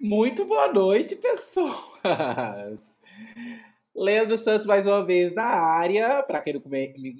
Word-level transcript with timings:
Muito 0.00 0.44
boa 0.44 0.72
noite, 0.72 1.16
pessoas. 1.16 1.74
Leandro 3.96 4.38
Santos 4.38 4.64
mais 4.64 4.86
uma 4.86 5.04
vez 5.04 5.34
na 5.34 5.44
área, 5.44 6.22
para 6.22 6.40
quem 6.40 6.54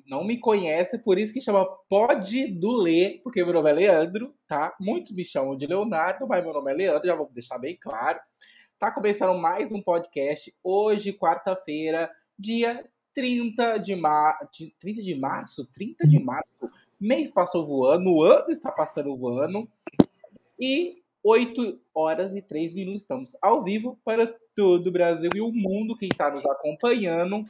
não 0.07 0.23
me 0.23 0.39
conhece, 0.39 0.97
por 0.97 1.19
isso 1.19 1.33
que 1.33 1.41
chama 1.41 1.67
Pode 1.89 2.47
do 2.47 2.71
Lê, 2.77 3.21
porque 3.25 3.43
meu 3.43 3.53
nome 3.53 3.71
é 3.71 3.73
Leandro, 3.73 4.33
tá? 4.47 4.77
Muitos 4.81 5.11
me 5.11 5.25
chamam 5.25 5.57
de 5.57 5.67
Leonardo, 5.67 6.25
mas 6.29 6.45
meu 6.45 6.53
nome 6.53 6.71
é 6.71 6.75
Leandro, 6.75 7.09
já 7.09 7.17
vou 7.17 7.29
deixar 7.33 7.59
bem 7.59 7.77
claro. 7.81 8.21
Tá 8.79 8.93
começando 8.93 9.37
mais 9.37 9.73
um 9.73 9.83
podcast 9.83 10.55
hoje, 10.63 11.13
quarta-feira, 11.13 12.09
dia 12.39 12.89
30 13.13 13.79
de, 13.79 13.97
mar... 13.97 14.39
30 14.79 15.03
de 15.03 15.19
março, 15.19 15.67
30 15.73 16.07
de 16.07 16.23
março. 16.23 16.71
Mês 17.01 17.29
passou 17.29 17.67
voando, 17.67 18.09
o 18.09 18.23
ano 18.23 18.51
está 18.51 18.71
passando 18.71 19.17
voando. 19.17 19.69
E 20.61 21.03
8 21.29 21.79
horas 21.95 22.35
e 22.35 22.41
3 22.41 22.73
minutos. 22.73 23.03
Estamos 23.03 23.37
ao 23.43 23.63
vivo 23.63 24.01
para 24.03 24.35
todo 24.57 24.87
o 24.87 24.91
Brasil 24.91 25.29
e 25.35 25.43
o 25.43 25.53
mundo, 25.53 25.95
quem 25.95 26.09
está 26.11 26.31
nos 26.31 26.47
acompanhando. 26.47 27.45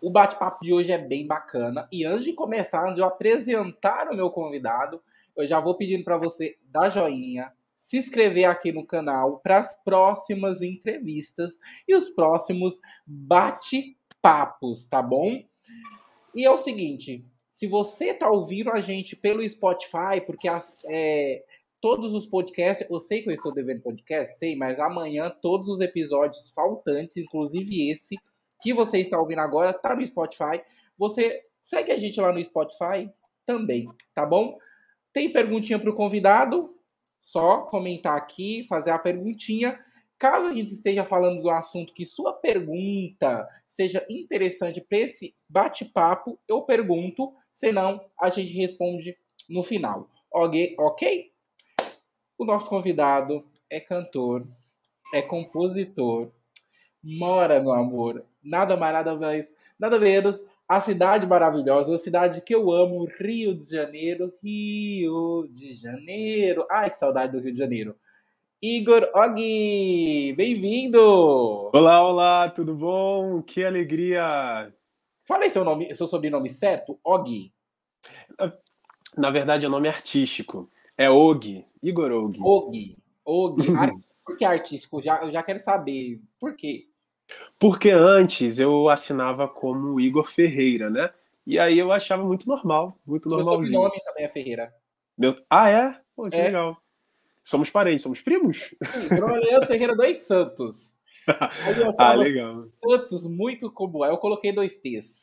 O 0.00 0.08
bate-papo 0.08 0.60
de 0.64 0.72
hoje 0.72 0.92
é 0.92 0.98
bem 0.98 1.26
bacana. 1.26 1.88
E 1.90 2.04
antes 2.04 2.24
de 2.26 2.32
começar, 2.32 2.82
antes 2.82 2.94
de 2.94 3.00
eu 3.00 3.06
apresentar 3.06 4.08
o 4.08 4.14
meu 4.14 4.30
convidado, 4.30 5.02
eu 5.36 5.44
já 5.48 5.58
vou 5.58 5.76
pedindo 5.76 6.04
para 6.04 6.16
você 6.16 6.56
dar 6.62 6.90
joinha, 6.90 7.52
se 7.74 7.98
inscrever 7.98 8.44
aqui 8.44 8.70
no 8.70 8.86
canal 8.86 9.40
para 9.40 9.58
as 9.58 9.74
próximas 9.82 10.62
entrevistas 10.62 11.58
e 11.88 11.94
os 11.96 12.08
próximos 12.08 12.78
bate-papos, 13.04 14.86
tá 14.86 15.02
bom? 15.02 15.42
E 16.36 16.44
é 16.44 16.50
o 16.52 16.58
seguinte, 16.58 17.24
se 17.48 17.66
você 17.66 18.10
está 18.10 18.30
ouvindo 18.30 18.70
a 18.70 18.80
gente 18.80 19.16
pelo 19.16 19.46
Spotify, 19.46 20.20
porque 20.24 20.48
as, 20.48 20.76
é, 20.88 21.44
todos 21.80 22.14
os 22.14 22.26
podcasts, 22.26 22.86
eu 22.88 23.00
sei 23.00 23.22
que 23.22 23.30
eu 23.30 23.34
estou 23.34 23.52
devendo 23.52 23.82
podcast, 23.82 24.38
sei, 24.38 24.54
mas 24.54 24.78
amanhã 24.78 25.30
todos 25.30 25.68
os 25.68 25.80
episódios 25.80 26.50
faltantes, 26.50 27.16
inclusive 27.16 27.90
esse 27.90 28.16
que 28.60 28.74
você 28.74 28.98
está 28.98 29.18
ouvindo 29.18 29.40
agora, 29.40 29.72
tá 29.72 29.96
no 29.96 30.06
Spotify. 30.06 30.62
Você 30.98 31.42
segue 31.62 31.90
a 31.90 31.98
gente 31.98 32.20
lá 32.20 32.32
no 32.32 32.44
Spotify 32.44 33.10
também, 33.46 33.88
tá 34.14 34.26
bom? 34.26 34.58
Tem 35.12 35.32
perguntinha 35.32 35.78
para 35.78 35.90
o 35.90 35.94
convidado? 35.94 36.74
Só 37.18 37.62
comentar 37.62 38.16
aqui, 38.16 38.66
fazer 38.68 38.90
a 38.90 38.98
perguntinha. 38.98 39.78
Caso 40.18 40.48
a 40.48 40.54
gente 40.54 40.72
esteja 40.72 41.04
falando 41.04 41.40
do 41.40 41.48
assunto 41.48 41.94
que 41.94 42.04
sua 42.04 42.34
pergunta 42.34 43.48
seja 43.66 44.04
interessante 44.10 44.80
para 44.80 44.98
esse 44.98 45.34
bate-papo, 45.48 46.38
eu 46.46 46.62
pergunto, 46.62 47.32
senão 47.50 47.98
a 48.20 48.28
gente 48.28 48.52
responde 48.52 49.16
no 49.48 49.62
final. 49.62 50.08
Ok? 50.32 50.76
ok? 50.78 51.29
O 52.40 52.44
nosso 52.46 52.70
convidado 52.70 53.44
é 53.68 53.78
cantor, 53.78 54.46
é 55.12 55.20
compositor, 55.20 56.30
mora, 57.04 57.60
meu 57.60 57.72
amor, 57.72 58.24
nada 58.42 58.78
mais, 58.78 58.94
nada 58.94 59.14
mais, 59.14 59.46
nada 59.78 59.98
menos, 59.98 60.42
a 60.66 60.80
cidade 60.80 61.26
maravilhosa, 61.26 61.94
a 61.94 61.98
cidade 61.98 62.40
que 62.40 62.54
eu 62.54 62.72
amo, 62.72 63.04
Rio 63.04 63.54
de 63.54 63.70
Janeiro, 63.70 64.32
Rio 64.42 65.48
de 65.52 65.74
Janeiro. 65.74 66.66
Ai, 66.70 66.88
que 66.88 66.96
saudade 66.96 67.32
do 67.32 67.40
Rio 67.40 67.52
de 67.52 67.58
Janeiro. 67.58 67.94
Igor 68.62 69.10
Og, 69.14 70.34
bem-vindo! 70.34 71.68
Olá, 71.74 72.02
olá, 72.02 72.48
tudo 72.48 72.74
bom? 72.74 73.42
Que 73.42 73.66
alegria! 73.66 74.72
Falei 75.28 75.50
seu 75.50 75.62
nome, 75.62 75.94
seu 75.94 76.06
sobrenome 76.06 76.48
certo? 76.48 76.98
Og. 77.04 77.52
Na 79.14 79.30
verdade, 79.30 79.66
é 79.66 79.68
nome 79.68 79.90
artístico. 79.90 80.70
É 81.00 81.08
Og, 81.08 81.64
Igor 81.82 82.12
Og. 82.12 82.34
Og, 82.38 82.72
Og. 83.24 83.56
Por 84.22 84.36
que 84.36 84.44
artístico? 84.44 85.00
Já, 85.00 85.22
eu 85.24 85.32
já 85.32 85.42
quero 85.42 85.58
saber. 85.58 86.20
Por 86.38 86.54
quê? 86.54 86.88
Porque 87.58 87.88
antes 87.88 88.58
eu 88.58 88.86
assinava 88.86 89.48
como 89.48 89.98
Igor 89.98 90.28
Ferreira, 90.28 90.90
né? 90.90 91.08
E 91.46 91.58
aí 91.58 91.78
eu 91.78 91.90
achava 91.90 92.22
muito 92.22 92.46
normal, 92.46 92.98
muito 93.06 93.30
normalzinho. 93.30 93.80
Meu 93.80 93.88
sobrenome 93.88 94.04
também 94.04 94.24
é 94.26 94.28
Ferreira. 94.28 94.74
Meu... 95.16 95.34
Ah, 95.48 95.70
é? 95.70 95.98
Pô, 96.14 96.28
que 96.28 96.36
é. 96.36 96.44
legal. 96.44 96.76
Somos 97.42 97.70
parentes, 97.70 98.02
somos 98.02 98.20
primos? 98.20 98.74
Sim, 98.84 99.66
Ferreira 99.66 99.96
dois 99.96 100.18
Santos. 100.18 101.00
ah, 101.98 102.12
legal. 102.12 102.68
Santos 102.84 103.26
muito 103.26 103.72
comum. 103.72 104.02
Aí 104.02 104.10
eu 104.10 104.18
coloquei 104.18 104.52
dois 104.52 104.76
T's. 104.78 105.22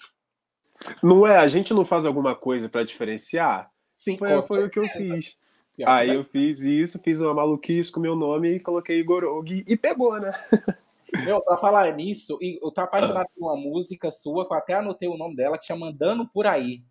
Não 1.04 1.28
é? 1.28 1.38
A 1.38 1.48
gente 1.48 1.72
não 1.72 1.86
faz 1.86 2.04
alguma 2.04 2.36
coisa 2.36 2.68
para 2.68 2.84
diferenciar? 2.84 3.72
Sim, 3.96 4.18
foi, 4.18 4.42
foi 4.42 4.66
o 4.66 4.70
que 4.72 4.80
eu 4.80 4.86
fiz. 4.86 5.38
Aí 5.86 6.16
eu 6.16 6.24
fiz 6.24 6.62
isso, 6.62 7.00
fiz 7.00 7.22
uma 7.22 7.34
maluquice 7.34 7.92
com 7.92 8.00
meu 8.00 8.16
nome 8.16 8.56
e 8.56 8.60
coloquei 8.60 9.00
Igor 9.00 9.24
Og 9.24 9.64
e 9.68 9.78
pegou, 9.78 10.20
né? 10.20 10.32
Meu, 11.24 11.42
pra 11.42 11.58
falar 11.58 11.94
nisso, 11.94 12.38
eu 12.42 12.70
tô 12.70 12.82
apaixonado 12.82 13.28
por 13.34 13.48
uma 13.48 13.56
música 13.56 14.12
sua, 14.12 14.46
que 14.46 14.54
eu 14.54 14.58
até 14.58 14.74
anotei 14.74 15.08
o 15.08 15.18
nome 15.18 15.38
dela, 15.38 15.58
que 15.58 15.66
chama 15.66 15.88
Andando 15.88 16.28
Por 16.28 16.46
Aí. 16.46 16.84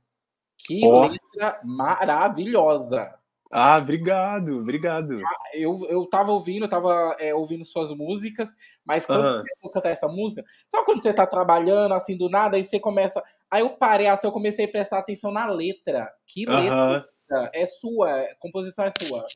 Que 0.56 0.86
oh. 0.86 1.06
letra 1.06 1.60
maravilhosa. 1.62 3.14
Ah, 3.52 3.76
obrigado, 3.76 4.58
obrigado. 4.58 5.16
Eu, 5.52 5.86
eu 5.88 6.06
tava 6.06 6.32
ouvindo, 6.32 6.64
eu 6.64 6.68
tava 6.68 7.14
é, 7.20 7.34
ouvindo 7.34 7.64
suas 7.64 7.92
músicas, 7.92 8.52
mas 8.84 9.04
quando 9.04 9.24
uhum. 9.24 9.38
começou 9.38 9.70
a 9.70 9.72
cantar 9.72 9.90
essa 9.90 10.08
música, 10.08 10.42
sabe 10.68 10.86
quando 10.86 11.02
você 11.02 11.12
tá 11.12 11.26
trabalhando 11.26 11.92
assim 11.92 12.16
do 12.16 12.28
nada, 12.30 12.56
aí 12.56 12.64
você 12.64 12.80
começa. 12.80 13.22
Aí 13.50 13.60
eu 13.60 13.70
parei, 13.70 14.06
assim, 14.06 14.26
eu 14.26 14.32
comecei 14.32 14.64
a 14.64 14.68
prestar 14.68 14.98
atenção 14.98 15.30
na 15.30 15.46
letra. 15.46 16.10
Que 16.26 16.46
letra 16.46 17.06
é 17.52 17.66
sua, 17.66 18.20
a 18.20 18.36
composição 18.40 18.84
é 18.84 18.90
sua. 18.90 19.26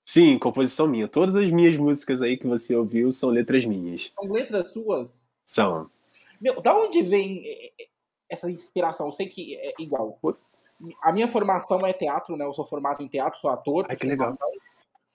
Sim, 0.00 0.38
composição 0.38 0.88
minha. 0.88 1.06
Todas 1.06 1.36
as 1.36 1.50
minhas 1.50 1.76
músicas 1.76 2.22
aí 2.22 2.38
que 2.38 2.46
você 2.46 2.74
ouviu 2.74 3.10
são 3.10 3.28
letras 3.30 3.64
minhas. 3.64 4.10
São 4.14 4.32
letras 4.32 4.72
suas? 4.72 5.28
São. 5.44 5.90
Meu, 6.40 6.60
da 6.62 6.74
onde 6.74 7.02
vem 7.02 7.42
é, 7.44 7.66
é, 7.66 7.86
essa 8.30 8.50
inspiração? 8.50 9.06
Eu 9.06 9.12
sei 9.12 9.28
que 9.28 9.56
é 9.56 9.74
igual. 9.78 10.18
A 11.02 11.12
minha 11.12 11.28
formação 11.28 11.84
é 11.86 11.92
teatro, 11.92 12.36
né? 12.36 12.44
Eu 12.44 12.54
sou 12.54 12.66
formado 12.66 13.02
em 13.02 13.08
teatro, 13.08 13.38
sou 13.38 13.50
ator. 13.50 13.86
Ai, 13.88 13.96
que 13.96 14.06
legal. 14.06 14.30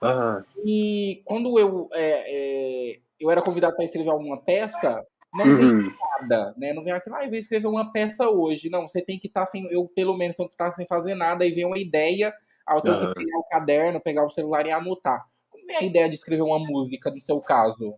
Uhum. 0.02 0.44
E 0.64 1.22
quando 1.24 1.58
eu, 1.58 1.88
é, 1.92 2.92
é, 2.92 3.00
eu 3.18 3.30
era 3.30 3.42
convidado 3.42 3.74
para 3.74 3.84
escrever 3.84 4.10
alguma 4.10 4.40
peça, 4.40 5.04
não 5.32 5.46
uhum. 5.46 5.92
Nada, 6.26 6.54
né? 6.56 6.72
Não 6.72 6.84
vem 6.84 6.92
aquilo, 6.92 7.16
ah, 7.16 7.24
eu 7.24 7.30
vou 7.30 7.38
escrever 7.38 7.66
uma 7.66 7.92
peça 7.92 8.28
hoje. 8.28 8.70
Não, 8.70 8.86
você 8.88 9.02
tem 9.02 9.18
que 9.18 9.26
estar 9.26 9.44
tá 9.44 9.46
sem, 9.46 9.66
eu 9.72 9.86
pelo 9.94 10.16
menos 10.16 10.36
tenho 10.36 10.48
que 10.48 10.54
estar 10.54 10.66
tá 10.66 10.72
sem 10.72 10.86
fazer 10.86 11.14
nada, 11.14 11.44
e 11.44 11.52
vem 11.52 11.64
uma 11.64 11.78
ideia, 11.78 12.32
aí 12.66 12.76
eu 12.76 12.82
tenho 12.82 12.94
uhum. 12.96 13.08
que 13.08 13.14
pegar 13.14 13.38
o 13.38 13.48
caderno, 13.50 14.00
pegar 14.00 14.24
o 14.24 14.30
celular 14.30 14.66
e 14.66 14.70
anotar. 14.70 15.24
Como 15.50 15.70
é 15.70 15.76
a 15.76 15.84
ideia 15.84 16.08
de 16.08 16.16
escrever 16.16 16.42
uma 16.42 16.58
música 16.58 17.10
no 17.10 17.20
seu 17.20 17.40
caso? 17.40 17.94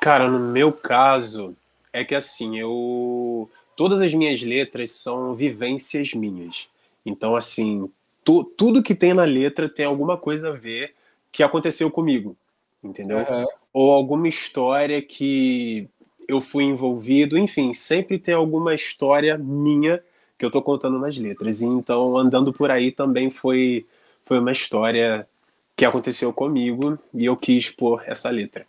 Cara, 0.00 0.28
no 0.28 0.38
meu 0.38 0.72
caso, 0.72 1.56
é 1.92 2.04
que 2.04 2.14
assim, 2.14 2.58
eu. 2.58 3.48
Todas 3.76 4.00
as 4.00 4.12
minhas 4.14 4.42
letras 4.42 4.90
são 4.90 5.34
vivências 5.34 6.14
minhas. 6.14 6.68
Então, 7.04 7.34
assim, 7.34 7.90
tu, 8.24 8.44
tudo 8.44 8.82
que 8.82 8.94
tem 8.94 9.12
na 9.12 9.24
letra 9.24 9.68
tem 9.68 9.84
alguma 9.84 10.16
coisa 10.16 10.50
a 10.50 10.52
ver 10.52 10.94
que 11.30 11.42
aconteceu 11.42 11.90
comigo, 11.90 12.36
entendeu? 12.82 13.18
Uhum. 13.18 13.46
Ou 13.72 13.90
alguma 13.92 14.28
história 14.28 15.02
que 15.02 15.88
eu 16.28 16.40
fui 16.40 16.64
envolvido, 16.64 17.38
enfim, 17.38 17.72
sempre 17.72 18.18
tem 18.18 18.34
alguma 18.34 18.74
história 18.74 19.38
minha 19.38 20.02
que 20.38 20.44
eu 20.44 20.50
tô 20.50 20.60
contando 20.62 20.98
nas 20.98 21.16
letras. 21.18 21.60
E 21.60 21.66
então, 21.66 22.16
andando 22.16 22.52
por 22.52 22.70
aí 22.70 22.90
também 22.90 23.30
foi, 23.30 23.86
foi 24.24 24.38
uma 24.38 24.52
história 24.52 25.28
que 25.76 25.84
aconteceu 25.84 26.32
comigo 26.32 26.98
e 27.12 27.24
eu 27.24 27.36
quis 27.36 27.70
pôr 27.70 28.02
essa 28.06 28.30
letra. 28.30 28.66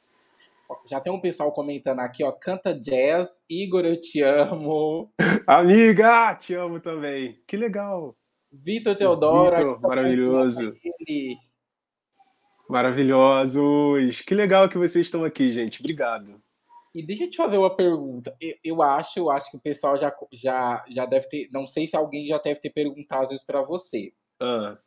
Já 0.90 1.00
tem 1.00 1.13
um 1.13 1.19
pessoal 1.19 1.52
comentando 1.52 2.00
aqui, 2.00 2.24
ó, 2.24 2.31
canta 2.31 2.74
jazz, 2.74 3.44
Igor, 3.50 3.86
eu 3.86 4.00
te 4.00 4.22
amo. 4.22 5.12
Amiga, 5.46 6.34
te 6.36 6.54
amo 6.56 6.80
também. 6.80 7.40
Que 7.46 7.56
legal. 7.56 8.16
Vitor 8.52 8.96
Teodoro. 8.96 9.80
Maravilhoso. 9.81 10.74
Maravilhosos. 12.69 14.22
Que 14.22 14.34
legal 14.34 14.68
que 14.68 14.78
vocês 14.78 15.06
estão 15.06 15.24
aqui, 15.24 15.52
gente. 15.52 15.80
Obrigado. 15.80 16.42
E 16.95 17.06
deixa 17.06 17.25
eu 17.25 17.30
te 17.30 17.36
fazer 17.36 17.57
uma 17.57 17.75
pergunta. 17.75 18.33
Eu, 18.39 18.56
eu, 18.63 18.81
acho, 18.81 19.19
eu 19.19 19.30
acho 19.30 19.51
que 19.51 19.57
o 19.57 19.59
pessoal 19.62 19.97
já, 19.97 20.15
já, 20.31 20.86
já 20.89 21.06
deve 21.06 21.27
ter. 21.27 21.50
Não 21.51 21.68
sei 21.68 21.88
se 21.88 21.95
alguém 21.97 22.25
já 22.25 22.38
deve 22.38 22.62
ter 22.62 22.69
perguntado 22.69 23.33
isso 23.33 23.45
para 23.45 23.62
você. 23.62 24.13
Ah. 24.42 24.77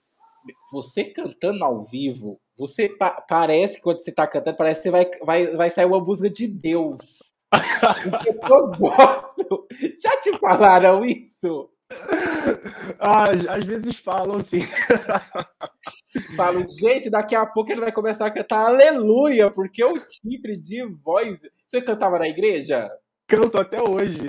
Você 0.73 1.05
cantando 1.05 1.63
ao 1.63 1.83
vivo, 1.83 2.41
você 2.57 2.89
pa 2.89 3.21
parece 3.29 3.77
que 3.77 3.83
quando 3.83 3.99
você 3.99 4.11
tá 4.11 4.27
cantando, 4.27 4.57
parece 4.57 4.81
que 4.81 4.85
você 4.85 4.91
vai, 4.91 5.11
vai, 5.23 5.47
vai 5.49 5.71
sair 5.71 5.85
uma 5.85 6.01
música 6.01 6.31
de 6.31 6.47
Deus. 6.47 7.19
eu 8.51 8.71
gosto. 8.79 9.67
Já 10.03 10.19
te 10.23 10.39
falaram 10.39 11.05
isso? 11.05 11.69
Ah, 12.99 13.31
às 13.31 13.65
vezes 13.65 13.97
falam 13.99 14.41
sim. 14.41 14.63
Falam, 16.37 16.67
gente, 16.69 17.11
daqui 17.11 17.35
a 17.35 17.47
pouco 17.47 17.71
ele 17.71 17.81
vai 17.81 17.93
começar 17.93 18.27
a 18.27 18.31
cantar 18.31 18.67
aleluia, 18.67 19.51
porque 19.51 19.85
o 19.85 19.99
timbre 20.07 20.57
de 20.57 20.85
voz 20.85 21.41
você 21.69 21.83
cantava 21.83 22.19
na 22.19 22.29
igreja? 22.29 22.91
Canto 23.27 23.61
até 23.61 23.83
hoje. 23.83 24.21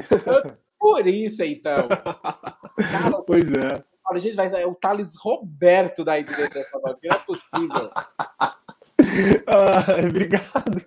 Por 0.78 1.08
isso, 1.08 1.44
então. 1.44 1.88
Cara, 1.88 3.22
pois 3.26 3.54
é. 3.54 3.84
Fala, 4.04 4.20
gente, 4.20 4.36
vai 4.36 4.62
é 4.62 4.66
o 4.66 4.76
Thales 4.76 5.16
Roberto 5.18 6.04
da 6.04 6.20
igreja 6.20 6.50
dessa 6.50 6.80
não 6.80 6.98
é 7.02 7.18
possível. 7.20 7.92
ah, 9.48 9.86
obrigado. 10.06 10.84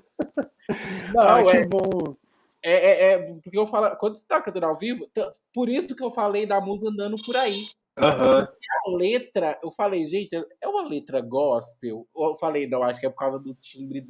Não, 1.15 1.23
ah, 1.23 1.45
que 1.45 1.57
é, 1.57 1.67
bom. 1.67 2.17
É, 2.63 2.73
é, 2.73 3.13
é, 3.13 3.19
porque 3.43 3.59
eu 3.59 3.67
falo, 3.67 3.97
quando 3.97 4.17
você 4.17 4.27
tá 4.27 4.41
cantando 4.41 4.67
ao 4.67 4.77
vivo, 4.77 5.09
por 5.55 5.69
isso 5.69 5.95
que 5.95 6.03
eu 6.03 6.11
falei 6.11 6.47
da 6.47 6.61
música 6.61 6.91
andando 6.91 7.17
por 7.25 7.37
aí. 7.37 7.67
Uhum. 7.99 8.41
A 8.41 8.97
letra, 8.97 9.59
eu 9.63 9.71
falei, 9.71 10.07
gente, 10.07 10.35
é 10.61 10.69
uma 10.69 10.89
letra 10.89 11.21
gospel. 11.21 12.07
Eu 12.17 12.37
falei, 12.37 12.67
não, 12.67 12.83
acho 12.83 13.01
que 13.01 13.07
é 13.07 13.11
por 13.11 13.17
causa 13.17 13.39
do 13.39 13.55
timbre 13.55 14.01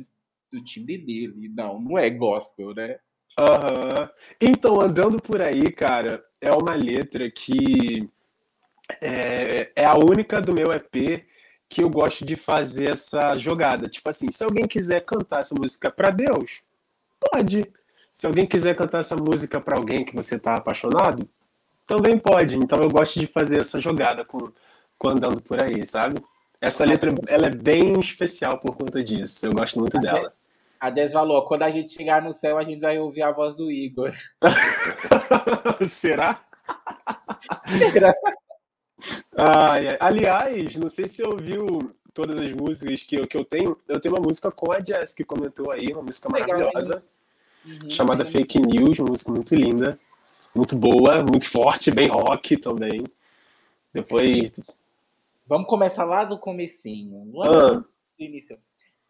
do 0.53 0.63
timbre 0.63 0.99
dele. 0.99 1.51
Não, 1.57 1.81
não 1.81 1.99
é 1.99 2.11
gospel, 2.11 2.75
né? 2.75 2.99
Uhum. 3.39 4.09
Então, 4.41 4.81
andando 4.81 5.21
por 5.23 5.41
aí, 5.41 5.73
cara, 5.73 6.23
é 6.41 6.53
uma 6.53 6.75
letra 6.75 7.31
que 7.31 8.09
é, 9.01 9.71
é 9.75 9.85
a 9.85 9.97
única 9.97 10.41
do 10.41 10.55
meu 10.55 10.71
EP 10.73 11.25
que 11.69 11.83
eu 11.83 11.89
gosto 11.89 12.25
de 12.25 12.37
fazer 12.37 12.91
essa 12.91 13.35
jogada. 13.37 13.89
Tipo 13.89 14.11
assim, 14.11 14.31
se 14.31 14.45
alguém 14.45 14.67
quiser 14.67 15.01
cantar 15.01 15.41
essa 15.41 15.55
música 15.55 15.91
para 15.91 16.11
Deus, 16.11 16.61
pode. 17.19 17.65
Se 18.11 18.27
alguém 18.27 18.47
quiser 18.47 18.77
cantar 18.77 18.99
essa 18.99 19.17
música 19.17 19.59
para 19.59 19.79
alguém 19.79 20.05
que 20.05 20.15
você 20.15 20.39
tá 20.39 20.57
apaixonado, 20.57 21.27
também 21.87 22.19
pode. 22.19 22.57
Então 22.57 22.79
eu 22.83 22.91
gosto 22.91 23.19
de 23.19 23.27
fazer 23.27 23.61
essa 23.61 23.81
jogada 23.81 24.23
com, 24.23 24.53
com 24.99 25.09
andando 25.09 25.41
por 25.41 25.63
aí, 25.63 25.87
sabe? 25.87 26.23
Essa 26.61 26.85
letra 26.85 27.11
ela 27.27 27.47
é 27.47 27.51
bem 27.51 27.99
especial 27.99 28.59
por 28.59 28.77
conta 28.77 29.03
disso. 29.03 29.47
Eu 29.47 29.53
gosto 29.53 29.81
muito 29.81 29.99
dela. 29.99 30.35
A 30.83 30.91
Des 30.91 31.13
falou, 31.13 31.45
quando 31.45 31.63
a 31.63 31.71
gente 31.71 31.91
chegar 31.91 32.21
no 32.21 32.33
céu, 32.33 32.59
a 32.59 32.65
gente 32.65 32.81
vai 32.81 32.99
ouvir 32.99 33.23
a 33.23 33.31
voz 33.31 33.57
do 33.57 33.71
Igor. 33.71 34.11
Será? 35.89 36.45
Será? 37.93 38.13
Ai, 39.37 39.97
aliás, 40.01 40.75
não 40.75 40.89
sei 40.89 41.07
se 41.07 41.19
você 41.19 41.23
ouviu 41.23 41.95
todas 42.13 42.37
as 42.37 42.53
músicas 42.53 43.05
que 43.05 43.15
eu, 43.15 43.29
que 43.29 43.37
eu 43.37 43.45
tenho. 43.45 43.79
Eu 43.87 44.01
tenho 44.01 44.13
uma 44.13 44.27
música 44.27 44.51
com 44.51 44.73
a 44.73 44.83
Jess, 44.83 45.15
que 45.15 45.23
comentou 45.23 45.71
aí, 45.71 45.87
uma 45.93 46.03
música 46.03 46.29
maravilhosa, 46.29 47.05
uhum, 47.65 47.89
chamada 47.89 48.27
Fake 48.27 48.59
News, 48.59 48.99
uma 48.99 49.11
música 49.11 49.31
muito 49.31 49.55
linda, 49.55 49.97
muito 50.53 50.75
boa, 50.75 51.23
muito 51.23 51.49
forte, 51.49 51.93
bem 51.93 52.09
rock 52.09 52.57
também. 52.57 53.05
Depois. 53.95 54.51
Vamos 55.47 55.69
começar 55.69 56.05
lá 56.05 56.25
do 56.25 56.37
comecinho. 56.41 57.31
Lá 57.33 57.47
ah. 57.47 57.75
do 57.75 57.87
início. 58.19 58.59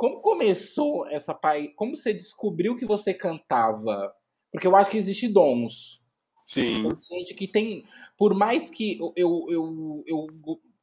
Como 0.03 0.21
começou 0.21 1.07
essa 1.07 1.33
pai? 1.33 1.69
Como 1.77 1.97
você 1.97 2.13
descobriu 2.13 2.75
que 2.75 2.85
você 2.85 3.15
cantava? 3.15 4.13
Porque 4.51 4.67
eu 4.67 4.75
acho 4.75 4.91
que 4.91 4.99
existe 4.99 5.29
dons. 5.29 6.03
Sim. 6.45 6.89
Tem 6.89 7.19
gente 7.21 7.35
que 7.35 7.47
tem. 7.47 7.85
Por 8.19 8.35
mais 8.35 8.69
que 8.69 8.99
eu, 8.99 9.13
eu, 9.15 9.47
eu, 9.49 10.05
eu 10.09 10.27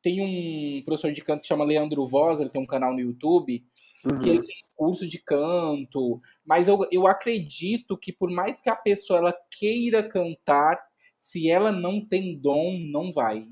tenho 0.01 0.23
um 0.23 0.81
professor 0.85 1.11
de 1.11 1.21
canto 1.21 1.41
que 1.41 1.47
chama 1.47 1.65
Leandro 1.65 2.07
Voz, 2.07 2.39
ele 2.39 2.49
tem 2.49 2.61
um 2.61 2.65
canal 2.65 2.93
no 2.93 3.01
YouTube, 3.01 3.61
uhum. 4.05 4.19
que 4.19 4.29
ele 4.29 4.39
tem 4.39 4.57
curso 4.73 5.05
de 5.05 5.21
canto, 5.21 6.21
mas 6.45 6.69
eu, 6.69 6.79
eu 6.89 7.05
acredito 7.05 7.97
que 7.97 8.13
por 8.13 8.31
mais 8.31 8.61
que 8.61 8.69
a 8.69 8.75
pessoa 8.77 9.19
ela 9.19 9.37
queira 9.51 10.01
cantar, 10.01 10.81
se 11.17 11.51
ela 11.51 11.73
não 11.73 11.99
tem 11.99 12.39
dom, 12.39 12.79
não 12.89 13.11
vai. 13.11 13.49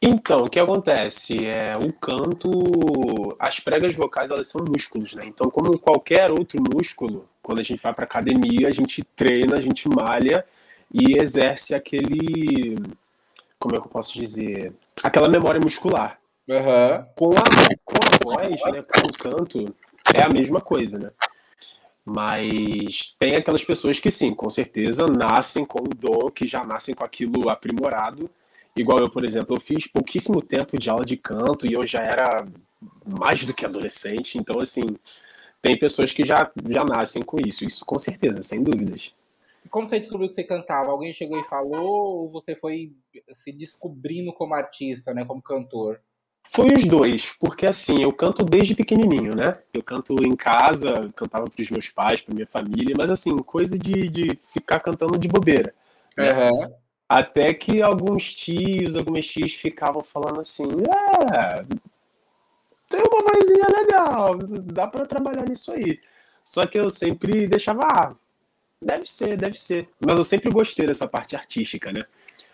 Então, 0.00 0.44
o 0.44 0.48
que 0.48 0.60
acontece? 0.60 1.44
É, 1.44 1.72
o 1.76 1.92
canto, 1.92 3.36
as 3.38 3.58
pregas 3.58 3.96
vocais, 3.96 4.30
elas 4.30 4.46
são 4.46 4.64
músculos, 4.64 5.14
né? 5.14 5.24
Então, 5.26 5.50
como 5.50 5.76
qualquer 5.78 6.30
outro 6.30 6.62
músculo, 6.72 7.28
quando 7.42 7.58
a 7.58 7.64
gente 7.64 7.82
vai 7.82 7.92
para 7.92 8.04
academia, 8.04 8.68
a 8.68 8.70
gente 8.70 9.02
treina, 9.02 9.56
a 9.56 9.60
gente 9.60 9.88
malha 9.88 10.44
e 10.92 11.20
exerce 11.20 11.74
aquele, 11.74 12.76
como 13.58 13.74
é 13.74 13.80
que 13.80 13.86
eu 13.86 13.90
posso 13.90 14.14
dizer? 14.14 14.72
Aquela 15.02 15.28
memória 15.28 15.60
muscular. 15.60 16.18
Uhum. 16.48 17.04
Com, 17.16 17.30
a, 17.30 17.42
com 17.84 17.96
a 17.96 18.34
voz, 18.36 18.60
né, 18.72 18.82
com 18.82 19.00
o 19.00 19.18
canto, 19.18 19.74
é 20.14 20.22
a 20.22 20.28
mesma 20.28 20.60
coisa, 20.60 20.98
né? 20.98 21.10
Mas 22.04 23.14
tem 23.18 23.36
aquelas 23.36 23.64
pessoas 23.64 24.00
que 24.00 24.10
sim, 24.10 24.32
com 24.32 24.48
certeza 24.48 25.06
nascem 25.06 25.64
com 25.66 25.80
o 25.80 25.94
dom, 25.94 26.30
que 26.30 26.48
já 26.48 26.64
nascem 26.64 26.94
com 26.94 27.04
aquilo 27.04 27.50
aprimorado, 27.50 28.30
Igual 28.78 29.00
eu, 29.00 29.10
por 29.10 29.24
exemplo, 29.24 29.56
eu 29.56 29.60
fiz 29.60 29.88
pouquíssimo 29.88 30.40
tempo 30.40 30.78
de 30.78 30.88
aula 30.88 31.04
de 31.04 31.16
canto 31.16 31.66
e 31.66 31.72
eu 31.72 31.84
já 31.84 32.00
era 32.00 32.46
mais 33.04 33.44
do 33.44 33.52
que 33.52 33.66
adolescente, 33.66 34.38
então 34.38 34.60
assim, 34.60 34.84
tem 35.60 35.76
pessoas 35.76 36.12
que 36.12 36.24
já, 36.24 36.50
já 36.68 36.84
nascem 36.84 37.22
com 37.22 37.36
isso, 37.44 37.64
isso 37.64 37.84
com 37.84 37.98
certeza, 37.98 38.40
sem 38.42 38.62
dúvidas. 38.62 39.12
E 39.64 39.68
como 39.68 39.88
você 39.88 39.98
descobriu 39.98 40.28
que 40.28 40.34
você 40.34 40.44
cantava? 40.44 40.92
Alguém 40.92 41.12
chegou 41.12 41.38
e 41.40 41.44
falou 41.44 42.20
ou 42.20 42.30
você 42.30 42.54
foi 42.54 42.92
se 43.34 43.50
descobrindo 43.50 44.32
como 44.32 44.54
artista, 44.54 45.12
né, 45.12 45.24
como 45.26 45.42
cantor? 45.42 46.00
Foi 46.50 46.72
os 46.72 46.84
dois, 46.84 47.36
porque 47.38 47.66
assim, 47.66 48.02
eu 48.02 48.12
canto 48.12 48.44
desde 48.44 48.74
pequenininho, 48.74 49.34
né? 49.34 49.58
Eu 49.74 49.82
canto 49.82 50.14
em 50.24 50.34
casa, 50.34 51.12
cantava 51.14 51.44
para 51.44 51.60
os 51.62 51.70
meus 51.70 51.90
pais, 51.90 52.22
para 52.22 52.34
minha 52.34 52.46
família, 52.46 52.94
mas 52.96 53.10
assim, 53.10 53.36
coisa 53.38 53.78
de, 53.78 54.08
de 54.08 54.38
ficar 54.54 54.80
cantando 54.80 55.18
de 55.18 55.28
bobeira. 55.28 55.74
Né? 56.16 56.32
Uhum. 56.32 56.74
Até 57.08 57.54
que 57.54 57.82
alguns 57.82 58.34
tios, 58.34 58.94
algumas 58.94 59.26
tias 59.26 59.54
ficavam 59.54 60.02
falando 60.02 60.40
assim: 60.40 60.64
é, 60.64 61.64
tem 62.88 63.00
uma 63.00 63.32
vozinha 63.32 63.66
legal, 63.80 64.36
dá 64.64 64.86
para 64.86 65.06
trabalhar 65.06 65.48
nisso 65.48 65.72
aí. 65.72 66.00
Só 66.44 66.66
que 66.66 66.78
eu 66.78 66.90
sempre 66.90 67.46
deixava, 67.46 67.82
ah, 67.84 68.14
deve 68.80 69.06
ser, 69.06 69.36
deve 69.36 69.58
ser. 69.58 69.88
Mas 70.04 70.18
eu 70.18 70.24
sempre 70.24 70.50
gostei 70.50 70.86
dessa 70.86 71.08
parte 71.08 71.34
artística, 71.34 71.92
né? 71.92 72.04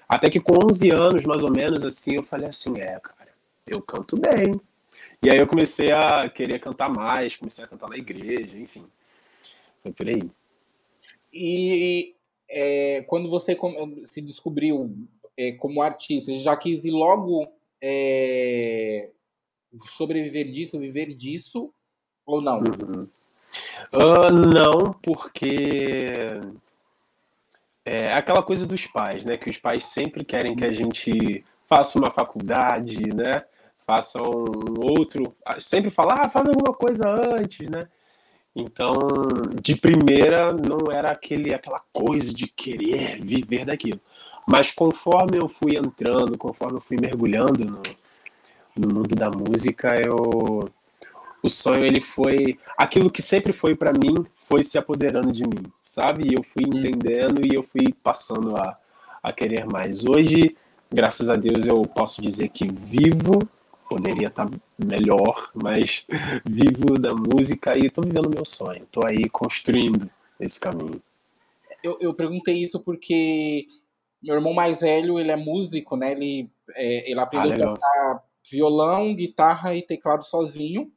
Até 0.08 0.30
que 0.30 0.40
com 0.40 0.54
11 0.70 0.90
anos, 0.90 1.24
mais 1.24 1.42
ou 1.42 1.50
menos, 1.50 1.84
assim, 1.84 2.16
eu 2.16 2.22
falei 2.22 2.48
assim: 2.48 2.80
é, 2.80 3.00
cara, 3.00 3.30
eu 3.66 3.82
canto 3.82 4.16
bem. 4.16 4.60
E 5.22 5.30
aí 5.30 5.38
eu 5.38 5.46
comecei 5.46 5.90
a 5.90 6.28
querer 6.28 6.60
cantar 6.60 6.88
mais, 6.88 7.36
comecei 7.36 7.64
a 7.64 7.68
cantar 7.68 7.88
na 7.88 7.96
igreja, 7.96 8.56
enfim. 8.58 8.86
Foi 9.82 9.92
por 9.92 10.06
aí. 10.06 10.30
E 11.32 12.14
é, 12.54 13.02
quando 13.08 13.28
você 13.28 13.58
se 14.04 14.22
descobriu 14.22 14.96
é, 15.36 15.52
como 15.52 15.82
artista, 15.82 16.32
já 16.32 16.56
quis 16.56 16.84
logo 16.84 17.48
é, 17.82 19.10
sobreviver 19.96 20.48
disso, 20.48 20.78
viver 20.78 21.12
disso, 21.14 21.72
ou 22.24 22.40
não? 22.40 22.58
Uhum. 22.58 23.08
Uh, 23.92 24.32
não, 24.52 24.92
porque 25.02 26.40
é 27.84 28.12
aquela 28.12 28.42
coisa 28.42 28.66
dos 28.66 28.86
pais, 28.86 29.26
né? 29.26 29.36
Que 29.36 29.50
os 29.50 29.58
pais 29.58 29.84
sempre 29.84 30.24
querem 30.24 30.56
que 30.56 30.64
a 30.64 30.72
gente 30.72 31.44
faça 31.68 31.98
uma 31.98 32.10
faculdade, 32.10 32.96
né? 33.14 33.44
Faça 33.86 34.22
um 34.22 34.80
outro. 34.80 35.36
Sempre 35.58 35.90
falar, 35.90 36.22
ah, 36.24 36.30
faz 36.30 36.48
alguma 36.48 36.72
coisa 36.72 37.08
antes, 37.08 37.68
né? 37.68 37.88
Então, 38.54 38.94
de 39.60 39.74
primeira, 39.74 40.52
não 40.52 40.92
era 40.92 41.10
aquele, 41.10 41.52
aquela 41.52 41.80
coisa 41.92 42.32
de 42.32 42.46
querer 42.46 43.20
viver 43.20 43.64
daquilo. 43.64 44.00
Mas 44.46 44.70
conforme 44.70 45.38
eu 45.38 45.48
fui 45.48 45.76
entrando, 45.76 46.38
conforme 46.38 46.76
eu 46.76 46.80
fui 46.80 46.96
mergulhando 47.00 47.64
no, 47.64 47.82
no 48.78 48.94
mundo 48.94 49.14
da 49.16 49.28
música, 49.30 50.00
eu, 50.00 50.68
o 51.42 51.50
sonho 51.50 51.84
ele 51.84 52.00
foi 52.00 52.58
aquilo 52.76 53.10
que 53.10 53.22
sempre 53.22 53.52
foi 53.52 53.74
para 53.74 53.92
mim, 53.92 54.24
foi 54.34 54.62
se 54.62 54.78
apoderando 54.78 55.32
de 55.32 55.42
mim, 55.42 55.64
sabe? 55.80 56.28
E 56.28 56.34
eu 56.34 56.42
fui 56.42 56.64
uhum. 56.64 56.78
entendendo 56.78 57.44
e 57.44 57.54
eu 57.54 57.62
fui 57.62 57.92
passando 58.02 58.56
a, 58.56 58.78
a 59.22 59.32
querer 59.32 59.66
mais. 59.66 60.04
Hoje, 60.04 60.54
graças 60.92 61.28
a 61.28 61.34
Deus, 61.34 61.66
eu 61.66 61.82
posso 61.82 62.22
dizer 62.22 62.50
que 62.50 62.68
vivo 62.70 63.40
poderia 63.88 64.28
estar 64.28 64.48
tá 64.48 64.58
melhor, 64.78 65.50
mas 65.54 66.06
vivo 66.48 66.98
da 66.98 67.14
música 67.14 67.76
e 67.76 67.86
estou 67.86 68.04
vivendo 68.04 68.34
meu 68.34 68.44
sonho. 68.44 68.82
Estou 68.82 69.06
aí 69.06 69.28
construindo 69.28 70.10
esse 70.40 70.58
caminho. 70.58 71.00
Eu, 71.82 71.98
eu 72.00 72.14
perguntei 72.14 72.56
isso 72.56 72.80
porque 72.80 73.66
meu 74.24 74.36
irmão 74.36 74.54
mais 74.54 74.80
velho, 74.80 75.20
ele 75.20 75.30
é 75.30 75.36
músico, 75.36 75.96
né? 75.96 76.12
Ele, 76.12 76.50
é, 76.74 77.10
ele 77.10 77.20
aprendeu 77.20 77.68
ah, 77.68 77.72
a 77.72 77.74
tocar 77.74 78.24
violão, 78.50 79.14
guitarra 79.14 79.74
e 79.74 79.82
teclado 79.82 80.24
sozinho, 80.24 80.90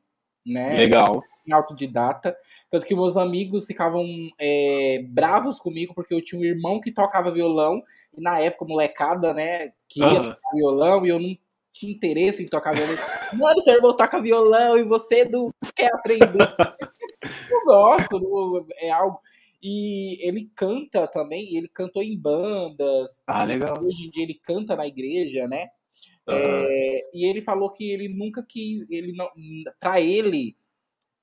né? 0.46 0.77
Legal. 0.77 1.22
Em 1.46 1.53
autodidata. 1.53 2.36
Tanto 2.70 2.86
que 2.86 2.96
meus 2.96 3.17
amigos 3.17 3.65
ficavam 3.65 4.06
é, 4.39 5.03
bravos 5.10 5.60
comigo 5.60 5.94
porque 5.94 6.13
eu 6.13 6.24
tinha 6.24 6.41
um 6.41 6.46
irmão 6.46 6.79
que 6.79 6.91
tocava 6.91 7.32
violão 7.32 7.82
e 8.17 8.22
na 8.22 8.39
época, 8.39 8.65
molecada, 8.65 9.34
né? 9.34 9.74
Queria 9.89 10.22
uhum. 10.22 10.29
tocar 10.29 10.51
violão 10.53 11.06
e 11.06 11.10
eu 11.10 11.20
não 11.20 11.38
tinha 11.79 11.91
interesse 11.91 12.43
em 12.43 12.48
tocar 12.48 12.75
violão. 12.75 12.96
Mano, 13.34 13.62
seu 13.62 13.75
irmão 13.75 13.96
toca 13.96 14.22
violão 14.22 14.77
e 14.77 14.84
você 14.84 15.25
não 15.25 15.50
quer 15.75 15.93
aprender. 15.93 16.27
eu 17.51 17.65
gosto, 17.65 18.67
é 18.77 18.89
algo. 18.89 19.19
E 19.62 20.17
ele 20.27 20.51
canta 20.55 21.07
também, 21.07 21.55
ele 21.55 21.67
cantou 21.67 22.03
em 22.03 22.17
bandas. 22.17 23.24
Ah, 23.25 23.43
legal. 23.43 23.84
Hoje 23.84 24.05
em 24.05 24.10
dia 24.10 24.24
ele 24.24 24.36
canta 24.36 24.75
na 24.75 24.88
igreja, 24.88 25.48
né? 25.48 25.67
Uhum. 26.27 26.36
É, 26.36 27.01
e 27.13 27.25
ele 27.25 27.41
falou 27.41 27.72
que 27.72 27.89
ele 27.89 28.10
nunca 28.10 28.46
quis, 28.48 28.86
ele 28.89 29.13
não, 29.13 29.29
para 29.79 30.01
ele, 30.01 30.57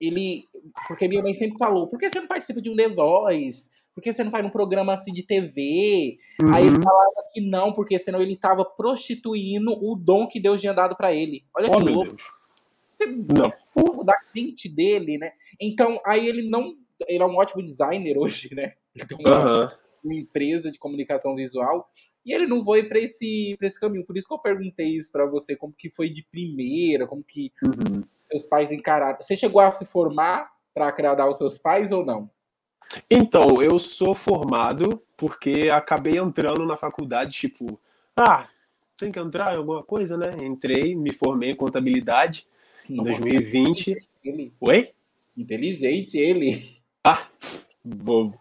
ele, 0.00 0.48
porque 0.88 1.06
minha 1.06 1.22
mãe 1.22 1.34
sempre 1.34 1.58
falou, 1.58 1.86
por 1.88 1.98
que 1.98 2.08
você 2.08 2.20
não 2.20 2.26
participa 2.26 2.60
de 2.60 2.70
um 2.70 2.76
The 2.76 2.88
Voice? 2.88 3.70
Por 3.94 4.02
que 4.02 4.12
você 4.12 4.24
não 4.24 4.30
faz 4.30 4.44
um 4.44 4.50
programa 4.50 4.92
assim 4.92 5.12
de 5.12 5.22
TV? 5.22 6.18
Uhum. 6.42 6.52
Aí 6.52 6.66
ele 6.66 6.76
uhum. 6.76 6.82
falava 6.82 7.28
que 7.32 7.40
não, 7.40 7.72
porque 7.72 7.98
senão 7.98 8.20
ele 8.20 8.32
estava 8.32 8.64
prostituindo 8.64 9.72
o 9.72 9.94
dom 9.94 10.26
que 10.26 10.40
Deus 10.40 10.60
tinha 10.60 10.72
dado 10.72 10.96
para 10.96 11.12
ele. 11.12 11.44
Olha 11.56 11.70
que 11.70 11.76
oh, 11.76 11.78
louco. 11.78 12.16
Você, 12.88 13.06
não. 13.06 13.52
Da 14.04 14.14
mente 14.34 14.68
dele, 14.68 15.16
né? 15.16 15.32
Então, 15.60 16.00
aí 16.04 16.28
ele 16.28 16.48
não. 16.48 16.74
Ele 17.08 17.22
é 17.22 17.26
um 17.26 17.36
ótimo 17.36 17.62
designer 17.62 18.18
hoje, 18.18 18.54
né? 18.54 18.74
Ele 18.94 19.06
tem 19.06 19.18
uma, 19.18 19.76
uma 20.04 20.14
empresa 20.14 20.70
de 20.70 20.78
comunicação 20.78 21.34
visual 21.34 21.90
e 22.24 22.32
ele 22.32 22.46
não 22.46 22.64
foi 22.64 22.84
para 22.84 23.00
esse, 23.00 23.56
pra 23.58 23.66
esse 23.66 23.78
caminho. 23.78 24.06
Por 24.06 24.16
isso 24.16 24.28
que 24.28 24.32
eu 24.32 24.38
perguntei 24.38 24.86
isso 24.86 25.10
para 25.10 25.26
você, 25.26 25.56
como 25.56 25.74
que 25.76 25.90
foi 25.90 26.08
de 26.08 26.22
primeira, 26.22 27.04
como 27.04 27.22
que 27.22 27.52
uhum. 27.62 28.02
seus 28.30 28.46
pais 28.46 28.70
encararam. 28.70 29.18
Você 29.20 29.36
chegou 29.36 29.60
a 29.60 29.70
se 29.70 29.84
formar 29.84 30.48
para 30.72 30.88
agradar 30.88 31.28
os 31.28 31.38
seus 31.38 31.58
pais 31.58 31.92
ou 31.92 32.04
não? 32.04 32.30
Então, 33.10 33.62
eu 33.62 33.78
sou 33.78 34.14
formado 34.14 35.02
porque 35.16 35.70
acabei 35.72 36.18
entrando 36.18 36.66
na 36.66 36.76
faculdade, 36.76 37.32
tipo, 37.32 37.78
ah, 38.16 38.48
tem 38.96 39.10
que 39.10 39.18
entrar 39.18 39.54
em 39.54 39.56
alguma 39.56 39.82
coisa, 39.82 40.16
né? 40.16 40.32
Entrei, 40.44 40.94
me 40.94 41.12
formei 41.12 41.50
em 41.50 41.56
contabilidade 41.56 42.46
em 42.88 43.02
2020. 43.02 43.96
Ele. 44.24 44.52
Oi? 44.60 44.90
Inteligente 45.36 46.16
ele. 46.16 46.62
Ah, 47.02 47.26
bom. 47.84 48.32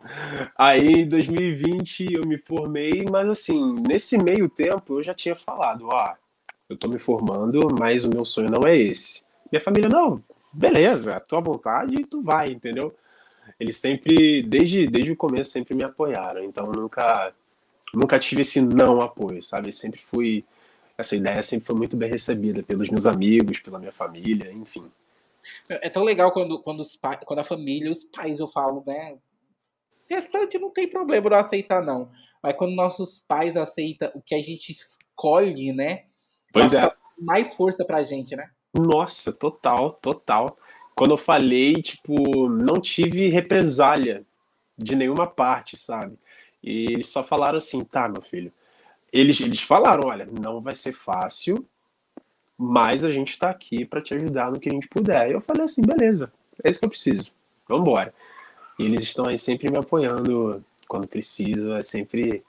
Aí 0.57 1.01
em 1.01 1.09
2020 1.09 2.13
eu 2.13 2.25
me 2.25 2.37
formei, 2.37 3.03
mas 3.09 3.27
assim, 3.29 3.73
nesse 3.87 4.17
meio 4.17 4.47
tempo 4.47 4.99
eu 4.99 5.03
já 5.03 5.13
tinha 5.13 5.35
falado, 5.35 5.91
ah, 5.91 6.17
eu 6.69 6.77
tô 6.77 6.87
me 6.87 6.99
formando, 6.99 7.67
mas 7.77 8.05
o 8.05 8.09
meu 8.09 8.23
sonho 8.23 8.49
não 8.49 8.67
é 8.67 8.77
esse. 8.77 9.25
Minha 9.51 9.61
família, 9.61 9.89
não, 9.89 10.23
beleza, 10.51 11.15
a 11.15 11.19
tua 11.19 11.41
vontade, 11.41 12.05
tu 12.05 12.21
vai, 12.21 12.49
entendeu? 12.49 12.95
Eles 13.59 13.77
sempre, 13.77 14.43
desde, 14.43 14.87
desde 14.87 15.11
o 15.11 15.15
começo, 15.15 15.51
sempre 15.51 15.75
me 15.75 15.83
apoiaram, 15.83 16.43
então 16.43 16.71
nunca 16.71 17.33
nunca 17.93 18.17
tive 18.17 18.41
esse 18.41 18.59
não 18.59 19.01
apoio, 19.01 19.43
sabe? 19.43 19.71
Sempre 19.71 20.01
fui 20.01 20.43
essa 20.97 21.15
ideia 21.15 21.41
sempre 21.41 21.65
foi 21.65 21.75
muito 21.75 21.97
bem 21.97 22.09
recebida 22.09 22.61
pelos 22.61 22.89
meus 22.89 23.05
amigos, 23.05 23.59
pela 23.59 23.79
minha 23.79 23.91
família, 23.91 24.51
enfim. 24.51 24.89
É 25.81 25.89
tão 25.89 26.03
legal 26.03 26.31
quando, 26.31 26.61
quando, 26.61 26.79
os 26.79 26.95
pa... 26.95 27.17
quando 27.17 27.39
a 27.39 27.43
família, 27.43 27.91
os 27.91 28.03
pais, 28.03 28.39
eu 28.39 28.47
falo, 28.47 28.83
né? 28.85 29.17
Restante 30.09 30.59
não 30.59 30.69
tem 30.69 30.87
problema 30.87 31.29
não 31.29 31.37
aceitar, 31.37 31.83
não. 31.83 32.11
Mas 32.41 32.55
quando 32.55 32.75
nossos 32.75 33.23
pais 33.27 33.57
aceitam 33.57 34.11
o 34.13 34.21
que 34.21 34.35
a 34.35 34.41
gente 34.41 34.71
escolhe, 34.71 35.73
né? 35.73 36.05
Pois 36.51 36.73
é. 36.73 36.91
Mais 37.17 37.53
força 37.53 37.83
pra 37.83 38.03
gente, 38.03 38.35
né? 38.35 38.49
Nossa, 38.73 39.31
total, 39.31 39.93
total. 39.93 40.57
Quando 40.95 41.11
eu 41.11 41.17
falei, 41.17 41.73
tipo, 41.81 42.47
não 42.49 42.79
tive 42.79 43.29
represália 43.29 44.23
de 44.77 44.95
nenhuma 44.95 45.27
parte, 45.27 45.75
sabe? 45.75 46.17
E 46.61 46.85
eles 46.91 47.09
só 47.09 47.23
falaram 47.23 47.57
assim, 47.57 47.83
tá, 47.83 48.07
meu 48.07 48.21
filho, 48.21 48.51
eles, 49.13 49.39
eles 49.39 49.61
falaram: 49.61 50.07
olha, 50.07 50.25
não 50.25 50.59
vai 50.59 50.75
ser 50.75 50.91
fácil, 50.91 51.63
mas 52.57 53.05
a 53.05 53.11
gente 53.11 53.29
está 53.29 53.51
aqui 53.51 53.85
para 53.85 54.01
te 54.01 54.15
ajudar 54.15 54.51
no 54.51 54.59
que 54.59 54.69
a 54.69 54.71
gente 54.71 54.87
puder. 54.87 55.29
E 55.29 55.33
eu 55.33 55.41
falei 55.41 55.63
assim: 55.63 55.83
beleza, 55.83 56.33
é 56.63 56.71
isso 56.71 56.79
que 56.79 56.85
eu 56.85 56.89
preciso, 56.89 57.31
vamos 57.69 57.87
embora. 57.87 58.13
E 58.79 58.83
eles 58.83 59.03
estão 59.03 59.27
aí 59.27 59.37
sempre 59.37 59.69
me 59.69 59.77
apoiando 59.77 60.65
quando 60.87 61.07
preciso, 61.07 61.73
é 61.73 61.83
sempre. 61.83 62.43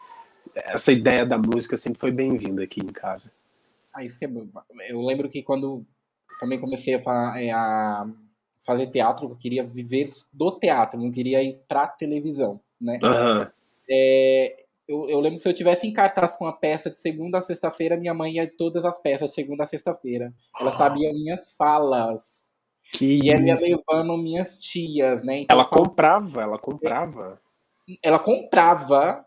Essa 0.54 0.92
ideia 0.92 1.26
da 1.26 1.36
música 1.36 1.76
sempre 1.76 1.98
foi 1.98 2.10
bem-vinda 2.10 2.62
aqui 2.62 2.80
em 2.80 2.86
casa. 2.86 3.32
Ah, 3.92 4.04
isso 4.04 4.24
é 4.24 4.28
Eu 4.88 5.00
lembro 5.02 5.28
que 5.28 5.42
quando 5.42 5.84
também 6.38 6.58
comecei 6.58 6.94
a, 6.94 7.40
é, 7.40 7.50
a 7.50 8.06
fazer 8.64 8.86
teatro, 8.88 9.28
eu 9.28 9.36
queria 9.36 9.62
viver 9.62 10.10
do 10.32 10.58
teatro, 10.58 10.98
não 10.98 11.10
queria 11.10 11.42
ir 11.42 11.60
pra 11.68 11.86
televisão, 11.86 12.60
né? 12.80 12.98
Uhum. 13.02 13.46
É, 13.90 14.64
eu, 14.88 15.08
eu, 15.08 15.20
lembro 15.20 15.36
que 15.36 15.42
se 15.42 15.48
eu 15.48 15.54
tivesse 15.54 15.86
em 15.86 15.92
cartaz 15.92 16.36
com 16.36 16.46
a 16.46 16.52
peça 16.52 16.90
de 16.90 16.98
segunda 16.98 17.38
a 17.38 17.42
sexta-feira, 17.42 17.96
minha 17.96 18.14
mãe 18.14 18.34
ia 18.34 18.50
todas 18.50 18.84
as 18.84 18.98
peças 18.98 19.30
de 19.30 19.34
segunda 19.34 19.64
a 19.64 19.66
sexta-feira. 19.66 20.32
Ela 20.58 20.70
ah. 20.70 20.72
sabia 20.72 21.12
minhas 21.12 21.54
falas. 21.56 22.58
Que 22.92 23.18
e 23.22 23.30
ela 23.30 23.42
ia 23.42 23.54
levando 23.54 24.16
minhas 24.16 24.58
tias, 24.58 25.24
né? 25.24 25.40
Então, 25.40 25.56
ela 25.56 25.66
comprava, 25.66 26.42
ela 26.42 26.58
comprava. 26.58 27.40
Ela 28.02 28.18
comprava, 28.18 29.24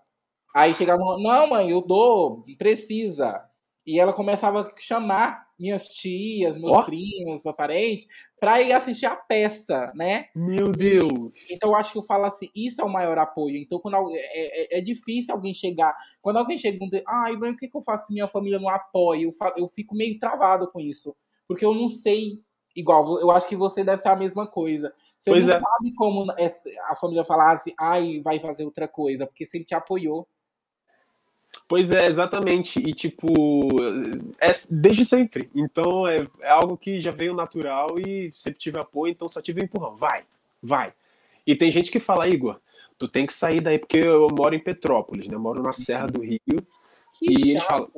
aí 0.55 0.73
chegava, 0.73 0.99
não, 1.19 1.47
mãe, 1.47 1.69
eu 1.69 1.81
dou, 1.81 2.43
precisa. 2.57 3.46
E 3.87 3.97
ela 3.97 4.11
começava 4.11 4.61
a 4.63 4.71
chamar 4.77 5.47
minhas 5.57 5.87
tias, 5.87 6.57
meus 6.57 6.73
oh. 6.73 6.83
primos, 6.83 7.41
meu 7.41 7.53
parente, 7.53 8.05
para 8.37 8.61
ir 8.61 8.73
assistir 8.73 9.05
a 9.05 9.15
peça, 9.15 9.93
né? 9.95 10.25
Meu 10.35 10.69
Deus! 10.73 11.31
então 11.49 11.69
eu 11.69 11.75
acho 11.75 11.93
que 11.93 11.97
eu 11.97 12.03
falo 12.03 12.25
assim, 12.25 12.49
isso 12.53 12.81
é 12.81 12.83
o 12.83 12.91
maior 12.91 13.17
apoio. 13.17 13.55
Então 13.55 13.79
quando 13.79 13.95
é, 14.13 14.75
é, 14.75 14.79
é 14.79 14.81
difícil 14.81 15.33
alguém 15.33 15.53
chegar, 15.53 15.95
quando 16.21 16.35
alguém 16.35 16.57
chega 16.57 16.77
e 16.83 16.89
diz, 16.89 17.01
ai, 17.07 17.33
ah, 17.33 17.37
o 17.37 17.55
que, 17.55 17.69
que 17.69 17.77
eu 17.77 17.81
faço 17.81 18.07
se 18.07 18.13
minha 18.13 18.27
família 18.27 18.59
não 18.59 18.67
apoia? 18.67 19.23
Eu, 19.23 19.31
falo, 19.31 19.53
eu 19.57 19.69
fico 19.69 19.95
meio 19.95 20.19
travado 20.19 20.69
com 20.69 20.81
isso, 20.81 21.15
porque 21.47 21.63
eu 21.63 21.73
não 21.73 21.87
sei 21.87 22.41
igual, 22.75 23.19
eu 23.21 23.31
acho 23.31 23.47
que 23.47 23.55
você 23.55 23.85
deve 23.85 24.01
ser 24.01 24.09
a 24.09 24.15
mesma 24.17 24.45
coisa. 24.45 24.93
Você 25.17 25.31
pois 25.31 25.47
não 25.47 25.55
é. 25.55 25.59
sabe 25.59 25.95
como 25.95 26.29
a 26.29 26.95
família 26.95 27.23
falasse, 27.23 27.73
ai, 27.79 28.21
vai 28.21 28.37
fazer 28.37 28.65
outra 28.65 28.87
coisa, 28.87 29.25
porque 29.25 29.45
sempre 29.45 29.65
te 29.65 29.73
apoiou. 29.73 30.27
Pois 31.67 31.91
é, 31.91 32.05
exatamente. 32.05 32.79
E, 32.79 32.93
tipo, 32.93 33.27
é 34.39 34.51
desde 34.71 35.03
sempre. 35.03 35.49
Então, 35.53 36.07
é, 36.07 36.25
é 36.41 36.49
algo 36.49 36.77
que 36.77 37.01
já 37.01 37.11
veio 37.11 37.35
natural 37.35 37.99
e 37.99 38.31
sempre 38.35 38.59
tive 38.59 38.79
apoio, 38.79 39.11
então 39.11 39.27
só 39.27 39.41
tive 39.41 39.61
um 39.61 39.65
empurrão. 39.65 39.95
Vai, 39.95 40.23
vai. 40.63 40.93
E 41.45 41.55
tem 41.55 41.69
gente 41.69 41.91
que 41.91 41.99
fala, 41.99 42.27
Igor, 42.27 42.59
tu 42.97 43.07
tem 43.07 43.25
que 43.25 43.33
sair 43.33 43.59
daí, 43.59 43.77
porque 43.77 43.99
eu 43.99 44.27
moro 44.31 44.55
em 44.55 44.59
Petrópolis, 44.59 45.27
né? 45.27 45.35
Eu 45.35 45.39
moro 45.39 45.61
na 45.61 45.73
Serra 45.73 46.07
do 46.07 46.21
Rio. 46.21 46.39
Que 47.19 47.31
e 47.31 47.51
eles 47.51 47.63
falam. 47.63 47.89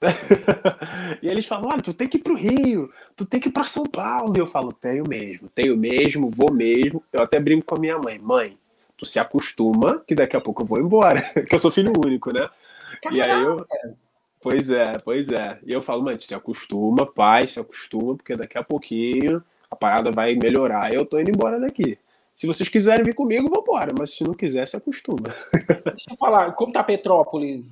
e 1.22 1.28
eles 1.28 1.46
falam, 1.46 1.68
olha, 1.70 1.82
tu 1.82 1.94
tem 1.94 2.08
que 2.08 2.18
ir 2.18 2.22
pro 2.22 2.34
Rio, 2.34 2.92
tu 3.16 3.24
tem 3.24 3.40
que 3.40 3.48
ir 3.48 3.52
pra 3.52 3.64
São 3.64 3.84
Paulo. 3.84 4.34
E 4.36 4.40
eu 4.40 4.46
falo, 4.46 4.72
tenho 4.72 5.04
mesmo, 5.06 5.48
tenho 5.54 5.76
mesmo, 5.76 6.30
vou 6.30 6.52
mesmo. 6.52 7.02
Eu 7.12 7.22
até 7.22 7.38
brinco 7.38 7.66
com 7.66 7.74
a 7.74 7.80
minha 7.80 7.98
mãe, 7.98 8.18
mãe, 8.18 8.56
tu 8.96 9.04
se 9.04 9.18
acostuma 9.18 10.02
que 10.06 10.14
daqui 10.14 10.36
a 10.36 10.40
pouco 10.40 10.62
eu 10.62 10.66
vou 10.66 10.80
embora, 10.80 11.22
que 11.48 11.54
eu 11.54 11.58
sou 11.58 11.70
filho 11.70 11.92
único, 12.04 12.32
né? 12.32 12.48
E 13.10 13.20
aí 13.20 13.42
eu. 13.42 13.64
Pois 14.40 14.68
é, 14.68 14.92
pois 14.98 15.30
é. 15.30 15.58
E 15.64 15.72
eu 15.72 15.80
falo, 15.80 16.02
mano, 16.02 16.20
se 16.20 16.34
acostuma, 16.34 17.06
pai, 17.06 17.46
se 17.46 17.58
acostuma, 17.58 18.14
porque 18.14 18.34
daqui 18.34 18.58
a 18.58 18.62
pouquinho 18.62 19.42
a 19.70 19.74
parada 19.74 20.10
vai 20.10 20.34
melhorar. 20.34 20.92
Eu 20.92 21.06
tô 21.06 21.18
indo 21.18 21.30
embora 21.30 21.58
daqui. 21.58 21.98
Se 22.34 22.46
vocês 22.46 22.68
quiserem 22.68 23.04
vir 23.04 23.14
comigo, 23.14 23.46
embora. 23.46 23.92
Mas 23.98 24.10
se 24.10 24.22
não 24.22 24.34
quiser, 24.34 24.66
se 24.68 24.76
acostuma. 24.76 25.34
Deixa 25.52 26.10
eu 26.10 26.16
falar, 26.16 26.52
como 26.52 26.72
tá 26.72 26.84
Petrópolis? 26.84 27.64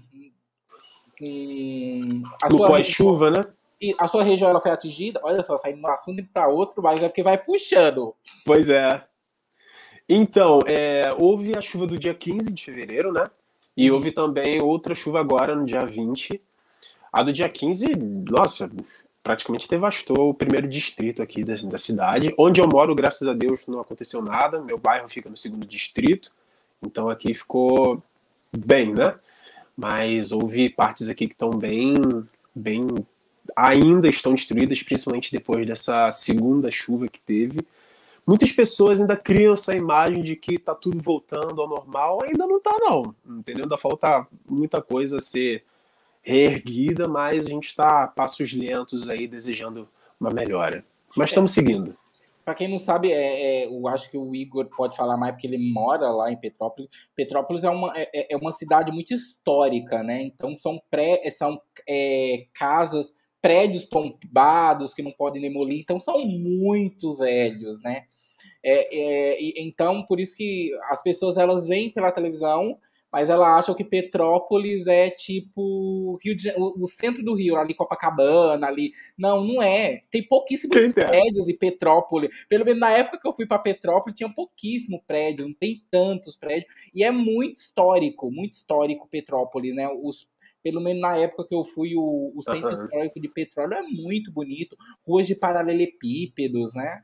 Hum, 1.21 2.23
no 2.51 2.59
pós-chuva, 2.59 3.31
né? 3.31 3.45
E 3.81 3.95
a 3.99 4.09
sua 4.09 4.23
região 4.23 4.49
ela 4.49 4.61
foi 4.61 4.71
atingida? 4.71 5.21
Olha 5.23 5.43
só, 5.43 5.59
saindo 5.59 5.81
de 5.81 5.85
um 5.85 5.89
assunto 5.89 6.25
para 6.33 6.49
outro, 6.49 6.83
mas 6.83 7.03
é 7.03 7.09
porque 7.09 7.23
vai 7.23 7.37
puxando. 7.37 8.15
Pois 8.47 8.71
é. 8.71 9.05
Então, 10.09 10.61
é, 10.67 11.11
houve 11.19 11.57
a 11.57 11.61
chuva 11.61 11.87
do 11.87 11.99
dia 11.99 12.15
15 12.15 12.53
de 12.53 12.65
fevereiro, 12.65 13.13
né? 13.13 13.25
E 13.77 13.91
houve 13.91 14.13
também 14.13 14.63
outra 14.63 14.95
chuva 14.95 15.21
agora 15.21 15.55
no 15.55 15.65
dia 15.65 15.85
20. 15.85 16.41
A 17.13 17.23
do 17.23 17.33
dia 17.33 17.49
15, 17.49 17.93
nossa, 18.31 18.71
praticamente 19.23 19.69
devastou 19.69 20.31
o 20.31 20.35
primeiro 20.35 20.69
distrito 20.69 21.23
aqui 21.23 21.45
da, 21.45 21.55
da, 21.55 21.79
cidade. 21.79 22.35
Onde 22.39 22.61
eu 22.61 22.69
moro, 22.69 22.95
graças 22.95 23.27
a 23.27 23.33
Deus, 23.33 23.67
não 23.67 23.81
aconteceu 23.81 24.21
nada. 24.23 24.61
Meu 24.61 24.79
bairro 24.79 25.09
fica 25.09 25.31
no 25.31 25.37
segundo 25.37 25.67
distrito. 25.67 26.33
Então 26.83 27.09
aqui 27.09 27.33
ficou 27.33 28.03
bem, 28.57 28.93
né? 28.93 29.15
Mas 29.77 30.33
houve 30.33 30.69
partes 30.69 31.09
aqui 31.09 31.27
que 31.27 31.35
estão 31.35 31.51
bem, 31.51 31.95
bem. 32.55 32.87
ainda 33.57 34.09
estão 34.09 34.35
destruídas, 34.35 34.83
principalmente 34.83 35.33
depois 35.33 35.67
dessa 35.67 36.11
segunda 36.11 36.71
chuva 36.71 37.09
que 37.09 37.21
teve 37.21 37.61
muitas 38.27 38.53
pessoas 38.53 39.01
ainda 39.01 39.17
criam 39.17 39.55
essa 39.55 39.75
imagem 39.75 40.23
de 40.23 40.37
que 40.37 40.59
tá 40.59 40.75
tudo 40.75 41.01
voltando 41.01 41.61
ao 41.61 41.69
normal, 41.69 42.21
ainda 42.25 42.47
não 42.47 42.61
tá 42.61 42.77
não, 42.81 43.15
entendeu? 43.27 43.65
Ainda 43.65 43.79
falta 43.79 44.27
muita 44.49 44.81
coisa 44.81 45.19
a 45.19 45.21
ser 45.21 45.65
reerguida, 46.23 47.09
mas 47.09 47.47
a 47.47 47.49
gente 47.51 47.67
está 47.67 48.05
a 48.05 48.09
passos 48.09 48.53
lentos 48.53 49.09
aí 49.09 49.27
desejando 49.27 49.89
uma 50.21 50.31
melhora. 50.31 50.85
Mas 51.17 51.31
estamos 51.31 51.51
é. 51.51 51.55
seguindo. 51.55 51.97
Para 52.45 52.55
quem 52.55 52.69
não 52.69 52.79
sabe, 52.79 53.13
é, 53.13 53.63
é, 53.63 53.67
eu 53.67 53.87
acho 53.87 54.11
que 54.11 54.19
o 54.19 54.35
Igor 54.35 54.67
pode 54.67 54.97
falar 54.97 55.17
mais 55.17 55.33
porque 55.33 55.47
ele 55.47 55.73
mora 55.73 56.11
lá 56.11 56.31
em 56.31 56.37
Petrópolis. 56.37 56.91
Petrópolis 57.15 57.63
é 57.63 57.71
uma, 57.71 57.93
é, 57.95 58.11
é, 58.13 58.35
é 58.35 58.37
uma 58.37 58.51
cidade 58.51 58.91
muito 58.91 59.15
histórica, 59.15 60.03
né? 60.03 60.23
Então 60.23 60.57
são, 60.57 60.81
pré, 60.91 61.23
são 61.31 61.61
é, 61.89 62.47
casas 62.53 63.15
prédios 63.43 63.87
tombados 63.87 64.95
que 64.95 65.03
não 65.03 65.11
podem 65.11 65.43
demolir, 65.43 65.81
então 65.81 65.99
são 65.99 66.25
muito 66.25 67.17
velhos, 67.17 67.83
né? 67.83 68.05
É, 68.65 68.97
é, 68.97 69.63
então, 69.63 70.07
por 70.07 70.21
isso 70.21 70.37
que 70.37 70.71
as 70.85 71.03
pessoas 71.03 71.37
elas 71.37 71.67
veem 71.67 71.91
pela 71.91 72.13
televisão, 72.13 72.79
mas 73.13 73.29
elas 73.29 73.59
acham 73.59 73.75
que 73.75 73.85
Petrópolis 73.85 74.87
é 74.87 75.11
tipo 75.11 76.17
Rio 76.25 76.35
de, 76.35 76.51
o, 76.57 76.85
o 76.85 76.87
centro 76.87 77.23
do 77.23 77.35
Rio, 77.35 77.57
ali 77.57 77.75
Copacabana, 77.75 78.67
ali. 78.67 78.93
Não, 79.19 79.45
não 79.45 79.63
é. 79.63 80.03
Tem 80.11 80.27
pouquíssimos 80.27 80.75
Quem 80.75 80.93
prédios 80.93 81.47
em 81.47 81.57
Petrópolis. 81.57 82.31
Pelo 82.49 82.65
menos 82.65 82.81
na 82.81 82.91
época 82.91 83.19
que 83.21 83.29
eu 83.29 83.35
fui 83.35 83.45
para 83.47 83.59
Petrópolis, 83.59 84.17
tinha 84.17 84.33
pouquíssimos 84.33 85.03
prédios, 85.07 85.47
não 85.47 85.55
tem 85.55 85.85
tantos 85.91 86.37
prédios. 86.37 86.73
E 86.95 87.05
é 87.05 87.11
muito 87.11 87.59
histórico, 87.59 88.31
muito 88.31 88.55
histórico 88.55 89.07
Petrópolis, 89.07 89.75
né? 89.75 89.87
Os 89.89 90.27
pelo 90.63 90.81
menos 90.81 91.01
na 91.03 91.17
época 91.17 91.45
que 91.47 91.55
eu 91.55 91.65
fui, 91.65 91.95
o, 91.97 92.33
o 92.37 92.43
centro 92.43 92.69
Aham. 92.69 92.85
histórico 92.85 93.21
de 93.21 93.29
Petróleo 93.29 93.75
é 93.75 93.83
muito 93.83 94.33
bonito. 94.33 94.77
Ruas 95.07 95.27
de 95.27 95.35
paralelepípedos, 95.35 96.75
né? 96.75 97.03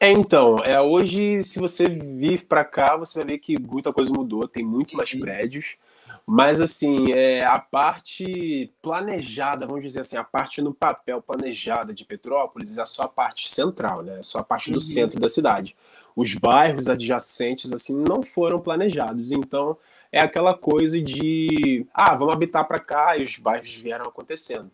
É, 0.00 0.10
então, 0.10 0.56
é, 0.64 0.80
hoje, 0.80 1.42
se 1.42 1.58
você 1.58 1.86
vir 1.88 2.46
pra 2.46 2.64
cá, 2.64 2.96
você 2.96 3.18
vai 3.18 3.28
ver 3.28 3.38
que 3.38 3.60
muita 3.60 3.92
coisa 3.92 4.10
mudou, 4.12 4.46
tem 4.46 4.64
muito 4.64 4.96
mais 4.96 5.12
Uhum. 5.12 5.20
prédios, 5.20 5.76
mas 6.26 6.60
assim, 6.60 7.10
é, 7.12 7.44
a 7.44 7.58
parte 7.58 8.72
planejada, 8.80 9.66
vamos 9.66 9.82
dizer 9.82 10.00
assim, 10.00 10.16
a 10.16 10.24
parte 10.24 10.62
no 10.62 10.72
papel 10.72 11.20
planejada 11.20 11.92
de 11.92 12.04
Petrópolis 12.04 12.78
é 12.78 12.86
só 12.86 13.04
a 13.04 13.08
parte 13.08 13.48
central, 13.48 14.02
né? 14.02 14.18
É 14.18 14.22
Só 14.22 14.38
a 14.38 14.44
parte 14.44 14.70
do 14.70 14.76
Uhum. 14.76 14.80
centro 14.80 15.20
da 15.20 15.28
cidade. 15.28 15.74
Os 16.14 16.34
bairros 16.34 16.88
adjacentes, 16.88 17.72
assim, 17.72 17.96
não 17.96 18.22
foram 18.22 18.60
planejados, 18.60 19.32
então 19.32 19.76
é 20.10 20.20
aquela 20.20 20.54
coisa 20.54 21.00
de, 21.00 21.86
ah, 21.92 22.14
vamos 22.14 22.34
habitar 22.34 22.66
pra 22.66 22.78
cá, 22.78 23.16
e 23.16 23.22
os 23.22 23.38
bairros 23.38 23.74
vieram 23.74 24.06
acontecendo. 24.06 24.70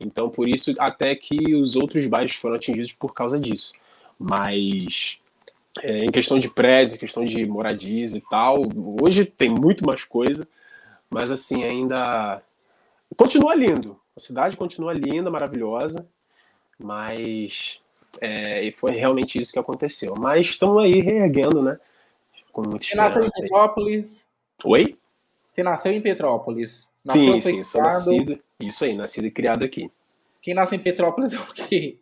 Então, 0.00 0.30
por 0.30 0.48
isso, 0.48 0.74
até 0.78 1.14
que 1.16 1.54
os 1.54 1.74
outros 1.74 2.06
bairros 2.06 2.34
foram 2.34 2.56
atingidos 2.56 2.92
por 2.92 3.12
causa 3.12 3.38
disso. 3.38 3.72
Mas 4.18 5.20
é, 5.82 6.04
em 6.04 6.10
questão 6.10 6.38
de 6.38 6.48
prédios, 6.48 6.94
em 6.94 6.98
questão 6.98 7.24
de 7.24 7.46
moradias 7.46 8.14
e 8.14 8.20
tal, 8.20 8.62
hoje 9.00 9.24
tem 9.24 9.50
muito 9.50 9.84
mais 9.84 10.04
coisa, 10.04 10.46
mas 11.10 11.30
assim, 11.30 11.64
ainda 11.64 12.42
continua 13.16 13.54
lindo. 13.54 13.98
A 14.16 14.20
cidade 14.20 14.56
continua 14.56 14.92
linda, 14.92 15.30
maravilhosa, 15.30 16.06
mas 16.78 17.80
é, 18.20 18.64
e 18.64 18.72
foi 18.72 18.92
realmente 18.92 19.40
isso 19.40 19.52
que 19.52 19.58
aconteceu. 19.58 20.14
Mas 20.18 20.48
estamos 20.48 20.82
aí 20.82 21.00
reerguendo, 21.00 21.62
né? 21.62 21.78
Com 22.52 22.62
muita 22.62 22.84
nasceu 22.96 24.26
Oi? 24.64 24.98
Você 25.46 25.62
nasceu 25.62 25.92
em 25.92 26.00
Petrópolis? 26.00 26.88
Nasceu, 27.04 27.32
Sim, 27.34 27.40
sim, 27.40 27.62
sou 27.62 27.82
nascido. 27.82 28.40
Isso 28.60 28.84
aí, 28.84 28.94
nascido 28.94 29.26
e 29.26 29.30
criado 29.30 29.64
aqui. 29.64 29.90
Quem 30.42 30.52
nasce 30.54 30.74
em 30.74 30.80
Petrópolis 30.80 31.32
é 31.32 31.38
o 31.38 31.46
quê? 31.46 31.98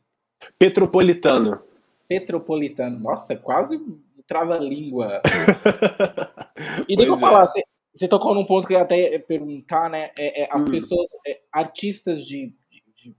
Petropolitano. 0.58 1.60
Petropolitano. 2.08 2.98
Nossa, 2.98 3.34
é 3.34 3.36
quase 3.36 3.80
trava-língua. 4.26 5.20
E 6.88 6.96
deixa 6.96 7.12
eu 7.12 7.16
é. 7.16 7.20
falar, 7.20 7.44
você, 7.44 7.62
você 7.92 8.08
tocou 8.08 8.34
num 8.34 8.46
ponto 8.46 8.66
que 8.66 8.72
eu 8.72 8.78
ia 8.78 8.82
até 8.84 9.18
perguntar, 9.18 9.90
né? 9.90 10.10
É, 10.18 10.44
é, 10.44 10.48
as 10.50 10.64
Hum. 10.64 10.70
pessoas, 10.70 11.10
é, 11.26 11.38
artistas 11.52 12.25
de, 12.25 12.50
de, 12.70 13.14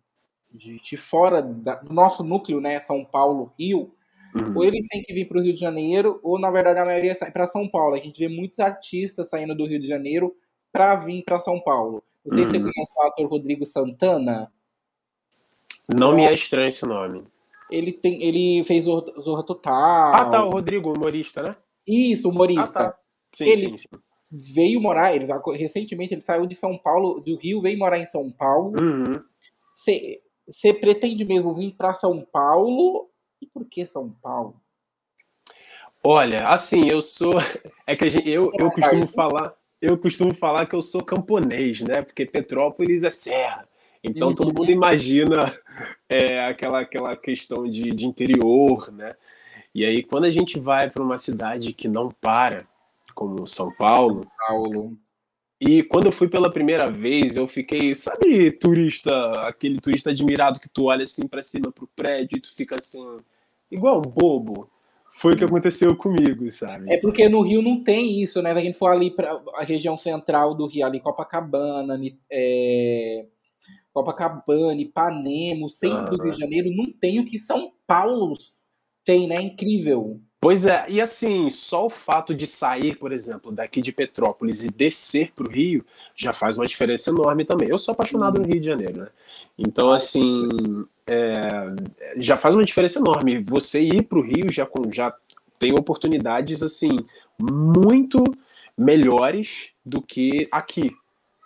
de, 0.52 0.76
de 0.82 0.98
fora 0.98 1.40
do 1.40 1.94
nosso 1.94 2.24
núcleo, 2.24 2.60
né? 2.60 2.80
São 2.80 3.06
Paulo, 3.06 3.54
Rio, 3.60 3.94
Uhum. 4.42 4.58
ou 4.58 4.64
eles 4.66 4.88
têm 4.88 5.02
que 5.02 5.14
vir 5.14 5.28
para 5.28 5.40
o 5.40 5.42
Rio 5.42 5.54
de 5.54 5.60
Janeiro, 5.60 6.20
ou 6.24 6.40
na 6.40 6.50
verdade 6.52 6.80
a 6.80 6.86
maioria 6.86 7.16
sai 7.16 7.32
para 7.32 7.48
São 7.48 7.68
Paulo. 7.70 7.96
A 7.96 8.00
gente 8.00 8.20
vê 8.20 8.28
muitos 8.28 8.60
artistas 8.60 9.30
saindo 9.30 9.56
do 9.56 9.66
Rio 9.66 9.80
de 9.80 9.88
Janeiro 9.88 10.36
para 10.72 10.96
vir 10.96 11.24
para 11.24 11.40
São 11.40 11.60
Paulo. 11.60 12.04
Não 12.26 12.36
sei 12.36 12.46
se 12.46 12.52
você 12.52 12.58
Uhum. 12.58 12.64
conhece 12.64 12.92
o 12.96 13.02
ator 13.04 13.28
Rodrigo 13.30 13.66
Santana. 13.66 14.52
Não 15.94 16.14
me 16.16 16.24
é 16.26 16.34
estranho 16.34 16.68
esse 16.68 16.86
nome. 16.86 17.24
Ele, 17.72 17.92
tem, 17.92 18.22
ele 18.24 18.64
fez 18.64 18.86
Zorra, 18.86 19.06
Zorra 19.20 19.44
Total. 19.46 20.14
Ah, 20.16 20.26
tá, 20.30 20.44
o 20.46 20.50
Rodrigo, 20.50 20.92
humorista, 20.94 21.42
né? 21.44 21.56
Isso, 21.86 22.30
humorista. 22.30 22.80
Ah, 22.80 22.92
tá. 22.92 22.98
Sim, 23.34 23.46
Ele- 23.46 23.70
sim, 23.70 23.78
sim. 23.78 23.88
Veio 24.30 24.82
morar, 24.82 25.16
ele, 25.16 25.26
recentemente 25.56 26.14
ele 26.14 26.20
saiu 26.20 26.46
de 26.46 26.54
São 26.54 26.78
Paulo, 26.78 27.22
do 27.22 27.38
Rio, 27.38 27.62
veio 27.62 27.78
morar 27.80 27.98
em 27.98 28.06
São 28.06 28.30
Paulo. 28.30 28.74
Uhum. 28.78 29.24
Você 29.74 30.74
pretende 30.74 31.24
mesmo 31.24 31.56
vir 31.56 31.74
para 31.78 31.94
São 31.94 32.26
Paulo? 32.30 33.10
E 33.42 33.46
por 33.46 33.66
que 33.66 33.86
São 33.86 34.10
Paulo? 34.10 34.60
Olha, 36.04 36.48
assim, 36.48 36.90
eu 36.90 37.02
sou. 37.02 37.34
É 37.90 37.96
que 37.96 38.04
a 38.04 38.10
gente, 38.10 38.30
eu, 38.30 38.50
eu 38.60 38.68
é 38.68 38.70
costumo 38.70 39.08
Carlos? 39.08 39.14
falar. 39.14 39.54
Eu 39.82 39.98
costumo 39.98 40.36
falar 40.36 40.66
que 40.66 40.76
eu 40.76 40.82
sou 40.82 41.02
camponês, 41.02 41.80
né? 41.80 42.02
Porque 42.02 42.26
Petrópolis 42.26 43.04
é 43.04 43.12
serra. 43.12 43.66
Então 44.04 44.36
todo 44.36 44.54
mundo 44.54 44.70
imagina 44.70 45.36
é, 46.10 46.46
aquela, 46.46 46.82
aquela 46.82 47.16
questão 47.16 47.66
de, 47.66 47.84
de 47.92 48.06
interior, 48.06 48.92
né? 48.92 49.16
E 49.74 49.86
aí, 49.86 50.04
quando 50.04 50.26
a 50.26 50.32
gente 50.32 50.60
vai 50.60 50.90
para 50.90 51.04
uma 51.04 51.18
cidade 51.18 51.72
que 51.72 51.88
não 51.88 52.10
para, 52.10 52.68
como 53.16 53.48
São 53.48 53.72
Paulo, 53.74 54.28
Paulo. 54.48 54.98
E 55.60 55.82
quando 55.84 56.06
eu 56.06 56.12
fui 56.12 56.28
pela 56.28 56.52
primeira 56.52 56.90
vez, 56.90 57.36
eu 57.36 57.48
fiquei, 57.48 57.96
sabe, 57.96 58.52
turista, 58.52 59.12
aquele 59.48 59.82
turista 59.82 60.12
admirado 60.12 60.60
que 60.60 60.70
tu 60.70 60.86
olha 60.86 61.04
assim 61.04 61.28
pra 61.28 61.42
cima 61.42 61.72
pro 61.72 61.88
prédio 61.96 62.38
e 62.38 62.42
tu 62.42 62.54
fica 62.56 62.76
assim, 62.76 63.04
igual 63.72 64.00
bobo. 64.02 64.70
Foi 65.16 65.34
o 65.34 65.38
que 65.38 65.44
aconteceu 65.44 65.96
comigo, 65.96 66.48
sabe? 66.52 66.94
É 66.94 66.98
porque 66.98 67.28
no 67.28 67.42
Rio 67.42 67.60
não 67.64 67.84
tem 67.84 68.22
isso, 68.22 68.40
né? 68.40 68.54
Se 68.54 68.60
a 68.60 68.62
gente 68.62 68.78
for 68.78 68.92
ali 68.92 69.10
para 69.10 69.32
a 69.56 69.64
região 69.64 69.98
central 69.98 70.54
do 70.54 70.68
Rio, 70.68 70.86
ali 70.86 71.00
Copacabana, 71.00 72.00
é, 72.32 73.26
Copacabana, 73.92 74.80
Ipanema, 74.80 75.66
o 75.66 75.70
centro 75.70 76.16
do. 76.16 76.24
Rio 76.24 76.34
de 76.34 76.40
Janeiro, 76.40 76.70
não 76.72 76.92
tem 76.92 77.20
o 77.20 77.26
que 77.26 77.40
São 77.40 77.74
Paulo 77.88 78.36
tem, 79.04 79.26
né? 79.26 79.42
Incrível. 79.42 80.22
Pois 80.40 80.66
é, 80.66 80.86
e 80.88 81.02
assim, 81.02 81.50
só 81.50 81.88
o 81.88 81.90
fato 81.90 82.34
de 82.36 82.46
sair, 82.46 82.96
por 82.96 83.12
exemplo, 83.12 83.52
daqui 83.52 83.82
de 83.82 83.92
Petrópolis 83.92 84.64
e 84.64 84.70
descer 84.70 85.32
pro 85.36 85.50
Rio 85.50 85.84
já 86.16 86.32
faz 86.32 86.58
uma 86.60 86.68
diferença 86.68 87.10
enorme 87.10 87.44
também. 87.44 87.68
Eu 87.70 87.78
sou 87.78 87.94
apaixonado 87.94 88.40
no 88.40 88.46
Rio 88.46 88.60
de 88.60 88.68
Janeiro, 88.68 89.00
né? 89.00 89.08
Então, 89.58 89.92
assim, 89.92 90.48
é, 91.08 91.42
já 92.18 92.38
faz 92.38 92.54
uma 92.54 92.64
diferença 92.64 93.00
enorme. 93.00 93.40
Você 93.40 93.82
ir 93.82 94.04
pro 94.04 94.22
Rio 94.22 94.52
já, 94.52 94.68
já 94.92 95.12
tem 95.58 95.74
oportunidades, 95.74 96.62
assim, 96.62 97.00
muito 97.40 98.24
melhores 98.78 99.70
do 99.84 100.04
que 100.04 100.48
aqui, 100.52 100.96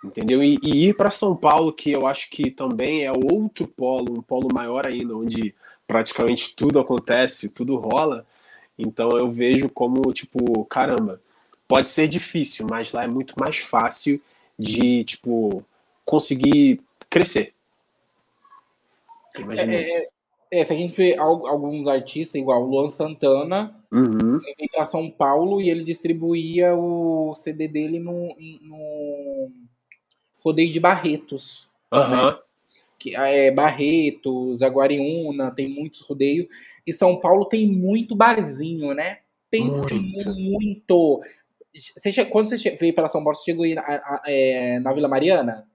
entendeu? 0.03 0.43
E, 0.43 0.59
e 0.61 0.89
ir 0.89 0.97
para 0.97 1.11
São 1.11 1.33
Paulo, 1.33 1.71
que 1.71 1.91
eu 1.91 2.05
acho 2.05 2.29
que 2.29 2.51
também 2.51 3.05
é 3.05 3.11
outro 3.11 3.65
polo, 3.67 4.19
um 4.19 4.21
polo 4.21 4.49
maior 4.53 4.85
ainda, 4.85 5.15
onde 5.15 5.55
praticamente 5.87 6.53
tudo 6.53 6.77
acontece, 6.77 7.47
tudo 7.49 7.77
rola. 7.77 8.25
Então 8.81 9.09
eu 9.11 9.31
vejo 9.31 9.69
como, 9.69 10.01
tipo, 10.13 10.65
caramba, 10.65 11.21
pode 11.67 11.89
ser 11.89 12.07
difícil, 12.07 12.65
mas 12.69 12.91
lá 12.91 13.03
é 13.03 13.07
muito 13.07 13.33
mais 13.39 13.57
fácil 13.57 14.21
de, 14.57 15.03
tipo, 15.03 15.63
conseguir 16.05 16.81
crescer. 17.09 17.53
Imagina 19.37 19.73
É, 19.73 19.81
isso. 19.81 20.07
É, 20.51 20.63
se 20.65 20.73
a 20.73 20.77
gente 20.77 20.93
vê 20.95 21.17
al- 21.17 21.47
alguns 21.47 21.87
artistas, 21.87 22.35
igual 22.41 22.61
o 22.63 22.67
Luan 22.69 22.89
Santana, 22.89 23.73
Uhum. 23.91 24.35
ele 24.43 24.55
veio 24.57 24.69
para 24.73 24.85
São 24.85 25.09
Paulo 25.09 25.61
e 25.61 25.69
ele 25.69 25.83
distribuía 25.83 26.75
o 26.75 27.33
CD 27.35 27.67
dele 27.69 27.99
no, 27.99 28.35
no 28.61 29.51
rodeio 30.43 30.71
de 30.73 30.79
Barretos. 30.79 31.69
Aham. 31.91 32.37
Que 33.01 33.15
é 33.15 33.49
Barretos, 33.49 34.61
Aguariúna, 34.61 35.49
tem 35.49 35.67
muitos 35.67 36.01
rodeios. 36.01 36.47
E 36.85 36.93
São 36.93 37.19
Paulo 37.19 37.45
tem 37.45 37.67
muito 37.67 38.15
barzinho, 38.15 38.93
né? 38.93 39.19
Pense 39.49 39.93
Muito. 39.93 40.29
muito. 40.33 41.21
Você 41.97 42.25
quando 42.25 42.45
você 42.47 42.75
veio 42.75 42.93
para 42.93 43.09
São 43.09 43.23
Paulo, 43.23 43.35
você 43.37 43.45
chegou 43.45 43.65
a- 43.65 43.79
a- 43.81 44.21
é, 44.27 44.79
na 44.79 44.93
Vila 44.93 45.07
Mariana? 45.07 45.65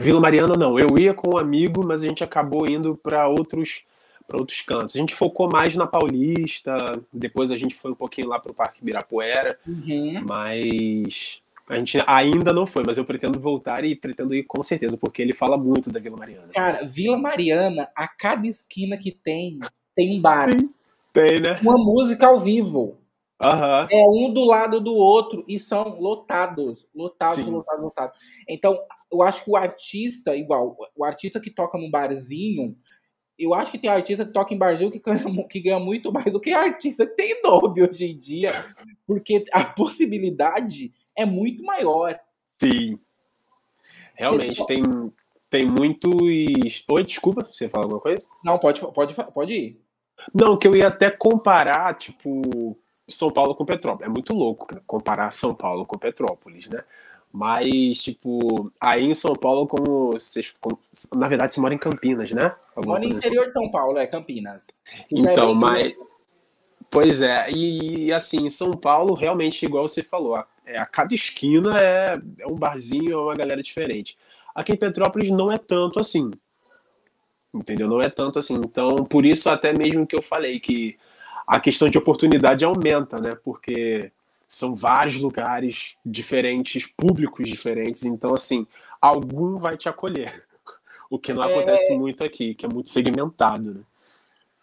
Vila 0.00 0.18
Mariana 0.20 0.54
não, 0.58 0.78
eu 0.78 0.88
ia 0.98 1.14
com 1.14 1.36
um 1.36 1.38
amigo, 1.38 1.86
mas 1.86 2.02
a 2.02 2.08
gente 2.08 2.24
acabou 2.24 2.66
indo 2.68 2.96
para 2.96 3.28
outros 3.28 3.84
para 4.26 4.38
outros 4.38 4.62
cantos. 4.62 4.96
A 4.96 4.98
gente 4.98 5.14
focou 5.14 5.50
mais 5.50 5.76
na 5.76 5.86
Paulista, 5.86 6.74
depois 7.12 7.50
a 7.50 7.58
gente 7.58 7.74
foi 7.74 7.92
um 7.92 7.94
pouquinho 7.94 8.26
lá 8.28 8.38
para 8.40 8.52
o 8.52 8.54
Parque 8.54 8.80
Ibirapuera, 8.80 9.58
Uhum. 9.68 10.24
mas 10.26 11.42
a 11.68 11.76
gente 11.76 11.98
ainda 12.06 12.52
não 12.52 12.66
foi, 12.66 12.82
mas 12.86 12.98
eu 12.98 13.04
pretendo 13.04 13.40
voltar 13.40 13.84
e 13.84 13.96
pretendo 13.96 14.34
ir 14.34 14.44
com 14.44 14.62
certeza, 14.62 14.98
porque 14.98 15.22
ele 15.22 15.32
fala 15.32 15.56
muito 15.56 15.90
da 15.90 15.98
Vila 15.98 16.16
Mariana. 16.16 16.48
Cara, 16.52 16.84
Vila 16.84 17.16
Mariana, 17.16 17.88
a 17.96 18.06
cada 18.06 18.46
esquina 18.46 18.98
que 18.98 19.10
tem, 19.10 19.58
tem 19.94 20.18
um 20.18 20.20
bar. 20.20 20.50
Sim. 20.50 20.70
Tem, 21.12 21.40
né? 21.40 21.58
Uma 21.62 21.78
música 21.78 22.26
ao 22.26 22.38
vivo. 22.38 22.98
Aham. 23.42 23.86
É 23.90 24.04
um 24.08 24.32
do 24.32 24.44
lado 24.44 24.80
do 24.80 24.94
outro 24.94 25.44
e 25.48 25.58
são 25.58 25.98
lotados, 26.00 26.88
lotados, 26.94 27.44
Sim. 27.44 27.50
lotados, 27.50 27.82
lotados. 27.82 28.20
Então, 28.48 28.76
eu 29.12 29.22
acho 29.22 29.44
que 29.44 29.50
o 29.50 29.56
artista, 29.56 30.36
igual, 30.36 30.76
o 30.94 31.04
artista 31.04 31.40
que 31.40 31.50
toca 31.50 31.78
num 31.78 31.90
barzinho, 31.90 32.76
eu 33.38 33.54
acho 33.54 33.70
que 33.70 33.78
tem 33.78 33.90
artista 33.90 34.24
que 34.24 34.32
toca 34.32 34.54
em 34.54 34.58
barzinho 34.58 34.90
que 34.90 35.00
ganha, 35.00 35.24
que 35.48 35.60
ganha 35.60 35.80
muito 35.80 36.12
mais 36.12 36.32
do 36.32 36.40
que 36.40 36.52
artista 36.52 37.06
que 37.06 37.16
tem 37.16 37.40
nome 37.42 37.82
hoje 37.82 38.04
em 38.04 38.16
dia, 38.16 38.52
porque 39.06 39.44
a 39.52 39.64
possibilidade 39.64 40.92
é 41.16 41.24
muito 41.26 41.62
maior. 41.64 42.18
Sim. 42.60 42.98
Realmente, 44.14 44.64
tem, 44.66 44.82
tem 45.50 45.66
muitos. 45.66 46.12
Oi, 46.88 47.04
desculpa, 47.04 47.46
você 47.50 47.68
fala 47.68 47.84
alguma 47.84 48.00
coisa? 48.00 48.22
Não, 48.44 48.58
pode, 48.58 48.80
pode, 48.80 49.14
pode 49.32 49.52
ir. 49.52 49.80
Não, 50.32 50.56
que 50.56 50.66
eu 50.68 50.76
ia 50.76 50.88
até 50.88 51.10
comparar, 51.10 51.94
tipo, 51.94 52.76
São 53.08 53.30
Paulo 53.30 53.54
com 53.54 53.64
Petrópolis. 53.64 54.08
É 54.08 54.12
muito 54.12 54.32
louco 54.32 54.72
né, 54.74 54.80
comparar 54.86 55.30
São 55.32 55.54
Paulo 55.54 55.84
com 55.84 55.98
Petrópolis, 55.98 56.68
né? 56.68 56.82
Mas, 57.32 57.98
tipo, 57.98 58.70
aí 58.80 59.02
em 59.04 59.14
São 59.14 59.32
Paulo, 59.34 59.66
como 59.66 60.12
vocês. 60.12 60.54
como- 60.60 60.78
na 61.16 61.26
verdade, 61.26 61.52
você 61.52 61.60
mora 61.60 61.74
em 61.74 61.78
Campinas, 61.78 62.30
né? 62.30 62.54
Alguma 62.76 62.94
Mora 62.98 63.08
no 63.08 63.16
assim. 63.16 63.26
interior 63.26 63.46
de 63.46 63.52
São 63.52 63.70
Paulo, 63.72 63.98
é 63.98 64.06
Campinas. 64.06 64.80
É 64.86 65.04
Então, 65.10 65.46
bem 65.46 65.54
mas. 65.56 65.94
Pois 66.88 67.20
é, 67.20 67.50
e 67.50 68.12
assim, 68.12 68.46
em 68.46 68.50
São 68.50 68.70
Paulo, 68.70 69.14
realmente, 69.14 69.64
igual 69.66 69.88
você 69.88 70.00
falou, 70.00 70.36
a, 70.36 70.46
é, 70.64 70.78
a 70.78 70.86
cada 70.86 71.14
esquina 71.14 71.78
é, 71.78 72.20
é 72.38 72.46
um 72.46 72.54
barzinho, 72.54 73.12
é 73.12 73.16
uma 73.16 73.34
galera 73.34 73.62
diferente. 73.62 74.16
Aqui 74.54 74.72
em 74.72 74.76
Petrópolis 74.76 75.30
não 75.30 75.52
é 75.52 75.56
tanto 75.56 76.00
assim. 76.00 76.30
Entendeu? 77.52 77.88
Não 77.88 78.00
é 78.00 78.08
tanto 78.08 78.38
assim. 78.38 78.54
Então, 78.54 78.96
por 79.04 79.24
isso 79.24 79.48
até 79.50 79.72
mesmo 79.72 80.06
que 80.06 80.16
eu 80.16 80.22
falei 80.22 80.58
que 80.58 80.96
a 81.46 81.60
questão 81.60 81.88
de 81.88 81.98
oportunidade 81.98 82.64
aumenta, 82.64 83.20
né? 83.20 83.32
Porque 83.44 84.10
são 84.46 84.76
vários 84.76 85.20
lugares 85.20 85.96
diferentes, 86.04 86.86
públicos 86.86 87.46
diferentes, 87.48 88.04
então 88.04 88.34
assim, 88.34 88.66
algum 89.00 89.58
vai 89.58 89.76
te 89.76 89.88
acolher. 89.88 90.44
O 91.10 91.18
que 91.18 91.34
não 91.34 91.44
é... 91.44 91.52
acontece 91.52 91.96
muito 91.96 92.24
aqui, 92.24 92.54
que 92.54 92.66
é 92.66 92.68
muito 92.68 92.88
segmentado, 92.88 93.74
né? 93.74 93.80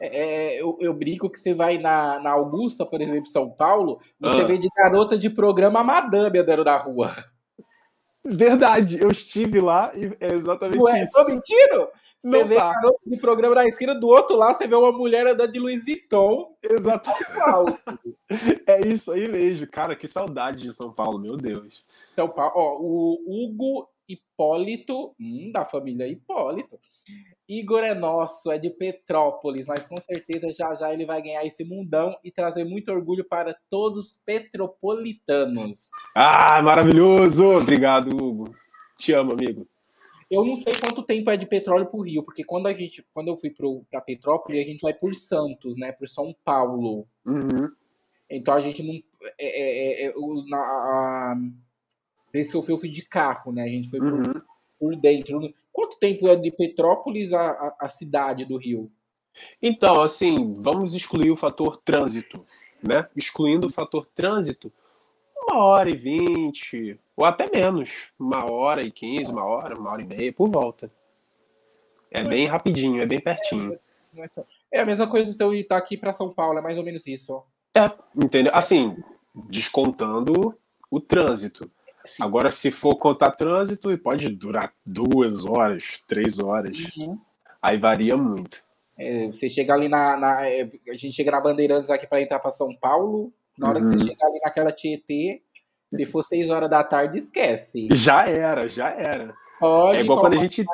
É, 0.03 0.55
é, 0.55 0.61
eu, 0.61 0.75
eu, 0.81 0.95
brinco 0.95 1.29
que 1.29 1.39
você 1.39 1.53
vai 1.53 1.77
na, 1.77 2.19
na 2.19 2.31
Augusta, 2.31 2.83
por 2.83 2.99
exemplo, 2.99 3.27
São 3.27 3.51
Paulo, 3.51 3.99
você 4.19 4.41
ah. 4.41 4.45
vê 4.45 4.57
de 4.57 4.67
garota 4.75 5.15
de 5.15 5.29
programa 5.29 5.83
madame 5.83 6.39
andando 6.39 6.65
na 6.65 6.75
rua. 6.75 7.13
Verdade, 8.23 8.99
eu 8.99 9.11
estive 9.11 9.59
lá 9.59 9.91
e 9.95 10.05
é 10.19 10.33
exatamente 10.33 10.79
Ué, 10.79 11.03
isso. 11.03 11.11
Tô 11.13 11.25
mentindo? 11.25 11.87
Você 12.19 12.27
Não 12.27 12.47
vê 12.47 12.55
tá. 12.55 12.69
garoto 12.69 12.99
de 13.05 13.17
programa 13.17 13.55
na 13.55 13.67
esquina, 13.67 13.93
do 13.93 14.07
outro 14.07 14.35
lado 14.35 14.57
você 14.57 14.67
vê 14.67 14.75
uma 14.75 14.91
mulher 14.91 15.27
andando 15.27 15.51
de 15.51 15.59
Louis 15.59 15.85
Vuitton. 15.85 16.55
Exatamente. 16.63 18.17
é 18.65 18.87
isso 18.87 19.11
aí 19.11 19.27
mesmo. 19.27 19.67
Cara, 19.67 19.95
que 19.95 20.07
saudade 20.07 20.61
de 20.61 20.73
São 20.73 20.91
Paulo, 20.91 21.19
meu 21.19 21.37
Deus. 21.37 21.83
São 22.09 22.27
Paulo, 22.27 22.53
ó, 22.55 22.77
o 22.79 23.23
Hugo 23.27 23.87
Hipólito, 24.07 25.15
hum, 25.19 25.51
da 25.51 25.63
família 25.63 26.07
Hipólito, 26.07 26.79
Igor 27.51 27.83
é 27.83 27.93
nosso, 27.93 28.49
é 28.49 28.57
de 28.57 28.69
Petrópolis, 28.69 29.67
mas 29.67 29.85
com 29.85 29.97
certeza 29.97 30.53
já 30.53 30.73
já 30.73 30.93
ele 30.93 31.05
vai 31.05 31.21
ganhar 31.21 31.45
esse 31.45 31.65
mundão 31.65 32.15
e 32.23 32.31
trazer 32.31 32.63
muito 32.63 32.89
orgulho 32.89 33.25
para 33.25 33.53
todos 33.69 33.99
os 33.99 34.21
petropolitanos. 34.25 35.89
Ah, 36.15 36.61
maravilhoso! 36.61 37.57
Obrigado, 37.57 38.15
Hugo. 38.15 38.55
Te 38.97 39.11
amo, 39.11 39.33
amigo. 39.33 39.67
Eu 40.29 40.45
não 40.45 40.55
sei 40.55 40.71
quanto 40.79 41.03
tempo 41.03 41.29
é 41.29 41.35
de 41.35 41.45
petróleo 41.45 41.87
para 41.87 41.99
o 41.99 42.03
Rio, 42.03 42.23
porque 42.23 42.41
quando 42.41 42.67
a 42.67 42.73
gente, 42.73 43.05
quando 43.13 43.27
eu 43.27 43.37
fui 43.37 43.53
para 43.89 43.99
Petrópolis, 43.99 44.63
a 44.63 44.65
gente 44.65 44.81
vai 44.81 44.93
por 44.93 45.13
Santos, 45.13 45.75
né, 45.75 45.91
por 45.91 46.07
São 46.07 46.33
Paulo. 46.45 47.05
Uhum. 47.25 47.69
Então 48.29 48.53
a 48.53 48.61
gente 48.61 48.81
não, 48.81 48.93
é, 49.37 50.05
é, 50.05 50.05
é, 50.05 50.07
é 50.07 50.13
na, 50.47 50.57
a, 50.57 51.35
desde 52.31 52.53
que 52.53 52.57
eu 52.57 52.63
fui, 52.63 52.73
eu 52.73 52.79
fui 52.79 52.89
de 52.89 53.05
carro, 53.05 53.51
né? 53.51 53.63
A 53.63 53.67
gente 53.67 53.89
foi 53.89 53.99
uhum. 53.99 54.23
por, 54.23 54.45
por 54.79 54.95
dentro. 54.95 55.53
Quanto 55.71 55.97
tempo 55.97 56.27
é 56.27 56.35
de 56.35 56.51
Petrópolis 56.51 57.33
a, 57.33 57.41
a, 57.41 57.75
a 57.81 57.87
cidade 57.87 58.45
do 58.45 58.57
Rio? 58.57 58.91
Então, 59.61 60.01
assim, 60.01 60.53
vamos 60.53 60.93
excluir 60.93 61.31
o 61.31 61.37
fator 61.37 61.77
trânsito, 61.77 62.45
né? 62.83 63.07
Excluindo 63.15 63.67
o 63.67 63.71
fator 63.71 64.07
trânsito, 64.13 64.71
uma 65.35 65.63
hora 65.63 65.89
e 65.89 65.95
vinte, 65.95 66.99
ou 67.15 67.25
até 67.25 67.49
menos, 67.49 68.11
uma 68.19 68.51
hora 68.51 68.83
e 68.83 68.91
quinze, 68.91 69.31
uma 69.31 69.43
hora, 69.43 69.77
uma 69.79 69.91
hora 69.91 70.01
e 70.01 70.05
meia, 70.05 70.33
por 70.33 70.49
volta. 70.49 70.91
É 72.09 72.23
bem 72.23 72.45
rapidinho, 72.45 73.01
é 73.01 73.05
bem 73.05 73.19
pertinho. 73.19 73.79
É, 74.15 74.29
é 74.73 74.81
a 74.81 74.85
mesma 74.85 75.07
coisa 75.07 75.31
se 75.31 75.41
eu 75.41 75.53
estar 75.53 75.77
aqui 75.77 75.97
para 75.97 76.11
São 76.11 76.33
Paulo, 76.33 76.59
é 76.59 76.61
mais 76.61 76.77
ou 76.77 76.83
menos 76.83 77.07
isso. 77.07 77.41
É, 77.75 77.89
entendeu? 78.15 78.51
Assim, 78.53 78.97
descontando 79.49 80.57
o 80.89 80.99
trânsito. 80.99 81.71
Sim. 82.03 82.23
Agora, 82.23 82.49
se 82.49 82.71
for 82.71 82.95
contar 82.95 83.31
trânsito, 83.31 83.95
pode 83.97 84.29
durar 84.29 84.73
duas 84.85 85.45
horas, 85.45 86.01
três 86.07 86.39
horas. 86.39 86.77
Uhum. 86.97 87.17
Aí 87.61 87.77
varia 87.77 88.17
muito. 88.17 88.63
É, 88.97 89.27
você 89.27 89.49
chega 89.49 89.73
ali 89.73 89.87
na, 89.87 90.17
na, 90.17 90.47
é, 90.47 90.69
A 90.89 90.97
gente 90.97 91.13
chega 91.13 91.31
na 91.31 91.41
Bandeirantes 91.41 91.89
aqui 91.89 92.07
para 92.07 92.21
entrar 92.21 92.39
para 92.39 92.51
São 92.51 92.75
Paulo. 92.75 93.31
Na 93.57 93.69
hora 93.69 93.79
uhum. 93.79 93.85
que 93.85 93.97
você 93.97 94.03
uhum. 94.03 94.09
chegar 94.09 94.27
ali 94.27 94.39
naquela 94.43 94.71
Tietê, 94.71 95.41
se 95.93 96.05
for 96.05 96.23
seis 96.23 96.49
horas 96.49 96.69
da 96.69 96.83
tarde, 96.83 97.17
esquece. 97.17 97.89
Já 97.93 98.27
era, 98.27 98.67
já 98.67 98.89
era. 98.89 99.33
Pode 99.59 99.97
é 99.97 100.01
igual 100.01 100.19
quando 100.19 100.37
a 100.37 100.41
gente 100.41 100.65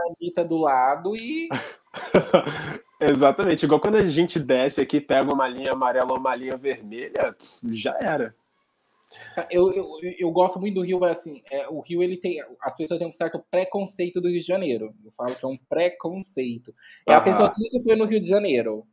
do 0.47 0.57
lado 0.57 1.15
e 1.15 1.49
Exatamente, 2.99 3.65
igual 3.65 3.79
quando 3.79 3.95
a 3.95 4.05
gente 4.05 4.39
desce 4.39 4.81
aqui, 4.81 4.99
pega 4.99 5.31
uma 5.31 5.47
linha 5.47 5.73
amarela 5.73 6.11
ou 6.11 6.19
uma 6.19 6.35
linha 6.35 6.57
vermelha, 6.57 7.35
já 7.71 7.95
era. 7.99 8.35
Eu, 9.51 9.71
eu, 9.71 9.87
eu 10.17 10.31
gosto 10.31 10.59
muito 10.59 10.75
do 10.75 10.81
Rio, 10.81 11.03
assim, 11.03 11.41
é, 11.51 11.67
o 11.69 11.79
Rio, 11.81 12.01
ele 12.01 12.17
tem, 12.17 12.39
as 12.61 12.75
pessoas 12.75 12.99
têm 12.99 13.07
um 13.07 13.13
certo 13.13 13.43
preconceito 13.51 14.19
do 14.19 14.29
Rio 14.29 14.41
de 14.41 14.47
Janeiro. 14.47 14.93
Eu 15.03 15.11
falo 15.11 15.35
que 15.35 15.45
é 15.45 15.47
um 15.47 15.57
preconceito. 15.69 16.73
É 17.07 17.13
a 17.13 17.21
pessoa 17.21 17.51
que 17.51 17.61
nunca 17.61 17.83
foi 17.83 17.95
no 17.95 18.05
Rio 18.05 18.19
de 18.19 18.27
Janeiro. 18.27 18.85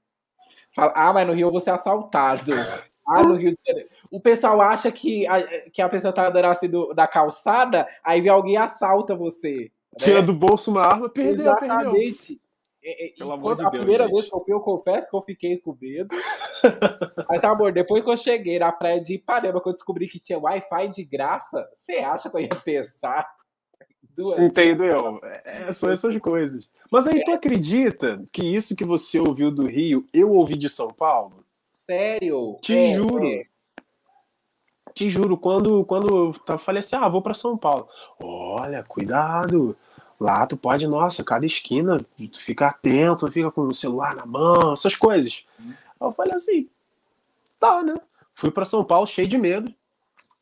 Fala, 0.75 0.93
ah, 0.97 1.13
mas 1.13 1.27
no 1.27 1.33
Rio 1.33 1.49
eu 1.49 1.53
vou 1.53 1.61
ser 1.61 1.71
assaltado. 1.71 2.53
Ah, 3.07 3.23
no 3.23 3.35
Rio 3.35 3.53
de 3.53 3.61
Janeiro. 3.63 3.91
O 4.11 4.19
pessoal 4.19 4.63
acha 4.63 4.91
que 4.91 5.27
a, 5.27 5.43
que 5.71 5.83
a 5.83 5.91
pessoa 5.91 6.11
tá 6.11 6.27
andando 6.27 6.47
assim 6.47 6.71
do, 6.71 6.95
da 6.95 7.07
calçada, 7.07 7.87
aí 8.03 8.23
vê 8.23 8.31
alguém 8.31 8.57
assalta 8.57 9.15
você. 9.15 9.71
Né? 9.93 9.99
Tira 9.99 10.23
do 10.23 10.33
bolso 10.33 10.71
uma 10.71 10.81
arma, 10.81 11.11
perdeu, 11.11 11.33
Exatamente. 11.33 12.27
Perdeu. 12.29 12.44
É, 12.85 13.07
é, 13.07 13.13
Pelo 13.17 13.33
amor 13.33 13.57
de 13.57 13.65
a 13.65 13.71
Deus, 13.71 13.83
primeira 13.83 14.05
gente. 14.05 14.13
vez 14.13 14.29
que 14.29 14.37
eu 14.37 14.41
fui, 14.43 14.53
eu 14.53 14.61
confesso 14.61 15.11
que 15.11 15.17
eu 15.17 15.23
fiquei 15.23 15.57
com 15.57 15.75
medo. 15.81 16.15
Mas, 17.31 17.43
amor, 17.43 17.73
depois 17.73 18.05
que 18.05 18.11
eu 18.11 18.17
cheguei 18.17 18.59
na 18.59 18.71
praia 18.71 19.01
de 19.01 19.15
Ipanema, 19.15 19.61
que 19.63 19.69
eu 19.69 19.73
descobri 19.73 20.07
que 20.07 20.21
tinha 20.21 20.39
Wi-Fi 20.39 20.89
de 20.89 21.03
graça, 21.03 21.67
você 21.73 21.95
acha 21.95 22.29
que 22.29 22.37
eu 22.37 22.41
ia 22.41 22.49
pensar? 22.63 23.27
Duas 24.15 24.45
Entendeu? 24.45 25.19
É, 25.23 25.73
são 25.73 25.91
essas 25.91 26.17
coisas. 26.19 26.69
Mas 26.93 27.07
aí, 27.07 27.25
tu 27.25 27.33
acredita 27.33 28.23
que 28.31 28.45
isso 28.45 28.77
que 28.77 28.85
você 28.85 29.19
ouviu 29.19 29.51
do 29.51 29.67
Rio, 29.67 30.07
eu 30.13 30.33
ouvi 30.33 30.55
de 30.55 30.69
São 30.69 30.89
Paulo? 30.89 31.43
Sério? 31.73 32.59
Te 32.61 32.77
é, 32.77 32.95
juro. 32.95 33.25
É. 33.25 33.45
Te 34.95 35.09
juro, 35.09 35.39
quando, 35.39 35.85
quando 35.87 36.35
eu 36.47 36.59
falei 36.59 36.81
assim, 36.81 36.97
ah, 36.97 37.09
vou 37.09 37.23
para 37.23 37.35
São 37.35 37.57
Paulo. 37.57 37.89
Olha, 38.23 38.85
cuidado 38.85 39.75
Lá 40.19 40.47
tu 40.47 40.57
pode, 40.57 40.87
nossa, 40.87 41.25
cada 41.25 41.45
esquina, 41.45 42.05
tu 42.31 42.41
fica 42.41 42.69
atento, 42.69 43.31
fica 43.31 43.51
com 43.51 43.63
o 43.63 43.75
celular 43.75 44.15
na 44.15 44.25
mão, 44.25 44.73
essas 44.73 44.95
coisas. 44.95 45.45
Aí 45.59 45.75
eu 46.01 46.13
falei 46.13 46.35
assim, 46.35 46.69
tá, 47.59 47.83
né? 47.83 47.95
Fui 48.35 48.51
para 48.51 48.65
São 48.65 48.85
Paulo 48.85 49.07
cheio 49.07 49.29
de 49.29 49.39
medo. 49.39 49.73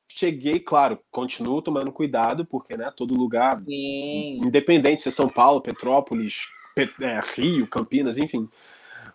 Cheguei, 0.08 0.60
claro, 0.60 0.98
continuo 1.10 1.62
tomando 1.62 1.90
cuidado, 1.90 2.44
porque, 2.44 2.76
né, 2.76 2.92
todo 2.94 3.16
lugar, 3.16 3.56
Sim. 3.64 4.40
independente 4.44 5.00
se 5.00 5.08
é 5.08 5.12
São 5.12 5.28
Paulo, 5.28 5.62
Petrópolis, 5.62 6.50
é, 6.76 7.20
Rio, 7.34 7.66
Campinas, 7.66 8.18
enfim. 8.18 8.48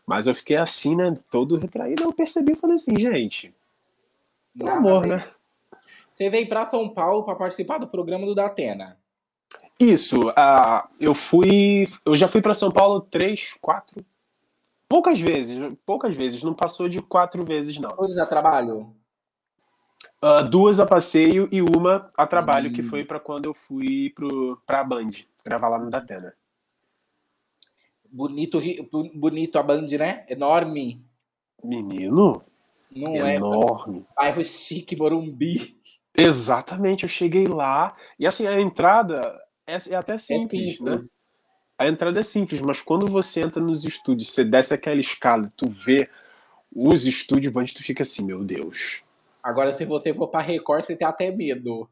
Mas 0.06 0.26
eu 0.26 0.34
fiquei 0.34 0.56
assim, 0.56 0.96
né, 0.96 1.16
todo 1.30 1.58
retraído. 1.58 2.04
Eu 2.04 2.14
percebi 2.14 2.54
e 2.54 2.56
falei 2.56 2.76
assim, 2.76 2.96
gente, 3.00 3.54
pelo 4.58 4.72
amor, 4.72 5.06
né? 5.06 5.30
Você 6.10 6.32
veio 6.32 6.50
para 6.50 6.66
São 6.66 6.90
Paulo 6.90 7.24
para 7.24 7.36
participar 7.36 7.78
do 7.78 7.88
programa 7.88 8.26
do 8.26 8.34
Datena. 8.34 8.98
Isso, 9.80 10.30
uh, 10.30 10.88
eu 11.00 11.14
fui. 11.14 11.88
Eu 12.04 12.16
já 12.16 12.28
fui 12.28 12.42
para 12.42 12.54
São 12.54 12.72
Paulo 12.72 13.02
três, 13.02 13.54
quatro. 13.62 14.04
Poucas 14.90 15.20
vezes, 15.20 15.58
poucas 15.86 16.16
vezes, 16.16 16.42
não 16.42 16.54
passou 16.54 16.88
de 16.88 17.02
quatro 17.02 17.44
vezes, 17.44 17.78
não. 17.78 17.90
Duas 17.90 18.18
a 18.18 18.26
trabalho? 18.26 18.96
Uh, 20.24 20.48
duas 20.50 20.80
a 20.80 20.86
passeio 20.86 21.48
e 21.52 21.62
uma 21.62 22.10
a 22.18 22.26
trabalho, 22.26 22.70
hum. 22.70 22.74
que 22.74 22.82
foi 22.82 23.04
para 23.04 23.20
quando 23.20 23.46
eu 23.46 23.54
fui 23.54 24.12
pro, 24.12 24.60
pra 24.66 24.84
Band, 24.84 25.12
gravar 25.46 25.70
lá 25.70 25.78
no 25.78 25.90
Datena. 25.90 26.34
Bonito, 28.10 28.60
bonito 29.14 29.60
a 29.60 29.64
Band, 29.64 29.88
né? 30.00 30.26
Enorme. 30.30 31.06
Menino? 31.64 32.42
Não 32.90 33.14
é? 33.14 33.36
Enorme. 33.36 34.00
é? 34.10 34.16
Bairro 34.16 34.44
chique, 34.44 34.96
Morumbi. 34.96 35.78
Exatamente, 36.16 37.04
eu 37.04 37.10
cheguei 37.10 37.46
lá 37.46 37.96
e 38.18 38.26
assim, 38.26 38.48
a 38.48 38.60
entrada 38.60 39.40
é, 39.68 39.78
é 39.92 39.96
até 39.96 40.14
é 40.14 40.18
simples, 40.18 40.80
é 40.80 40.84
né? 40.84 40.98
A 41.78 41.88
entrada 41.88 42.20
é 42.20 42.24
simples, 42.24 42.60
mas 42.62 42.82
quando 42.82 43.06
você 43.06 43.42
entra 43.42 43.62
nos 43.62 43.86
estúdios, 43.86 44.32
você 44.32 44.44
desce 44.44 44.74
aquela 44.74 45.00
escala, 45.00 45.52
tu 45.56 45.70
vê 45.70 46.10
os 46.74 47.06
estúdios 47.06 47.74
tu 47.74 47.84
fica 47.84 48.02
assim, 48.02 48.26
meu 48.26 48.44
Deus. 48.44 49.02
Agora, 49.44 49.72
se 49.72 49.86
você 49.86 50.14
for 50.14 50.28
pra 50.28 50.42
Record, 50.42 50.84
você 50.84 50.96
tem 50.96 51.08
até 51.08 51.32
medo. 51.32 51.90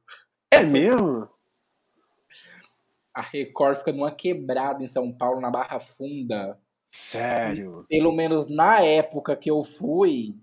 É 0.50 0.64
mesmo? 0.64 1.30
A 3.14 3.22
Record 3.22 3.78
fica 3.78 3.92
numa 3.92 4.12
quebrada 4.12 4.84
em 4.84 4.88
São 4.88 5.12
Paulo, 5.12 5.40
na 5.40 5.52
Barra 5.52 5.80
Funda. 5.80 6.60
Sério? 6.92 7.86
Pelo 7.88 8.12
menos 8.12 8.48
na 8.50 8.82
época 8.82 9.36
que 9.36 9.50
eu 9.52 9.64
fui, 9.64 10.36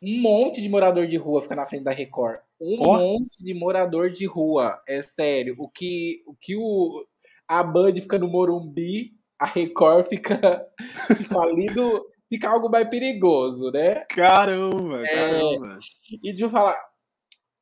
um 0.00 0.20
monte 0.20 0.62
de 0.62 0.68
morador 0.68 1.06
de 1.06 1.16
rua 1.16 1.42
fica 1.42 1.56
na 1.56 1.66
frente 1.66 1.84
da 1.84 1.90
Record. 1.90 2.38
Um 2.60 2.76
oh. 2.80 2.96
monte 2.96 3.42
de 3.42 3.54
morador 3.54 4.10
de 4.10 4.26
rua. 4.26 4.80
É 4.88 5.02
sério. 5.02 5.54
O 5.58 5.68
que 5.68 6.22
o, 6.26 6.34
que 6.34 6.56
o 6.56 7.04
a 7.48 7.62
Band 7.62 7.94
fica 7.94 8.18
no 8.18 8.28
Morumbi, 8.28 9.12
a 9.38 9.46
Record 9.46 10.06
fica, 10.06 10.66
fica 11.16 11.38
ali 11.38 11.66
do. 11.74 12.06
Fica 12.28 12.50
algo 12.50 12.68
mais 12.68 12.88
perigoso, 12.88 13.70
né? 13.70 14.04
Caramba, 14.08 15.00
é, 15.06 15.14
caramba. 15.14 15.78
E 16.10 16.30
deixa 16.30 16.44
eu 16.44 16.50
falar. 16.50 16.76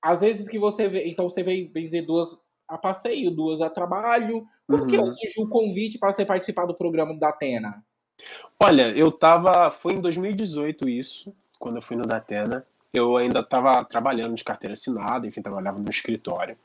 Às 0.02 0.20
vezes 0.20 0.48
que 0.48 0.58
você 0.58 0.88
vê. 0.88 1.06
Então 1.06 1.28
você 1.28 1.42
vem 1.42 1.70
benzer 1.70 2.06
duas 2.06 2.38
a 2.66 2.78
passeio, 2.78 3.30
duas 3.30 3.60
a 3.60 3.68
trabalho. 3.68 4.46
Uhum. 4.66 4.86
que 4.86 4.96
surgiu 4.96 5.44
o 5.44 5.48
convite 5.50 5.98
para 5.98 6.12
você 6.12 6.24
participar 6.24 6.64
do 6.64 6.74
programa 6.74 7.14
da 7.18 7.28
Atena? 7.28 7.84
Olha, 8.58 8.88
eu 8.96 9.12
tava. 9.12 9.70
Foi 9.70 9.92
em 9.92 10.00
2018 10.00 10.88
isso 10.88 11.34
quando 11.58 11.76
eu 11.76 11.82
fui 11.82 11.96
no 11.96 12.04
Datena, 12.04 12.66
eu 12.94 13.16
ainda 13.16 13.40
estava 13.40 13.84
trabalhando 13.84 14.34
de 14.34 14.44
carteira 14.44 14.72
assinada, 14.72 15.26
enfim, 15.26 15.42
trabalhava 15.42 15.78
no 15.78 15.90
escritório. 15.90 16.56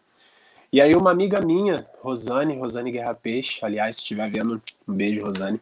E 0.72 0.80
aí 0.80 0.96
uma 0.96 1.12
amiga 1.12 1.42
minha, 1.42 1.88
Rosane, 2.02 2.58
Rosane 2.58 2.92
Guerra 2.92 3.16
Peixe, 3.16 3.60
aliás, 3.64 3.96
se 3.96 4.04
estiver 4.04 4.30
vendo, 4.30 4.62
um 4.88 4.94
beijo, 4.94 5.26
Rosane. 5.26 5.60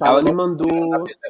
Ela 0.00 0.22
me 0.22 0.32
mandou. 0.32 0.68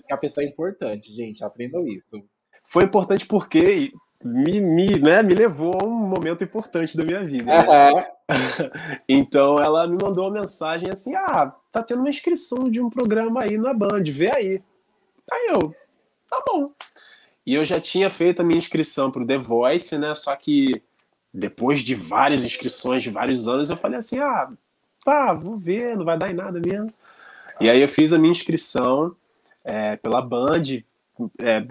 Que 0.06 0.12
a 0.12 0.16
pessoa 0.16 0.44
é 0.44 0.48
importante, 0.48 1.12
gente, 1.12 1.44
aprendam 1.44 1.86
isso. 1.86 2.22
Foi 2.64 2.84
importante 2.84 3.26
porque 3.26 3.92
me, 4.24 4.60
me, 4.60 4.98
né, 4.98 5.22
me 5.22 5.34
levou 5.34 5.72
a 5.82 5.86
um 5.86 5.90
momento 5.90 6.44
importante 6.44 6.96
da 6.96 7.04
minha 7.04 7.24
vida. 7.24 7.44
Né? 7.44 7.92
Uhum. 7.92 8.04
então 9.08 9.56
ela 9.56 9.86
me 9.86 9.98
mandou 10.02 10.28
uma 10.28 10.40
mensagem 10.40 10.88
assim: 10.90 11.14
ah, 11.14 11.52
tá 11.70 11.82
tendo 11.82 12.00
uma 12.00 12.10
inscrição 12.10 12.64
de 12.64 12.80
um 12.80 12.88
programa 12.88 13.42
aí 13.42 13.58
na 13.58 13.74
Band, 13.74 14.04
vê 14.06 14.30
aí. 14.34 14.62
Aí 15.30 15.46
eu, 15.48 15.74
tá 16.30 16.42
bom. 16.46 16.72
E 17.44 17.54
eu 17.54 17.64
já 17.64 17.80
tinha 17.80 18.08
feito 18.08 18.40
a 18.40 18.44
minha 18.44 18.58
inscrição 18.58 19.10
pro 19.10 19.26
The 19.26 19.38
Voice, 19.38 19.98
né? 19.98 20.14
Só 20.14 20.34
que 20.36 20.82
depois 21.32 21.80
de 21.80 21.94
várias 21.94 22.44
inscrições 22.44 23.02
de 23.02 23.10
vários 23.10 23.48
anos, 23.48 23.70
eu 23.70 23.76
falei 23.76 23.98
assim: 23.98 24.18
ah, 24.18 24.50
tá, 25.04 25.32
vou 25.32 25.56
ver, 25.56 25.96
não 25.96 26.04
vai 26.04 26.18
dar 26.18 26.30
em 26.30 26.34
nada 26.34 26.60
mesmo. 26.64 26.92
E 27.60 27.68
aí 27.68 27.80
eu 27.80 27.88
fiz 27.88 28.12
a 28.12 28.18
minha 28.18 28.32
inscrição 28.32 29.14
é, 29.64 29.96
pela 29.96 30.20
Band, 30.20 30.82
é, 31.38 31.66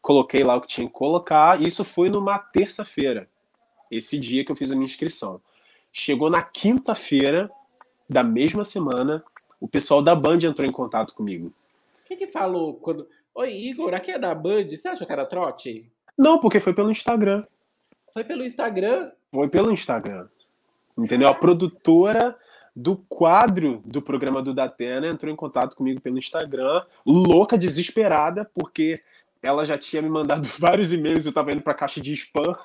coloquei 0.00 0.42
lá 0.42 0.56
o 0.56 0.60
que 0.60 0.68
tinha 0.68 0.86
que 0.86 0.92
colocar. 0.92 1.60
Isso 1.60 1.84
foi 1.84 2.10
numa 2.10 2.38
terça-feira, 2.38 3.28
esse 3.90 4.18
dia 4.18 4.44
que 4.44 4.52
eu 4.52 4.56
fiz 4.56 4.70
a 4.70 4.74
minha 4.74 4.86
inscrição. 4.86 5.40
Chegou 5.92 6.30
na 6.30 6.42
quinta-feira 6.42 7.50
da 8.08 8.22
mesma 8.22 8.64
semana, 8.64 9.22
o 9.60 9.68
pessoal 9.68 10.02
da 10.02 10.14
Band 10.14 10.38
entrou 10.42 10.66
em 10.66 10.72
contato 10.72 11.14
comigo. 11.14 11.52
O 12.04 12.08
que, 12.08 12.16
que 12.16 12.26
falou 12.26 12.74
quando. 12.74 13.06
Oi, 13.38 13.52
Igor, 13.52 13.94
aqui 13.94 14.10
é 14.10 14.18
da 14.18 14.34
Band. 14.34 14.68
Você 14.68 14.88
achou 14.88 15.06
que 15.06 15.12
era 15.12 15.24
trote? 15.24 15.88
Não, 16.18 16.40
porque 16.40 16.58
foi 16.58 16.74
pelo 16.74 16.90
Instagram. 16.90 17.44
Foi 18.12 18.24
pelo 18.24 18.44
Instagram? 18.44 19.12
Foi 19.32 19.48
pelo 19.48 19.72
Instagram. 19.72 20.26
Entendeu? 20.98 21.28
A 21.28 21.34
produtora 21.34 22.36
do 22.74 22.96
quadro 22.96 23.80
do 23.86 24.02
programa 24.02 24.42
do 24.42 24.52
Datena 24.52 25.06
entrou 25.06 25.32
em 25.32 25.36
contato 25.36 25.76
comigo 25.76 26.00
pelo 26.00 26.18
Instagram, 26.18 26.82
louca, 27.06 27.56
desesperada, 27.56 28.44
porque 28.52 29.00
ela 29.40 29.64
já 29.64 29.78
tinha 29.78 30.02
me 30.02 30.08
mandado 30.08 30.48
vários 30.58 30.92
e-mails, 30.92 31.24
eu 31.24 31.32
tava 31.32 31.52
indo 31.52 31.62
pra 31.62 31.74
caixa 31.74 32.00
de 32.00 32.12
spam. 32.14 32.56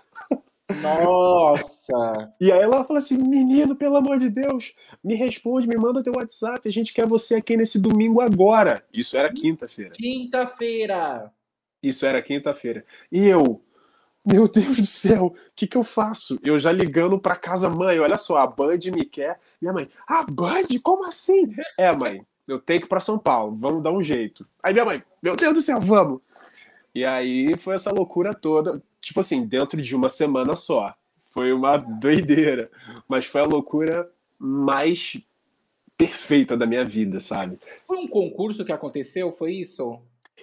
Nossa! 0.81 2.33
e 2.39 2.51
aí 2.51 2.61
ela 2.61 2.83
falou 2.83 2.97
assim: 2.97 3.17
menino, 3.17 3.75
pelo 3.75 3.97
amor 3.97 4.17
de 4.17 4.29
Deus, 4.29 4.73
me 5.03 5.15
responde, 5.15 5.67
me 5.67 5.75
manda 5.75 6.03
teu 6.03 6.13
WhatsApp, 6.15 6.67
a 6.67 6.71
gente 6.71 6.93
quer 6.93 7.05
você 7.05 7.35
aqui 7.35 7.57
nesse 7.57 7.81
domingo 7.81 8.21
agora. 8.21 8.83
Isso 8.93 9.17
era 9.17 9.31
quinta-feira. 9.31 9.91
Quinta-feira! 9.91 11.31
Isso 11.81 12.05
era 12.05 12.21
quinta-feira. 12.21 12.85
E 13.11 13.27
eu, 13.27 13.61
meu 14.25 14.47
Deus 14.47 14.77
do 14.77 14.85
céu, 14.85 15.25
o 15.25 15.35
que, 15.53 15.67
que 15.67 15.75
eu 15.75 15.83
faço? 15.83 16.39
Eu 16.41 16.57
já 16.57 16.71
ligando 16.71 17.19
pra 17.19 17.35
casa, 17.35 17.69
mãe, 17.69 17.99
olha 17.99 18.17
só, 18.17 18.37
a 18.37 18.47
Band 18.47 18.79
me 18.93 19.03
quer. 19.03 19.37
Minha 19.61 19.73
mãe, 19.73 19.89
a 20.07 20.23
Band? 20.23 20.67
Como 20.81 21.05
assim? 21.05 21.53
É, 21.77 21.93
mãe, 21.93 22.25
eu 22.47 22.57
tenho 22.57 22.79
que 22.79 22.85
ir 22.85 22.89
pra 22.89 23.01
São 23.01 23.19
Paulo, 23.19 23.53
vamos 23.53 23.83
dar 23.83 23.91
um 23.91 24.01
jeito. 24.01 24.47
Aí 24.63 24.71
minha 24.71 24.85
mãe, 24.85 25.03
meu 25.21 25.35
Deus 25.35 25.53
do 25.53 25.61
céu, 25.61 25.81
vamos! 25.81 26.21
E 26.95 27.03
aí 27.03 27.57
foi 27.57 27.75
essa 27.75 27.91
loucura 27.91 28.33
toda, 28.33 28.81
tipo 29.03 29.19
assim, 29.19 29.45
dentro 29.45 29.79
de 29.81 29.95
uma 29.95 30.09
semana 30.09 30.55
só. 30.55 30.95
Foi 31.31 31.51
uma 31.51 31.77
doideira, 31.77 32.71
mas 33.07 33.25
foi 33.25 33.41
a 33.41 33.45
loucura 33.45 34.09
mais 34.39 35.17
perfeita 35.97 36.57
da 36.57 36.65
minha 36.65 36.85
vida, 36.85 37.19
sabe? 37.19 37.59
Foi 37.85 37.97
um 37.97 38.07
concurso 38.07 38.65
que 38.65 38.71
aconteceu, 38.71 39.31
foi 39.31 39.53
isso? 39.53 39.83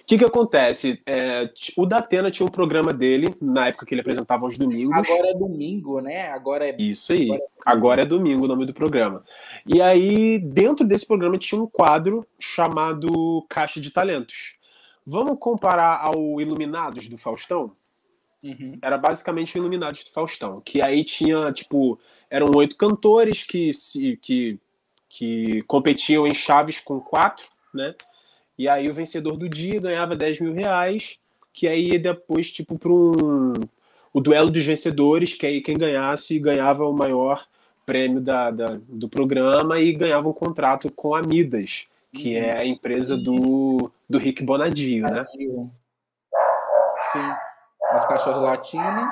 O 0.01 0.03
que, 0.05 0.17
que 0.17 0.25
acontece? 0.25 1.01
É, 1.05 1.49
o 1.77 1.85
Datena 1.85 2.31
tinha 2.31 2.45
um 2.45 2.51
programa 2.51 2.91
dele, 2.91 3.35
na 3.39 3.67
época 3.67 3.85
que 3.85 3.93
ele 3.93 4.01
apresentava 4.01 4.45
aos 4.45 4.57
domingos. 4.57 4.97
Agora 4.97 5.27
é 5.29 5.33
domingo, 5.33 6.01
né? 6.01 6.29
Agora 6.31 6.67
é. 6.67 6.75
Isso 6.77 7.13
aí. 7.13 7.31
Agora 7.31 7.41
é, 7.41 7.47
Agora 7.65 8.01
é 8.01 8.05
domingo 8.05 8.45
o 8.45 8.47
nome 8.47 8.65
do 8.65 8.73
programa. 8.73 9.23
E 9.65 9.81
aí, 9.81 10.39
dentro 10.39 10.85
desse 10.85 11.05
programa, 11.05 11.37
tinha 11.37 11.61
um 11.61 11.67
quadro 11.67 12.25
chamado 12.39 13.45
Caixa 13.47 13.79
de 13.79 13.91
Talentos. 13.91 14.55
Vamos 15.05 15.37
comparar 15.39 16.01
ao 16.03 16.41
Iluminados 16.41 17.07
do 17.07 17.17
Faustão? 17.17 17.75
Uhum. 18.43 18.77
Era 18.81 18.97
basicamente 18.97 19.55
o 19.55 19.59
Iluminados 19.59 20.03
do 20.03 20.11
Faustão. 20.11 20.61
Que 20.61 20.81
aí 20.81 21.03
tinha, 21.03 21.51
tipo, 21.51 21.99
eram 22.29 22.49
oito 22.55 22.75
cantores 22.75 23.43
que, 23.43 23.73
se, 23.73 24.17
que, 24.17 24.59
que 25.07 25.61
competiam 25.63 26.25
em 26.25 26.33
chaves 26.33 26.79
com 26.79 26.99
quatro, 26.99 27.45
né? 27.73 27.93
E 28.57 28.67
aí 28.67 28.89
o 28.89 28.93
vencedor 28.93 29.37
do 29.37 29.49
dia 29.49 29.79
ganhava 29.79 30.15
10 30.15 30.41
mil 30.41 30.53
reais, 30.53 31.17
que 31.53 31.67
aí 31.67 31.93
ia 31.93 31.99
depois, 31.99 32.51
tipo, 32.51 32.77
para 32.77 32.91
um. 32.91 33.53
O 34.13 34.19
duelo 34.19 34.51
dos 34.51 34.65
vencedores, 34.65 35.35
que 35.35 35.45
aí 35.45 35.61
quem 35.61 35.77
ganhasse 35.77 36.37
ganhava 36.37 36.85
o 36.85 36.91
maior 36.91 37.47
prêmio 37.85 38.19
da, 38.19 38.51
da 38.51 38.77
do 38.87 39.07
programa 39.07 39.79
e 39.79 39.93
ganhava 39.93 40.27
um 40.27 40.33
contrato 40.33 40.91
com 40.91 41.15
a 41.15 41.21
Midas, 41.21 41.87
que 42.13 42.35
uhum. 42.35 42.43
é 42.43 42.59
a 42.59 42.65
empresa 42.65 43.15
do, 43.15 43.89
do 44.09 44.17
Rick 44.17 44.43
Bonadio, 44.43 45.03
né? 45.03 45.21
Sim. 47.13 47.33
Os 47.95 48.05
cachorros 48.05 48.41
latinos. 48.41 49.05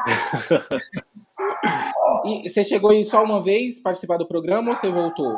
e 2.26 2.50
você 2.50 2.63
chegou 2.63 2.92
aí 2.92 3.04
só 3.04 3.24
uma 3.24 3.42
vez 3.42 3.80
participar 3.82 4.18
do 4.18 4.28
programa 4.28 4.72
ou 4.72 4.76
você 4.76 4.89
voltou? 4.89 5.38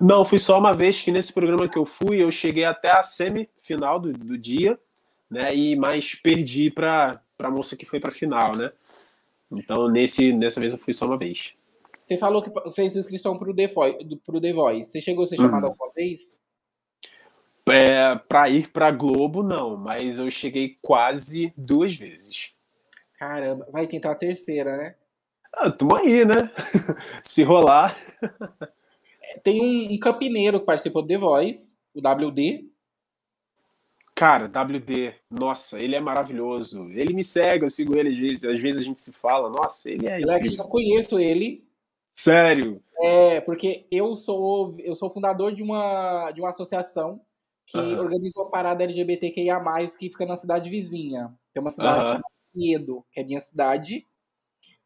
Não, 0.00 0.24
fui 0.24 0.38
só 0.38 0.58
uma 0.58 0.72
vez 0.72 1.00
que 1.00 1.10
nesse 1.10 1.32
programa 1.32 1.68
que 1.68 1.78
eu 1.78 1.86
fui, 1.86 2.22
eu 2.22 2.30
cheguei 2.30 2.64
até 2.64 2.90
a 2.90 3.02
semifinal 3.02 3.98
do, 3.98 4.12
do 4.12 4.36
dia, 4.36 4.78
né? 5.30 5.54
E 5.54 5.76
mais 5.76 6.14
perdi 6.14 6.70
para 6.70 7.20
a 7.38 7.50
moça 7.50 7.76
que 7.76 7.86
foi 7.86 8.00
para 8.00 8.10
final, 8.10 8.52
né? 8.56 8.72
Então 9.50 9.88
nesse 9.88 10.32
nessa 10.32 10.60
vez 10.60 10.72
eu 10.72 10.78
fui 10.78 10.92
só 10.92 11.06
uma 11.06 11.18
vez. 11.18 11.54
Você 11.98 12.16
falou 12.16 12.42
que 12.42 12.50
fez 12.72 12.96
inscrição 12.96 13.38
para 13.38 13.50
o 13.50 13.54
The, 13.54 13.68
The 13.68 14.52
Voice. 14.52 14.90
Você 14.90 15.00
chegou 15.00 15.24
a 15.24 15.26
ser 15.26 15.36
chamado 15.36 15.64
uhum. 15.64 15.70
alguma 15.70 15.92
vez? 15.92 16.40
É, 17.68 18.16
para 18.16 18.48
ir 18.48 18.72
para 18.72 18.90
Globo, 18.90 19.42
não, 19.42 19.76
mas 19.76 20.18
eu 20.18 20.28
cheguei 20.30 20.76
quase 20.82 21.52
duas 21.56 21.94
vezes. 21.94 22.52
Caramba, 23.20 23.68
vai 23.70 23.86
tentar 23.86 24.12
a 24.12 24.14
terceira, 24.14 24.78
né? 24.78 24.94
Ah, 25.52 25.70
tamo 25.70 25.94
aí, 25.94 26.24
né? 26.24 26.50
Se 27.22 27.42
rolar. 27.42 27.94
Tem 29.42 29.60
um, 29.60 29.92
um 29.92 29.98
campineiro 29.98 30.58
que 30.58 30.64
participou 30.64 31.02
do 31.02 31.08
The 31.08 31.18
Voice, 31.18 31.76
o 31.94 31.98
WD. 32.00 32.66
Cara, 34.14 34.46
WD, 34.46 35.14
nossa, 35.30 35.78
ele 35.78 35.96
é 35.96 36.00
maravilhoso. 36.00 36.88
Ele 36.92 37.12
me 37.12 37.22
segue, 37.22 37.66
eu 37.66 37.70
sigo 37.70 37.94
ele 37.94 38.08
às 38.08 38.18
vezes, 38.18 38.44
às 38.44 38.58
vezes 38.58 38.80
a 38.80 38.84
gente 38.84 39.00
se 39.00 39.12
fala, 39.12 39.50
nossa, 39.50 39.90
ele 39.90 40.06
é. 40.06 40.22
É 40.22 40.58
eu 40.58 40.64
conheço 40.64 41.18
ele. 41.18 41.62
Sério? 42.16 42.82
É, 43.02 43.42
porque 43.42 43.86
eu 43.90 44.16
sou 44.16 44.76
eu 44.78 44.94
sou 44.94 45.10
fundador 45.10 45.52
de 45.52 45.62
uma, 45.62 46.30
de 46.32 46.40
uma 46.40 46.48
associação 46.48 47.20
que 47.66 47.76
uhum. 47.76 48.00
organiza 48.00 48.40
uma 48.40 48.50
parada 48.50 48.82
LGBTQIA, 48.82 49.60
que 49.98 50.08
fica 50.08 50.24
na 50.24 50.36
cidade 50.36 50.70
vizinha. 50.70 51.34
Tem 51.52 51.60
uma 51.60 51.70
cidade 51.70 51.98
uhum. 51.98 52.06
chamada 52.06 52.39
Piedo, 52.52 53.04
que 53.10 53.20
é 53.20 53.24
minha 53.24 53.40
cidade 53.40 54.06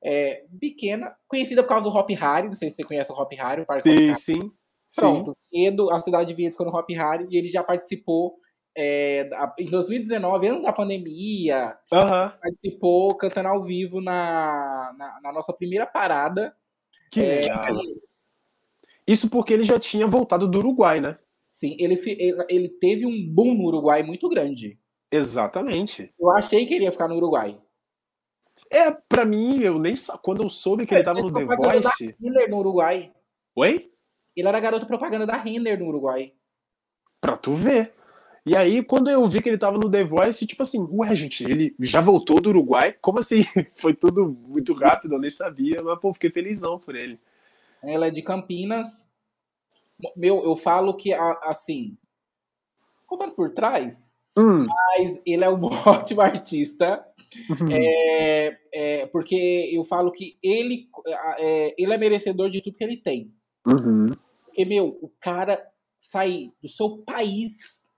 é, 0.02 0.44
pequena, 0.60 1.16
conhecida 1.26 1.62
por 1.62 1.70
causa 1.70 1.84
do 1.84 1.96
Hop 1.96 2.10
Harry. 2.10 2.48
Não 2.48 2.54
sei 2.54 2.70
se 2.70 2.76
você 2.76 2.82
conhece 2.84 3.10
o 3.10 3.14
Hop 3.14 3.32
Harry. 3.32 3.62
O 3.62 3.66
parque 3.66 3.90
sim, 3.90 4.14
sim. 4.14 4.52
Pronto. 4.94 5.36
Sim. 5.52 5.76
A 5.90 6.00
cidade 6.00 6.28
de 6.28 6.34
Vietnã 6.34 6.66
no 6.66 6.76
Hop 6.76 6.88
Harry, 6.90 7.26
e 7.30 7.36
ele 7.36 7.48
já 7.48 7.62
participou 7.64 8.36
é, 8.76 9.28
em 9.58 9.66
2019, 9.66 10.48
antes 10.48 10.62
da 10.64 10.72
pandemia, 10.72 11.76
uhum. 11.92 12.30
participou 12.42 13.16
cantando 13.16 13.48
ao 13.48 13.62
vivo 13.62 14.00
na, 14.00 14.92
na, 14.98 15.20
na 15.22 15.32
nossa 15.32 15.52
primeira 15.52 15.86
parada. 15.86 16.54
Que 17.10 17.20
é. 17.20 17.46
Isso 19.06 19.30
porque 19.30 19.52
ele 19.52 19.64
já 19.64 19.78
tinha 19.78 20.06
voltado 20.06 20.48
do 20.48 20.58
Uruguai, 20.58 21.00
né? 21.00 21.18
Sim, 21.50 21.76
ele, 21.78 21.94
ele, 21.94 22.44
ele 22.48 22.68
teve 22.68 23.06
um 23.06 23.32
boom 23.32 23.54
no 23.54 23.66
Uruguai 23.66 24.02
muito 24.02 24.28
grande. 24.28 24.78
Exatamente. 25.14 26.12
Eu 26.18 26.30
achei 26.32 26.66
que 26.66 26.74
ele 26.74 26.84
ia 26.84 26.92
ficar 26.92 27.06
no 27.06 27.14
Uruguai. 27.14 27.56
É, 28.68 28.90
pra 28.90 29.24
mim, 29.24 29.60
eu 29.60 29.78
nem 29.78 29.94
quando 30.20 30.42
eu 30.42 30.50
soube 30.50 30.84
que 30.84 30.92
ele 30.92 31.04
tava 31.04 31.20
no 31.20 31.32
The 31.32 31.44
Voice. 31.44 32.08
Da 32.08 32.14
Renner 32.20 32.50
no 32.50 32.58
Uruguai. 32.58 33.12
Oi? 33.54 33.92
Ele 34.34 34.48
era 34.48 34.58
garoto 34.58 34.86
propaganda 34.86 35.24
da 35.24 35.36
Renner 35.36 35.78
no 35.78 35.86
Uruguai. 35.86 36.32
Pra 37.20 37.36
tu 37.36 37.52
ver. 37.52 37.94
E 38.44 38.56
aí, 38.56 38.82
quando 38.82 39.08
eu 39.08 39.26
vi 39.28 39.40
que 39.40 39.48
ele 39.48 39.56
tava 39.56 39.78
no 39.78 39.88
The 39.88 40.02
Voice, 40.02 40.46
tipo 40.46 40.64
assim, 40.64 40.86
ué, 40.90 41.14
gente, 41.14 41.44
ele 41.44 41.74
já 41.78 42.00
voltou 42.00 42.40
do 42.40 42.50
Uruguai? 42.50 42.92
Como 43.00 43.20
assim? 43.20 43.42
Foi 43.76 43.94
tudo 43.94 44.28
muito 44.28 44.74
rápido, 44.74 45.14
eu 45.14 45.20
nem 45.20 45.30
sabia, 45.30 45.80
mas, 45.80 46.00
pô, 46.00 46.12
fiquei 46.12 46.30
felizão 46.30 46.78
por 46.78 46.96
ele. 46.96 47.20
Ela 47.84 48.08
é 48.08 48.10
de 48.10 48.20
Campinas. 48.20 49.08
Meu, 50.16 50.42
eu 50.42 50.56
falo 50.56 50.94
que, 50.94 51.14
assim, 51.14 51.96
contando 53.06 53.32
por 53.32 53.50
trás, 53.50 53.96
hum. 54.36 54.66
mas 54.66 55.20
ele 55.26 55.44
é 55.44 55.50
um 55.50 55.64
ótimo 55.86 56.20
artista. 56.20 57.04
Uhum. 57.50 57.66
É, 57.70 58.58
é, 58.72 59.06
porque 59.06 59.70
eu 59.72 59.82
falo 59.84 60.12
que 60.12 60.38
ele 60.42 60.88
é, 61.38 61.74
ele 61.76 61.92
é 61.92 61.98
merecedor 61.98 62.48
de 62.50 62.60
tudo 62.60 62.76
que 62.76 62.84
ele 62.84 62.96
tem. 62.96 63.32
Uhum. 63.66 64.14
Porque, 64.44 64.64
meu, 64.64 64.98
o 65.02 65.10
cara 65.20 65.66
sair 65.98 66.52
do 66.62 66.68
seu 66.68 66.98
país. 66.98 67.90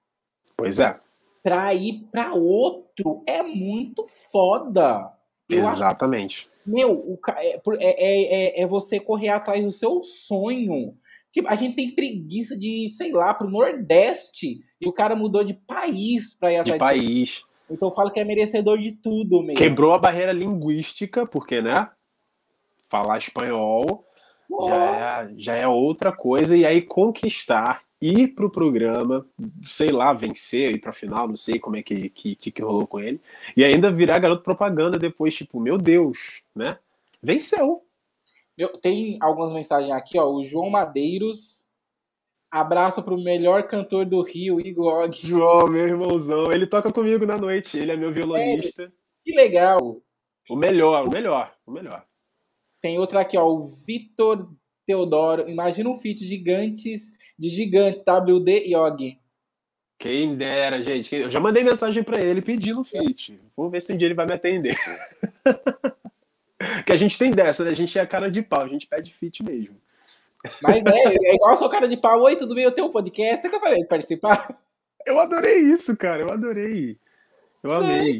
Pois 0.56 0.80
é. 0.80 0.98
Pra 1.42 1.74
ir 1.74 2.04
pra 2.10 2.34
outro 2.34 3.22
é 3.26 3.42
muito 3.42 4.06
foda. 4.06 5.12
Eu 5.48 5.60
Exatamente. 5.60 6.48
Meu, 6.66 6.92
o, 6.92 7.18
é, 7.36 7.60
é, 7.78 8.60
é, 8.60 8.62
é 8.62 8.66
você 8.66 8.98
correr 8.98 9.28
atrás 9.28 9.64
do 9.64 9.70
seu 9.70 10.02
sonho. 10.02 10.96
Tipo, 11.36 11.48
a 11.50 11.54
gente 11.54 11.76
tem 11.76 11.90
preguiça 11.90 12.56
de, 12.56 12.90
sei 12.96 13.12
lá, 13.12 13.34
pro 13.34 13.46
Nordeste. 13.46 14.64
E 14.80 14.88
o 14.88 14.92
cara 14.92 15.14
mudou 15.14 15.44
de 15.44 15.52
país 15.52 16.32
pra 16.32 16.50
ir 16.50 16.56
atrás 16.56 16.78
de 16.78 16.78
país. 16.78 17.44
Então 17.70 17.88
eu 17.88 17.94
falo 17.94 18.10
que 18.10 18.18
é 18.18 18.24
merecedor 18.24 18.78
de 18.78 18.92
tudo 18.92 19.42
mesmo. 19.42 19.58
Quebrou 19.58 19.92
a 19.92 19.98
barreira 19.98 20.32
linguística, 20.32 21.26
porque, 21.26 21.60
né? 21.60 21.90
Falar 22.88 23.18
espanhol 23.18 24.02
já 24.66 25.26
é, 25.26 25.30
já 25.36 25.56
é 25.56 25.68
outra 25.68 26.10
coisa. 26.10 26.56
E 26.56 26.64
aí 26.64 26.80
conquistar, 26.80 27.82
ir 28.00 28.28
pro 28.28 28.48
programa, 28.48 29.26
sei 29.62 29.90
lá, 29.90 30.14
vencer, 30.14 30.70
ir 30.70 30.80
pra 30.80 30.90
final, 30.90 31.28
não 31.28 31.36
sei 31.36 31.58
como 31.58 31.76
é 31.76 31.82
que, 31.82 32.08
que, 32.08 32.34
que 32.34 32.62
rolou 32.62 32.86
com 32.86 32.98
ele. 32.98 33.20
E 33.54 33.62
ainda 33.62 33.92
virar 33.92 34.20
garoto 34.20 34.42
propaganda 34.42 34.98
depois, 34.98 35.34
tipo, 35.34 35.60
meu 35.60 35.76
Deus, 35.76 36.40
né? 36.54 36.78
Venceu. 37.22 37.82
Eu, 38.56 38.68
tem 38.78 39.18
algumas 39.20 39.52
mensagens 39.52 39.92
aqui, 39.92 40.18
ó. 40.18 40.28
O 40.28 40.44
João 40.44 40.70
Madeiros. 40.70 41.66
Abraço 42.50 43.02
pro 43.02 43.18
melhor 43.18 43.64
cantor 43.64 44.06
do 44.06 44.22
Rio, 44.22 44.60
Igor. 44.60 45.10
João, 45.12 45.66
meu 45.68 45.86
irmãozão. 45.86 46.50
Ele 46.50 46.66
toca 46.66 46.92
comigo 46.92 47.26
na 47.26 47.36
noite. 47.36 47.76
Ele 47.76 47.92
é 47.92 47.96
meu 47.96 48.12
violonista. 48.12 48.84
É, 48.84 48.88
que 49.24 49.34
legal. 49.34 50.00
O 50.48 50.56
melhor, 50.56 51.06
o 51.06 51.10
melhor, 51.10 51.54
o 51.66 51.72
melhor. 51.72 52.06
Tem 52.80 52.98
outra 52.98 53.20
aqui, 53.20 53.36
ó. 53.36 53.46
O 53.46 53.66
Vitor 53.66 54.48
Teodoro. 54.86 55.48
Imagina 55.50 55.90
um 55.90 56.00
feat 56.00 56.24
gigantes 56.24 57.12
de 57.38 57.48
gigantes, 57.48 58.02
WD 58.02 58.72
Yogi. 58.72 59.20
Quem 59.98 60.36
dera, 60.36 60.82
gente. 60.82 61.14
Eu 61.14 61.28
já 61.28 61.40
mandei 61.40 61.64
mensagem 61.64 62.02
para 62.02 62.20
ele 62.20 62.40
pedindo 62.40 62.84
feat. 62.84 63.38
Vamos 63.56 63.72
ver 63.72 63.82
se 63.82 63.92
um 63.92 63.96
dia 63.96 64.06
ele 64.06 64.14
vai 64.14 64.26
me 64.26 64.34
atender. 64.34 64.76
que 66.84 66.92
a 66.92 66.96
gente 66.96 67.18
tem 67.18 67.30
dessa, 67.30 67.64
né? 67.64 67.70
A 67.70 67.74
gente 67.74 67.98
é 67.98 68.06
cara 68.06 68.30
de 68.30 68.42
pau, 68.42 68.62
a 68.62 68.68
gente 68.68 68.86
pede 68.86 69.12
fit 69.12 69.42
mesmo. 69.42 69.76
Mas 70.62 70.76
é, 70.76 71.14
é 71.30 71.34
igual 71.34 71.52
eu 71.52 71.56
sou 71.56 71.68
cara 71.68 71.88
de 71.88 71.96
pau. 71.96 72.22
Oi, 72.22 72.36
tudo 72.36 72.54
bem? 72.54 72.64
Eu 72.64 72.72
tenho 72.72 72.88
um 72.88 72.92
podcast. 72.92 73.46
É 73.46 73.50
que 73.50 73.56
eu 73.56 73.60
falei 73.60 73.80
de 73.80 73.88
participar? 73.88 74.56
Eu 75.04 75.20
adorei 75.20 75.58
isso, 75.58 75.96
cara. 75.96 76.22
Eu 76.22 76.32
adorei. 76.32 76.98
Eu 77.62 77.72
amei. 77.72 78.18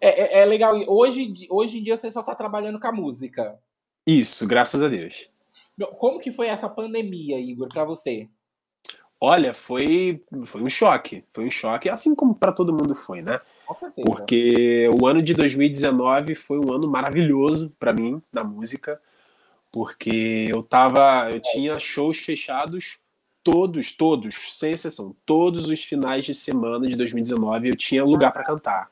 É, 0.00 0.38
é, 0.38 0.42
é, 0.42 0.44
legal. 0.44 0.74
Hoje, 0.88 1.32
hoje 1.50 1.78
em 1.78 1.82
dia 1.82 1.96
você 1.96 2.10
só 2.10 2.22
tá 2.22 2.34
trabalhando 2.34 2.80
com 2.80 2.86
a 2.86 2.92
música. 2.92 3.58
Isso, 4.06 4.46
graças 4.46 4.82
a 4.82 4.88
Deus. 4.88 5.28
Como 5.98 6.18
que 6.18 6.32
foi 6.32 6.46
essa 6.48 6.68
pandemia, 6.68 7.38
Igor, 7.38 7.68
para 7.68 7.84
você? 7.84 8.28
Olha, 9.20 9.54
foi, 9.54 10.22
foi 10.44 10.62
um 10.62 10.70
choque. 10.70 11.24
Foi 11.28 11.46
um 11.46 11.50
choque, 11.50 11.88
assim 11.88 12.14
como 12.14 12.34
para 12.34 12.52
todo 12.52 12.72
mundo 12.72 12.94
foi, 12.94 13.22
né? 13.22 13.40
Porque 14.04 14.88
o 15.00 15.06
ano 15.06 15.22
de 15.22 15.34
2019 15.34 16.34
foi 16.34 16.58
um 16.58 16.72
ano 16.72 16.88
maravilhoso 16.88 17.72
para 17.78 17.92
mim 17.92 18.22
na 18.32 18.44
música, 18.44 19.00
porque 19.72 20.46
eu 20.48 20.62
tava, 20.62 21.30
eu 21.30 21.40
tinha 21.40 21.78
shows 21.78 22.18
fechados 22.18 22.98
todos, 23.42 23.92
todos, 23.92 24.56
sem 24.58 24.72
exceção, 24.72 25.14
todos 25.24 25.68
os 25.68 25.82
finais 25.82 26.24
de 26.24 26.34
semana 26.34 26.86
de 26.86 26.96
2019 26.96 27.68
eu 27.68 27.76
tinha 27.76 28.04
lugar 28.04 28.32
para 28.32 28.44
cantar. 28.44 28.90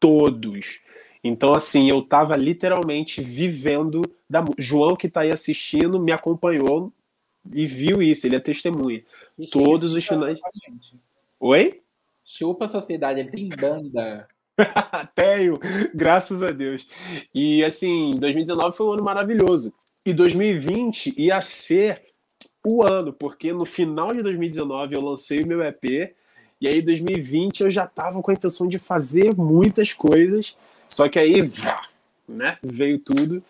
Todos. 0.00 0.80
Então 1.22 1.52
assim, 1.52 1.88
eu 1.88 2.02
tava 2.02 2.36
literalmente 2.36 3.22
vivendo 3.22 4.02
da 4.28 4.44
João 4.58 4.96
que 4.96 5.08
tá 5.08 5.20
aí 5.22 5.30
assistindo 5.30 6.00
me 6.00 6.12
acompanhou 6.12 6.92
e 7.52 7.66
viu 7.66 8.02
isso, 8.02 8.26
ele 8.26 8.36
é 8.36 8.40
testemunha. 8.40 9.04
Todos 9.50 9.94
os 9.94 10.04
finais. 10.04 10.38
Oi? 11.40 11.80
Chupa 12.30 12.66
a 12.66 12.68
sociedade, 12.68 13.20
ele 13.20 13.30
tem 13.30 13.48
banda. 13.48 14.28
Tenho, 15.16 15.58
graças 15.94 16.42
a 16.42 16.50
Deus. 16.50 16.86
E 17.34 17.64
assim, 17.64 18.10
2019 18.18 18.76
foi 18.76 18.86
um 18.86 18.92
ano 18.92 19.02
maravilhoso. 19.02 19.72
E 20.04 20.12
2020 20.12 21.14
ia 21.16 21.40
ser 21.40 22.02
o 22.66 22.82
ano, 22.82 23.14
porque 23.14 23.50
no 23.50 23.64
final 23.64 24.12
de 24.12 24.20
2019 24.20 24.94
eu 24.94 25.00
lancei 25.00 25.40
o 25.40 25.46
meu 25.46 25.62
EP, 25.62 26.14
e 26.60 26.68
aí 26.68 26.82
2020 26.82 27.62
eu 27.62 27.70
já 27.70 27.86
tava 27.86 28.20
com 28.20 28.30
a 28.30 28.34
intenção 28.34 28.68
de 28.68 28.78
fazer 28.78 29.34
muitas 29.34 29.94
coisas, 29.94 30.54
só 30.86 31.08
que 31.08 31.18
aí, 31.18 31.50
né, 32.28 32.58
veio 32.62 32.98
tudo. 32.98 33.42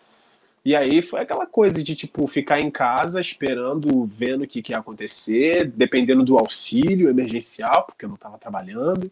E 0.63 0.75
aí 0.75 1.01
foi 1.01 1.21
aquela 1.21 1.45
coisa 1.45 1.83
de, 1.83 1.95
tipo, 1.95 2.27
ficar 2.27 2.59
em 2.59 2.69
casa 2.69 3.21
esperando, 3.21 4.05
vendo 4.05 4.43
o 4.43 4.47
que, 4.47 4.61
que 4.61 4.73
ia 4.73 4.79
acontecer, 4.79 5.65
dependendo 5.65 6.23
do 6.23 6.37
auxílio 6.37 7.09
emergencial, 7.09 7.85
porque 7.85 8.05
eu 8.05 8.09
não 8.09 8.15
estava 8.15 8.37
trabalhando. 8.37 9.09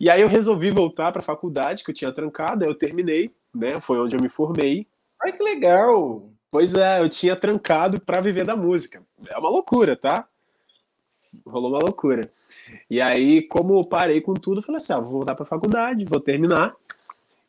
E 0.00 0.10
aí 0.10 0.20
eu 0.20 0.28
resolvi 0.28 0.70
voltar 0.70 1.12
para 1.12 1.20
a 1.20 1.24
faculdade, 1.24 1.84
que 1.84 1.90
eu 1.90 1.94
tinha 1.94 2.12
trancado, 2.12 2.64
aí 2.64 2.70
eu 2.70 2.74
terminei, 2.74 3.30
né? 3.54 3.80
Foi 3.80 3.98
onde 3.98 4.16
eu 4.16 4.20
me 4.20 4.28
formei. 4.28 4.86
Ai, 5.22 5.32
que 5.32 5.42
legal! 5.42 6.28
Pois 6.50 6.74
é, 6.74 7.00
eu 7.00 7.08
tinha 7.08 7.34
trancado 7.34 8.00
para 8.00 8.20
viver 8.20 8.44
da 8.44 8.56
música. 8.56 9.02
É 9.28 9.36
uma 9.36 9.48
loucura, 9.48 9.96
tá? 9.96 10.26
Rolou 11.46 11.70
uma 11.70 11.80
loucura. 11.80 12.30
E 12.88 13.00
aí, 13.00 13.42
como 13.42 13.78
eu 13.78 13.84
parei 13.84 14.20
com 14.20 14.34
tudo, 14.34 14.58
eu 14.58 14.62
falei 14.62 14.76
assim: 14.76 14.92
ah, 14.92 15.00
vou 15.00 15.10
voltar 15.10 15.34
para 15.34 15.42
a 15.42 15.48
faculdade, 15.48 16.04
vou 16.04 16.20
terminar. 16.20 16.74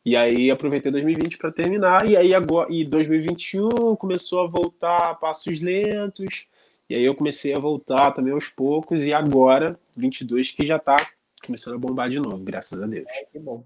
E 0.06 0.14
aí 0.14 0.52
aproveitei 0.52 0.92
2020 0.92 1.36
para 1.36 1.50
terminar 1.50 2.08
e 2.08 2.16
aí 2.16 2.32
agora 2.32 2.72
e 2.72 2.84
2021 2.84 3.96
começou 3.96 4.44
a 4.44 4.46
voltar 4.46 5.10
a 5.10 5.14
passos 5.16 5.60
lentos. 5.60 6.46
E 6.88 6.94
aí 6.94 7.04
eu 7.04 7.12
comecei 7.12 7.52
a 7.52 7.58
voltar 7.58 8.12
também 8.12 8.32
aos 8.32 8.48
poucos 8.48 9.04
e 9.04 9.12
agora 9.12 9.76
22 9.96 10.52
que 10.52 10.64
já 10.64 10.78
tá 10.78 10.96
começando 11.44 11.74
a 11.74 11.78
bombar 11.78 12.08
de 12.08 12.20
novo, 12.20 12.38
graças 12.38 12.80
a 12.80 12.86
Deus. 12.86 13.04
É, 13.08 13.24
que 13.24 13.40
bom. 13.40 13.64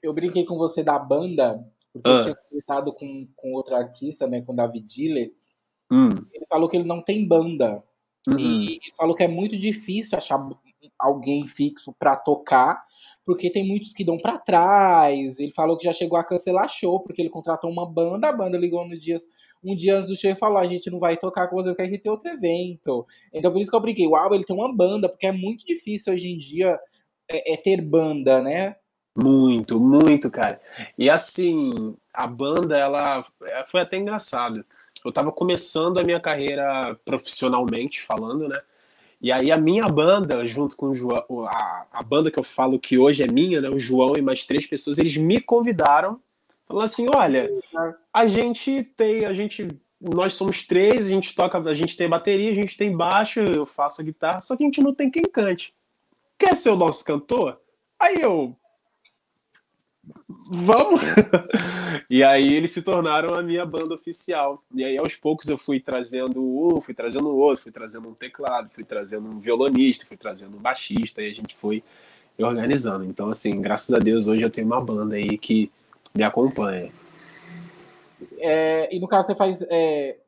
Eu 0.00 0.12
brinquei 0.12 0.44
com 0.44 0.56
você 0.56 0.84
da 0.84 0.96
banda, 1.00 1.60
porque 1.92 2.08
ah. 2.08 2.12
eu 2.12 2.20
tinha 2.20 2.34
conversado 2.36 2.92
com, 2.92 3.26
com 3.34 3.52
outro 3.52 3.74
artista, 3.74 4.28
né, 4.28 4.40
com 4.40 4.52
o 4.52 4.56
David 4.56 4.86
Diller. 4.86 5.32
Hum. 5.90 6.10
Ele 6.32 6.46
falou 6.48 6.68
que 6.68 6.76
ele 6.76 6.86
não 6.86 7.02
tem 7.02 7.26
banda. 7.26 7.82
Uhum. 8.28 8.38
E 8.38 8.74
ele 8.74 8.92
falou 8.96 9.16
que 9.16 9.24
é 9.24 9.28
muito 9.28 9.58
difícil 9.58 10.16
achar 10.16 10.40
alguém 10.96 11.44
fixo 11.44 11.92
para 11.92 12.14
tocar 12.14 12.84
porque 13.24 13.50
tem 13.50 13.66
muitos 13.66 13.92
que 13.92 14.04
dão 14.04 14.18
para 14.18 14.38
trás. 14.38 15.38
Ele 15.38 15.52
falou 15.52 15.76
que 15.76 15.84
já 15.84 15.92
chegou 15.92 16.18
a 16.18 16.24
cancelar 16.24 16.68
show, 16.68 17.00
porque 17.00 17.22
ele 17.22 17.30
contratou 17.30 17.70
uma 17.70 17.86
banda, 17.86 18.28
a 18.28 18.32
banda 18.32 18.58
ligou 18.58 18.86
no 18.86 18.98
dias, 18.98 19.22
um 19.62 19.76
dia 19.76 19.96
antes 19.96 20.08
do 20.08 20.16
show 20.16 20.30
e 20.30 20.36
falou: 20.36 20.58
a 20.58 20.66
gente 20.66 20.90
não 20.90 20.98
vai 20.98 21.16
tocar 21.16 21.48
com 21.48 21.56
você 21.56 21.70
porque 21.70 21.82
a 21.82 21.86
gente 21.86 22.02
tem 22.02 22.10
outro 22.10 22.28
evento. 22.28 23.06
Então 23.32 23.52
por 23.52 23.60
isso 23.60 23.70
que 23.70 23.76
eu 23.76 23.80
brinquei, 23.80 24.06
uau, 24.06 24.34
ele 24.34 24.44
tem 24.44 24.56
uma 24.56 24.74
banda, 24.74 25.08
porque 25.08 25.26
é 25.26 25.32
muito 25.32 25.64
difícil 25.64 26.12
hoje 26.12 26.28
em 26.28 26.36
dia 26.36 26.78
é, 27.30 27.54
é 27.54 27.56
ter 27.56 27.80
banda, 27.80 28.42
né? 28.42 28.76
Muito, 29.16 29.78
muito, 29.78 30.30
cara. 30.30 30.60
E 30.96 31.10
assim, 31.10 31.94
a 32.12 32.26
banda, 32.26 32.76
ela 32.76 33.24
é, 33.42 33.64
foi 33.70 33.80
até 33.82 33.98
engraçado. 33.98 34.64
Eu 35.04 35.12
tava 35.12 35.30
começando 35.30 35.98
a 35.98 36.04
minha 36.04 36.20
carreira 36.20 36.98
profissionalmente 37.04 38.00
falando, 38.00 38.48
né? 38.48 38.58
E 39.22 39.30
aí 39.30 39.52
a 39.52 39.56
minha 39.56 39.84
banda, 39.84 40.44
junto 40.48 40.76
com 40.76 40.88
o 40.88 40.96
João, 40.96 41.24
a, 41.46 41.86
a 41.92 42.02
banda 42.02 42.28
que 42.28 42.40
eu 42.40 42.42
falo 42.42 42.76
que 42.76 42.98
hoje 42.98 43.22
é 43.22 43.30
minha, 43.30 43.60
né, 43.60 43.70
o 43.70 43.78
João 43.78 44.16
e 44.16 44.20
mais 44.20 44.44
três 44.44 44.66
pessoas, 44.66 44.98
eles 44.98 45.16
me 45.16 45.40
convidaram, 45.40 46.20
falando 46.66 46.84
assim, 46.84 47.06
olha, 47.14 47.48
a 48.12 48.26
gente 48.26 48.82
tem, 48.96 49.24
a 49.24 49.32
gente, 49.32 49.68
nós 50.00 50.34
somos 50.34 50.66
três, 50.66 51.06
a 51.06 51.10
gente 51.10 51.36
toca, 51.36 51.56
a 51.56 51.74
gente 51.74 51.96
tem 51.96 52.08
bateria, 52.08 52.50
a 52.50 52.54
gente 52.54 52.76
tem 52.76 52.96
baixo, 52.96 53.38
eu 53.38 53.64
faço 53.64 54.00
a 54.00 54.04
guitarra, 54.04 54.40
só 54.40 54.56
que 54.56 54.64
a 54.64 54.66
gente 54.66 54.82
não 54.82 54.92
tem 54.92 55.08
quem 55.08 55.22
cante. 55.22 55.72
Quer 56.36 56.56
ser 56.56 56.70
o 56.70 56.76
nosso 56.76 57.04
cantor? 57.04 57.60
Aí 58.00 58.20
eu, 58.20 58.56
vamos! 60.52 61.00
e 62.10 62.22
aí 62.22 62.54
eles 62.54 62.70
se 62.70 62.82
tornaram 62.82 63.34
a 63.34 63.42
minha 63.42 63.64
banda 63.64 63.94
oficial. 63.94 64.62
E 64.74 64.84
aí 64.84 64.98
aos 64.98 65.16
poucos 65.16 65.48
eu 65.48 65.56
fui 65.56 65.80
trazendo 65.80 66.42
um, 66.42 66.80
fui 66.80 66.92
trazendo 66.92 67.28
o 67.28 67.36
outro, 67.36 67.62
fui 67.62 67.72
trazendo 67.72 68.08
um 68.08 68.14
teclado, 68.14 68.68
fui 68.68 68.84
trazendo 68.84 69.28
um 69.28 69.40
violonista, 69.40 70.06
fui 70.06 70.16
trazendo 70.16 70.56
um 70.56 70.60
baixista, 70.60 71.22
e 71.22 71.30
a 71.30 71.34
gente 71.34 71.56
foi 71.56 71.82
organizando. 72.38 73.04
Então, 73.04 73.30
assim, 73.30 73.60
graças 73.60 73.94
a 73.94 73.98
Deus 73.98 74.26
hoje 74.26 74.42
eu 74.42 74.50
tenho 74.50 74.66
uma 74.66 74.80
banda 74.80 75.16
aí 75.16 75.38
que 75.38 75.70
me 76.14 76.22
acompanha. 76.22 76.92
É, 78.38 78.94
e 78.94 79.00
no 79.00 79.08
caso 79.08 79.28
você 79.28 79.34
faz. 79.34 79.62
É, 79.70 80.18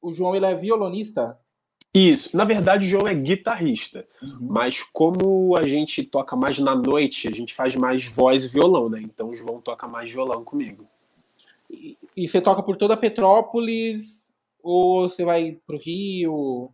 o 0.00 0.12
João 0.12 0.34
ele 0.34 0.46
é 0.46 0.54
violonista? 0.54 1.38
Isso. 1.96 2.36
Na 2.36 2.44
verdade, 2.44 2.86
o 2.86 2.90
João 2.90 3.08
é 3.08 3.14
guitarrista. 3.14 4.06
Uhum. 4.22 4.36
Mas 4.40 4.82
como 4.92 5.56
a 5.56 5.66
gente 5.66 6.02
toca 6.02 6.36
mais 6.36 6.58
na 6.58 6.74
noite, 6.74 7.26
a 7.26 7.30
gente 7.30 7.54
faz 7.54 7.74
mais 7.74 8.04
voz 8.06 8.44
e 8.44 8.48
violão, 8.48 8.90
né? 8.90 9.00
Então 9.02 9.30
o 9.30 9.34
João 9.34 9.62
toca 9.62 9.88
mais 9.88 10.12
violão 10.12 10.44
comigo. 10.44 10.86
E, 11.70 11.96
e 12.14 12.28
você 12.28 12.38
toca 12.38 12.62
por 12.62 12.76
toda 12.76 12.98
Petrópolis 12.98 14.30
ou 14.62 15.08
você 15.08 15.24
vai 15.24 15.56
pro 15.66 15.78
Rio? 15.78 16.70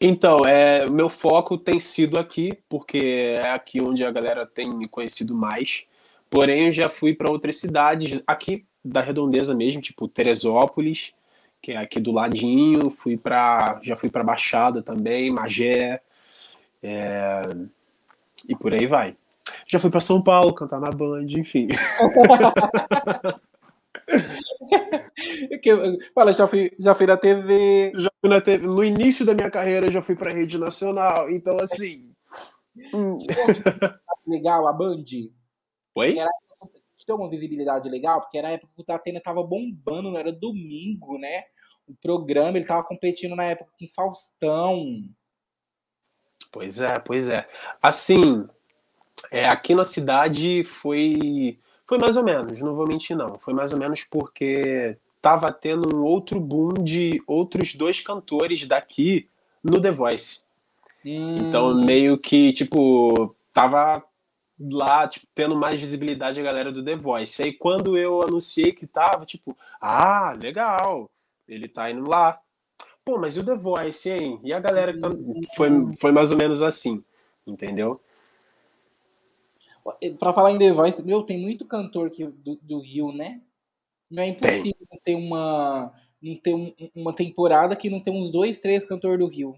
Então, 0.00 0.38
é, 0.46 0.88
meu 0.88 1.08
foco 1.08 1.58
tem 1.58 1.80
sido 1.80 2.16
aqui, 2.16 2.56
porque 2.68 2.98
é 2.98 3.50
aqui 3.50 3.82
onde 3.82 4.04
a 4.04 4.10
galera 4.12 4.46
tem 4.46 4.72
me 4.72 4.86
conhecido 4.86 5.34
mais. 5.34 5.84
Porém, 6.30 6.66
eu 6.66 6.72
já 6.72 6.88
fui 6.88 7.12
para 7.12 7.30
outras 7.30 7.56
cidades, 7.56 8.22
aqui 8.24 8.64
da 8.84 9.00
redondeza 9.00 9.52
mesmo, 9.54 9.82
tipo 9.82 10.06
Teresópolis, 10.06 11.12
que 11.62 11.72
é 11.72 11.76
aqui 11.76 12.00
do 12.00 12.12
ladinho, 12.12 12.90
fui 12.90 13.16
para 13.16 13.80
já 13.82 13.96
fui 13.96 14.10
para 14.10 14.24
Baixada 14.24 14.82
também, 14.82 15.30
Magé, 15.30 16.00
é, 16.82 17.42
e 18.48 18.56
por 18.56 18.72
aí 18.72 18.86
vai. 18.86 19.16
Já 19.66 19.78
fui 19.78 19.90
para 19.90 20.00
São 20.00 20.22
Paulo 20.22 20.54
cantar 20.54 20.80
na 20.80 20.90
Band, 20.90 21.26
enfim. 21.28 21.68
Fala, 26.14 26.32
já 26.32 26.46
fui, 26.46 26.72
já 26.78 26.94
fui 26.94 27.06
na 27.06 27.16
TV. 27.16 27.92
Já 27.94 28.10
fui 28.20 28.30
na 28.30 28.40
TV. 28.40 28.66
No 28.66 28.84
início 28.84 29.26
da 29.26 29.34
minha 29.34 29.50
carreira, 29.50 29.92
já 29.92 30.00
fui 30.00 30.14
pra 30.14 30.32
rede 30.32 30.56
nacional. 30.58 31.28
Então, 31.30 31.56
assim. 31.60 32.10
hum. 32.94 33.18
legal 34.26 34.66
a 34.66 34.72
Band? 34.72 35.04
Oi? 35.94 36.18
Era, 36.18 36.30
tem 37.08 37.16
uma 37.16 37.30
visibilidade 37.30 37.88
legal, 37.88 38.20
porque 38.20 38.36
era 38.36 38.48
a 38.48 38.52
época 38.52 38.70
que 38.74 38.82
o 38.82 38.84
Tatena 38.84 39.18
tava 39.18 39.42
bombando, 39.42 40.10
não 40.10 40.18
era 40.18 40.30
domingo, 40.30 41.18
né? 41.18 41.44
O 41.88 41.94
programa, 41.94 42.58
ele 42.58 42.66
tava 42.66 42.84
competindo 42.84 43.34
na 43.34 43.44
época 43.44 43.70
com 43.80 43.88
Faustão. 43.88 45.02
Pois 46.52 46.80
é, 46.82 46.98
pois 46.98 47.30
é. 47.30 47.48
Assim, 47.82 48.46
é, 49.30 49.48
aqui 49.48 49.74
na 49.74 49.84
cidade 49.84 50.64
foi 50.64 51.58
foi 51.86 51.96
mais 51.96 52.18
ou 52.18 52.22
menos, 52.22 52.60
não 52.60 52.74
vou 52.74 52.86
mentir 52.86 53.16
não. 53.16 53.38
Foi 53.38 53.54
mais 53.54 53.72
ou 53.72 53.78
menos 53.78 54.04
porque 54.04 54.98
tava 55.22 55.50
tendo 55.50 55.96
um 55.96 56.04
outro 56.04 56.38
boom 56.38 56.74
de 56.74 57.22
outros 57.26 57.74
dois 57.74 58.00
cantores 58.00 58.66
daqui 58.66 59.26
no 59.64 59.80
The 59.80 59.90
Voice. 59.90 60.42
Hum. 61.06 61.38
Então 61.38 61.74
meio 61.74 62.18
que 62.18 62.52
tipo 62.52 63.34
tava 63.54 64.04
lá 64.58 65.06
tipo, 65.06 65.26
tendo 65.34 65.56
mais 65.56 65.80
visibilidade 65.80 66.40
a 66.40 66.42
galera 66.42 66.72
do 66.72 66.84
The 66.84 66.96
Voice. 66.96 67.42
Aí 67.42 67.52
quando 67.52 67.96
eu 67.96 68.22
anunciei 68.22 68.72
que 68.72 68.86
tava, 68.86 69.24
tipo, 69.24 69.56
ah, 69.80 70.32
legal, 70.38 71.10
ele 71.46 71.68
tá 71.68 71.90
indo 71.90 72.08
lá. 72.08 72.40
Pô, 73.04 73.18
mas 73.18 73.36
e 73.36 73.40
o 73.40 73.44
The 73.44 73.56
Voice, 73.56 74.10
hein? 74.10 74.40
E 74.42 74.52
a 74.52 74.60
galera 74.60 74.92
foi, 75.56 75.70
foi 75.98 76.12
mais 76.12 76.30
ou 76.30 76.36
menos 76.36 76.62
assim, 76.62 77.02
entendeu? 77.46 78.00
Pra 80.18 80.32
falar 80.32 80.52
em 80.52 80.58
The 80.58 80.72
Voice, 80.72 81.02
meu, 81.02 81.22
tem 81.22 81.38
muito 81.38 81.64
cantor 81.64 82.10
que, 82.10 82.26
do, 82.26 82.58
do 82.60 82.80
Rio, 82.80 83.12
né? 83.12 83.40
Não 84.10 84.22
é 84.22 84.28
impossível 84.28 84.86
tem. 84.90 85.00
ter 85.02 85.14
uma 85.14 85.92
não 86.20 86.34
ter 86.34 86.54
um, 86.54 86.74
uma 86.94 87.12
temporada 87.12 87.76
que 87.76 87.88
não 87.88 88.00
tem 88.00 88.12
uns 88.12 88.30
dois, 88.30 88.60
três 88.60 88.84
cantores 88.84 89.18
do 89.18 89.28
Rio. 89.28 89.54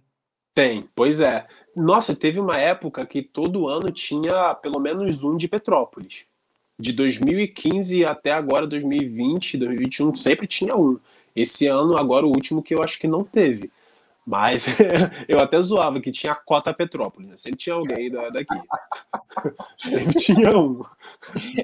Tem, 0.54 0.88
pois 0.94 1.20
é. 1.20 1.46
Nossa, 1.76 2.14
teve 2.14 2.40
uma 2.40 2.56
época 2.58 3.06
que 3.06 3.22
todo 3.22 3.68
ano 3.68 3.90
tinha 3.90 4.54
pelo 4.54 4.80
menos 4.80 5.22
um 5.22 5.36
de 5.36 5.48
Petrópolis. 5.48 6.26
De 6.78 6.92
2015 6.92 8.04
até 8.04 8.32
agora, 8.32 8.66
2020, 8.66 9.58
2021, 9.58 10.14
sempre 10.16 10.46
tinha 10.46 10.76
um. 10.76 10.98
Esse 11.36 11.66
ano, 11.66 11.96
agora, 11.96 12.26
o 12.26 12.30
último 12.30 12.62
que 12.62 12.74
eu 12.74 12.82
acho 12.82 12.98
que 12.98 13.06
não 13.06 13.22
teve. 13.22 13.70
Mas 14.26 14.66
eu 15.28 15.38
até 15.40 15.60
zoava 15.60 16.00
que 16.00 16.12
tinha 16.12 16.32
a 16.32 16.36
cota 16.36 16.74
Petrópolis. 16.74 17.28
Né? 17.28 17.36
Sempre 17.36 17.58
tinha 17.58 17.74
alguém 17.74 18.10
daqui. 18.10 18.54
Sempre 19.78 20.14
tinha 20.14 20.56
um. 20.56 20.82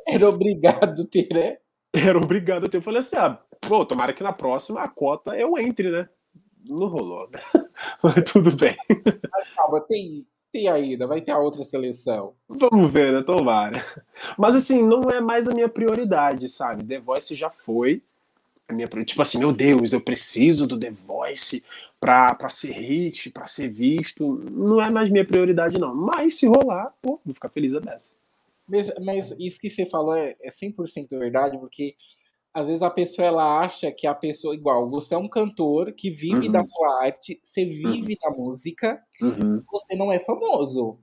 Era 0.06 0.28
obrigado 0.28 1.02
a 1.02 1.06
ter, 1.06 1.28
né? 1.32 1.58
Era 1.92 2.18
obrigado 2.18 2.66
a 2.66 2.68
ter. 2.68 2.78
Eu 2.78 2.82
falei 2.82 3.00
assim: 3.00 3.16
ah, 3.16 3.38
pô, 3.60 3.84
tomara 3.84 4.12
que 4.12 4.22
na 4.22 4.32
próxima 4.32 4.82
a 4.82 4.88
cota 4.88 5.36
eu 5.36 5.58
entre, 5.58 5.90
né? 5.90 6.08
Não 6.68 6.88
rolou, 6.88 7.28
né? 7.30 7.38
Mas 8.02 8.24
tudo 8.24 8.54
bem. 8.56 8.76
Mas 8.88 9.54
calma, 9.54 9.80
tem, 9.80 10.26
tem 10.52 10.68
ainda, 10.68 11.06
vai 11.06 11.20
ter 11.20 11.32
a 11.32 11.38
outra 11.38 11.62
seleção. 11.64 12.34
Vamos 12.48 12.90
ver, 12.92 13.12
né? 13.12 13.22
Tomara. 13.22 13.84
Mas 14.38 14.56
assim, 14.56 14.82
não 14.82 15.02
é 15.10 15.20
mais 15.20 15.48
a 15.48 15.54
minha 15.54 15.68
prioridade, 15.68 16.48
sabe? 16.48 16.84
The 16.84 16.98
Voice 16.98 17.34
já 17.34 17.50
foi 17.50 18.02
a 18.68 18.72
minha, 18.72 18.88
tipo 18.88 19.22
assim, 19.22 19.38
meu 19.38 19.52
Deus, 19.52 19.92
eu 19.92 20.00
preciso 20.00 20.66
do 20.66 20.78
The 20.78 20.90
Voice 20.90 21.62
pra, 22.00 22.34
pra 22.34 22.50
ser 22.50 22.72
hit, 22.72 23.30
pra 23.30 23.46
ser 23.46 23.68
visto. 23.68 24.42
Não 24.50 24.80
é 24.80 24.90
mais 24.90 25.08
minha 25.08 25.24
prioridade, 25.24 25.78
não. 25.78 25.94
Mas 25.94 26.34
se 26.34 26.46
rolar, 26.46 26.92
pô, 27.00 27.20
vou 27.24 27.34
ficar 27.34 27.48
feliz 27.48 27.74
a 27.76 27.80
dessa. 27.80 28.12
Mas, 28.68 28.92
mas 29.00 29.30
isso 29.38 29.60
que 29.60 29.70
você 29.70 29.86
falou 29.86 30.16
é, 30.16 30.34
é 30.40 30.50
100% 30.50 31.16
verdade, 31.16 31.56
porque 31.58 31.94
às 32.56 32.68
vezes 32.68 32.82
a 32.82 32.88
pessoa 32.88 33.28
ela 33.28 33.60
acha 33.60 33.92
que 33.92 34.06
a 34.06 34.14
pessoa, 34.14 34.54
igual, 34.54 34.88
você 34.88 35.14
é 35.14 35.18
um 35.18 35.28
cantor 35.28 35.92
que 35.92 36.08
vive 36.08 36.46
uhum. 36.46 36.52
da 36.52 36.64
sua 36.64 37.02
arte, 37.02 37.38
você 37.42 37.66
vive 37.66 38.14
uhum. 38.14 38.18
da 38.22 38.30
música, 38.34 39.04
uhum. 39.20 39.62
você 39.70 39.94
não 39.94 40.10
é 40.10 40.18
famoso. 40.18 40.98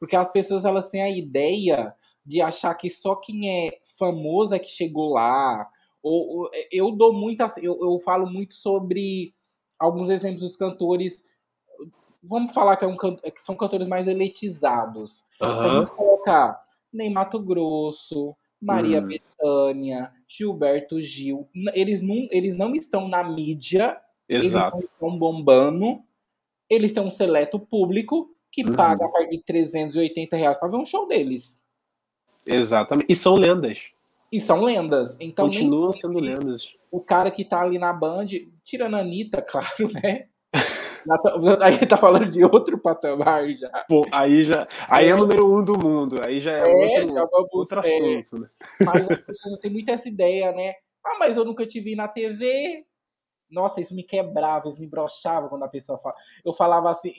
Porque 0.00 0.16
as 0.16 0.32
pessoas 0.32 0.64
elas 0.64 0.90
têm 0.90 1.00
a 1.00 1.08
ideia 1.08 1.94
de 2.26 2.42
achar 2.42 2.74
que 2.74 2.90
só 2.90 3.14
quem 3.14 3.48
é 3.68 3.78
famoso 3.96 4.52
é 4.52 4.58
que 4.58 4.66
chegou 4.66 5.12
lá, 5.12 5.64
ou, 6.02 6.50
é, 6.52 6.66
eu 6.72 6.90
dou 6.90 7.12
muita. 7.12 7.46
Eu, 7.62 7.78
eu 7.80 7.96
falo 8.00 8.26
muito 8.26 8.54
sobre 8.54 9.32
alguns 9.78 10.10
exemplos 10.10 10.42
dos 10.42 10.56
cantores. 10.56 11.24
Vamos 12.20 12.52
falar 12.52 12.76
que, 12.76 12.84
é 12.84 12.88
um, 12.88 12.96
que 12.96 13.40
são 13.40 13.54
cantores 13.54 13.86
mais 13.86 14.08
elitizados. 14.08 15.22
Uhum. 15.40 15.56
Se 15.56 15.64
a 15.64 15.68
gente 15.68 15.90
colocar 15.92 16.60
Ney 16.92 17.10
Mato 17.10 17.38
Grosso, 17.38 18.34
Maria 18.60 19.00
uhum. 19.00 19.08
Bethânia, 19.08 20.12
Gilberto 20.26 21.00
Gil, 21.00 21.48
eles 21.74 22.00
não, 22.02 22.26
eles 22.30 22.56
não 22.56 22.74
estão 22.74 23.08
na 23.08 23.22
mídia, 23.22 24.00
Exato. 24.28 24.76
eles 24.76 24.88
não 24.88 25.10
estão 25.10 25.18
bombando, 25.18 26.02
eles 26.68 26.92
têm 26.92 27.02
um 27.02 27.10
seleto 27.10 27.58
público 27.58 28.34
que 28.50 28.64
uhum. 28.64 28.74
paga 28.74 29.04
a 29.04 29.08
partir 29.08 29.36
de 29.36 29.42
380 29.42 30.36
reais 30.36 30.56
para 30.56 30.68
ver 30.68 30.76
um 30.76 30.84
show 30.84 31.06
deles. 31.06 31.62
Exatamente. 32.46 33.10
E 33.10 33.14
são 33.14 33.34
lendas. 33.34 33.90
E 34.30 34.40
são 34.40 34.62
lendas. 34.62 35.16
Então, 35.20 35.46
Continuam 35.46 35.92
sendo 35.92 36.18
lendas. 36.18 36.74
O 36.90 37.00
cara 37.00 37.30
que 37.30 37.44
tá 37.44 37.62
ali 37.62 37.78
na 37.78 37.92
Band, 37.92 38.26
tirando 38.62 38.94
a 38.94 39.00
Anitta, 39.00 39.42
claro, 39.46 39.92
né? 40.02 40.28
aí 41.62 41.86
tá 41.86 41.96
falando 41.96 42.28
de 42.28 42.44
outro 42.44 42.78
patamar 42.78 43.48
já. 43.50 43.68
Pô, 43.88 44.06
aí 44.12 44.42
já. 44.44 44.66
Aí 44.88 45.06
é, 45.06 45.10
é 45.10 45.16
número 45.16 45.52
um 45.52 45.64
do 45.64 45.78
mundo. 45.78 46.20
Aí 46.24 46.40
já 46.40 46.52
é, 46.52 46.60
é 46.60 46.66
outro, 46.66 47.14
já 47.14 47.24
vamos, 47.26 47.48
outro 47.52 47.80
assunto. 47.80 48.38
Né? 48.38 48.48
Mas 48.80 49.10
as 49.10 49.18
pessoas 49.20 49.58
têm 49.58 49.70
muito 49.70 49.90
essa 49.90 50.08
ideia, 50.08 50.52
né? 50.52 50.74
Ah, 51.04 51.16
mas 51.18 51.36
eu 51.36 51.44
nunca 51.44 51.66
te 51.66 51.80
vi 51.80 51.94
na 51.94 52.08
TV. 52.08 52.84
Nossa, 53.50 53.80
isso 53.80 53.94
me 53.94 54.02
quebrava, 54.02 54.68
isso 54.68 54.80
me 54.80 54.88
brochava 54.88 55.48
quando 55.48 55.64
a 55.64 55.68
pessoa 55.68 55.98
fala. 55.98 56.14
Eu 56.44 56.52
falava 56.52 56.90
assim. 56.90 57.12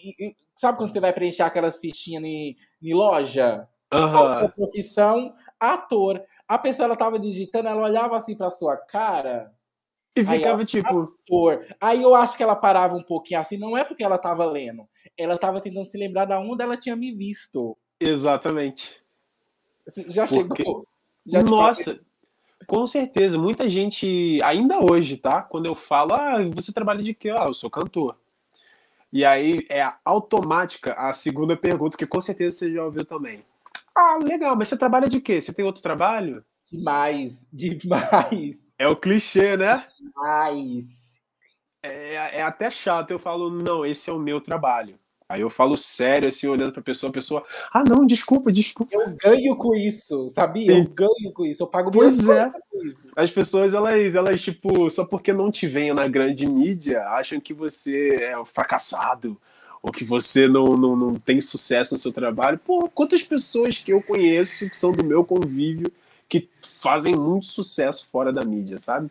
Sabe 0.56 0.78
quando 0.78 0.92
você 0.92 1.00
vai 1.00 1.14
preencher 1.14 1.44
aquelas 1.44 1.80
fichinhas 1.80 2.24
em 2.24 2.94
loja? 2.94 3.68
Uhum. 3.94 4.50
profissão, 4.50 5.34
ator. 5.60 6.22
A 6.48 6.58
pessoa 6.58 6.86
ela 6.86 6.96
tava 6.96 7.18
digitando, 7.18 7.70
ela 7.70 7.84
olhava 7.84 8.18
assim 8.18 8.36
pra 8.36 8.52
sua 8.52 8.76
cara. 8.76 9.55
E 10.16 10.26
ficava 10.26 10.59
aí, 10.59 10.66
tipo. 10.66 11.13
Ator. 11.26 11.66
Aí 11.82 12.01
eu 12.01 12.16
acho 12.16 12.38
que 12.38 12.43
ela 12.43 12.55
parava 12.55 12.95
um 12.95 13.03
pouquinho 13.03 13.39
assim, 13.39 13.57
não 13.57 13.78
é 13.78 13.84
porque 13.84 14.03
ela 14.03 14.18
tava 14.18 14.45
lendo. 14.45 14.88
Ela 15.18 15.38
tava 15.38 15.59
tentando 15.59 15.86
se 15.86 15.97
lembrar 15.97 16.26
da 16.26 16.39
onde 16.39 16.63
ela 16.63 16.78
tinha 16.78 16.95
me 16.95 17.11
visto. 17.11 17.78
Exatamente. 17.99 18.93
Já 20.07 20.26
porque... 20.26 20.63
chegou. 20.63 20.88
Já 21.26 21.43
Nossa, 21.43 21.99
com 22.66 22.88
certeza. 22.88 23.38
Muita 23.38 23.70
gente, 23.70 24.39
ainda 24.43 24.80
hoje, 24.80 25.18
tá? 25.18 25.41
Quando 25.41 25.66
eu 25.66 25.76
falo, 25.76 26.13
ah, 26.13 26.38
você 26.53 26.72
trabalha 26.72 27.03
de 27.03 27.13
quê? 27.13 27.30
Ah, 27.30 27.45
eu 27.47 27.53
sou 27.53 27.70
cantor. 27.70 28.18
E 29.11 29.24
aí 29.24 29.66
é 29.70 29.91
automática 30.03 30.93
a 30.93 31.13
segunda 31.13 31.55
pergunta, 31.55 31.97
que 31.97 32.05
com 32.05 32.22
certeza 32.22 32.57
você 32.57 32.74
já 32.74 32.84
ouviu 32.84 33.05
também. 33.05 33.43
Ah, 33.95 34.20
legal, 34.22 34.55
mas 34.55 34.68
você 34.68 34.78
trabalha 34.78 35.07
de 35.07 35.22
quê? 35.22 35.39
Você 35.39 35.53
tem 35.53 35.66
outro 35.66 35.82
trabalho? 35.82 36.43
Demais, 36.72 37.47
demais. 37.53 38.74
É 38.78 38.88
o 38.88 38.95
clichê, 38.95 39.55
né? 39.55 39.86
Demais. 39.99 41.20
É, 41.84 42.39
é 42.39 42.41
até 42.41 42.70
chato. 42.70 43.11
Eu 43.11 43.20
falo, 43.20 43.49
não, 43.49 43.86
esse 43.86 44.09
é 44.09 44.13
o 44.13 44.20
meu 44.20 44.41
trabalho. 44.41 44.99
Aí 45.28 45.41
eu 45.41 45.49
falo 45.49 45.76
sério, 45.76 46.30
assim, 46.30 46.47
olhando 46.47 46.72
pra 46.72 46.84
pessoa, 46.84 47.09
a 47.09 47.13
pessoa, 47.13 47.43
ah, 47.74 47.84
não, 47.84 48.05
desculpa, 48.05 48.51
desculpa. 48.51 48.93
Eu 48.93 49.16
ganho 49.16 49.55
com 49.55 49.74
isso, 49.74 50.30
sabia? 50.30 50.72
Eu 50.72 50.86
ganho 50.86 51.34
com 51.34 51.43
isso, 51.43 51.63
eu 51.63 51.68
pago 51.68 51.89
pois 51.89 52.30
é. 52.30 52.51
com 52.70 52.86
isso. 52.86 53.09
As 53.18 53.32
pessoas, 53.32 53.74
elas, 53.74 54.13
elas, 54.13 54.39
tipo, 54.39 54.88
só 54.88 55.03
porque 55.03 55.34
não 55.34 55.49
te 55.49 55.66
veem 55.66 55.95
na 55.95 56.07
grande 56.07 56.45
mídia, 56.45 57.01
acham 57.07 57.39
que 57.39 57.55
você 57.55 58.20
é 58.22 58.39
um 58.39 58.45
fracassado, 58.45 59.36
ou 59.82 59.91
que 59.91 60.03
você 60.03 60.47
não, 60.47 60.78
não, 60.78 60.95
não 60.95 61.16
tem 61.16 61.41
sucesso 61.41 61.95
no 61.95 61.99
seu 61.99 62.13
trabalho. 62.13 62.59
Pô, 62.59 62.88
quantas 62.88 63.24
pessoas 63.24 63.80
que 63.80 63.91
eu 63.91 64.03
conheço 64.03 64.70
que 64.70 64.78
são 64.78 64.91
do 64.91 65.03
meu 65.03 65.26
convívio 65.26 65.91
que 66.28 66.50
fazem 66.78 67.16
muito 67.16 67.46
sucesso 67.46 68.08
fora 68.10 68.32
da 68.32 68.44
mídia, 68.44 68.78
sabe? 68.80 69.10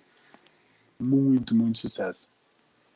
Muito, 0.98 1.54
muito 1.54 1.78
sucesso. 1.78 2.30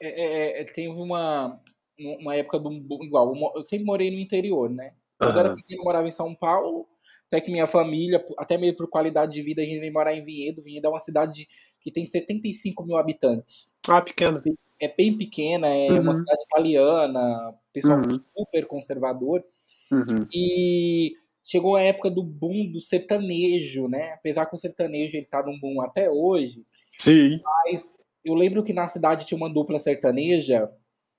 É, 0.00 0.08
é, 0.08 0.60
é 0.60 0.64
tem 0.64 0.88
uma, 0.88 1.60
uma 1.98 2.34
época 2.34 2.58
do. 2.58 2.70
Igual, 3.02 3.34
eu 3.56 3.64
sempre 3.64 3.84
morei 3.84 4.10
no 4.10 4.18
interior, 4.18 4.70
né? 4.70 4.92
Quando 5.18 5.34
uhum. 5.34 5.40
era 5.40 5.54
pequeno, 5.54 5.80
eu 5.80 5.84
morava 5.84 6.08
em 6.08 6.12
São 6.12 6.34
Paulo, 6.34 6.86
até 7.26 7.40
que 7.40 7.50
minha 7.50 7.66
família, 7.66 8.24
até 8.38 8.56
mesmo 8.56 8.76
por 8.76 8.88
qualidade 8.88 9.32
de 9.32 9.42
vida, 9.42 9.62
a 9.62 9.64
gente 9.64 9.80
veio 9.80 9.92
morar 9.92 10.14
em 10.14 10.24
Vinhedo. 10.24 10.62
Vinhedo 10.62 10.86
é 10.86 10.90
uma 10.90 11.00
cidade 11.00 11.48
que 11.80 11.90
tem 11.90 12.06
75 12.06 12.84
mil 12.84 12.96
habitantes. 12.96 13.74
Ah, 13.88 14.00
pequena 14.00 14.42
é 14.80 14.88
bem 14.88 15.16
pequena, 15.16 15.66
é 15.68 15.90
uhum. 15.90 16.00
uma 16.00 16.14
cidade 16.14 16.42
italiana, 16.42 17.54
pessoal 17.72 17.98
uhum. 17.98 18.20
super 18.36 18.66
conservador. 18.66 19.44
Uhum. 19.90 20.26
E 20.32 21.16
chegou 21.48 21.76
a 21.76 21.82
época 21.82 22.10
do 22.10 22.22
boom 22.22 22.70
do 22.70 22.78
sertanejo, 22.78 23.88
né? 23.88 24.12
Apesar 24.12 24.44
que 24.44 24.54
o 24.54 24.58
sertanejo 24.58 25.16
ele 25.16 25.24
tá 25.24 25.42
num 25.42 25.58
boom 25.58 25.80
até 25.80 26.10
hoje. 26.10 26.62
Sim. 26.98 27.40
Mas 27.42 27.94
eu 28.22 28.34
lembro 28.34 28.62
que 28.62 28.74
na 28.74 28.86
cidade 28.86 29.26
tinha 29.26 29.38
uma 29.38 29.48
dupla 29.48 29.78
sertaneja. 29.78 30.70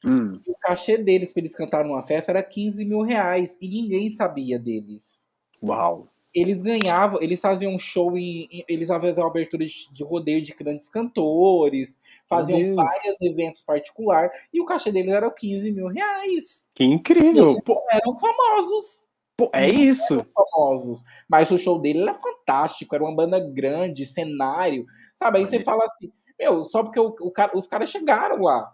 Hum. 0.05 0.39
o 0.47 0.55
cachê 0.61 0.97
deles 0.97 1.33
para 1.33 1.41
eles 1.41 1.53
cantarem 1.53 1.91
numa 1.91 2.01
festa 2.01 2.31
era 2.31 2.41
15 2.41 2.85
mil 2.85 3.01
reais 3.01 3.57
e 3.59 3.67
ninguém 3.67 4.09
sabia 4.09 4.57
deles. 4.57 5.27
Uau! 5.61 6.07
eles 6.33 6.61
ganhavam, 6.61 7.19
eles 7.21 7.41
faziam 7.41 7.77
show 7.77 8.15
em. 8.15 8.47
em 8.51 8.63
eles 8.69 8.87
faziam 8.87 9.27
abertura 9.27 9.65
de, 9.65 9.91
de 9.91 10.03
rodeio 10.03 10.41
de 10.41 10.53
grandes 10.53 10.87
cantores, 10.87 11.99
faziam 12.27 12.61
Deus. 12.61 12.75
vários 12.75 13.21
eventos 13.21 13.63
particulares, 13.63 14.31
e 14.53 14.61
o 14.61 14.65
cachê 14.65 14.91
deles 14.91 15.11
era 15.11 15.29
15 15.29 15.71
mil 15.71 15.87
reais. 15.87 16.69
Que 16.73 16.83
incrível. 16.83 17.55
Eram 17.91 18.15
famosos. 18.17 19.08
Pô, 19.45 19.49
é 19.53 19.69
isso. 19.69 20.25
famosos. 20.33 21.03
Mas 21.29 21.49
o 21.51 21.57
show 21.57 21.79
dele 21.79 22.01
era 22.01 22.13
fantástico, 22.13 22.93
era 22.93 23.03
uma 23.03 23.15
banda 23.15 23.39
grande, 23.39 24.05
cenário. 24.05 24.85
Sabe? 25.15 25.39
Aí 25.39 25.45
você 25.45 25.59
fala 25.61 25.83
assim, 25.85 26.11
meu, 26.39 26.63
só 26.63 26.83
porque 26.83 26.99
o, 26.99 27.07
o 27.21 27.31
cara- 27.31 27.57
os 27.57 27.65
caras 27.67 27.89
chegaram 27.89 28.41
lá. 28.43 28.71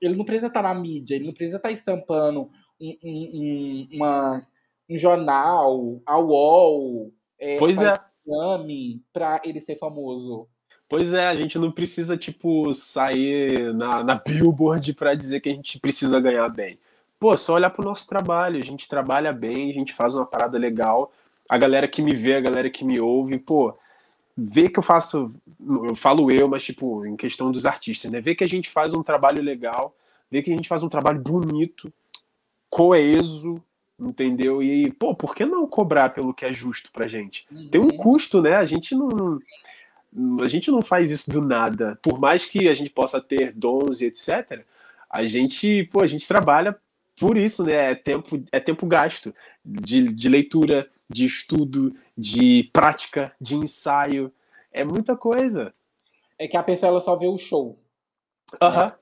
Ele 0.00 0.16
não 0.16 0.24
precisa 0.24 0.48
estar 0.48 0.62
na 0.62 0.74
mídia, 0.74 1.14
ele 1.14 1.26
não 1.26 1.32
precisa 1.32 1.56
estar 1.58 1.70
estampando 1.70 2.48
um, 2.80 2.96
um- 3.04 3.30
um- 3.34 3.88
uma- 3.96 4.46
um 4.90 4.96
jornal, 4.96 6.00
a 6.04 6.18
UOL, 6.18 7.12
é, 7.38 7.58
Pois 7.58 7.80
é. 7.80 7.94
exame 8.26 9.02
pra 9.12 9.40
ele 9.44 9.60
ser 9.60 9.78
famoso. 9.78 10.48
Pois 10.88 11.14
é, 11.14 11.26
a 11.26 11.34
gente 11.34 11.58
não 11.58 11.72
precisa, 11.72 12.18
tipo, 12.18 12.74
sair 12.74 13.72
na, 13.74 14.04
na 14.04 14.14
billboard 14.16 14.92
pra 14.94 15.14
dizer 15.14 15.40
que 15.40 15.48
a 15.48 15.54
gente 15.54 15.78
precisa 15.80 16.20
ganhar 16.20 16.48
bem. 16.50 16.78
Pô, 17.22 17.38
só 17.38 17.54
olhar 17.54 17.70
pro 17.70 17.84
nosso 17.84 18.08
trabalho. 18.08 18.60
A 18.60 18.64
gente 18.64 18.88
trabalha 18.88 19.32
bem, 19.32 19.70
a 19.70 19.72
gente 19.72 19.92
faz 19.94 20.16
uma 20.16 20.26
parada 20.26 20.58
legal. 20.58 21.12
A 21.48 21.56
galera 21.56 21.86
que 21.86 22.02
me 22.02 22.16
vê, 22.16 22.34
a 22.34 22.40
galera 22.40 22.68
que 22.68 22.84
me 22.84 23.00
ouve, 23.00 23.38
pô, 23.38 23.78
vê 24.36 24.68
que 24.68 24.80
eu 24.80 24.82
faço. 24.82 25.32
Eu 25.84 25.94
falo 25.94 26.32
eu, 26.32 26.48
mas, 26.48 26.64
tipo, 26.64 27.06
em 27.06 27.14
questão 27.14 27.52
dos 27.52 27.64
artistas, 27.64 28.10
né? 28.10 28.20
Vê 28.20 28.34
que 28.34 28.42
a 28.42 28.48
gente 28.48 28.68
faz 28.68 28.92
um 28.92 29.04
trabalho 29.04 29.40
legal, 29.40 29.94
vê 30.28 30.42
que 30.42 30.52
a 30.52 30.56
gente 30.56 30.68
faz 30.68 30.82
um 30.82 30.88
trabalho 30.88 31.20
bonito, 31.20 31.92
coeso, 32.68 33.62
entendeu? 34.00 34.60
E, 34.60 34.90
pô, 34.90 35.14
por 35.14 35.36
que 35.36 35.44
não 35.44 35.64
cobrar 35.64 36.10
pelo 36.10 36.34
que 36.34 36.44
é 36.44 36.52
justo 36.52 36.90
pra 36.90 37.06
gente? 37.06 37.46
tem 37.70 37.80
um 37.80 37.84
Uhum. 37.84 37.96
custo, 37.98 38.42
né? 38.42 38.56
A 38.56 38.64
gente 38.64 38.96
não 38.96 39.36
a 40.42 40.48
gente 40.48 40.72
não 40.72 40.82
faz 40.82 41.12
isso 41.12 41.30
do 41.30 41.40
nada. 41.40 41.96
Por 42.02 42.18
mais 42.18 42.44
que 42.44 42.68
a 42.68 42.74
gente 42.74 42.90
possa 42.90 43.20
ter 43.20 43.52
dons 43.52 44.00
e 44.00 44.06
etc, 44.06 44.64
a 45.08 45.24
gente, 45.24 45.84
pô, 45.84 46.02
a 46.02 46.06
gente 46.08 46.26
trabalha 46.26 46.76
por 47.18 47.36
isso, 47.36 47.64
né? 47.64 47.92
É 47.92 47.94
tempo, 47.94 48.42
é 48.50 48.60
tempo 48.60 48.86
gasto 48.86 49.34
de, 49.64 50.12
de 50.12 50.28
leitura, 50.28 50.90
de 51.08 51.24
estudo, 51.24 51.94
de 52.16 52.70
prática, 52.72 53.34
de 53.40 53.54
ensaio. 53.54 54.32
É 54.72 54.84
muita 54.84 55.16
coisa. 55.16 55.74
É 56.38 56.48
que 56.48 56.56
a 56.56 56.62
pessoa 56.62 56.90
ela 56.90 57.00
só 57.00 57.16
vê 57.16 57.26
o 57.26 57.36
show. 57.36 57.78
Aham. 58.60 58.92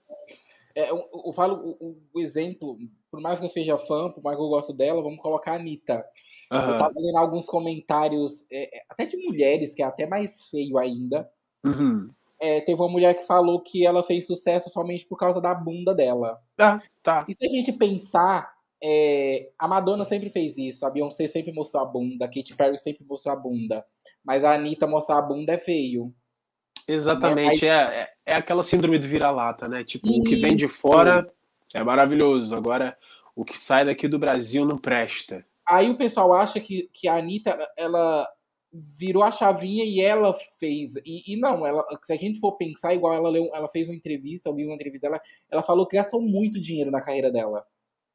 É, 0.74 0.90
eu, 0.90 1.08
eu 1.26 1.32
falo 1.32 1.76
o, 1.80 2.00
o 2.14 2.20
exemplo, 2.20 2.78
por 3.10 3.20
mais 3.20 3.38
que 3.38 3.44
eu 3.44 3.50
seja 3.50 3.76
fã, 3.76 4.10
por 4.10 4.22
mais 4.22 4.36
que 4.36 4.42
eu 4.42 4.48
gosto 4.48 4.72
dela, 4.72 5.02
vamos 5.02 5.20
colocar 5.20 5.52
a 5.52 5.56
Anitta. 5.56 6.04
Eu 6.50 6.76
tava 6.76 6.94
lendo 6.96 7.16
alguns 7.16 7.46
comentários, 7.46 8.44
é, 8.50 8.78
é, 8.78 8.82
até 8.88 9.04
de 9.04 9.16
mulheres, 9.16 9.72
que 9.72 9.82
é 9.82 9.86
até 9.86 10.06
mais 10.06 10.48
feio 10.48 10.78
ainda. 10.78 11.30
Uhum. 11.64 12.10
É, 12.40 12.60
teve 12.62 12.80
uma 12.80 12.88
mulher 12.88 13.14
que 13.14 13.26
falou 13.26 13.60
que 13.60 13.84
ela 13.84 14.02
fez 14.02 14.26
sucesso 14.26 14.70
somente 14.70 15.06
por 15.06 15.16
causa 15.16 15.40
da 15.40 15.54
bunda 15.54 15.94
dela. 15.94 16.40
Ah, 16.58 16.80
tá. 17.02 17.26
E 17.28 17.34
se 17.34 17.46
a 17.46 17.50
gente 17.50 17.72
pensar, 17.72 18.50
é, 18.82 19.50
a 19.58 19.68
Madonna 19.68 20.06
sempre 20.06 20.30
fez 20.30 20.56
isso, 20.56 20.86
a 20.86 20.90
Beyoncé 20.90 21.26
sempre 21.26 21.52
mostrou 21.52 21.82
a 21.82 21.86
bunda, 21.86 22.24
a 22.24 22.28
Katy 22.28 22.56
Perry 22.56 22.78
sempre 22.78 23.04
mostrou 23.06 23.34
a 23.34 23.36
bunda. 23.36 23.84
Mas 24.24 24.42
a 24.42 24.54
Anitta 24.54 24.86
mostrar 24.86 25.18
a 25.18 25.22
bunda 25.22 25.52
é 25.52 25.58
feio. 25.58 26.14
Exatamente. 26.88 27.66
É, 27.66 27.72
é, 27.72 28.08
é 28.26 28.34
aquela 28.34 28.62
síndrome 28.62 28.98
do 28.98 29.06
vira-lata, 29.06 29.68
né? 29.68 29.84
Tipo, 29.84 30.08
o 30.08 30.24
que 30.24 30.36
vem 30.36 30.56
de 30.56 30.64
Isso. 30.64 30.78
fora 30.78 31.30
é 31.74 31.84
maravilhoso. 31.84 32.54
Agora, 32.54 32.96
o 33.36 33.44
que 33.44 33.58
sai 33.58 33.84
daqui 33.84 34.08
do 34.08 34.18
Brasil 34.18 34.64
não 34.64 34.78
presta. 34.78 35.44
Aí 35.68 35.88
o 35.88 35.96
pessoal 35.96 36.32
acha 36.32 36.58
que, 36.58 36.90
que 36.92 37.06
a 37.06 37.16
Anitta, 37.16 37.56
ela 37.76 38.28
virou 38.72 39.22
a 39.22 39.30
chavinha 39.30 39.84
e 39.84 40.00
ela 40.00 40.32
fez. 40.58 40.94
E, 41.04 41.34
e 41.34 41.36
não, 41.36 41.66
ela, 41.66 41.84
se 42.02 42.12
a 42.12 42.16
gente 42.16 42.38
for 42.38 42.52
pensar, 42.56 42.94
igual 42.94 43.14
ela, 43.14 43.28
leu, 43.28 43.48
ela 43.52 43.68
fez 43.68 43.88
uma 43.88 43.96
entrevista, 43.96 44.48
eu 44.48 44.54
li 44.54 44.64
uma 44.64 44.74
entrevista 44.74 45.08
dela, 45.08 45.20
ela 45.50 45.62
falou 45.62 45.86
que 45.86 45.96
gastou 45.96 46.20
muito 46.22 46.60
dinheiro 46.60 46.90
na 46.90 47.00
carreira 47.00 47.30
dela. 47.32 47.64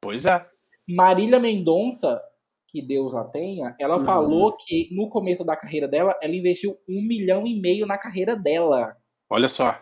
Pois 0.00 0.24
é. 0.24 0.46
Marília 0.88 1.38
Mendonça, 1.38 2.22
que 2.68 2.80
Deus 2.80 3.14
a 3.14 3.24
tenha, 3.24 3.74
ela 3.78 3.98
Uhum. 3.98 4.04
falou 4.04 4.56
que 4.56 4.88
no 4.92 5.08
começo 5.08 5.44
da 5.44 5.56
carreira 5.56 5.86
dela, 5.88 6.18
ela 6.22 6.34
investiu 6.34 6.78
um 6.88 7.02
milhão 7.02 7.46
e 7.46 7.60
meio 7.60 7.86
na 7.86 7.98
carreira 7.98 8.34
dela. 8.36 8.96
Olha 9.28 9.48
só. 9.48 9.78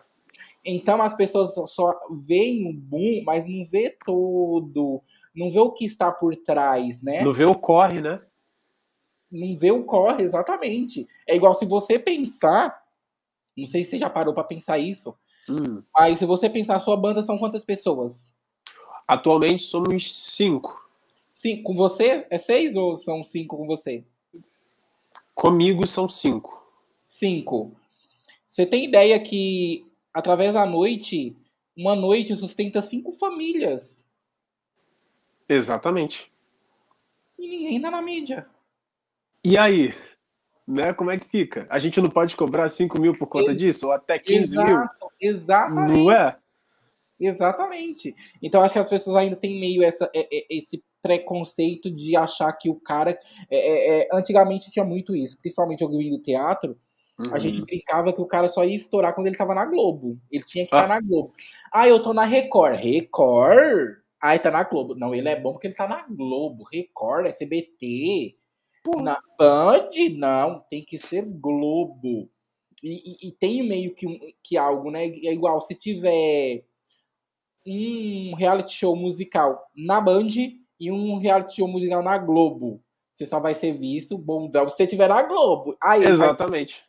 Então 0.63 1.01
as 1.01 1.15
pessoas 1.15 1.53
só- 1.71 1.93
veem 2.23 2.67
o 2.69 2.73
boom, 2.73 3.23
mas 3.23 3.47
não 3.47 3.63
vê 3.63 3.95
todo, 4.05 5.01
não 5.35 5.49
vê 5.51 5.59
o 5.59 5.71
que 5.71 5.85
está 5.85 6.11
por 6.11 6.35
trás, 6.37 7.03
né? 7.03 7.21
Não 7.23 7.33
vê 7.33 7.45
o 7.45 7.53
corre, 7.55 8.01
né? 8.01 8.19
Não 9.31 9.55
vê 9.57 9.71
o 9.71 9.83
corre, 9.83 10.23
exatamente. 10.23 11.07
É 11.27 11.35
igual 11.35 11.53
se 11.53 11.65
você 11.65 11.97
pensar, 11.99 12.83
não 13.57 13.65
sei 13.65 13.83
se 13.83 13.91
você 13.91 13.97
já 13.97 14.09
parou 14.09 14.33
pra 14.33 14.43
pensar 14.43 14.77
isso, 14.77 15.15
Hum. 15.47 15.83
mas 15.95 16.17
se 16.19 16.25
você 16.25 16.49
pensar, 16.49 16.77
a 16.77 16.79
sua 16.79 16.97
banda 16.97 17.21
são 17.21 17.37
quantas 17.37 17.63
pessoas? 17.63 18.33
Atualmente 19.07 19.63
somos 19.63 20.11
cinco. 20.33 20.83
Sim, 21.31 21.61
com 21.61 21.75
você 21.75 22.25
é 22.29 22.37
seis 22.37 22.75
ou 22.75 22.95
são 22.95 23.23
cinco 23.23 23.57
com 23.57 23.67
você? 23.67 24.03
Comigo 25.35 25.85
são 25.87 26.09
cinco. 26.09 26.63
Cinco. 27.05 27.73
Você 28.47 28.65
tem 28.65 28.85
ideia 28.85 29.19
que 29.19 29.85
através 30.13 30.53
da 30.53 30.65
noite, 30.65 31.35
uma 31.77 31.93
noite 31.93 32.35
sustenta 32.37 32.81
cinco 32.81 33.11
famílias 33.11 34.07
Exatamente. 35.47 36.31
e 37.37 37.47
ninguém 37.47 37.81
tá 37.81 37.91
na 37.91 38.01
mídia. 38.01 38.47
E 39.45 39.57
aí? 39.57 39.93
Né? 40.67 40.91
Como 40.93 41.11
é 41.11 41.19
que 41.19 41.25
fica? 41.29 41.67
A 41.69 41.77
gente 41.77 42.01
não 42.01 42.09
pode 42.09 42.35
cobrar 42.35 42.67
5 42.67 42.99
mil 42.99 43.11
por 43.11 43.27
conta 43.27 43.53
disso? 43.53 43.85
Ou 43.85 43.93
até 43.93 44.17
15 44.17 44.57
mil? 44.57 44.65
Exato, 44.67 45.07
exatamente. 45.21 46.03
Não 46.03 46.11
é? 46.11 46.37
Exatamente. 47.19 48.15
Então 48.41 48.61
acho 48.61 48.73
que 48.73 48.79
as 48.79 48.89
pessoas 48.89 49.15
ainda 49.17 49.35
têm 49.35 49.59
meio 49.59 49.83
essa, 49.83 50.09
é- 50.13 50.27
é- 50.35 50.45
esse 50.49 50.83
preconceito 51.01 51.91
de 51.91 52.15
achar 52.15 52.51
que 52.53 52.67
o 52.69 52.75
cara. 52.75 53.11
é- 53.11 53.19
é- 53.51 53.99
é, 54.01 54.07
antigamente 54.11 54.71
tinha 54.71 54.83
muito 54.83 55.15
isso, 55.15 55.37
principalmente 55.39 55.81
eu 55.83 55.87
do 55.89 56.21
teatro. 56.21 56.75
A 57.31 57.37
gente 57.37 57.59
Uhum. 57.59 57.65
brincava 57.65 58.11
que 58.11 58.19
o 58.19 58.25
cara 58.25 58.47
só 58.49 58.65
ia 58.65 58.75
estourar 58.75 59.13
quando 59.13 59.27
ele 59.27 59.37
tava 59.37 59.53
na 59.53 59.63
Globo. 59.63 60.19
Ele 60.29 60.43
tinha 60.43 60.65
que 60.65 60.75
Ah. 60.75 60.79
estar 60.79 60.87
na 60.87 60.99
Globo. 60.99 61.31
Ah, 61.71 61.87
eu 61.87 62.01
tô 62.01 62.11
na 62.13 62.25
Record. 62.25 62.77
Record? 62.79 63.97
Ah, 64.19 64.33
ele 64.33 64.39
tá 64.43 64.49
na 64.51 64.63
Globo. 64.63 64.95
Não, 64.95 65.13
ele 65.15 65.29
é 65.29 65.39
bom 65.39 65.53
porque 65.53 65.67
ele 65.67 65.75
tá 65.75 65.87
na 65.87 66.03
Globo. 66.09 66.63
Record, 66.69 67.27
SBT. 67.27 68.35
Pô. 68.85 69.01
Na 69.01 69.19
Band, 69.35 69.89
não. 70.15 70.59
Tem 70.69 70.83
que 70.85 70.99
ser 70.99 71.25
Globo. 71.25 72.29
E, 72.83 73.25
e- 73.25 73.27
e 73.29 73.31
tem 73.31 73.67
meio 73.67 73.95
que, 73.95 74.05
que 74.43 74.55
algo, 74.55 74.91
né? 74.91 75.05
É 75.07 75.33
igual 75.33 75.59
se 75.59 75.73
tiver 75.73 76.63
um 77.65 78.35
reality 78.35 78.73
show 78.73 78.95
musical 78.95 79.59
na 79.75 79.99
Band 79.99 80.29
e 80.79 80.91
um 80.91 81.17
reality 81.17 81.55
show 81.55 81.67
musical 81.67 82.03
na 82.03 82.15
Globo. 82.19 82.79
Você 83.11 83.25
só 83.25 83.39
vai 83.39 83.55
ser 83.55 83.73
visto 83.73 84.19
bom 84.19 84.51
se 84.51 84.59
você 84.59 84.85
tiver 84.85 85.09
na 85.09 85.23
Globo. 85.23 85.75
Aí 85.81 86.03
Exatamente. 86.03 86.83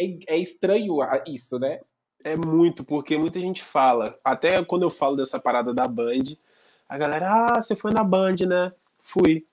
é, 0.00 0.18
é 0.26 0.36
estranho 0.38 0.96
isso, 1.28 1.56
né? 1.60 1.80
É 2.24 2.34
muito, 2.34 2.82
porque 2.84 3.16
muita 3.16 3.38
gente 3.38 3.62
fala. 3.62 4.18
Até 4.24 4.64
quando 4.64 4.82
eu 4.82 4.90
falo 4.90 5.14
dessa 5.14 5.38
parada 5.38 5.72
da 5.72 5.86
Band, 5.86 6.36
a 6.88 6.98
galera, 6.98 7.46
ah, 7.52 7.62
você 7.62 7.76
foi 7.76 7.92
na 7.92 8.02
Band, 8.02 8.36
né? 8.48 8.72
Fui. 9.02 9.46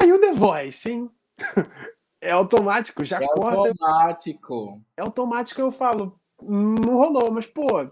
Aí 0.00 0.10
o 0.10 0.18
The 0.18 0.32
Voice, 0.32 0.90
hein? 0.90 1.10
É 2.20 2.32
automático, 2.32 3.04
já 3.04 3.18
É 3.22 3.26
corta. 3.26 3.68
automático. 3.68 4.82
É 4.96 5.02
automático 5.02 5.60
eu 5.60 5.70
falo, 5.70 6.18
não 6.42 6.96
rolou, 6.96 7.30
mas 7.30 7.46
pô, 7.46 7.86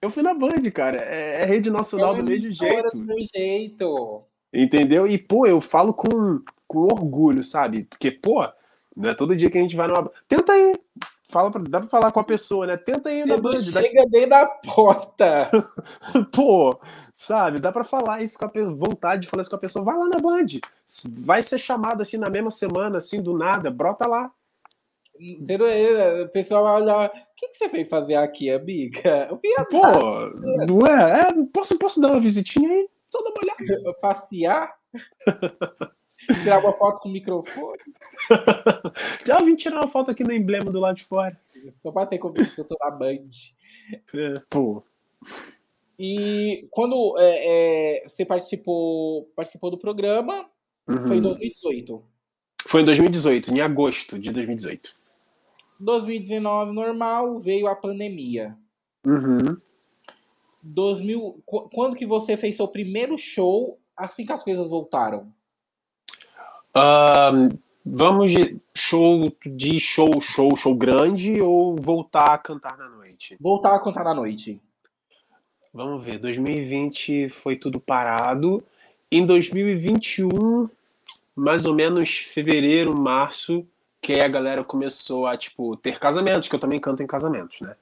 eu 0.00 0.10
fui 0.10 0.22
na 0.22 0.34
Band, 0.34 0.68
cara. 0.74 0.98
É, 1.02 1.42
é 1.42 1.44
rede 1.44 1.70
nacional 1.70 2.14
do 2.14 2.24
mesmo 2.24 2.50
jeito. 2.54 2.90
Do 2.90 2.98
mesmo 2.98 3.24
jeito. 3.34 4.22
Entendeu? 4.52 5.06
E, 5.06 5.18
pô, 5.18 5.46
eu 5.46 5.60
falo 5.60 5.92
com, 5.92 6.40
com 6.66 6.78
orgulho, 6.80 7.44
sabe? 7.44 7.84
Porque, 7.84 8.10
pô, 8.10 8.46
não 8.96 9.10
é 9.10 9.14
todo 9.14 9.36
dia 9.36 9.50
que 9.50 9.58
a 9.58 9.60
gente 9.60 9.76
vai 9.76 9.86
numa. 9.88 10.10
Tenta 10.26 10.52
aí. 10.52 10.72
Fala 11.30 11.50
pra, 11.50 11.62
dá 11.68 11.80
pra 11.80 11.88
falar 11.88 12.10
com 12.10 12.20
a 12.20 12.24
pessoa, 12.24 12.66
né? 12.66 12.76
Tenta 12.78 13.10
aí 13.10 13.24
na 13.26 13.36
Band. 13.36 13.52
dá- 13.52 13.82
chega 13.82 14.04
dentro 14.08 14.30
da 14.30 14.46
porta. 14.46 15.50
Pô, 16.32 16.78
sabe? 17.12 17.58
Dá 17.60 17.70
pra 17.70 17.84
falar 17.84 18.22
isso 18.22 18.38
com 18.38 18.46
a 18.46 18.48
pessoa, 18.48 18.74
vontade 18.74 19.22
de 19.22 19.28
falar 19.28 19.42
isso 19.42 19.50
com 19.50 19.56
a 19.56 19.60
pessoa. 19.60 19.84
Vai 19.84 19.98
lá 19.98 20.06
na 20.06 20.18
Band. 20.18 20.46
Vai 21.20 21.42
ser 21.42 21.58
chamado 21.58 22.00
assim 22.00 22.16
na 22.16 22.30
mesma 22.30 22.50
semana, 22.50 22.96
assim, 22.96 23.20
do 23.20 23.36
nada. 23.36 23.70
Brota 23.70 24.06
lá. 24.06 24.30
Não 25.20 25.66
é- 25.66 26.22
O 26.22 26.28
pessoal 26.30 26.64
vai 26.64 26.82
olhar. 26.82 27.08
O 27.10 27.12
que, 27.36 27.48
que 27.48 27.58
você 27.58 27.68
veio 27.68 27.86
fazer 27.88 28.14
aqui, 28.14 28.50
amiga? 28.50 29.28
Pô, 29.70 29.82
não 30.66 30.86
é? 30.86 31.20
é 31.28 31.32
posso, 31.52 31.78
posso 31.78 32.00
dar 32.00 32.08
uma 32.12 32.20
visitinha 32.20 32.70
aí? 32.70 32.88
Só 33.10 33.20
dá 33.22 33.30
uma 33.30 33.40
olhada. 33.42 33.94
passear. 34.00 34.74
Tirar 36.42 36.60
uma 36.60 36.72
foto 36.72 37.00
com 37.00 37.08
o 37.08 37.12
microfone. 37.12 37.78
Já 39.26 39.38
vim 39.38 39.56
tirar 39.56 39.76
uma 39.76 39.88
foto 39.88 40.10
aqui 40.10 40.22
no 40.22 40.32
emblema 40.32 40.70
do 40.70 40.78
lado 40.80 40.96
de 40.96 41.04
fora. 41.04 41.38
Só 41.82 41.90
pra 41.90 42.06
ter 42.06 42.18
comigo 42.18 42.50
que 42.54 42.60
eu 42.60 42.66
tô 42.66 42.76
na 42.80 42.90
Band. 42.90 43.28
É, 44.14 44.42
pô. 44.50 44.82
E 45.98 46.68
quando 46.70 47.16
é, 47.18 48.02
é, 48.04 48.08
você 48.08 48.24
participou, 48.24 49.24
participou 49.34 49.70
do 49.70 49.78
programa, 49.78 50.48
foi 50.86 51.16
em 51.16 51.20
Uhum. 51.20 51.22
2018. 51.22 52.04
Foi 52.62 52.82
em 52.82 52.84
2018, 52.84 53.50
em 53.54 53.60
agosto 53.60 54.18
de 54.18 54.30
2018. 54.30 54.94
2019 55.80 56.72
normal, 56.72 57.38
veio 57.38 57.66
a 57.66 57.74
pandemia. 57.74 58.56
Uhum. 59.06 59.56
2000, 60.62 61.42
quando 61.46 61.96
que 61.96 62.04
você 62.04 62.36
fez 62.36 62.56
seu 62.56 62.68
primeiro 62.68 63.16
show 63.16 63.78
assim 63.96 64.24
que 64.24 64.32
as 64.32 64.44
coisas 64.44 64.68
voltaram? 64.68 65.32
Uh, 66.78 67.58
vamos 67.84 68.30
de 68.30 68.56
show 68.72 69.24
de 69.44 69.80
show, 69.80 70.20
show, 70.20 70.56
show 70.56 70.74
grande 70.76 71.40
ou 71.40 71.74
voltar 71.74 72.34
a 72.34 72.38
cantar 72.38 72.78
na 72.78 72.88
noite? 72.88 73.36
Voltar 73.40 73.74
a 73.74 73.80
cantar 73.80 74.04
na 74.04 74.14
noite. 74.14 74.60
Vamos 75.74 76.04
ver, 76.04 76.20
2020 76.20 77.30
foi 77.30 77.56
tudo 77.56 77.80
parado. 77.80 78.62
Em 79.10 79.26
2021, 79.26 80.68
mais 81.34 81.66
ou 81.66 81.74
menos 81.74 82.18
fevereiro, 82.18 82.96
março, 82.96 83.66
que 84.00 84.12
aí 84.12 84.20
a 84.20 84.28
galera 84.28 84.62
começou 84.62 85.26
a 85.26 85.36
tipo 85.36 85.76
ter 85.76 85.98
casamentos, 85.98 86.48
que 86.48 86.54
eu 86.54 86.60
também 86.60 86.78
canto 86.78 87.02
em 87.02 87.06
casamentos, 87.08 87.60
né? 87.60 87.74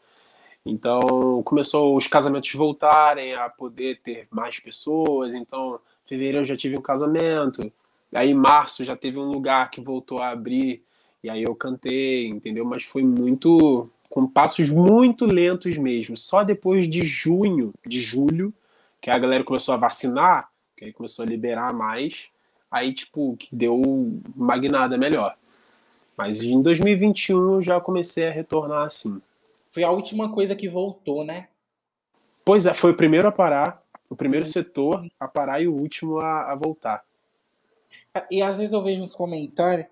Então 0.64 1.42
começou 1.44 1.97
os 1.97 2.09
casamentos 2.09 2.53
voltarem 2.55 3.34
a 3.34 3.49
poder 3.51 4.01
ter 4.03 4.26
mais 4.30 4.59
pessoas. 4.59 5.34
Então, 5.34 5.78
fevereiro 6.07 6.38
eu 6.38 6.44
já 6.47 6.57
tive 6.57 6.78
um 6.78 6.82
casamento. 6.82 7.70
Aí, 8.15 8.33
março 8.35 8.85
já 8.85 8.97
teve 8.97 9.19
um 9.19 9.27
lugar 9.27 9.71
que 9.71 9.81
voltou 9.81 10.19
a 10.21 10.31
abrir. 10.31 10.83
E 11.23 11.31
aí 11.31 11.43
eu 11.43 11.55
cantei, 11.55 12.29
entendeu? 12.29 12.65
Mas 12.65 12.85
foi 12.85 13.03
muito. 13.03 13.91
com 14.09 14.27
passos 14.27 14.71
muito 14.71 15.27
lentos 15.27 15.77
mesmo. 15.77 16.17
Só 16.17 16.45
depois 16.45 16.89
de 16.89 17.03
junho, 17.05 17.73
de 17.85 18.01
julho, 18.01 18.55
que 19.01 19.11
a 19.11 19.19
galera 19.19 19.45
começou 19.45 19.75
a 19.75 19.79
vacinar, 19.79 20.49
que 20.77 20.85
aí 20.85 20.93
começou 20.93 21.25
a 21.25 21.29
liberar 21.29 21.73
mais. 21.73 22.29
Aí, 22.71 22.93
tipo, 22.93 23.37
que 23.37 23.55
deu 23.55 23.81
uma 24.37 24.57
guinada 24.59 24.97
melhor. 24.97 25.37
Mas 26.17 26.43
em 26.43 26.63
2021 26.63 27.55
eu 27.55 27.63
já 27.63 27.81
comecei 27.81 28.27
a 28.27 28.33
retornar 28.33 28.87
assim. 28.87 29.21
Foi 29.71 29.85
a 29.85 29.91
última 29.91 30.33
coisa 30.33 30.57
que 30.57 30.69
voltou, 30.69 31.23
né? 31.25 31.49
Pois 32.45 32.65
é, 32.65 32.73
foi 32.73 32.93
o 32.93 32.97
primeiro 32.97 33.29
a 33.29 33.33
parar, 33.33 33.83
o 34.09 34.17
primeiro 34.17 34.47
setor 34.47 35.07
a 35.21 35.29
parar 35.29 35.61
e 35.61 35.69
o 35.69 35.75
último 35.75 36.19
a, 36.19 36.53
a 36.53 36.55
voltar. 36.55 37.05
E 38.30 38.43
às 38.43 38.59
vezes 38.59 38.72
eu 38.72 38.82
vejo 38.82 39.03
uns 39.03 39.14
comentários. 39.14 39.87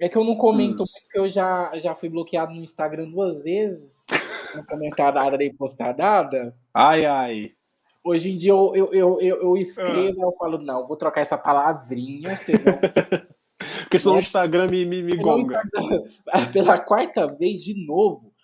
É 0.00 0.08
que 0.08 0.18
eu 0.18 0.24
não 0.24 0.36
comento 0.36 0.82
hum. 0.82 0.86
muito, 0.90 1.02
porque 1.02 1.18
eu 1.18 1.28
já, 1.28 1.70
já 1.78 1.94
fui 1.94 2.08
bloqueado 2.08 2.52
no 2.52 2.60
Instagram 2.60 3.10
duas 3.10 3.44
vezes. 3.44 4.04
Nada 4.96 5.36
nem 5.36 5.54
postar 5.54 5.96
nada. 5.96 6.54
Ai, 6.72 7.04
ai. 7.04 7.52
Hoje 8.02 8.32
em 8.32 8.36
dia 8.36 8.50
eu, 8.50 8.72
eu, 8.74 8.92
eu, 8.92 9.20
eu, 9.20 9.42
eu 9.42 9.56
escrevo 9.56 10.18
e 10.18 10.22
ah. 10.22 10.26
eu 10.26 10.32
falo, 10.36 10.58
não, 10.58 10.86
vou 10.86 10.96
trocar 10.96 11.22
essa 11.22 11.38
palavrinha, 11.38 12.36
senão. 12.36 12.78
Porque 13.82 13.98
senão 13.98 14.16
o 14.16 14.18
Instagram 14.18 14.66
me, 14.68 14.84
me, 14.84 15.02
me 15.02 15.16
gonga. 15.16 15.62
Pela 16.52 16.78
quarta 16.78 17.26
vez 17.26 17.62
de 17.62 17.86
novo. 17.86 18.34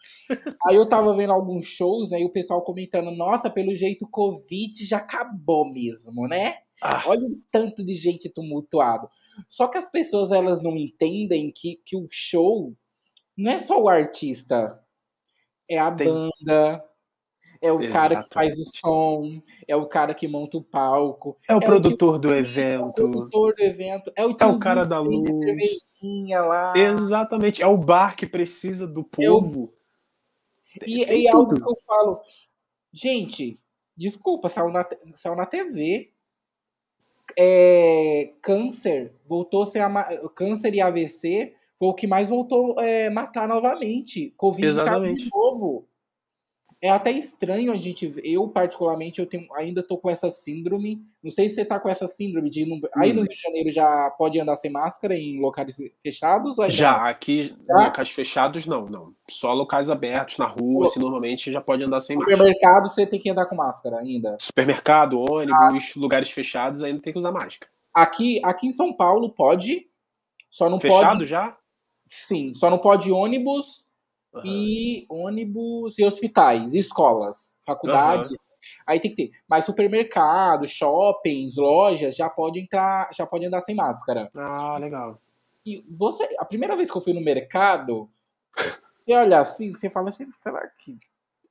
Aí 0.67 0.77
eu 0.77 0.89
tava 0.89 1.15
vendo 1.15 1.33
alguns 1.33 1.67
shows, 1.67 2.11
né? 2.11 2.21
E 2.21 2.25
o 2.25 2.31
pessoal 2.31 2.63
comentando, 2.63 3.11
nossa, 3.11 3.51
pelo 3.51 3.75
jeito 3.75 4.05
o 4.05 4.09
Covid 4.09 4.85
já 4.85 4.99
acabou 4.99 5.71
mesmo, 5.71 6.27
né? 6.29 6.55
Ah. 6.81 7.03
Olha 7.07 7.27
o 7.27 7.39
tanto 7.51 7.85
de 7.85 7.95
gente 7.95 8.29
tumultuado. 8.29 9.09
Só 9.49 9.69
que 9.69 9.79
as 9.79 9.91
pessoas 9.91 10.31
elas 10.31 10.63
não 10.63 10.77
entendem 10.77 11.53
que, 11.55 11.81
que 11.85 11.97
o 11.97 12.07
show 12.11 12.75
não 13.37 13.53
é 13.53 13.59
só 13.59 13.81
o 13.81 13.89
artista, 13.89 14.83
é 15.69 15.79
a 15.79 15.91
Tem... 15.93 16.09
banda, 16.09 16.85
é 17.63 17.71
o 17.71 17.81
Exatamente. 17.81 17.93
cara 17.93 18.23
que 18.23 18.35
faz 18.35 18.59
o 18.59 18.65
som, 18.65 19.43
é 19.69 19.77
o 19.77 19.87
cara 19.87 20.15
que 20.15 20.27
monta 20.27 20.57
o 20.57 20.63
palco. 20.63 21.37
É 21.47 21.55
o 21.55 21.59
é 21.59 21.61
produtor 21.61 22.15
o 22.15 22.19
do 22.19 22.35
evento. 22.35 22.81
É 22.81 22.81
o 22.81 22.93
produtor 22.93 23.55
do 23.55 23.63
evento. 23.63 24.13
É 24.17 24.27
o, 24.27 24.31
é 24.39 24.47
o 24.47 24.59
cara 24.59 24.85
da 24.85 24.99
luz. 24.99 25.31
lá. 26.31 26.73
Exatamente. 26.77 27.63
É 27.63 27.67
o 27.67 27.77
bar 27.77 28.17
que 28.17 28.27
precisa 28.27 28.87
do 28.87 29.05
povo. 29.05 29.75
E, 30.87 31.05
e 31.05 31.27
é 31.27 31.31
algo 31.31 31.55
que 31.55 31.69
eu 31.69 31.77
falo. 31.87 32.21
Gente, 32.93 33.61
desculpa, 33.97 34.49
saiu 34.49 34.71
na, 34.71 34.87
saiu 35.15 35.37
na 35.37 35.45
TV. 35.45 36.10
É, 37.39 38.33
câncer 38.43 39.13
voltou 39.27 39.63
a 39.63 39.67
ser 39.67 39.81
a, 39.81 40.29
câncer 40.35 40.75
e 40.75 40.81
AVC 40.81 41.55
foi 41.79 41.89
o 41.89 41.95
que 41.95 42.07
mais 42.07 42.29
voltou 42.29 42.79
a 42.79 42.85
é, 42.85 43.11
matar 43.11 43.49
novamente. 43.49 44.35
Covid 44.37 44.73
de 45.15 45.31
novo. 45.33 45.87
É 46.83 46.89
até 46.89 47.11
estranho 47.11 47.73
a 47.73 47.77
gente. 47.77 48.15
Eu, 48.25 48.49
particularmente, 48.49 49.21
eu 49.21 49.27
tenho, 49.27 49.47
ainda 49.55 49.83
tô 49.83 49.99
com 49.99 50.09
essa 50.09 50.31
síndrome. 50.31 51.05
Não 51.23 51.31
sei 51.31 51.47
se 51.49 51.57
você 51.57 51.65
tá 51.65 51.79
com 51.79 51.91
essa 51.91 52.09
síndrome 52.09 52.49
de. 52.49 52.65
Hum. 52.65 52.81
Aí 52.97 53.13
no 53.13 53.21
Rio 53.21 53.29
de 53.29 53.43
Janeiro 53.43 53.71
já 53.71 54.11
pode 54.17 54.41
andar 54.41 54.57
sem 54.57 54.71
máscara 54.71 55.15
em 55.15 55.39
locais 55.39 55.77
fechados? 56.03 56.57
já, 56.57 56.69
já, 56.69 57.09
aqui, 57.09 57.55
já? 57.69 57.85
locais 57.85 58.11
fechados, 58.11 58.67
não, 58.67 58.87
não. 58.87 59.15
Só 59.29 59.53
locais 59.53 59.91
abertos 59.91 60.39
na 60.39 60.47
rua, 60.47 60.87
assim, 60.87 61.01
normalmente 61.01 61.53
já 61.53 61.61
pode 61.61 61.85
andar 61.85 62.01
sem 62.01 62.17
máscara. 62.17 62.39
Supermercado, 62.39 62.89
você 62.89 63.07
tem 63.07 63.21
que 63.21 63.29
andar 63.29 63.45
com 63.45 63.57
máscara 63.57 63.99
ainda. 63.99 64.39
Supermercado, 64.41 65.21
ônibus, 65.21 65.93
ah. 65.95 66.01
lugares 66.01 66.31
fechados, 66.31 66.83
ainda 66.83 67.03
tem 67.03 67.13
que 67.13 67.19
usar 67.19 67.31
máscara. 67.31 67.71
Aqui, 67.93 68.41
aqui 68.43 68.69
em 68.69 68.73
São 68.73 68.91
Paulo 68.93 69.29
pode. 69.31 69.87
Só 70.51 70.71
não 70.71 70.81
Fechado 70.81 71.19
pode. 71.19 71.27
já? 71.27 71.57
Sim, 72.07 72.55
só 72.55 72.71
não 72.71 72.79
pode 72.79 73.13
ônibus 73.13 73.87
Uhum. 74.33 74.43
E 74.45 75.07
ônibus 75.09 75.99
e 75.99 76.05
hospitais, 76.05 76.75
escolas, 76.75 77.57
faculdades. 77.67 78.31
Uhum. 78.31 78.51
Aí 78.87 79.01
tem 79.01 79.11
que 79.11 79.17
ter. 79.17 79.39
Mas 79.49 79.65
supermercado, 79.65 80.67
shoppings, 80.69 81.57
lojas 81.57 82.15
já 82.15 82.29
pode 82.29 82.61
entrar, 82.61 83.11
já 83.13 83.27
pode 83.27 83.47
andar 83.47 83.61
sem 83.61 83.75
máscara. 83.75 84.31
Ah, 84.37 84.79
legal. 84.79 85.21
E 85.67 85.85
você, 85.91 86.29
a 86.39 86.45
primeira 86.45 86.77
vez 86.77 86.91
que 86.91 86.97
eu 86.97 87.03
fui 87.03 87.13
no 87.13 87.21
mercado, 87.21 88.09
você 88.57 89.15
olha 89.15 89.39
assim, 89.39 89.73
você 89.73 89.91
fala 89.91 90.11
assim, 90.11 90.31
será 90.31 90.67
que 90.79 90.99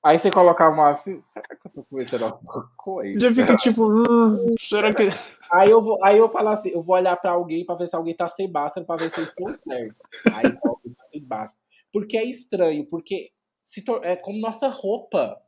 Aí 0.01 0.17
você 0.17 0.31
coloca 0.31 0.67
uma 0.69 0.89
assim, 0.89 1.19
será 1.19 1.45
que 1.59 1.67
eu 1.67 1.71
tô 1.71 1.83
cometendo 1.83 2.23
alguma 2.23 2.71
coisa? 2.77 3.19
Já 3.19 3.35
fica 3.35 3.57
tipo, 3.57 3.83
hum, 3.85 4.45
será 4.57 4.93
que. 4.93 5.09
Aí 5.51 5.69
eu 5.69 5.81
vou, 5.81 5.97
aí 6.05 6.17
eu 6.17 6.29
falo 6.29 6.47
assim, 6.49 6.69
eu 6.69 6.81
vou 6.81 6.95
olhar 6.95 7.17
pra 7.17 7.31
alguém 7.31 7.65
pra 7.65 7.75
ver 7.75 7.87
se 7.87 7.95
alguém 7.97 8.15
tá 8.15 8.29
sem 8.29 8.49
máscara, 8.49 8.85
pra 8.85 8.95
ver 8.95 9.09
se 9.09 9.19
eu 9.19 9.25
estou 9.25 9.53
certo. 9.53 9.95
Aí 10.33 10.57
alguém 10.63 10.93
tá 10.93 11.03
sem 11.03 11.21
máscara. 11.21 11.68
Porque 11.91 12.17
é 12.17 12.23
estranho, 12.23 12.85
porque 12.85 13.31
se 13.61 13.83
é 14.03 14.15
como 14.15 14.39
nossa 14.39 14.67
roupa. 14.67 15.41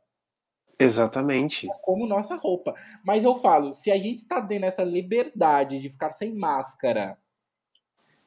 Exatamente. 0.78 1.68
É 1.68 1.74
como 1.82 2.06
nossa 2.06 2.36
roupa. 2.36 2.74
Mas 3.04 3.24
eu 3.24 3.34
falo, 3.36 3.72
se 3.72 3.90
a 3.90 3.98
gente 3.98 4.26
tá 4.26 4.40
dando 4.40 4.64
essa 4.64 4.82
liberdade 4.82 5.80
de 5.80 5.90
ficar 5.90 6.10
sem 6.10 6.34
máscara 6.34 7.18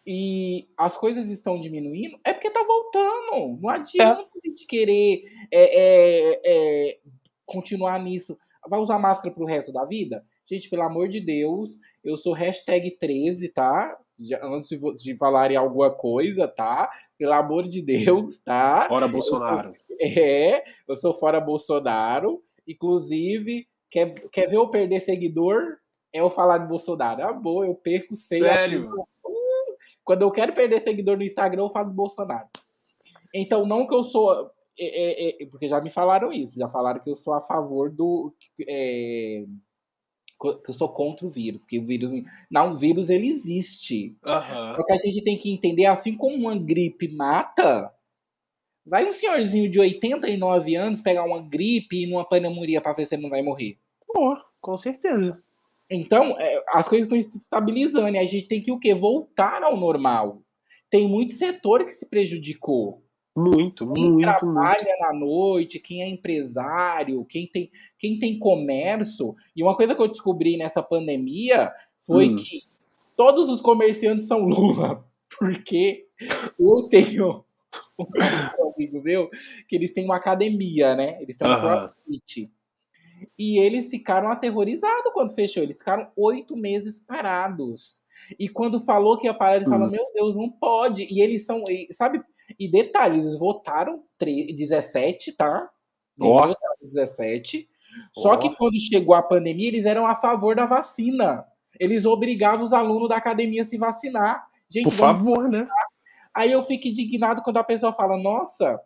e 0.05 0.69
as 0.77 0.95
coisas 0.95 1.29
estão 1.29 1.59
diminuindo, 1.59 2.19
é 2.23 2.33
porque 2.33 2.49
tá 2.49 2.63
voltando. 2.63 3.59
Não 3.61 3.69
adianta 3.69 4.21
é. 4.21 4.25
a 4.25 4.47
gente 4.47 4.65
querer 4.67 5.23
é, 5.51 5.79
é, 5.79 6.41
é, 6.45 6.99
continuar 7.45 7.99
nisso. 7.99 8.37
Vai 8.67 8.79
usar 8.79 8.99
máscara 8.99 9.33
pro 9.33 9.45
resto 9.45 9.71
da 9.71 9.85
vida? 9.85 10.25
Gente, 10.45 10.69
pelo 10.69 10.83
amor 10.83 11.07
de 11.07 11.19
Deus, 11.19 11.79
eu 12.03 12.15
sou 12.15 12.33
hashtag 12.33 12.91
13, 12.91 13.49
tá? 13.49 13.97
Antes 14.41 14.67
de, 14.67 14.79
de 14.95 15.17
falarem 15.17 15.57
alguma 15.57 15.91
coisa, 15.91 16.47
tá? 16.47 16.89
Pelo 17.17 17.33
amor 17.33 17.63
de 17.67 17.81
Deus, 17.81 18.39
tá? 18.39 18.85
Fora 18.87 19.07
Bolsonaro. 19.07 19.69
Eu 19.69 19.73
sou, 19.73 19.97
é, 20.01 20.63
eu 20.87 20.95
sou 20.95 21.13
fora 21.13 21.41
Bolsonaro. 21.41 22.41
Inclusive, 22.67 23.67
quer, 23.89 24.11
quer 24.29 24.47
ver 24.47 24.57
eu 24.57 24.69
perder 24.69 25.01
seguidor? 25.01 25.77
É 26.13 26.19
eu 26.21 26.29
falar 26.29 26.59
de 26.59 26.67
Bolsonaro. 26.67 27.23
Ah, 27.23 27.33
boa, 27.33 27.65
eu 27.65 27.75
perco 27.75 28.15
sem. 28.15 28.39
Sério? 28.39 28.89
Uh, 28.89 29.75
quando 30.03 30.21
eu 30.21 30.31
quero 30.31 30.53
perder 30.53 30.79
seguidor 30.79 31.17
no 31.17 31.23
Instagram, 31.23 31.63
eu 31.63 31.71
falo 31.71 31.89
de 31.89 31.95
Bolsonaro. 31.95 32.47
Então, 33.33 33.65
não 33.65 33.85
que 33.85 33.93
eu 33.93 34.03
sou. 34.03 34.49
É, 34.79 34.85
é, 34.85 35.43
é, 35.43 35.45
porque 35.47 35.67
já 35.67 35.79
me 35.79 35.89
falaram 35.89 36.33
isso, 36.33 36.59
já 36.59 36.69
falaram 36.69 36.99
que 36.99 37.09
eu 37.09 37.15
sou 37.15 37.33
a 37.33 37.41
favor 37.41 37.89
do. 37.89 38.33
Que 40.39 40.69
eu 40.69 40.73
sou 40.73 40.89
contra 40.89 41.25
o 41.25 41.29
vírus, 41.29 41.65
que 41.65 41.79
o 41.79 41.85
vírus. 41.85 42.11
Não, 42.51 42.73
o 42.73 42.77
vírus 42.77 43.09
ele 43.09 43.27
existe. 43.27 44.15
Uhum. 44.25 44.65
Só 44.65 44.85
que 44.85 44.93
a 44.93 44.97
gente 44.97 45.23
tem 45.23 45.37
que 45.37 45.51
entender, 45.51 45.85
assim 45.85 46.15
como 46.15 46.35
uma 46.35 46.57
gripe 46.57 47.13
mata, 47.15 47.91
vai 48.85 49.07
um 49.07 49.13
senhorzinho 49.13 49.69
de 49.69 49.79
89 49.79 50.75
anos 50.75 51.01
pegar 51.01 51.23
uma 51.23 51.41
gripe 51.41 52.03
e 52.03 52.07
numa 52.07 52.27
pneumonia 52.27 52.81
para 52.81 52.93
ver 52.93 53.05
se 53.05 53.15
ele 53.15 53.23
não 53.23 53.29
vai 53.29 53.41
morrer. 53.41 53.77
Oh, 54.17 54.35
com 54.61 54.77
certeza. 54.77 55.41
Então, 55.89 56.35
é, 56.39 56.63
as 56.69 56.87
coisas 56.87 57.07
estão 57.07 57.31
se 57.31 57.37
estabilizando 57.37 58.15
e 58.15 58.17
a 58.17 58.25
gente 58.25 58.47
tem 58.47 58.61
que 58.61 58.71
o 58.71 58.79
quê? 58.79 58.93
Voltar 58.93 59.63
ao 59.63 59.77
normal. 59.77 60.41
Tem 60.89 61.07
muito 61.07 61.33
setor 61.33 61.83
que 61.85 61.91
se 61.91 62.05
prejudicou. 62.05 63.04
Muito, 63.35 63.91
quem 63.91 64.11
muito. 64.11 64.21
trabalha 64.21 64.81
muito. 64.81 64.99
na 65.01 65.13
noite, 65.13 65.79
quem 65.79 66.01
é 66.01 66.07
empresário, 66.07 67.25
quem 67.25 67.45
tem, 67.45 67.69
quem 67.97 68.17
tem 68.17 68.39
comércio. 68.39 69.35
E 69.53 69.61
uma 69.61 69.75
coisa 69.75 69.93
que 69.93 70.01
eu 70.01 70.07
descobri 70.07 70.55
nessa 70.55 70.81
pandemia 70.81 71.73
foi 71.99 72.29
hum. 72.29 72.35
que 72.35 72.61
todos 73.17 73.49
os 73.49 73.59
comerciantes 73.59 74.25
são 74.25 74.39
Lula. 74.45 75.05
Porque 75.37 76.07
eu 76.57 76.87
tenho 76.87 77.43
um 77.99 78.73
amigo 78.73 79.01
meu 79.01 79.29
que 79.67 79.75
eles 79.75 79.91
têm 79.91 80.05
uma 80.05 80.15
academia, 80.15 80.95
né? 80.95 81.21
Eles 81.21 81.35
têm 81.35 81.51
um 81.51 81.59
crossfit. 81.59 82.49
E 83.37 83.59
eles 83.59 83.89
ficaram 83.89 84.29
aterrorizados 84.29 85.11
quando 85.13 85.35
fechou. 85.35 85.61
Eles 85.61 85.77
ficaram 85.77 86.09
oito 86.15 86.55
meses 86.55 87.01
parados. 87.01 88.01
E 88.39 88.47
quando 88.47 88.79
falou 88.79 89.17
que 89.17 89.27
ia 89.27 89.33
parar, 89.33 89.57
ele 89.57 89.65
hum. 89.65 89.69
falou: 89.69 89.89
Meu 89.89 90.05
Deus, 90.13 90.37
não 90.37 90.49
pode. 90.49 91.05
E 91.11 91.21
eles 91.21 91.45
são, 91.45 91.63
sabe? 91.91 92.21
E 92.59 92.69
detalhe, 92.69 93.19
eles 93.19 93.37
votaram 93.37 94.03
17, 94.19 95.33
tá? 95.33 95.69
Oh. 96.19 96.33
votaram 96.33 96.75
17. 96.81 97.67
Só 98.13 98.33
oh. 98.33 98.37
que 98.37 98.55
quando 98.55 98.79
chegou 98.79 99.15
a 99.15 99.23
pandemia, 99.23 99.67
eles 99.67 99.85
eram 99.85 100.05
a 100.05 100.15
favor 100.15 100.55
da 100.55 100.65
vacina. 100.65 101.45
Eles 101.79 102.05
obrigavam 102.05 102.65
os 102.65 102.73
alunos 102.73 103.09
da 103.09 103.17
academia 103.17 103.63
a 103.63 103.65
se 103.65 103.77
vacinar. 103.77 104.47
Gente, 104.69 104.85
Por 104.85 104.93
favor, 104.93 105.49
né? 105.49 105.67
Aí 106.33 106.51
eu 106.51 106.63
fico 106.63 106.87
indignado 106.87 107.41
quando 107.41 107.57
a 107.57 107.63
pessoa 107.63 107.93
fala: 107.93 108.17
Nossa, 108.17 108.79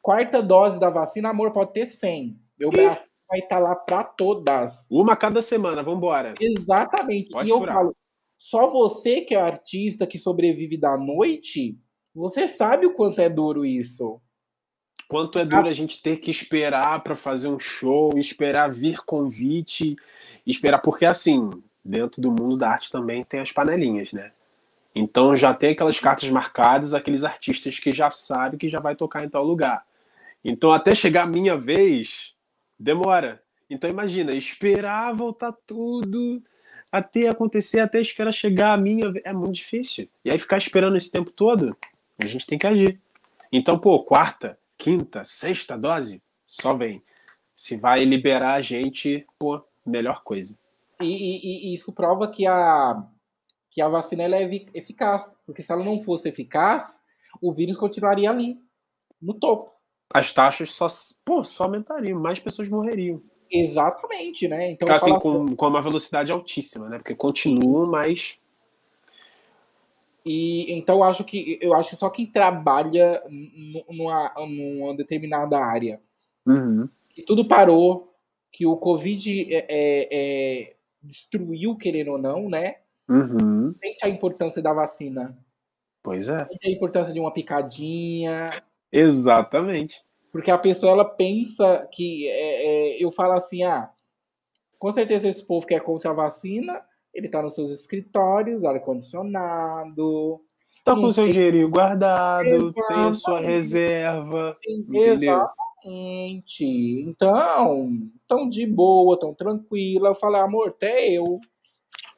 quarta 0.00 0.42
dose 0.42 0.80
da 0.80 0.90
vacina, 0.90 1.30
amor, 1.30 1.52
pode 1.52 1.72
ter 1.72 1.86
100. 1.86 2.40
Meu 2.58 2.70
braço 2.70 3.08
vai 3.28 3.38
estar 3.38 3.56
tá 3.56 3.58
lá 3.58 3.76
para 3.76 4.04
todas. 4.04 4.88
Uma 4.90 5.16
cada 5.16 5.40
semana, 5.42 5.82
vambora. 5.82 6.34
Exatamente. 6.40 7.30
Pode 7.30 7.48
e 7.48 7.52
furar. 7.52 7.68
eu 7.68 7.74
falo: 7.74 7.96
só 8.36 8.70
você 8.70 9.20
que 9.20 9.34
é 9.34 9.40
artista, 9.40 10.06
que 10.06 10.18
sobrevive 10.18 10.76
da 10.78 10.96
noite, 10.96 11.78
você 12.14 12.48
sabe 12.48 12.86
o 12.86 12.94
quanto 12.94 13.20
é 13.20 13.28
duro 13.28 13.64
isso. 13.64 14.20
Quanto 15.08 15.38
é 15.38 15.44
duro 15.44 15.66
a, 15.66 15.70
a 15.70 15.74
gente 15.74 16.02
ter 16.02 16.18
que 16.18 16.30
esperar 16.30 17.02
para 17.02 17.16
fazer 17.16 17.48
um 17.48 17.58
show, 17.58 18.16
esperar 18.16 18.70
vir 18.70 19.00
convite, 19.04 19.96
esperar. 20.46 20.78
Porque, 20.78 21.04
assim, 21.04 21.50
dentro 21.84 22.20
do 22.20 22.30
mundo 22.30 22.56
da 22.56 22.70
arte 22.70 22.90
também 22.90 23.24
tem 23.24 23.40
as 23.40 23.52
panelinhas, 23.52 24.12
né? 24.12 24.32
Então 24.94 25.36
já 25.36 25.54
tem 25.54 25.70
aquelas 25.70 25.98
cartas 26.00 26.28
marcadas, 26.30 26.94
aqueles 26.94 27.24
artistas 27.24 27.78
que 27.78 27.92
já 27.92 28.10
sabem 28.10 28.58
que 28.58 28.68
já 28.68 28.80
vai 28.80 28.96
tocar 28.96 29.24
em 29.24 29.28
tal 29.28 29.44
lugar. 29.44 29.84
Então 30.44 30.72
até 30.72 30.94
chegar 30.94 31.24
a 31.24 31.26
minha 31.26 31.56
vez, 31.56 32.34
demora. 32.78 33.42
Então 33.68 33.88
imagina, 33.88 34.32
esperar 34.32 35.14
voltar 35.14 35.52
tudo, 35.66 36.42
até 36.90 37.28
acontecer, 37.28 37.80
até 37.80 38.00
esperar 38.00 38.32
chegar 38.32 38.72
a 38.72 38.76
minha 38.76 39.12
vez, 39.12 39.24
é 39.24 39.32
muito 39.32 39.54
difícil. 39.54 40.08
E 40.24 40.30
aí 40.30 40.38
ficar 40.38 40.58
esperando 40.58 40.96
esse 40.96 41.10
tempo 41.10 41.30
todo, 41.30 41.76
a 42.24 42.28
gente 42.28 42.46
tem 42.46 42.58
que 42.58 42.66
agir. 42.66 43.00
Então, 43.52 43.78
pô, 43.78 44.02
quarta, 44.04 44.58
quinta, 44.78 45.24
sexta 45.24 45.76
dose, 45.76 46.22
só 46.46 46.74
vem. 46.74 47.02
Se 47.54 47.76
vai 47.76 48.04
liberar 48.04 48.54
a 48.54 48.62
gente, 48.62 49.26
pô, 49.38 49.62
melhor 49.84 50.22
coisa. 50.22 50.58
E, 51.00 51.06
e, 51.06 51.70
e 51.70 51.74
isso 51.74 51.92
prova 51.92 52.30
que 52.30 52.46
a, 52.46 53.02
que 53.70 53.80
a 53.80 53.88
vacina 53.88 54.24
é 54.24 54.50
eficaz. 54.74 55.36
Porque 55.46 55.62
se 55.62 55.72
ela 55.72 55.84
não 55.84 56.02
fosse 56.02 56.28
eficaz, 56.28 57.02
o 57.40 57.52
vírus 57.52 57.76
continuaria 57.76 58.30
ali, 58.30 58.58
no 59.20 59.34
topo. 59.34 59.72
As 60.12 60.32
taxas 60.32 60.72
só, 60.72 60.88
pô, 61.24 61.44
só 61.44 61.64
aumentariam, 61.64 62.18
mais 62.18 62.40
pessoas 62.40 62.68
morreriam. 62.68 63.22
Exatamente, 63.50 64.48
né? 64.48 64.70
Então, 64.70 64.90
assim, 64.90 65.18
com, 65.18 65.54
com 65.54 65.66
uma 65.66 65.82
velocidade 65.82 66.30
altíssima, 66.30 66.88
né? 66.88 66.98
Porque 66.98 67.14
continuam, 67.14 67.86
mas 67.86 68.38
e 70.24 70.72
então 70.72 71.02
acho 71.02 71.24
que 71.24 71.58
eu 71.62 71.74
acho 71.74 71.90
que 71.90 71.96
só 71.96 72.10
quem 72.10 72.26
trabalha 72.26 73.22
numa, 73.88 74.34
numa 74.36 74.96
determinada 74.96 75.58
área 75.58 76.00
uhum. 76.46 76.88
que 77.08 77.22
tudo 77.22 77.46
parou, 77.46 78.14
que 78.52 78.66
o 78.66 78.76
Covid 78.76 79.54
é, 79.54 79.66
é, 79.68 80.08
é, 80.12 80.76
destruiu, 81.02 81.76
querendo 81.76 82.12
ou 82.12 82.18
não, 82.18 82.48
né? 82.48 82.76
Uhum. 83.08 83.74
Sente 83.82 84.04
a 84.04 84.08
importância 84.08 84.62
da 84.62 84.72
vacina. 84.72 85.36
Pois 86.02 86.28
é. 86.28 86.46
Sente 86.46 86.68
a 86.68 86.70
importância 86.70 87.12
de 87.12 87.20
uma 87.20 87.32
picadinha. 87.32 88.50
Exatamente. 88.92 90.02
Porque 90.32 90.50
a 90.50 90.58
pessoa 90.58 90.92
ela 90.92 91.04
pensa 91.04 91.88
que 91.92 92.28
é, 92.28 92.66
é 92.98 93.04
eu 93.04 93.10
falo 93.10 93.32
assim, 93.32 93.62
ah, 93.64 93.90
com 94.78 94.92
certeza 94.92 95.28
esse 95.28 95.44
povo 95.44 95.66
que 95.66 95.74
é 95.74 95.80
contra 95.80 96.10
a 96.10 96.14
vacina 96.14 96.82
ele 97.14 97.28
tá 97.28 97.42
nos 97.42 97.54
seus 97.54 97.70
escritórios, 97.70 98.64
ar-condicionado. 98.64 100.40
Tá 100.84 100.94
com 100.94 101.10
seu 101.12 101.26
dinheirinho 101.26 101.68
guardado, 101.68 102.46
Exatamente. 102.46 102.88
tem 102.88 102.96
a 102.96 103.12
sua 103.12 103.40
reserva. 103.40 104.56
Exatamente. 104.92 106.64
Então, 107.06 107.90
tão 108.26 108.48
de 108.48 108.66
boa, 108.66 109.18
tão 109.18 109.34
tranquila. 109.34 110.10
Eu 110.10 110.14
falei, 110.14 110.40
amor, 110.40 110.68
até 110.68 111.10
eu. 111.10 111.24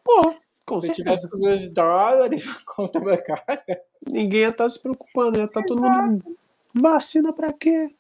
Pô, 0.05 0.35
com 0.65 0.81
se 0.81 0.89
certeza. 0.89 1.29
tivesse 1.29 1.39
meus 1.39 1.69
dólares 1.69 2.45
conta 2.65 3.01
minha 3.01 3.21
cara. 3.21 3.63
Ninguém 4.07 4.41
ia 4.41 4.49
estar 4.49 4.65
tá 4.65 4.69
se 4.69 4.81
preocupando, 4.81 5.39
ia 5.39 5.45
estar 5.45 5.61
tá 5.61 5.67
todo 5.67 5.83
mundo. 5.83 6.25
Vacina 6.75 7.33
pra 7.33 7.53
quê? 7.53 7.91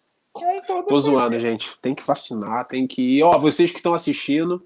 Tô 0.88 0.98
zoando, 0.98 1.38
gente. 1.38 1.78
Tem 1.80 1.94
que 1.94 2.02
vacinar, 2.02 2.66
tem 2.66 2.86
que 2.86 3.18
ir. 3.18 3.22
Ó, 3.22 3.38
vocês 3.38 3.70
que 3.70 3.76
estão 3.78 3.94
assistindo, 3.94 4.64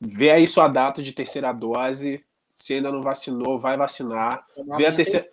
Vê 0.00 0.30
aí 0.30 0.48
sua 0.48 0.66
data 0.66 1.02
de 1.02 1.12
terceira 1.12 1.52
dose. 1.52 2.24
Se 2.54 2.74
ainda 2.74 2.90
não 2.90 3.02
vacinou, 3.02 3.58
vai 3.58 3.76
vacinar. 3.76 4.46
Vê 4.76 4.86
a, 4.86 4.94
terceira, 4.94 5.30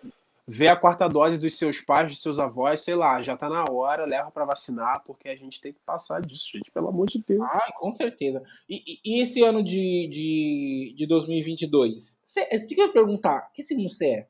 vê 0.47 0.68
a 0.68 0.76
quarta 0.76 1.07
dose 1.07 1.38
dos 1.38 1.55
seus 1.55 1.82
pais, 1.82 2.07
dos 2.07 2.22
seus 2.22 2.39
avós, 2.39 2.82
sei 2.82 2.95
lá, 2.95 3.22
já 3.22 3.36
tá 3.36 3.49
na 3.49 3.65
hora, 3.70 4.05
leva 4.05 4.32
para 4.32 4.45
vacinar, 4.45 5.03
porque 5.05 5.28
a 5.28 5.36
gente 5.36 5.59
tem 5.59 5.74
que 5.74 5.80
passar 5.86 6.22
disso, 6.22 6.49
gente, 6.53 6.72
pelo 6.72 6.88
amor 6.88 7.07
de 7.07 7.24
Deus. 7.26 7.41
Ah, 7.41 7.74
com 7.78 7.91
certeza. 7.91 8.41
E, 8.70 8.99
e 9.03 9.22
esse 9.22 9.43
ano 9.43 9.61
de, 9.61 10.07
de, 10.07 10.93
de 10.95 11.05
2022? 11.05 12.20
Você, 12.24 12.47
eu 12.51 12.65
queria 12.65 12.89
perguntar, 12.89 13.51
que 13.53 13.61
signo 13.61 13.89
você 13.89 14.05
é? 14.07 14.28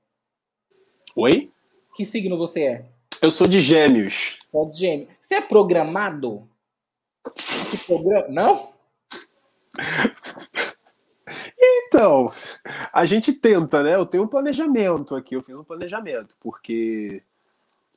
Oi? 1.15 1.51
Que 1.95 2.05
signo 2.05 2.37
você 2.37 2.63
é? 2.63 2.85
Eu 3.21 3.31
sou 3.31 3.47
de 3.47 3.61
gêmeos. 3.61 4.39
É 4.53 4.65
de 4.65 4.77
gêmeos. 4.77 5.09
Você 5.19 5.35
é 5.35 5.41
programado? 5.41 6.47
Programa... 7.87 8.27
Não? 8.29 8.69
Então, 11.97 12.31
a 12.93 13.05
gente 13.05 13.33
tenta, 13.33 13.81
né? 13.81 13.95
Eu 13.95 14.05
tenho 14.05 14.25
um 14.25 14.27
planejamento 14.27 15.15
aqui, 15.15 15.35
eu 15.35 15.41
fiz 15.41 15.57
um 15.57 15.63
planejamento, 15.63 16.35
porque 16.39 17.23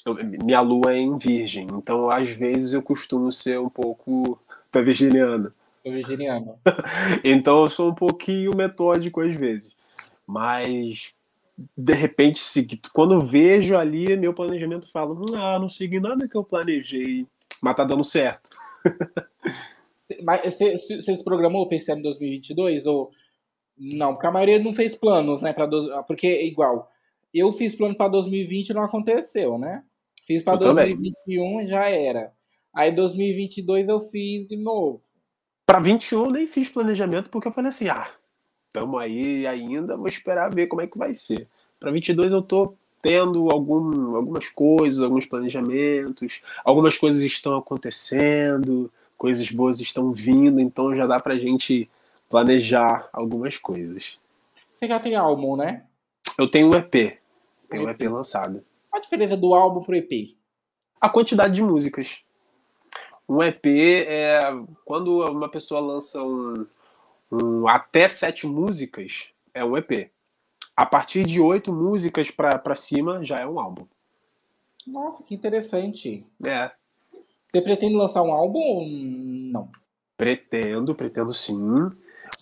eu, 0.06 0.14
minha 0.42 0.62
lua 0.62 0.94
é 0.94 0.96
em 0.96 1.18
virgem, 1.18 1.66
então 1.74 2.08
às 2.08 2.30
vezes 2.30 2.72
eu 2.72 2.80
costumo 2.80 3.30
ser 3.30 3.60
um 3.60 3.68
pouco 3.68 4.40
tá 4.72 4.80
virginiano. 4.80 5.52
Sou 5.82 5.92
virginiano. 5.92 6.58
então 7.22 7.60
eu 7.60 7.66
sou 7.68 7.90
um 7.90 7.94
pouquinho 7.94 8.56
metódico 8.56 9.20
às 9.20 9.34
vezes. 9.34 9.70
Mas 10.26 11.12
de 11.76 11.92
repente, 11.92 12.40
quando 12.94 13.12
eu 13.12 13.20
vejo 13.20 13.76
ali 13.76 14.16
meu 14.16 14.32
planejamento, 14.32 14.90
falo, 14.90 15.26
ah, 15.36 15.58
não 15.58 15.68
segui 15.68 16.00
nada 16.00 16.26
que 16.26 16.36
eu 16.38 16.42
planejei, 16.42 17.26
mas 17.60 17.76
tá 17.76 17.84
dando 17.84 18.02
certo. 18.02 18.48
Mas 20.24 20.40
você, 20.42 20.76
se 20.76 21.22
programou 21.22 21.68
esse 21.70 21.92
ano 21.92 22.02
2022 22.02 22.84
ou 22.84 23.12
não? 23.80 24.12
Porque 24.12 24.26
a 24.26 24.30
maioria 24.30 24.58
não 24.58 24.74
fez 24.74 24.94
planos, 24.94 25.40
né? 25.40 25.52
Pra 25.52 25.64
do... 25.64 26.04
Porque 26.04 26.26
é 26.26 26.46
igual. 26.46 26.90
Eu 27.32 27.52
fiz 27.52 27.74
plano 27.74 27.94
para 27.94 28.08
2020 28.08 28.68
e 28.68 28.74
não 28.74 28.82
aconteceu, 28.82 29.56
né? 29.56 29.82
Fiz 30.26 30.42
para 30.42 30.56
2021 30.56 31.50
também. 31.52 31.66
já 31.66 31.88
era. 31.88 32.32
Aí 32.74 32.92
2022 32.92 33.88
eu 33.88 34.00
fiz 34.00 34.46
de 34.46 34.56
novo. 34.56 35.02
Para 35.66 35.80
21 35.80 36.24
eu 36.24 36.30
nem 36.30 36.46
fiz 36.46 36.68
planejamento 36.68 37.30
porque 37.30 37.48
eu 37.48 37.52
falei 37.52 37.68
assim, 37.68 37.88
ah, 37.88 38.10
estamos 38.66 39.00
aí 39.00 39.46
ainda, 39.46 39.96
vou 39.96 40.08
esperar 40.08 40.52
ver 40.52 40.66
como 40.66 40.82
é 40.82 40.86
que 40.86 40.98
vai 40.98 41.14
ser. 41.14 41.48
Para 41.78 41.90
22 41.90 42.32
eu 42.32 42.42
tô 42.42 42.74
tendo 43.00 43.50
algum, 43.50 44.14
algumas 44.14 44.48
coisas, 44.50 45.02
alguns 45.02 45.24
planejamentos, 45.24 46.40
algumas 46.64 46.98
coisas 46.98 47.22
estão 47.22 47.56
acontecendo, 47.56 48.92
coisas 49.16 49.50
boas 49.50 49.80
estão 49.80 50.12
vindo, 50.12 50.60
então 50.60 50.94
já 50.94 51.06
dá 51.06 51.18
pra 51.18 51.38
gente 51.38 51.88
planejar 52.30 53.10
algumas 53.12 53.58
coisas. 53.58 54.16
Você 54.70 54.86
já 54.86 55.00
tem 55.00 55.16
álbum, 55.16 55.56
né? 55.56 55.84
Eu 56.38 56.48
tenho 56.48 56.68
um 56.68 56.74
EP. 56.74 57.18
Tenho 57.68 57.86
um 57.86 57.90
EP, 57.90 58.00
EP 58.00 58.10
lançado. 58.10 58.64
Qual 58.88 58.98
a 58.98 59.02
diferença 59.02 59.36
do 59.36 59.52
álbum 59.52 59.82
pro 59.82 59.96
EP? 59.96 60.36
A 61.00 61.08
quantidade 61.10 61.54
de 61.54 61.62
músicas. 61.62 62.22
Um 63.28 63.42
EP 63.42 63.66
é 63.66 64.40
quando 64.84 65.24
uma 65.24 65.48
pessoa 65.48 65.80
lança 65.80 66.22
um, 66.22 66.66
um 67.30 67.68
até 67.68 68.08
sete 68.08 68.46
músicas, 68.46 69.28
é 69.52 69.64
um 69.64 69.76
EP. 69.76 70.10
A 70.76 70.86
partir 70.86 71.26
de 71.26 71.40
oito 71.40 71.72
músicas 71.72 72.30
para 72.30 72.74
cima 72.74 73.24
já 73.24 73.38
é 73.38 73.46
um 73.46 73.60
álbum. 73.60 73.86
Nossa, 74.86 75.22
que 75.22 75.34
interessante. 75.34 76.24
É. 76.44 76.70
Você 77.44 77.60
pretende 77.60 77.96
lançar 77.96 78.22
um 78.22 78.32
álbum 78.32 78.58
ou 78.58 78.86
não? 78.86 79.68
Pretendo, 80.16 80.94
pretendo 80.94 81.34
sim. 81.34 81.90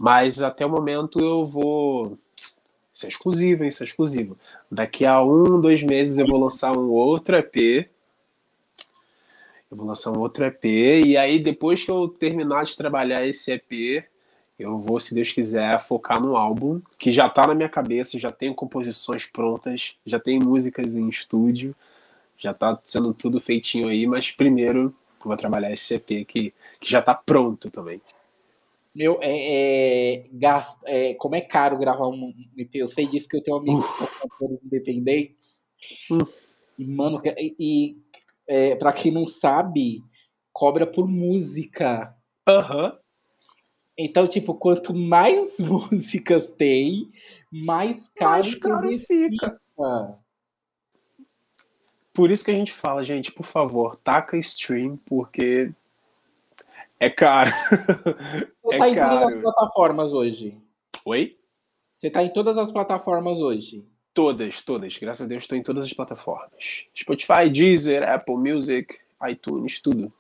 Mas 0.01 0.41
até 0.41 0.65
o 0.65 0.71
momento 0.71 1.19
eu 1.21 1.47
vou. 1.47 2.19
Isso 2.93 3.07
é 3.07 3.09
exclusivo, 3.09 3.65
isso 3.65 3.83
é 3.83 3.87
exclusivo. 3.87 4.37
Daqui 4.71 5.07
a 5.07 5.23
um, 5.23 5.61
dois 5.61 5.83
meses 5.83 6.19
eu 6.19 6.27
vou 6.27 6.39
lançar 6.39 6.77
um 6.77 6.89
outro 6.91 7.37
EP. 7.37 7.89
Eu 9.71 9.77
vou 9.77 9.87
lançar 9.87 10.11
um 10.11 10.19
outro 10.19 10.45
EP. 10.45 10.65
E 10.65 11.17
aí, 11.17 11.39
depois 11.39 11.85
que 11.85 11.91
eu 11.91 12.09
terminar 12.09 12.65
de 12.65 12.77
trabalhar 12.77 13.27
esse 13.27 13.53
EP, 13.53 14.05
eu 14.59 14.79
vou, 14.79 14.99
se 14.99 15.15
Deus 15.15 15.31
quiser, 15.31 15.81
focar 15.85 16.21
no 16.21 16.37
álbum, 16.37 16.81
que 16.99 17.13
já 17.13 17.29
tá 17.29 17.47
na 17.47 17.55
minha 17.55 17.69
cabeça, 17.69 18.19
já 18.19 18.33
tenho 18.33 18.55
composições 18.55 19.27
prontas, 19.27 19.95
já 20.05 20.19
tem 20.19 20.39
músicas 20.39 20.97
em 20.97 21.09
estúdio 21.09 21.77
já 22.39 22.55
tá 22.55 22.79
sendo 22.85 23.13
tudo 23.13 23.41
feitinho 23.41 23.89
aí, 23.89 24.07
mas 24.07 24.31
primeiro 24.31 24.95
vou 25.23 25.37
trabalhar 25.37 25.73
esse 25.73 25.95
EP 25.95 26.07
que, 26.07 26.55
que 26.81 26.91
já 26.91 27.03
tá 27.03 27.13
pronto 27.13 27.71
também. 27.71 28.01
Meu, 28.99 29.17
é, 29.23 29.29
é, 29.31 30.29
gasto, 30.33 30.85
é, 30.85 31.15
como 31.15 31.37
é 31.37 31.41
caro 31.41 31.79
gravar 31.79 32.09
um 32.09 32.35
EP. 32.57 32.75
Eu 32.75 32.89
sei 32.89 33.07
disso 33.07 33.29
que 33.29 33.37
eu 33.37 33.43
tenho 33.45 33.59
amigos 33.59 33.89
que 33.89 33.97
são 33.97 34.09
cantores 34.09 34.59
independentes. 34.65 35.65
Hum. 36.11 36.19
E, 36.77 36.85
mano, 36.85 37.23
e, 37.25 37.55
e 37.61 38.03
é, 38.49 38.75
pra 38.75 38.93
quem 38.93 39.13
não 39.13 39.25
sabe, 39.25 40.03
cobra 40.53 40.85
por 40.85 41.07
música. 41.07 42.13
Aham. 42.45 42.99
Então, 43.97 44.27
tipo, 44.27 44.53
quanto 44.53 44.93
mais 44.93 45.61
músicas 45.63 46.51
tem, 46.51 47.09
mais 47.53 48.09
caro, 48.09 48.49
Mais 48.49 48.59
caro 48.59 48.99
fica. 48.99 49.61
Por 52.13 52.33
isso 52.33 52.45
que 52.45 52.51
a 52.51 52.55
gente 52.55 52.73
fala, 52.73 53.05
gente, 53.05 53.31
por 53.31 53.47
favor, 53.47 53.95
taca 53.95 54.37
stream, 54.39 54.97
porque 55.07 55.73
é 57.01 57.11
caro. 57.11 57.51
Você 58.63 58.75
É 58.75 58.79
tá 58.79 58.89
em 58.89 58.95
todas 58.95 59.23
as 59.23 59.37
plataformas 59.37 60.13
hoje. 60.13 60.61
Oi? 61.05 61.37
Você 61.95 62.11
tá 62.11 62.23
em 62.23 62.33
todas 62.33 62.59
as 62.59 62.71
plataformas 62.71 63.41
hoje. 63.41 63.87
Todas, 64.15 64.63
todas. 64.63 64.97
Graças 64.99 65.25
a 65.25 65.29
Deus 65.29 65.45
estou 65.45 65.57
em 65.57 65.63
todas 65.63 65.85
as 65.85 65.93
plataformas. 65.93 66.85
Spotify, 66.97 67.49
Deezer, 67.51 68.09
Apple 68.09 68.37
Music, 68.37 68.99
iTunes, 69.29 69.81
tudo. 69.81 70.13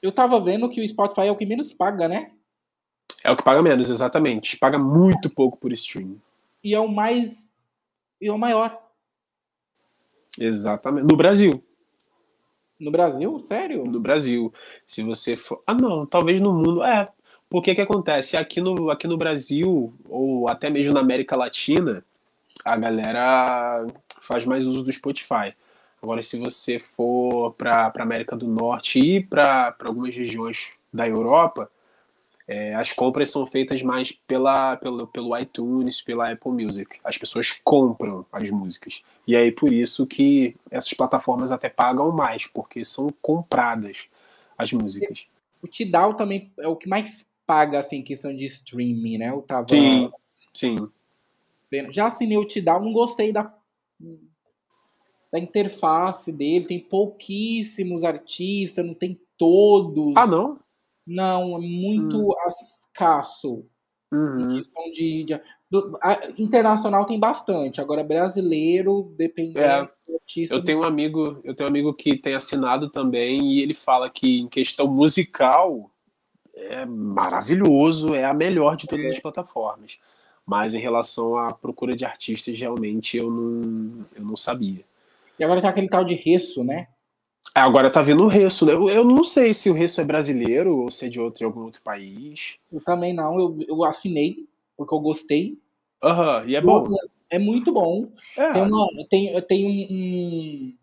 Eu 0.00 0.12
tava 0.12 0.40
vendo 0.40 0.68
que 0.68 0.80
o 0.80 0.88
Spotify 0.88 1.28
é 1.28 1.30
o 1.32 1.36
que 1.36 1.46
menos 1.46 1.72
paga, 1.72 2.08
né? 2.08 2.32
É 3.22 3.30
o 3.30 3.36
que 3.36 3.42
paga 3.42 3.62
menos, 3.62 3.90
exatamente. 3.90 4.56
Paga 4.58 4.78
muito 4.78 5.30
pouco 5.30 5.56
por 5.58 5.72
stream. 5.72 6.20
E 6.62 6.74
é 6.74 6.80
o 6.80 6.88
mais. 6.88 7.52
E 8.20 8.28
é 8.28 8.32
o 8.32 8.38
maior. 8.38 8.80
Exatamente. 10.38 11.08
No 11.08 11.16
Brasil. 11.16 11.62
No 12.82 12.90
Brasil? 12.90 13.38
Sério? 13.38 13.84
No 13.84 14.00
Brasil. 14.00 14.52
Se 14.86 15.02
você 15.02 15.36
for. 15.36 15.62
Ah, 15.66 15.74
não, 15.74 16.04
talvez 16.04 16.40
no 16.40 16.52
mundo. 16.52 16.82
É. 16.82 17.08
Porque 17.48 17.74
que 17.74 17.80
acontece? 17.80 18.36
Aqui 18.36 18.60
no, 18.60 18.90
aqui 18.90 19.06
no 19.06 19.16
Brasil, 19.16 19.92
ou 20.08 20.48
até 20.48 20.68
mesmo 20.68 20.92
na 20.92 21.00
América 21.00 21.36
Latina, 21.36 22.04
a 22.64 22.76
galera 22.76 23.86
faz 24.22 24.44
mais 24.44 24.66
uso 24.66 24.84
do 24.84 24.92
Spotify. 24.92 25.54
Agora, 26.02 26.22
se 26.22 26.38
você 26.38 26.78
for 26.78 27.52
para 27.52 27.92
a 27.94 28.02
América 28.02 28.34
do 28.34 28.48
Norte 28.48 28.98
e 28.98 29.20
para 29.22 29.76
algumas 29.84 30.14
regiões 30.14 30.72
da 30.92 31.06
Europa, 31.06 31.70
é, 32.46 32.74
as 32.74 32.92
compras 32.92 33.30
são 33.30 33.46
feitas 33.46 33.82
mais 33.82 34.12
pela, 34.12 34.76
pelo, 34.76 35.06
pelo 35.06 35.38
iTunes, 35.38 36.02
pela 36.02 36.30
Apple 36.30 36.52
Music. 36.52 36.98
As 37.04 37.16
pessoas 37.16 37.52
compram 37.64 38.26
as 38.32 38.50
músicas. 38.50 39.02
E 39.26 39.36
aí, 39.36 39.52
por 39.52 39.72
isso 39.72 40.06
que 40.06 40.56
essas 40.70 40.92
plataformas 40.92 41.52
até 41.52 41.68
pagam 41.68 42.10
mais, 42.10 42.46
porque 42.46 42.84
são 42.84 43.08
compradas 43.22 43.98
as 44.58 44.72
músicas. 44.72 45.26
O 45.62 45.68
Tidal 45.68 46.14
também 46.14 46.52
é 46.58 46.66
o 46.66 46.76
que 46.76 46.88
mais 46.88 47.24
paga, 47.46 47.78
assim, 47.78 47.96
em 47.96 48.02
questão 48.02 48.34
de 48.34 48.44
streaming, 48.46 49.18
né? 49.18 49.30
Eu 49.30 49.42
tava 49.42 49.68
Sim, 49.70 50.10
sim. 50.52 50.88
Já 51.90 52.08
assinei 52.08 52.36
o 52.36 52.44
Tidal, 52.44 52.82
não 52.82 52.92
gostei 52.92 53.32
da, 53.32 53.54
da 55.32 55.38
interface 55.38 56.32
dele. 56.32 56.66
Tem 56.66 56.80
pouquíssimos 56.80 58.04
artistas, 58.04 58.84
não 58.84 58.94
tem 58.94 59.18
todos. 59.38 60.16
Ah, 60.16 60.26
não? 60.26 60.58
Não, 61.06 61.56
é 61.56 61.60
muito 61.60 62.34
escasso. 62.48 63.64
Em 64.12 64.16
Uhum. 64.16 64.48
questão 64.48 64.90
de, 64.92 65.24
de- 65.24 65.40
do- 65.70 65.98
a- 66.02 66.20
internacional 66.38 67.06
tem 67.06 67.18
bastante. 67.18 67.80
Agora, 67.80 68.04
brasileiro, 68.04 69.14
dependendo 69.16 69.58
É, 69.58 69.82
do 70.06 70.14
artista. 70.14 70.54
Eu 70.54 70.62
tenho 70.62 70.80
um 70.80 70.84
amigo, 70.84 71.40
eu 71.42 71.54
tenho 71.54 71.66
um 71.68 71.70
amigo 71.70 71.94
que 71.94 72.16
tem 72.16 72.34
assinado 72.34 72.90
também 72.90 73.40
e 73.52 73.62
ele 73.62 73.74
fala 73.74 74.10
que 74.10 74.40
em 74.40 74.48
questão 74.48 74.86
musical 74.86 75.90
é 76.54 76.84
maravilhoso, 76.84 78.14
é 78.14 78.24
a 78.24 78.34
melhor 78.34 78.76
de 78.76 78.86
todas 78.86 79.06
as 79.06 79.18
plataformas. 79.18 79.96
Mas 80.44 80.74
em 80.74 80.80
relação 80.80 81.36
à 81.38 81.52
procura 81.52 81.96
de 81.96 82.04
artistas, 82.04 82.58
realmente 82.58 83.16
eu 83.16 83.30
não, 83.30 84.04
eu 84.14 84.24
não 84.24 84.36
sabia. 84.36 84.84
E 85.38 85.44
agora 85.44 85.62
tá 85.62 85.68
aquele 85.70 85.88
tal 85.88 86.04
de 86.04 86.14
Resso, 86.14 86.62
né? 86.62 86.88
Agora 87.54 87.90
tá 87.90 88.00
vindo 88.00 88.22
o 88.22 88.28
Resso, 88.28 88.64
né? 88.64 88.72
Eu, 88.72 89.04
não 89.04 89.24
sei 89.24 89.52
se 89.52 89.68
o 89.68 89.74
Resso 89.74 90.00
é 90.00 90.04
brasileiro 90.04 90.78
ou 90.78 90.90
se 90.90 91.06
é 91.06 91.08
de 91.08 91.20
outro, 91.20 91.38
de 91.38 91.44
algum 91.44 91.64
outro 91.64 91.82
país. 91.82 92.56
Eu 92.72 92.80
também 92.80 93.14
não, 93.14 93.38
eu, 93.38 93.58
eu 93.68 93.84
assinei, 93.84 94.46
porque 94.76 94.94
eu 94.94 95.00
gostei. 95.00 95.58
Aham, 96.02 96.44
e 96.46 96.56
é 96.56 96.60
bom. 96.60 96.86
É 97.28 97.38
muito 97.38 97.72
bom. 97.72 98.08
É, 98.38 98.52
Tem, 98.52 98.62
uma, 98.62 98.88
tem, 99.08 99.42
tem 99.42 99.66
um, 99.66 99.94
um, 99.94 100.74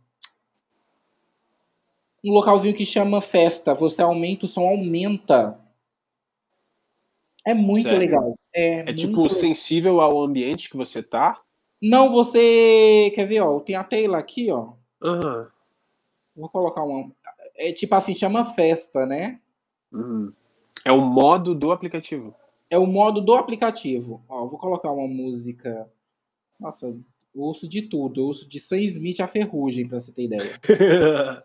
um 2.26 2.34
localzinho 2.34 2.76
que 2.76 2.86
chama 2.86 3.20
festa. 3.20 3.74
Você 3.74 4.01
aumenta, 4.01 4.45
o 4.45 4.49
som 4.49 4.68
aumenta. 4.68 5.60
É 7.45 7.53
muito 7.53 7.84
Sério? 7.84 7.99
legal. 7.99 8.39
É, 8.53 8.80
é 8.82 8.93
tipo 8.93 9.24
legal. 9.24 9.30
sensível 9.30 10.01
ao 10.01 10.22
ambiente 10.22 10.70
que 10.70 10.78
você 10.78 11.01
tá. 11.01 11.41
Não, 11.82 12.12
você. 12.12 13.12
Quer 13.16 13.26
ver, 13.26 13.41
ó? 13.41 13.60
Tem 13.60 13.76
a 13.76 13.84
tela 13.84 14.20
aqui, 14.20 14.51
ó. 14.51 14.74
Aham. 15.01 15.47
Vou 16.39 16.49
colocar 16.49 16.83
uma. 16.83 17.11
É 17.55 17.73
tipo 17.73 17.93
assim, 17.93 18.15
chama 18.15 18.45
festa, 18.53 19.05
né? 19.05 19.41
Uhum. 19.91 20.31
É 20.85 20.91
o 20.91 21.01
modo 21.01 21.53
do 21.53 21.71
aplicativo. 21.71 22.33
É 22.69 22.77
o 22.77 22.87
modo 22.87 23.19
do 23.19 23.35
aplicativo. 23.35 24.23
Ó, 24.29 24.47
vou 24.47 24.57
colocar 24.57 24.91
uma 24.91 25.07
música. 25.07 25.91
Nossa, 26.57 26.85
eu 26.85 27.03
ouço 27.35 27.67
de 27.67 27.81
tudo. 27.81 28.21
Eu 28.21 28.27
ouço 28.27 28.47
de 28.47 28.59
Sam 28.59 28.79
Smith 28.79 29.19
a 29.19 29.27
Ferrugem, 29.27 29.87
pra 29.87 29.99
você 29.99 30.13
ter 30.13 30.23
ideia. 30.23 30.63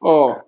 Ó. 0.00 0.40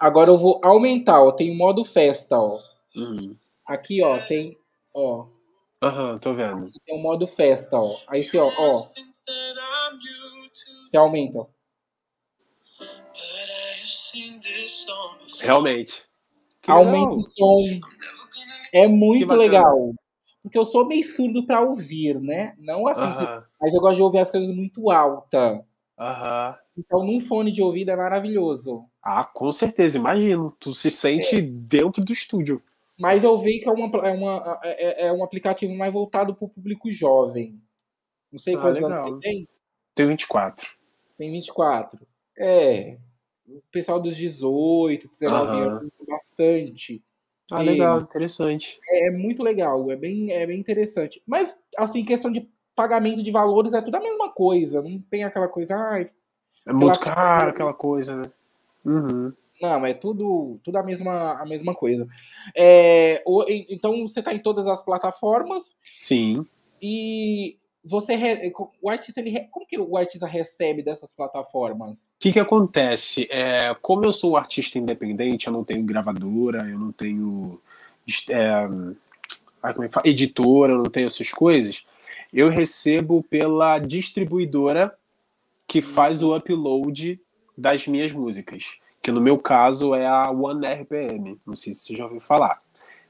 Agora 0.00 0.30
eu 0.30 0.38
vou 0.38 0.60
aumentar, 0.62 1.22
ó. 1.22 1.32
Tem 1.32 1.50
o 1.50 1.56
modo 1.56 1.84
festa, 1.84 2.38
ó. 2.38 2.60
Uhum. 2.94 3.34
Aqui, 3.66 4.02
ó, 4.02 4.18
tem. 4.26 4.58
Ó. 4.94 5.26
Aham, 5.82 6.18
tô 6.18 6.34
vendo. 6.34 6.64
Tem 6.84 6.98
o 6.98 7.02
modo 7.02 7.26
festa, 7.26 7.78
ó. 7.78 7.96
Aí 8.06 8.22
você, 8.22 8.38
ó, 8.38 8.50
ó. 8.56 8.82
Você 10.88 10.96
aumenta, 10.96 11.40
ó. 11.40 11.46
Realmente. 15.42 16.02
Que 16.62 16.70
Aumenta 16.70 17.10
legal. 17.10 17.18
o 17.18 17.24
som. 17.24 17.80
É 18.72 18.88
muito 18.88 19.34
legal. 19.34 19.94
Porque 20.42 20.58
eu 20.58 20.64
sou 20.64 20.86
meio 20.86 21.04
surdo 21.06 21.44
pra 21.44 21.60
ouvir, 21.60 22.18
né? 22.22 22.54
Não 22.58 22.86
assim, 22.86 23.12
se- 23.12 23.24
Aham, 23.24 23.44
mas 23.60 23.74
eu 23.74 23.80
gosto 23.82 23.96
de 23.96 24.02
ouvir 24.02 24.18
as 24.20 24.30
coisas 24.30 24.50
muito 24.54 24.90
alta. 24.90 25.62
aham. 25.98 26.56
Então, 26.78 27.04
num 27.04 27.20
fone 27.20 27.52
de 27.52 27.60
ouvido 27.60 27.90
é 27.90 27.96
maravilhoso. 27.96 28.86
Ah, 29.02 29.24
com 29.24 29.52
certeza, 29.52 29.98
imagino. 29.98 30.56
Tu 30.58 30.72
se 30.72 30.90
sente 30.90 31.42
dentro 31.42 32.02
do 32.02 32.12
estúdio. 32.14 32.62
Mas 32.98 33.24
eu 33.24 33.36
vi 33.36 33.58
que 33.58 33.68
é, 33.68 33.72
uma, 33.72 34.06
é, 34.06 34.12
uma, 34.12 34.60
é, 34.64 35.06
é 35.08 35.12
um 35.12 35.22
aplicativo 35.22 35.74
mais 35.74 35.92
voltado 35.92 36.34
pro 36.34 36.48
público 36.48 36.90
jovem. 36.90 37.60
Não 38.32 38.38
sei 38.38 38.54
Ah, 38.56 38.60
quantos 38.60 38.82
legal. 38.82 38.90
anos 38.90 39.14
você 39.14 39.20
tem. 39.20 39.48
Tem 39.94 40.06
24. 40.06 40.77
Tem 41.18 41.30
24. 41.32 42.06
É. 42.38 42.96
O 43.48 43.60
pessoal 43.72 44.00
dos 44.00 44.16
18, 44.16 45.08
19 45.08 45.50
Aham. 45.50 45.76
anos 45.78 45.90
bastante. 46.06 47.02
Ah, 47.50 47.62
E- 47.62 47.66
legal, 47.66 48.00
interessante. 48.00 48.78
É 48.88 49.10
muito 49.10 49.42
legal, 49.42 49.90
é 49.90 49.96
bem, 49.96 50.30
é 50.32 50.46
bem 50.46 50.58
interessante. 50.60 51.22
Mas, 51.26 51.56
assim, 51.76 52.04
questão 52.04 52.30
de 52.30 52.48
pagamento 52.76 53.22
de 53.22 53.30
valores 53.30 53.72
é 53.72 53.80
tudo 53.82 53.96
a 53.96 54.00
mesma 54.00 54.30
coisa. 54.30 54.80
Não 54.82 55.00
tem 55.10 55.24
aquela 55.24 55.48
coisa, 55.48 55.74
ai, 55.76 56.10
É 56.66 56.72
muito 56.72 57.00
caro 57.00 57.50
aquela 57.50 57.72
coisa, 57.74 58.14
né? 58.16 58.30
Uhum. 58.84 59.32
Não, 59.60 59.84
é 59.84 59.92
tudo, 59.94 60.60
tudo 60.62 60.76
a, 60.76 60.82
mesma, 60.84 61.40
a 61.40 61.46
mesma 61.46 61.74
coisa. 61.74 62.06
É, 62.54 63.22
o- 63.26 63.44
então 63.48 64.06
você 64.06 64.20
está 64.20 64.32
em 64.32 64.38
todas 64.38 64.66
as 64.66 64.84
plataformas 64.84 65.76
Sim. 65.98 66.46
e 66.80 67.58
você 67.88 68.14
re- 68.14 68.52
o 68.82 68.90
artista 68.90 69.20
ele, 69.20 69.48
como 69.50 69.66
que 69.66 69.78
o 69.78 69.96
artista 69.96 70.26
recebe 70.26 70.82
dessas 70.82 71.14
plataformas? 71.14 72.10
O 72.10 72.20
que, 72.20 72.32
que 72.32 72.40
acontece? 72.40 73.26
É, 73.30 73.74
como 73.80 74.04
eu 74.04 74.12
sou 74.12 74.32
um 74.32 74.36
artista 74.36 74.78
independente, 74.78 75.46
eu 75.46 75.52
não 75.52 75.64
tenho 75.64 75.82
gravadora, 75.84 76.68
eu 76.68 76.78
não 76.78 76.92
tenho 76.92 77.60
é, 78.30 78.68
é 79.64 80.08
editora, 80.08 80.72
eu 80.72 80.78
não 80.78 80.90
tenho 80.90 81.06
essas 81.06 81.30
coisas, 81.30 81.84
eu 82.32 82.48
recebo 82.48 83.22
pela 83.22 83.78
distribuidora 83.78 84.96
que 85.66 85.80
faz 85.80 86.22
o 86.22 86.36
upload 86.36 87.20
das 87.56 87.86
minhas 87.86 88.12
músicas. 88.12 88.76
Que 89.02 89.10
no 89.12 89.20
meu 89.20 89.38
caso 89.38 89.94
é 89.94 90.06
a 90.06 90.30
One 90.30 90.66
RPM. 90.66 91.40
Não 91.46 91.54
sei 91.56 91.72
se 91.72 91.80
você 91.80 91.96
já 91.96 92.04
ouviu 92.04 92.20
falar. 92.20 92.60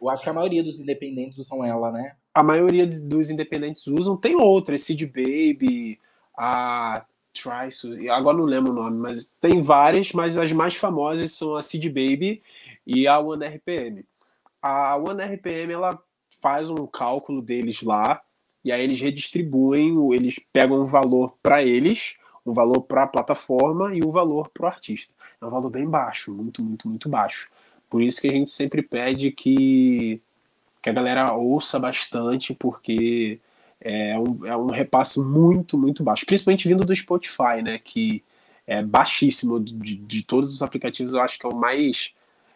Eu 0.01 0.09
acho 0.09 0.23
que 0.23 0.31
a 0.31 0.33
maioria 0.33 0.63
dos 0.63 0.79
independentes 0.79 1.39
usam 1.39 1.65
ela, 1.65 1.91
né? 1.91 2.17
A 2.39 2.43
maioria 2.45 2.87
dos 2.87 3.31
independentes 3.31 3.85
usam, 3.89 4.17
tem 4.17 4.37
outras, 4.37 4.85
Seed 4.85 5.03
Baby, 5.07 5.99
a 6.37 7.05
Trice, 7.33 8.09
agora 8.09 8.37
não 8.37 8.45
lembro 8.45 8.71
o 8.71 8.75
nome, 8.77 8.97
mas 8.97 9.33
tem 9.41 9.61
várias, 9.61 10.13
mas 10.13 10.39
as 10.39 10.53
mais 10.53 10.77
famosas 10.77 11.33
são 11.33 11.57
a 11.57 11.63
Seed 11.63 11.87
Baby 11.87 12.41
e 12.87 13.09
a 13.09 13.19
One 13.19 13.45
RPM. 13.45 14.05
A 14.63 14.95
One 14.95 15.21
RPM 15.21 15.73
ela 15.73 16.01
faz 16.41 16.71
um 16.71 16.87
cálculo 16.87 17.43
deles 17.43 17.83
lá 17.83 18.23
e 18.65 18.71
aí 18.71 18.85
eles 18.85 19.01
redistribuem, 19.01 19.97
eles 20.15 20.37
pegam 20.53 20.81
um 20.81 20.87
valor 20.87 21.37
para 21.43 21.61
eles, 21.65 22.15
um 22.47 22.53
valor 22.53 22.83
para 22.83 23.03
a 23.03 23.09
plataforma 23.09 23.93
e 23.97 24.05
um 24.05 24.13
valor 24.13 24.49
para 24.51 24.63
o 24.63 24.69
artista. 24.69 25.13
É 25.43 25.45
um 25.45 25.51
valor 25.51 25.71
bem 25.71 25.91
baixo, 25.91 26.33
muito, 26.33 26.63
muito, 26.63 26.89
muito 26.89 27.09
baixo. 27.09 27.51
Por 27.91 28.01
isso 28.01 28.21
que 28.21 28.29
a 28.29 28.33
gente 28.33 28.53
sempre 28.53 28.81
pede 28.81 29.33
que, 29.33 30.23
que 30.93 30.99
a 30.99 31.03
galera 31.03 31.33
ouça 31.35 31.79
bastante, 31.79 32.55
porque 32.55 33.41
é 33.81 34.19
um, 34.19 34.47
é 34.47 34.57
um 34.57 34.67
repasse 34.67 35.21
muito, 35.21 35.77
muito 35.79 36.03
baixo. 36.03 36.27
Principalmente 36.27 36.67
vindo 36.67 36.85
do 36.85 36.95
Spotify, 36.95 37.63
né? 37.63 37.79
Que 37.79 38.23
é 38.67 38.83
baixíssimo 38.83 39.61
de, 39.61 39.97
de 39.97 40.23
todos 40.23 40.53
os 40.53 40.63
aplicativos, 40.63 41.15
eu 41.15 41.21
acho 41.21 41.39
que 41.39 41.47
é 41.47 41.49
o 41.49 41.57
mais, 41.57 42.13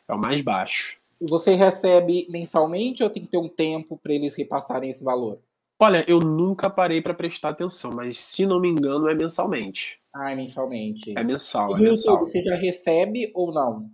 é 0.09 0.15
o 0.15 0.19
mais 0.19 0.43
baixo. 0.43 0.99
Você 1.21 1.55
recebe 1.55 2.27
mensalmente 2.29 3.03
ou 3.03 3.09
tem 3.09 3.23
que 3.23 3.31
ter 3.31 3.39
um 3.39 3.49
tempo 3.49 3.97
para 3.97 4.13
eles 4.13 4.35
repassarem 4.35 4.91
esse 4.91 5.05
valor? 5.05 5.39
Olha, 5.81 6.05
eu 6.09 6.21
nunca 6.21 6.69
parei 6.69 7.01
para 7.01 7.15
prestar 7.15 7.51
atenção, 7.51 7.93
mas 7.93 8.17
se 8.17 8.47
não 8.47 8.61
me 8.61 8.69
engano 8.69 9.09
é 9.09 9.15
mensalmente. 9.15 10.01
Ah, 10.15 10.33
é 10.33 10.37
mensalmente. 10.37 11.17
É 11.17 11.25
mensal, 11.25 11.71
E 11.71 11.75
é 11.75 11.77
do 11.77 11.83
mensal. 11.83 12.15
YouTube, 12.15 12.29
você 12.31 12.43
já 12.43 12.57
recebe 12.57 13.31
ou 13.35 13.53
não? 13.53 13.91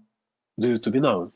Do 0.57 0.67
YouTube 0.67 1.01
não. 1.01 1.33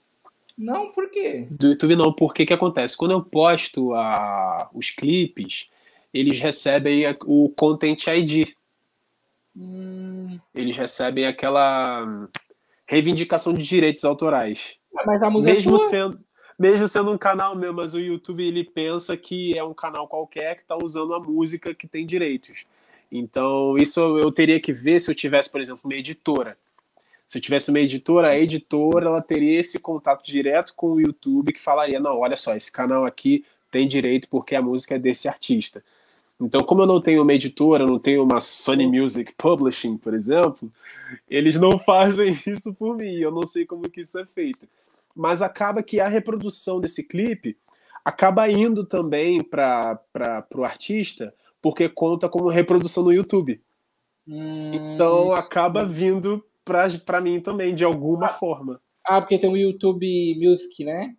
Não, 0.57 0.93
por 0.93 1.11
quê? 1.11 1.47
Do 1.51 1.69
YouTube 1.69 1.97
não, 1.97 2.13
porque 2.13 2.47
que 2.47 2.53
acontece? 2.53 2.97
Quando 2.97 3.13
eu 3.13 3.23
posto 3.23 3.95
a, 3.95 4.69
os 4.73 4.91
clipes, 4.91 5.69
eles 6.13 6.39
recebem 6.39 7.07
a- 7.07 7.17
o 7.25 7.49
Content 7.51 8.07
ID. 8.07 8.55
Hum, 9.57 10.39
Eles 10.55 10.77
recebem 10.77 11.27
aquela 11.27 12.29
reivindicação 12.87 13.53
de 13.55 13.63
direitos 13.65 14.05
autorais. 14.05 14.77
mas 15.07 15.23
a 15.23 15.31
música 15.31 15.53
Mesmo 15.55 15.75
é 15.75 15.79
sendo, 15.79 16.21
mesmo 16.59 16.89
sendo 16.89 17.11
um 17.11 17.19
canal 17.19 17.57
meu, 17.57 17.73
mas 17.73 17.95
o 17.95 18.01
YouTube 18.01 18.47
ele 18.47 18.65
pensa 18.65 19.17
que 19.17 19.57
é 19.57 19.65
um 19.65 19.75
canal 19.75 20.07
qualquer 20.09 20.57
que 20.57 20.63
está 20.63 20.77
usando 20.77 21.15
a 21.15 21.21
música 21.21 21.75
que 21.75 21.87
tem 21.87 22.07
direitos. 22.07 22.65
Então, 23.11 23.77
isso 23.77 24.01
eu 24.19 24.33
teria 24.33 24.59
que 24.59 24.73
ver 24.73 25.01
se 25.01 25.11
eu 25.11 25.15
tivesse, 25.15 25.51
por 25.51 25.61
exemplo, 25.61 25.83
uma 25.85 25.95
editora. 25.95 26.57
Se 27.33 27.39
eu 27.39 27.43
tivesse 27.43 27.71
uma 27.71 27.81
editora, 27.81 28.29
a 28.29 28.39
editora 28.39 29.07
ela 29.07 29.23
teria 29.23 29.59
esse 29.59 29.79
contato 29.79 30.23
direto 30.23 30.75
com 30.77 30.89
o 30.89 31.01
YouTube 31.01 31.55
que 31.55 31.63
falaria: 31.63 31.99
não, 31.99 32.19
olha 32.19 32.37
só, 32.37 32.55
esse 32.55 32.71
canal 32.71 33.07
aqui 33.07 33.43
tem 33.71 33.89
direito 33.89 34.29
porque 34.29 34.55
a 34.55 34.61
música 34.61 34.97
é 34.97 34.99
desse 34.99 35.27
artista. 35.29 35.83
Então, 36.39 36.63
como 36.63 36.83
eu 36.83 36.87
não 36.87 37.01
tenho 37.01 37.23
uma 37.23 37.33
editora, 37.33 37.87
não 37.87 37.99
tenho 37.99 38.23
uma 38.23 38.39
Sony 38.43 38.87
Music 38.87 39.33
Publishing, 39.33 39.97
por 39.97 40.13
exemplo, 40.13 40.71
eles 41.27 41.59
não 41.59 41.79
fazem 41.79 42.39
isso 42.47 42.75
por 42.75 42.95
mim. 42.99 43.15
Eu 43.15 43.31
não 43.31 43.47
sei 43.47 43.65
como 43.65 43.89
que 43.89 44.03
isso 44.03 44.19
é 44.19 44.27
feito. 44.27 44.69
Mas 45.17 45.41
acaba 45.41 45.83
que 45.83 46.01
a 46.01 46.09
reprodução 46.09 46.83
desse 46.83 47.03
clipe 47.03 47.57
acaba 48.05 48.47
indo 48.51 48.85
também 48.85 49.43
para 49.43 49.99
o 50.55 50.65
artista, 50.65 51.35
porque 51.63 51.89
conta 51.89 52.29
como 52.29 52.51
reprodução 52.51 53.05
no 53.05 53.11
YouTube. 53.11 53.59
Hum, 54.29 54.75
Então 54.75 55.33
acaba 55.33 55.83
vindo 55.83 56.45
para 56.65 57.21
mim 57.21 57.41
também, 57.41 57.75
de 57.75 57.85
alguma 57.85 58.29
forma. 58.29 58.81
Ah, 59.05 59.21
porque 59.21 59.39
tem 59.39 59.51
o 59.51 59.57
YouTube 59.57 60.39
Music, 60.39 60.85
né? 60.85 61.17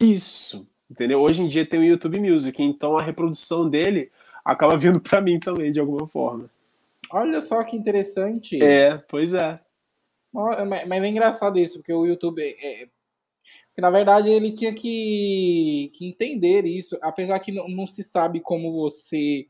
Isso, 0.00 0.66
entendeu? 0.90 1.20
Hoje 1.20 1.42
em 1.42 1.48
dia 1.48 1.66
tem 1.66 1.80
o 1.80 1.84
YouTube 1.84 2.20
Music, 2.20 2.62
então 2.62 2.96
a 2.96 3.02
reprodução 3.02 3.68
dele 3.68 4.10
acaba 4.44 4.76
vindo 4.78 5.00
para 5.00 5.20
mim 5.20 5.38
também, 5.38 5.72
de 5.72 5.80
alguma 5.80 6.06
forma. 6.06 6.50
Olha 7.10 7.40
só 7.40 7.62
que 7.64 7.76
interessante. 7.76 8.62
É, 8.62 8.98
pois 9.08 9.32
é. 9.32 9.60
Mas 10.32 11.02
é 11.02 11.06
engraçado 11.06 11.58
isso, 11.58 11.78
porque 11.78 11.92
o 11.92 12.06
YouTube. 12.06 12.42
É, 12.42 12.82
é- 12.82 12.88
que, 13.74 13.80
na 13.80 13.90
verdade, 13.90 14.30
ele 14.30 14.52
tinha 14.52 14.74
que, 14.74 15.92
que 15.94 16.08
entender 16.08 16.64
isso, 16.64 16.98
apesar 17.02 17.38
que 17.38 17.52
não, 17.52 17.68
não 17.68 17.86
se 17.86 18.02
sabe 18.02 18.40
como 18.40 18.72
você 18.72 19.46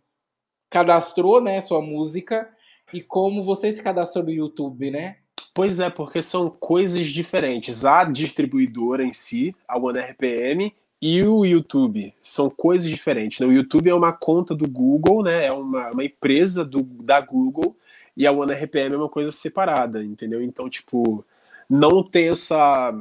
cadastrou 0.68 1.41
né, 1.41 1.62
sua 1.62 1.80
música 1.80 2.53
e 2.93 3.01
como 3.01 3.43
você 3.43 3.72
se 3.72 3.82
cadastrou 3.82 4.24
no 4.24 4.30
YouTube, 4.30 4.91
né? 4.91 5.18
Pois 5.57 5.80
é, 5.80 5.88
porque 5.88 6.20
são 6.20 6.50
coisas 6.50 7.07
diferentes. 7.07 7.82
A 7.82 8.04
distribuidora 8.04 9.02
em 9.02 9.14
si, 9.14 9.57
a 9.66 9.78
OneRPM, 9.78 10.70
e 11.00 11.22
o 11.22 11.46
YouTube 11.46 12.12
são 12.20 12.50
coisas 12.50 12.86
diferentes. 12.90 13.40
né? 13.40 13.46
O 13.46 13.52
YouTube 13.52 13.88
é 13.88 13.94
uma 13.94 14.12
conta 14.12 14.54
do 14.54 14.68
Google, 14.68 15.22
né? 15.22 15.46
É 15.46 15.52
uma, 15.52 15.92
uma 15.92 16.04
empresa 16.04 16.62
do, 16.62 16.82
da 16.82 17.22
Google, 17.22 17.74
e 18.14 18.26
a 18.26 18.32
OneRPM 18.32 18.96
é 18.96 18.98
uma 18.98 19.09
coisa 19.09 19.30
separada, 19.30 20.04
entendeu? 20.04 20.42
Então, 20.42 20.68
tipo, 20.68 21.24
não 21.70 22.02
tem 22.02 22.28
essa 22.28 22.94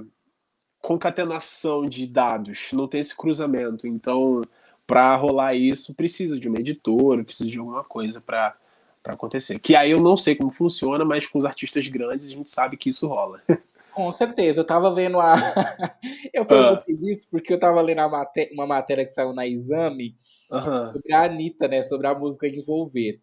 concatenação 0.81 1.85
de 1.85 2.07
dados, 2.07 2.69
não 2.71 2.87
tem 2.87 3.01
esse 3.01 3.17
cruzamento. 3.17 3.85
Então, 3.85 4.41
para 4.87 5.13
rolar 5.17 5.55
isso, 5.55 5.93
precisa 5.93 6.39
de 6.39 6.47
uma 6.47 6.59
editora, 6.59 7.21
precisa 7.21 7.51
de 7.51 7.59
alguma 7.59 7.83
coisa 7.83 8.21
para 8.21 8.55
para 9.05 9.13
acontecer. 9.13 9.59
Que 9.59 9.75
aí 9.75 9.91
eu 9.91 10.01
não 10.01 10.17
sei 10.17 10.35
como 10.35 10.49
funciona, 10.49 11.05
mas 11.05 11.27
com 11.27 11.37
os 11.37 11.45
artistas 11.45 11.87
grandes 11.87 12.25
a 12.25 12.31
gente 12.31 12.49
sabe 12.49 12.75
que 12.75 12.89
isso 12.89 13.07
rola. 13.07 13.39
Com 13.93 14.11
certeza, 14.11 14.59
eu 14.59 14.65
tava 14.65 14.93
vendo 14.93 15.19
a. 15.21 15.35
eu 16.33 16.45
perguntei 16.45 16.95
isso 16.95 17.27
porque 17.31 17.53
eu 17.53 17.59
tava 17.59 17.79
lendo 17.81 18.09
maté- 18.09 18.49
uma 18.51 18.67
matéria 18.67 19.05
que 19.05 19.13
saiu 19.13 19.31
na 19.31 19.47
Exame 19.47 20.17
Aham. 20.51 20.91
sobre 20.91 21.13
a 21.13 21.23
Anitta, 21.23 21.65
né? 21.67 21.81
Sobre 21.81 22.05
a 22.07 22.13
música 22.13 22.45
Envolver. 22.45 23.21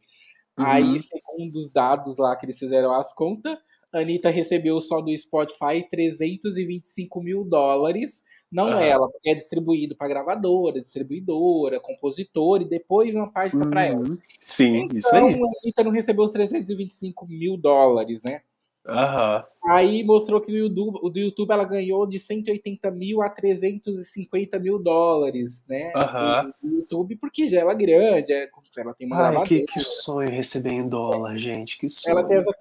Uhum. 0.57 0.64
Aí, 0.64 1.01
segundo 1.01 1.57
os 1.57 1.70
dados 1.70 2.16
lá 2.16 2.35
que 2.37 2.47
eles 2.47 2.59
fizeram 2.59 2.95
as 2.95 3.12
contas, 3.12 3.59
Anitta 3.93 4.30
recebeu 4.30 4.80
só 4.80 5.01
do 5.01 5.16
Spotify 5.16 5.86
325 5.88 7.22
mil 7.22 7.45
dólares. 7.45 8.24
Não 8.51 8.68
Aham. 8.68 8.82
ela, 8.82 9.09
porque 9.11 9.30
é 9.30 9.34
distribuído 9.34 9.97
para 9.97 10.09
gravadora, 10.09 10.80
distribuidora, 10.80 11.80
compositor, 11.80 12.62
e 12.62 12.68
depois 12.68 13.14
uma 13.14 13.30
parte 13.30 13.53
fica 13.53 13.66
para 13.68 13.84
ela. 13.84 14.01
Uhum. 14.01 14.18
Sim, 14.40 14.88
isso 14.95 15.09
Então, 15.09 15.26
aí. 15.26 15.34
a 15.34 15.47
Anitta 15.62 15.84
não 15.84 15.90
recebeu 15.90 16.24
os 16.24 16.30
325 16.30 17.26
mil 17.26 17.57
dólares, 17.57 18.22
né? 18.22 18.43
Aham. 18.87 19.45
Aí 19.64 20.03
mostrou 20.03 20.41
que 20.41 20.51
no 20.51 20.59
YouTube, 20.59 20.99
o 21.03 21.09
do 21.09 21.18
YouTube 21.18 21.53
ela 21.53 21.64
ganhou 21.64 22.05
de 22.07 22.18
180 22.18 22.91
mil 22.91 23.22
a 23.22 23.28
350 23.28 24.59
mil 24.59 24.78
dólares, 24.78 25.64
né? 25.68 25.93
Aham. 25.95 26.53
Do 26.61 26.76
YouTube, 26.78 27.16
porque 27.16 27.47
já 27.47 27.61
ela 27.61 27.72
é 27.72 27.76
grande, 27.76 28.33
é, 28.33 28.49
ela 28.76 28.95
tem 28.95 29.07
uma 29.07 29.28
Ai, 29.28 29.47
que, 29.47 29.61
que 29.62 29.80
sonho 29.80 30.28
receber 30.30 30.72
em 30.72 30.89
dólar, 30.89 31.39
gente. 31.39 31.78
Que 31.78 31.89
sonho. 31.89 32.18
Ela 32.18 32.26
tem 32.26 32.37
essa... 32.37 32.53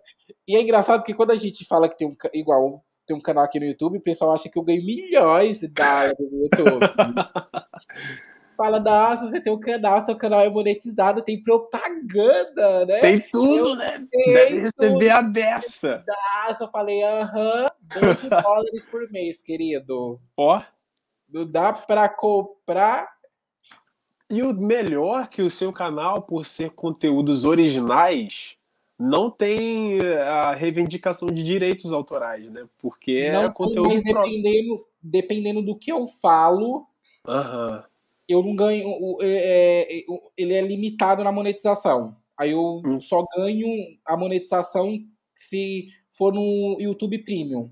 E 0.47 0.55
é 0.55 0.61
engraçado 0.61 0.99
porque 0.99 1.13
quando 1.13 1.31
a 1.31 1.35
gente 1.35 1.65
fala 1.65 1.89
que 1.89 1.97
tem 1.97 2.07
um 2.07 2.15
igual 2.33 2.83
tem 3.05 3.17
um 3.17 3.21
canal 3.21 3.43
aqui 3.43 3.59
no 3.59 3.65
YouTube, 3.65 3.97
o 3.97 4.01
pessoal 4.01 4.33
acha 4.33 4.47
que 4.47 4.57
eu 4.57 4.63
ganho 4.63 4.85
milhões 4.85 5.61
de 5.61 5.67
dólares 5.69 6.15
no 6.19 6.43
YouTube. 6.43 6.79
Fala, 8.61 8.79
nossa, 8.79 9.27
você 9.27 9.41
tem 9.41 9.51
um 9.51 9.59
canal, 9.59 9.99
seu 10.03 10.15
canal 10.15 10.39
é 10.41 10.47
monetizado, 10.47 11.23
tem 11.23 11.41
propaganda, 11.41 12.85
né? 12.85 12.99
Tem 12.99 13.19
tudo, 13.19 13.69
Eu 13.71 13.75
né? 13.75 14.07
Deve 14.27 14.59
receber 14.59 15.09
a 15.09 15.23
beça. 15.23 16.05
Eu 16.59 16.67
falei, 16.67 17.01
aham, 17.01 17.65
12 17.81 18.29
dólares 18.29 18.85
por 18.85 19.09
mês, 19.09 19.41
querido. 19.41 20.21
Ó. 20.37 20.61
Não 21.27 21.43
dá 21.43 21.73
pra 21.73 22.07
comprar. 22.07 23.09
E 24.29 24.43
o 24.43 24.53
melhor 24.53 25.27
que 25.27 25.41
o 25.41 25.49
seu 25.49 25.73
canal, 25.73 26.21
por 26.21 26.45
ser 26.45 26.69
conteúdos 26.69 27.45
originais, 27.45 28.59
não 28.95 29.31
tem 29.31 29.97
eh, 29.99 30.21
a 30.21 30.53
reivindicação 30.53 31.29
de 31.29 31.41
direitos 31.41 31.91
autorais, 31.91 32.47
né? 32.51 32.67
Porque 32.77 33.23
é 33.25 33.31
não 33.31 33.45
tem, 33.45 33.53
conteúdo 33.53 33.89
mas 33.89 34.03
próprio. 34.03 34.31
dependendo, 34.31 34.85
dependendo 35.01 35.61
do 35.63 35.75
que 35.75 35.91
eu 35.91 36.05
falo, 36.05 36.85
Aham. 37.27 37.83
Eu 38.31 38.43
não 38.43 38.55
ganho. 38.55 38.87
o- 38.87 39.17
é, 39.21 39.27
é, 39.27 40.05
ele 40.37 40.53
é 40.53 40.61
limitado 40.61 41.23
na 41.23 41.31
monetização. 41.31 42.15
Aí 42.37 42.51
eu 42.51 42.81
Hum. 42.85 42.99
só 43.01 43.23
ganho 43.35 43.67
a 44.05 44.17
monetização 44.17 44.97
se 45.33 45.87
for 46.11 46.33
no 46.33 46.77
YouTube 46.79 47.17
Premium. 47.19 47.69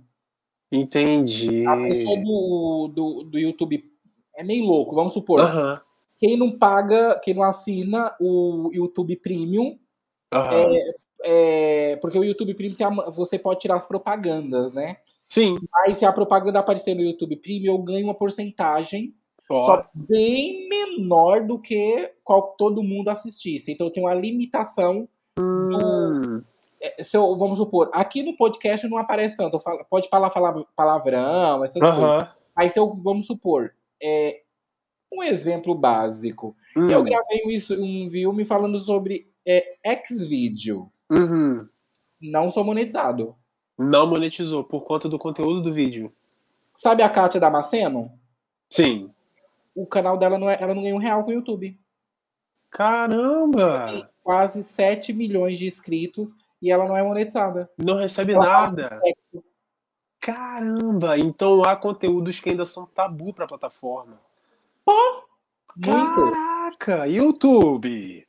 Entendi. 0.71 1.65
A 1.65 1.75
pessoa 1.77 2.17
do, 2.21 2.91
do, 2.93 3.23
do 3.23 3.39
YouTube 3.39 3.83
é 4.35 4.43
meio 4.43 4.63
louco, 4.65 4.93
vamos 4.95 5.13
supor. 5.13 5.39
Aham. 5.41 5.81
Quem 6.19 6.35
não 6.37 6.51
paga, 6.51 7.19
quem 7.23 7.33
não 7.33 7.43
assina 7.43 8.13
o 8.19 8.69
YouTube 8.73 9.15
Premium, 9.17 9.79
Aham. 10.31 10.73
é, 11.23 11.95
porque 11.97 12.19
o 12.19 12.23
YouTube 12.23 12.53
Premium 12.53 12.75
a- 13.01 13.09
você 13.09 13.39
pode 13.39 13.61
tirar 13.61 13.75
as 13.75 13.87
propagandas, 13.87 14.73
né? 14.73 14.97
Sim. 15.27 15.55
Aí 15.85 15.95
se 15.95 16.05
a 16.05 16.11
propaganda 16.11 16.59
aparecer 16.59 16.93
no 16.95 17.01
YouTube 17.01 17.35
Premium, 17.37 17.73
eu 17.73 17.77
ganho 17.79 18.05
uma 18.05 18.13
porcentagem 18.15 19.15
Só 19.51 19.85
bem 19.93 20.67
menor 20.69 21.45
do 21.45 21.57
que 21.59 22.13
qual 22.23 22.53
todo 22.57 22.83
mundo 22.83 23.09
assistisse. 23.09 23.71
Então 23.71 23.87
eu 23.87 23.91
tenho 23.93 24.05
uma 24.05 24.13
limitação. 24.13 25.07
Hum. 25.39 26.41
É, 26.81 27.03
Se 27.03 27.17
eu, 27.17 27.35
vamos 27.35 27.57
supor, 27.57 27.89
aqui 27.93 28.21
no 28.23 28.35
podcast 28.35 28.87
não 28.87 28.97
aparece 28.97 29.35
tanto. 29.35 29.59
falo- 29.59 29.83
pode 29.89 30.07
falar, 30.09 30.29
falar 30.29 30.63
palavrão, 30.75 31.63
essas 31.63 31.81
coisas. 31.81 31.99
Aham. 31.99 32.31
Aí 32.55 32.69
se 32.69 32.79
eu, 32.79 32.93
vamos 32.95 33.25
supor, 33.25 33.73
é, 34.01 34.41
um 35.11 35.23
exemplo 35.23 35.73
básico. 35.73 36.55
Hum. 36.77 36.87
Eu 36.89 37.01
gravei 37.03 37.43
um, 37.45 37.49
isso- 37.49 37.75
um 37.81 38.09
filme 38.09 38.45
falando 38.45 38.77
sobre 38.77 39.27
é, 39.47 39.77
Xvideo. 40.05 40.91
Uhum. 41.09 41.67
Não 42.21 42.49
sou 42.51 42.63
monetizado. 42.63 43.35
Não 43.77 44.05
monetizou 44.05 44.63
por 44.63 44.81
conta 44.83 45.07
do 45.09 45.17
conteúdo 45.17 45.61
do 45.61 45.73
vídeo. 45.73 46.13
Sabe 46.75 47.01
a 47.01 47.09
Kátia 47.09 47.39
Damasceno? 47.39 48.11
Sim. 48.69 49.09
O 49.79 49.87
canal 49.87 50.17
dela 50.17 50.37
não 50.37 50.49
é, 50.49 50.57
ela 50.61 50.75
não 50.75 50.81
ganha 50.81 50.93
um 50.93 50.99
real 50.99 51.23
com 51.23 51.31
o 51.31 51.33
YouTube. 51.33 51.79
Caramba! 52.69 53.85
Tem 53.85 54.05
quase 54.21 54.61
7 54.61 55.13
milhões 55.13 55.57
de 55.57 55.67
inscritos 55.67 56.35
e 56.61 56.69
ela 56.69 56.85
não 56.85 56.97
é 56.97 57.01
monetizada. 57.01 57.71
Não 57.77 57.95
recebe 57.95 58.33
Ela 58.33 58.45
nada. 58.45 58.99
Caramba! 60.19 61.17
Então 61.17 61.63
há 61.63 61.77
conteúdos 61.77 62.41
que 62.41 62.49
ainda 62.49 62.65
são 62.65 62.85
tabu 62.87 63.33
para 63.33 63.45
a 63.45 63.47
plataforma. 63.47 64.19
Pô! 64.83 65.23
Caraca! 65.81 67.07
YouTube! 67.07 68.27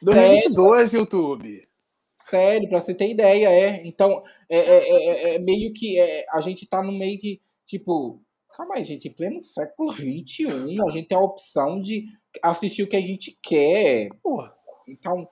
2022, 0.00 0.90
Sério? 0.90 1.02
YouTube! 1.02 1.68
Sério, 2.16 2.68
pra 2.68 2.80
você 2.80 2.94
ter 2.94 3.10
ideia, 3.10 3.48
é. 3.50 3.84
Então, 3.84 4.22
é, 4.48 4.56
é, 4.56 4.78
é, 4.78 5.34
é 5.34 5.38
meio 5.40 5.72
que. 5.72 5.98
É, 5.98 6.24
a 6.32 6.40
gente 6.40 6.64
tá 6.64 6.80
no 6.80 6.92
meio 6.92 7.18
que. 7.18 7.42
Tipo, 7.66 8.22
calma 8.56 8.76
aí, 8.76 8.84
gente. 8.84 9.08
Em 9.08 9.12
pleno 9.12 9.42
século 9.42 9.90
XXI, 9.92 10.80
a 10.86 10.90
gente 10.90 11.08
tem 11.08 11.18
a 11.18 11.20
opção 11.20 11.80
de 11.80 12.06
assistir 12.42 12.82
o 12.82 12.88
que 12.88 12.96
a 12.96 13.00
gente 13.00 13.38
quer. 13.42 14.08
Porra. 14.22 14.54
Então, 14.88 15.28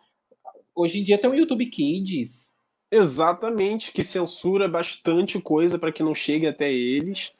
hoje 0.74 1.00
em 1.00 1.04
dia 1.04 1.18
tem 1.18 1.30
o 1.30 1.34
YouTube 1.34 1.66
Kids. 1.66 2.56
Exatamente, 2.90 3.92
que 3.92 4.02
censura 4.02 4.68
bastante 4.68 5.40
coisa 5.40 5.78
para 5.78 5.92
que 5.92 6.02
não 6.02 6.14
chegue 6.14 6.46
até 6.46 6.72
eles. 6.72 7.32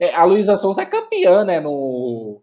É, 0.00 0.14
a 0.14 0.24
Luísa 0.24 0.56
Souza 0.56 0.82
é 0.82 0.86
campeã, 0.86 1.44
né? 1.44 1.60
No. 1.60 2.42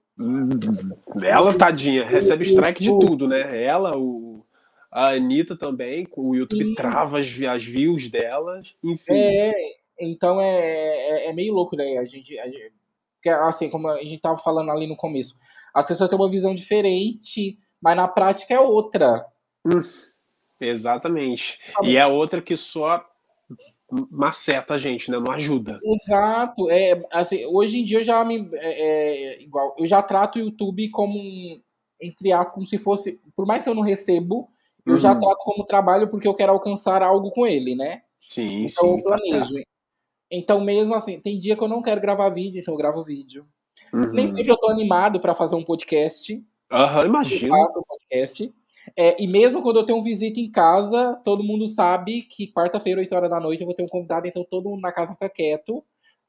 Ela, 1.21 1.53
tadinha, 1.53 2.05
recebe 2.05 2.45
strike 2.45 2.81
de 2.81 2.89
tudo, 2.99 3.27
né? 3.27 3.61
Ela, 3.63 3.97
o, 3.97 4.45
a 4.89 5.11
Anitta 5.11 5.57
também, 5.57 6.07
o 6.15 6.35
YouTube 6.35 6.69
Sim. 6.69 6.75
trava 6.75 7.19
as, 7.19 7.27
as 7.41 7.63
views 7.65 8.09
delas, 8.09 8.73
enfim. 8.81 9.13
É, 9.13 9.53
então 9.99 10.39
é, 10.41 10.47
é, 10.47 11.29
é, 11.29 11.33
meio 11.33 11.53
louco, 11.53 11.75
né? 11.75 11.97
A 11.97 12.05
gente, 12.05 12.37
a 12.39 12.45
gente, 12.45 12.73
assim, 13.25 13.69
como 13.69 13.87
a 13.87 14.01
gente 14.01 14.19
tava 14.19 14.37
falando 14.37 14.71
ali 14.71 14.87
no 14.87 14.95
começo, 14.95 15.35
as 15.73 15.85
pessoas 15.85 16.09
têm 16.09 16.17
uma 16.17 16.29
visão 16.29 16.53
diferente, 16.55 17.57
mas 17.81 17.95
na 17.95 18.07
prática 18.07 18.53
é 18.53 18.59
outra. 18.59 19.25
Hum. 19.65 19.83
Exatamente. 20.59 21.59
Tá 21.73 21.81
e 21.83 21.97
é 21.97 22.05
outra 22.05 22.41
que 22.41 22.55
só 22.55 23.05
maceta 24.09 24.75
a 24.75 24.77
gente, 24.77 25.11
né? 25.11 25.17
Não 25.19 25.31
ajuda. 25.31 25.79
Exato. 25.83 26.69
É, 26.69 27.01
assim, 27.11 27.45
hoje 27.45 27.79
em 27.79 27.83
dia 27.83 27.99
eu 27.99 28.03
já 28.03 28.23
me. 28.23 28.49
É, 28.53 28.81
é, 28.81 29.41
igual, 29.41 29.75
eu 29.77 29.87
já 29.87 30.01
trato 30.01 30.37
o 30.37 30.41
YouTube 30.41 30.89
como 30.89 31.17
um. 31.17 31.61
Entre 32.01 32.31
aspas, 32.31 32.53
como 32.53 32.67
se 32.67 32.77
fosse. 32.77 33.19
Por 33.35 33.45
mais 33.45 33.63
que 33.63 33.69
eu 33.69 33.75
não 33.75 33.81
recebo, 33.81 34.49
eu 34.85 34.93
uhum. 34.93 34.99
já 34.99 35.15
trato 35.15 35.37
como 35.39 35.65
trabalho 35.65 36.09
porque 36.09 36.27
eu 36.27 36.33
quero 36.33 36.51
alcançar 36.51 37.01
algo 37.01 37.31
com 37.31 37.47
ele, 37.47 37.75
né? 37.75 38.01
Sim, 38.21 38.65
então, 38.65 38.83
sim. 38.83 38.97
Eu 38.97 39.03
tá 39.03 39.15
planejo. 39.15 39.55
Tá 39.55 39.61
então, 40.31 40.61
mesmo 40.61 40.93
assim, 40.93 41.19
tem 41.19 41.39
dia 41.39 41.55
que 41.55 41.63
eu 41.63 41.67
não 41.67 41.81
quero 41.81 42.01
gravar 42.01 42.29
vídeo, 42.29 42.59
então 42.59 42.73
eu 42.73 42.77
gravo 42.77 43.03
vídeo. 43.03 43.45
Uhum. 43.93 44.11
Nem 44.11 44.27
sempre 44.27 44.51
eu 44.51 44.57
tô 44.57 44.69
animado 44.69 45.19
para 45.19 45.35
fazer 45.35 45.55
um 45.55 45.63
podcast. 45.63 46.43
Aham, 46.71 47.01
uhum, 47.01 47.05
imagino. 47.07 47.55
Eu 47.55 47.65
faço 47.65 47.79
um 47.79 47.83
podcast. 47.83 48.53
É, 48.95 49.21
e 49.21 49.27
mesmo 49.27 49.61
quando 49.61 49.77
eu 49.77 49.85
tenho 49.85 50.03
visita 50.03 50.39
em 50.39 50.49
casa, 50.49 51.19
todo 51.23 51.43
mundo 51.43 51.65
sabe 51.65 52.21
que 52.21 52.51
quarta-feira, 52.51 53.01
8 53.01 53.15
horas 53.15 53.29
da 53.29 53.39
noite, 53.39 53.61
eu 53.61 53.65
vou 53.65 53.75
ter 53.75 53.83
um 53.83 53.87
convidado, 53.87 54.27
então 54.27 54.43
todo 54.43 54.69
mundo 54.69 54.81
na 54.81 54.91
casa 54.91 55.13
fica 55.13 55.27
quieto, 55.27 55.83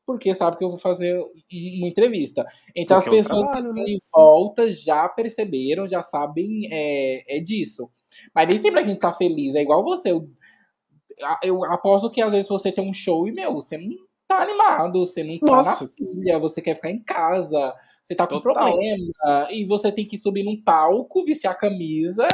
porque 0.07 0.35
sabe 0.35 0.57
que 0.57 0.65
eu 0.65 0.71
vou 0.71 0.79
fazer 0.79 1.19
uma 1.19 1.89
entrevista. 1.89 2.47
Então 2.75 2.99
porque 2.99 3.19
as 3.19 3.27
pessoas 3.27 3.43
é 3.43 3.51
um 3.51 3.53
trabalho, 3.53 3.75
que 3.75 3.81
né? 3.81 3.91
em 3.91 4.01
volta 4.15 4.69
já 4.69 5.09
perceberam, 5.09 5.87
já 5.87 6.01
sabem 6.01 6.69
é, 6.71 7.37
é 7.37 7.41
disso. 7.41 7.91
Mas 8.35 8.49
nem 8.49 8.61
sempre 8.61 8.81
a 8.81 8.85
gente 8.85 9.01
tá 9.01 9.13
feliz, 9.13 9.55
é 9.55 9.61
igual 9.61 9.85
você. 9.85 10.13
Eu, 10.13 10.31
eu 11.43 11.65
aposto 11.65 12.11
que 12.11 12.21
às 12.21 12.33
vezes 12.33 12.49
você 12.49 12.71
tem 12.71 12.89
um 12.89 12.93
show 12.93 13.27
e, 13.27 13.33
meu, 13.33 13.55
você 13.55 13.79
não 13.79 13.97
tá 14.29 14.43
animado, 14.43 14.99
você 14.99 15.23
não 15.23 15.39
tá 15.39 15.47
Nossa. 15.47 15.85
na 15.85 15.91
pilha, 15.91 16.39
você 16.39 16.61
quer 16.61 16.75
ficar 16.75 16.91
em 16.91 17.03
casa, 17.03 17.75
você 18.03 18.15
tá 18.15 18.27
com 18.27 18.41
Total. 18.41 18.65
problema, 18.65 19.13
e 19.51 19.65
você 19.65 19.93
tem 19.93 20.05
que 20.05 20.19
subir 20.19 20.43
num 20.43 20.61
palco, 20.61 21.25
vestir 21.25 21.49
a 21.49 21.55
camisa. 21.55 22.27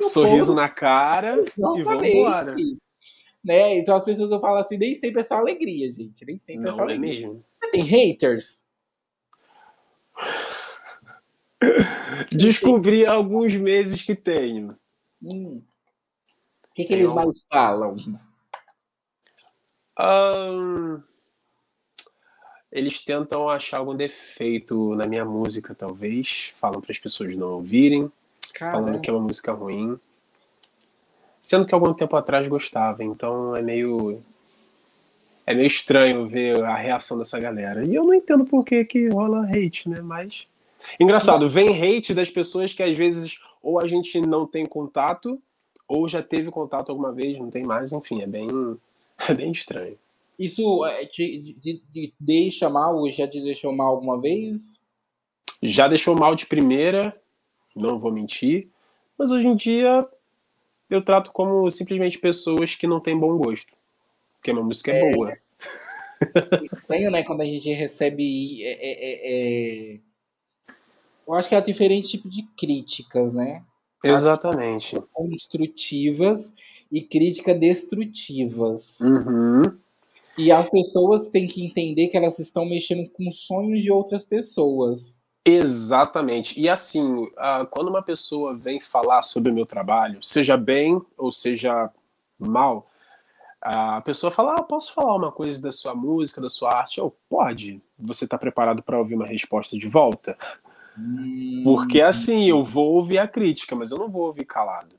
Sorriso 0.00 0.48
povo... 0.48 0.60
na 0.60 0.68
cara 0.68 1.38
Exatamente. 1.38 1.80
e 1.80 1.84
vambora. 1.84 2.56
Né? 3.44 3.78
Então 3.78 3.94
as 3.94 4.04
pessoas 4.04 4.30
vão 4.30 4.40
falar 4.40 4.60
assim, 4.60 4.76
nem 4.76 4.94
sempre 4.94 5.20
é 5.20 5.24
só 5.24 5.36
alegria, 5.36 5.90
gente. 5.90 6.24
Nem 6.24 6.38
sempre 6.38 6.64
não, 6.64 6.70
é 6.70 6.72
só 6.72 6.80
é 6.80 6.84
alegria. 6.84 7.28
Mesmo. 7.28 7.44
Você 7.62 7.70
tem 7.70 7.82
haters? 7.82 8.66
Descobri 12.30 13.06
há 13.06 13.12
alguns 13.12 13.56
meses 13.56 14.02
que 14.02 14.14
tenho. 14.14 14.76
Hum. 15.22 15.62
O 16.78 16.80
que, 16.80 16.84
que 16.84 16.94
eles 16.94 17.12
mais 17.12 17.44
falam? 17.46 17.96
Um, 19.98 21.02
eles 22.70 23.04
tentam 23.04 23.48
achar 23.48 23.78
algum 23.78 23.96
defeito 23.96 24.94
na 24.94 25.04
minha 25.04 25.24
música, 25.24 25.74
talvez. 25.74 26.54
Falam 26.56 26.80
para 26.80 26.92
as 26.92 26.98
pessoas 26.98 27.34
não 27.34 27.54
ouvirem. 27.54 28.12
Caramba. 28.54 28.86
Falando 28.86 29.00
que 29.02 29.10
é 29.10 29.12
uma 29.12 29.22
música 29.22 29.52
ruim. 29.52 29.98
Sendo 31.42 31.66
que 31.66 31.74
algum 31.74 31.92
tempo 31.92 32.14
atrás 32.14 32.46
gostava, 32.46 33.02
então 33.02 33.56
é 33.56 33.62
meio. 33.62 34.22
É 35.44 35.54
meio 35.54 35.66
estranho 35.66 36.28
ver 36.28 36.62
a 36.62 36.76
reação 36.76 37.18
dessa 37.18 37.40
galera. 37.40 37.84
E 37.84 37.92
eu 37.92 38.04
não 38.04 38.14
entendo 38.14 38.44
por 38.44 38.64
que, 38.64 38.84
que 38.84 39.08
rola 39.08 39.48
hate, 39.48 39.88
né? 39.88 40.00
Mas. 40.00 40.46
Engraçado, 41.00 41.50
vem 41.50 41.70
hate 41.70 42.14
das 42.14 42.30
pessoas 42.30 42.72
que 42.72 42.84
às 42.84 42.96
vezes 42.96 43.40
ou 43.60 43.80
a 43.80 43.88
gente 43.88 44.20
não 44.20 44.46
tem 44.46 44.64
contato, 44.64 45.42
ou 45.88 46.08
já 46.08 46.22
teve 46.22 46.50
contato 46.50 46.90
alguma 46.90 47.12
vez, 47.12 47.38
não 47.38 47.50
tem 47.50 47.64
mais, 47.64 47.92
enfim, 47.92 48.20
é 48.20 48.26
bem, 48.26 48.46
é 49.26 49.34
bem 49.34 49.50
estranho. 49.50 49.98
Isso 50.38 50.84
é, 50.84 51.04
te, 51.04 51.54
te, 51.54 51.82
te 51.92 52.14
deixa 52.20 52.68
mal 52.68 52.96
ou 52.96 53.10
já 53.10 53.26
te 53.26 53.40
deixou 53.40 53.72
mal 53.74 53.88
alguma 53.88 54.20
vez? 54.20 54.80
Já 55.60 55.88
deixou 55.88 56.14
mal 56.14 56.36
de 56.36 56.46
primeira, 56.46 57.18
não 57.74 57.98
vou 57.98 58.12
mentir, 58.12 58.68
mas 59.18 59.32
hoje 59.32 59.48
em 59.48 59.56
dia 59.56 60.06
eu 60.88 61.02
trato 61.02 61.32
como 61.32 61.68
simplesmente 61.70 62.18
pessoas 62.18 62.76
que 62.76 62.86
não 62.86 63.00
têm 63.00 63.18
bom 63.18 63.36
gosto, 63.36 63.72
porque 64.34 64.50
a 64.50 64.54
minha 64.54 64.64
música 64.64 64.92
é, 64.92 65.00
é 65.00 65.10
boa. 65.10 65.36
Estranho, 66.62 67.10
né, 67.10 67.24
quando 67.24 67.40
a 67.40 67.44
gente 67.44 67.70
recebe. 67.72 68.62
É, 68.62 68.72
é, 68.72 68.92
é, 69.02 69.94
é 69.94 70.00
eu 71.26 71.34
acho 71.34 71.46
que 71.46 71.54
há 71.54 71.60
diferentes 71.60 72.10
tipos 72.10 72.34
de 72.34 72.42
críticas, 72.56 73.34
né? 73.34 73.62
Exatamente. 74.02 74.96
Construtivas 75.12 76.54
e 76.90 77.02
críticas 77.02 77.58
destrutivas. 77.58 79.00
Uhum. 79.00 79.62
E 80.36 80.52
as 80.52 80.70
pessoas 80.70 81.30
têm 81.30 81.46
que 81.46 81.64
entender 81.64 82.08
que 82.08 82.16
elas 82.16 82.38
estão 82.38 82.64
mexendo 82.64 83.10
com 83.10 83.30
sonhos 83.30 83.82
de 83.82 83.90
outras 83.90 84.24
pessoas. 84.24 85.20
Exatamente. 85.44 86.60
E 86.60 86.68
assim, 86.68 87.26
quando 87.70 87.88
uma 87.88 88.02
pessoa 88.02 88.56
vem 88.56 88.80
falar 88.80 89.22
sobre 89.22 89.50
o 89.50 89.54
meu 89.54 89.66
trabalho, 89.66 90.22
seja 90.22 90.56
bem 90.56 91.00
ou 91.16 91.32
seja 91.32 91.90
mal, 92.38 92.88
a 93.60 94.00
pessoa 94.00 94.30
fala: 94.30 94.54
ah, 94.54 94.62
posso 94.62 94.92
falar 94.92 95.16
uma 95.16 95.32
coisa 95.32 95.60
da 95.60 95.72
sua 95.72 95.94
música, 95.94 96.40
da 96.40 96.48
sua 96.48 96.72
arte? 96.72 96.98
Eu, 96.98 97.14
pode. 97.28 97.82
Você 97.98 98.24
está 98.24 98.38
preparado 98.38 98.82
para 98.82 98.98
ouvir 98.98 99.14
uma 99.14 99.26
resposta 99.26 99.76
de 99.76 99.88
volta? 99.88 100.36
Porque 101.64 102.00
assim, 102.00 102.48
eu 102.48 102.64
vou 102.64 102.94
ouvir 102.94 103.18
a 103.18 103.28
crítica, 103.28 103.74
mas 103.76 103.90
eu 103.90 103.98
não 103.98 104.08
vou 104.08 104.26
ouvir 104.26 104.44
calado. 104.44 104.96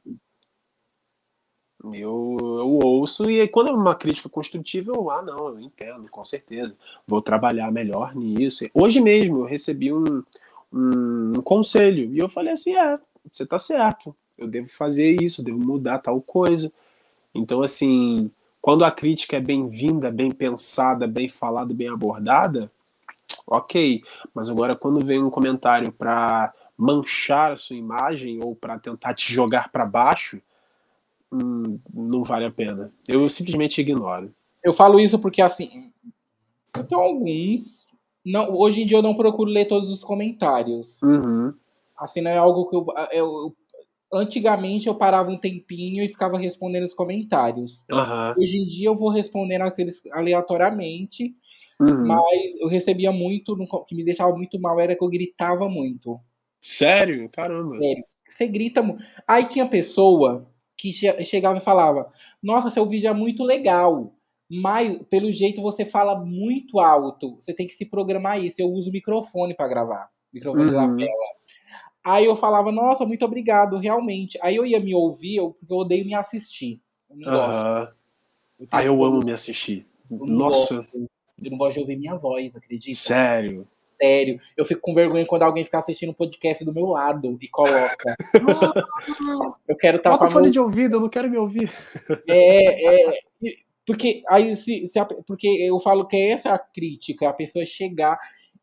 Eu, 1.93 2.37
eu 2.41 2.79
ouço 2.83 3.29
e 3.29 3.47
quando 3.47 3.69
é 3.69 3.73
uma 3.73 3.95
crítica 3.95 4.27
construtiva, 4.27 4.91
eu, 4.91 5.09
ah, 5.09 5.21
não, 5.21 5.47
eu 5.47 5.59
entendo, 5.59 6.09
com 6.09 6.25
certeza. 6.25 6.77
Vou 7.07 7.21
trabalhar 7.21 7.71
melhor 7.71 8.13
nisso. 8.13 8.65
Hoje 8.73 8.99
mesmo 8.99 9.39
eu 9.39 9.45
recebi 9.45 9.93
um, 9.93 10.21
um, 10.73 11.33
um 11.37 11.41
conselho 11.41 12.13
e 12.13 12.19
eu 12.19 12.27
falei 12.27 12.53
assim: 12.53 12.75
é, 12.75 12.99
você 13.31 13.45
tá 13.45 13.57
certo, 13.57 14.13
eu 14.37 14.47
devo 14.47 14.67
fazer 14.67 15.21
isso, 15.21 15.43
devo 15.43 15.59
mudar 15.59 15.99
tal 15.99 16.21
coisa. 16.21 16.71
Então, 17.33 17.61
assim, 17.61 18.29
quando 18.61 18.83
a 18.83 18.91
crítica 18.91 19.37
é 19.37 19.41
bem-vinda, 19.41 20.11
bem 20.11 20.31
pensada, 20.31 21.07
bem 21.07 21.29
falada, 21.29 21.73
bem 21.73 21.87
abordada, 21.87 22.69
ok. 23.49 24.01
Mas 24.33 24.49
agora, 24.49 24.75
quando 24.75 25.05
vem 25.05 25.23
um 25.23 25.29
comentário 25.29 25.91
para 25.91 26.53
manchar 26.77 27.51
a 27.51 27.55
sua 27.55 27.75
imagem 27.75 28.39
ou 28.43 28.55
para 28.55 28.79
tentar 28.79 29.13
te 29.13 29.33
jogar 29.33 29.71
para 29.71 29.85
baixo, 29.85 30.41
hum, 31.31 31.79
não 31.93 32.23
vale 32.23 32.45
a 32.45 32.51
pena. 32.51 32.91
Eu 33.07 33.29
simplesmente 33.29 33.81
ignoro. 33.81 34.33
Eu 34.63 34.73
falo 34.73 34.99
isso 34.99 35.19
porque, 35.19 35.41
assim, 35.41 35.91
tem 36.87 36.97
alguns. 36.97 37.87
Não, 38.25 38.53
hoje 38.53 38.83
em 38.83 38.85
dia 38.85 38.97
eu 38.97 39.03
não 39.03 39.15
procuro 39.15 39.49
ler 39.49 39.65
todos 39.65 39.89
os 39.89 40.03
comentários. 40.03 41.01
Uhum. 41.01 41.53
Assim, 41.97 42.21
não 42.21 42.31
é 42.31 42.37
algo 42.37 42.69
que 42.69 42.75
eu, 42.75 42.85
eu, 43.11 43.55
Antigamente 44.11 44.87
eu 44.87 44.95
parava 44.95 45.29
um 45.29 45.37
tempinho 45.37 46.03
e 46.03 46.07
ficava 46.07 46.37
respondendo 46.37 46.83
os 46.83 46.95
comentários. 46.95 47.83
Uhum. 47.91 48.33
Hoje 48.39 48.57
em 48.57 48.67
dia 48.67 48.89
eu 48.89 48.95
vou 48.95 49.09
respondendo 49.09 49.61
aqueles 49.61 50.01
aleatoriamente 50.11 51.35
Uhum. 51.79 52.07
Mas 52.07 52.59
eu 52.59 52.67
recebia 52.67 53.11
muito, 53.11 53.53
o 53.53 53.85
que 53.85 53.95
me 53.95 54.03
deixava 54.03 54.35
muito 54.35 54.59
mal 54.59 54.79
era 54.79 54.95
que 54.95 55.03
eu 55.03 55.09
gritava 55.09 55.69
muito. 55.69 56.19
Sério? 56.61 57.29
Caramba. 57.29 57.79
Sério. 57.79 58.03
Você 58.27 58.47
grita 58.47 58.81
muito. 58.81 59.03
Aí 59.27 59.45
tinha 59.45 59.67
pessoa 59.67 60.47
que 60.77 60.91
chegava 60.93 61.57
e 61.57 61.61
falava: 61.61 62.11
Nossa, 62.43 62.69
seu 62.69 62.85
vídeo 62.85 63.09
é 63.09 63.13
muito 63.13 63.43
legal, 63.43 64.13
mas 64.49 64.97
pelo 65.09 65.31
jeito 65.31 65.61
você 65.61 65.85
fala 65.85 66.19
muito 66.19 66.79
alto. 66.79 67.35
Você 67.35 67.53
tem 67.53 67.65
que 67.65 67.73
se 67.73 67.85
programar 67.85 68.43
isso. 68.43 68.61
Eu 68.61 68.69
uso 68.69 68.91
microfone 68.91 69.55
para 69.55 69.67
gravar 69.67 70.09
microfone 70.33 70.63
uhum. 70.63 70.69
de 70.69 70.75
lapela. 70.75 71.29
Aí 72.03 72.25
eu 72.25 72.35
falava: 72.35 72.71
Nossa, 72.71 73.05
muito 73.05 73.25
obrigado, 73.25 73.77
realmente. 73.77 74.37
Aí 74.41 74.55
eu 74.55 74.65
ia 74.65 74.79
me 74.79 74.93
ouvir, 74.93 75.41
porque 75.59 75.73
eu 75.73 75.77
odeio 75.77 76.05
me 76.05 76.13
assistir. 76.13 76.81
Eu 77.09 77.17
não 77.17 77.31
uhum. 77.31 77.37
gosto. 77.37 77.65
Eu 78.59 78.67
ah, 78.71 78.83
eu 78.83 79.03
amo 79.03 79.19
me 79.23 79.31
assistir. 79.31 79.87
Nossa. 80.09 80.75
Gosto. 80.75 81.09
Eu 81.43 81.51
não 81.51 81.57
gosto 81.57 81.75
de 81.75 81.81
ouvir 81.81 81.97
minha 81.97 82.15
voz, 82.15 82.55
acredita? 82.55 82.97
Sério? 82.97 83.67
Sério. 84.01 84.39
Eu 84.55 84.63
fico 84.63 84.81
com 84.81 84.93
vergonha 84.93 85.25
quando 85.25 85.43
alguém 85.43 85.63
fica 85.63 85.79
assistindo 85.79 86.11
um 86.11 86.13
podcast 86.13 86.63
do 86.63 86.73
meu 86.73 86.85
lado 86.85 87.37
e 87.41 87.47
coloca. 87.49 88.15
eu 89.67 89.75
quero 89.75 89.97
estar 89.97 90.11
Bota 90.11 90.29
fone 90.29 90.49
de 90.49 90.59
ouvido, 90.59 90.95
eu 90.95 91.01
não 91.01 91.09
quero 91.09 91.29
me 91.29 91.37
ouvir. 91.37 91.69
É, 92.27 93.09
é. 93.09 93.13
Porque 93.85 94.21
aí 94.29 94.55
se, 94.55 94.85
se 94.87 94.99
a, 94.99 95.05
porque 95.05 95.47
eu 95.47 95.79
falo 95.79 96.07
que 96.07 96.15
é 96.15 96.29
essa 96.29 96.53
a 96.53 96.59
crítica, 96.59 97.27
a 97.27 97.33
pessoa 97.33 97.65
chegar 97.65 98.17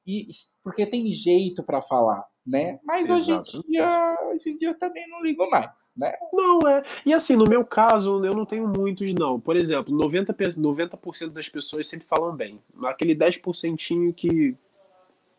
e 0.06 0.28
porque 0.62 0.86
tem 0.86 1.12
jeito 1.12 1.64
para 1.64 1.82
falar, 1.82 2.24
né? 2.46 2.78
Mas 2.84 3.10
hoje 3.10 3.32
em, 3.32 3.60
dia, 3.68 4.16
hoje 4.30 4.50
em 4.50 4.56
dia 4.56 4.68
eu 4.68 4.78
também 4.78 5.08
não 5.08 5.20
ligo 5.20 5.50
mais, 5.50 5.92
né? 5.96 6.14
Não, 6.32 6.60
é. 6.68 6.84
E 7.04 7.12
assim, 7.12 7.34
no 7.34 7.44
meu 7.44 7.64
caso, 7.64 8.24
eu 8.24 8.34
não 8.34 8.46
tenho 8.46 8.68
muitos, 8.68 9.12
não. 9.14 9.40
Por 9.40 9.56
exemplo, 9.56 9.92
90%, 9.92 10.56
90 10.56 10.98
das 11.30 11.48
pessoas 11.48 11.88
sempre 11.88 12.06
falam 12.06 12.34
bem. 12.36 12.60
Aquele 12.84 13.16
10% 13.16 14.14
que, 14.14 14.56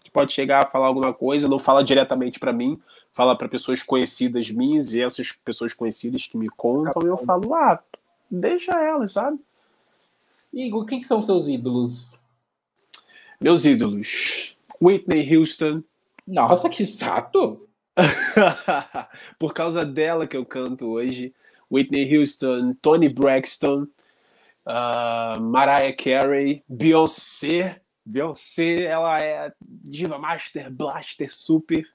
que 0.03 0.11
pode 0.11 0.33
chegar 0.33 0.63
a 0.63 0.67
falar 0.67 0.87
alguma 0.87 1.13
coisa, 1.13 1.47
não 1.47 1.59
fala 1.59 1.83
diretamente 1.83 2.39
para 2.39 2.51
mim, 2.51 2.79
fala 3.13 3.37
para 3.37 3.47
pessoas 3.47 3.81
conhecidas 3.81 4.51
minhas, 4.51 4.93
e 4.93 5.01
essas 5.01 5.31
pessoas 5.31 5.73
conhecidas 5.73 6.27
que 6.27 6.37
me 6.37 6.49
contam, 6.49 7.01
eu 7.03 7.17
falo, 7.17 7.53
ah, 7.55 7.79
deixa 8.29 8.73
elas, 8.73 9.13
sabe? 9.13 9.39
Igor, 10.53 10.85
quem 10.85 11.01
são 11.01 11.21
seus 11.21 11.47
ídolos? 11.47 12.19
Meus 13.39 13.65
ídolos. 13.65 14.57
Whitney 14.81 15.35
Houston. 15.35 15.83
Nossa, 16.27 16.67
que 16.67 16.85
sato! 16.85 17.67
Por 19.39 19.53
causa 19.53 19.85
dela 19.85 20.27
que 20.27 20.35
eu 20.35 20.45
canto 20.45 20.89
hoje. 20.89 21.33
Whitney 21.71 22.17
Houston, 22.17 22.73
Tony 22.81 23.09
Braxton, 23.09 23.87
uh, 24.65 25.41
Mariah 25.41 25.95
Carey, 25.95 26.63
Beyoncé. 26.67 27.81
Beyoncé, 28.05 28.83
ela 28.83 29.19
é 29.19 29.53
diva 29.61 30.17
master, 30.17 30.71
blaster, 30.71 31.33
super. 31.33 31.85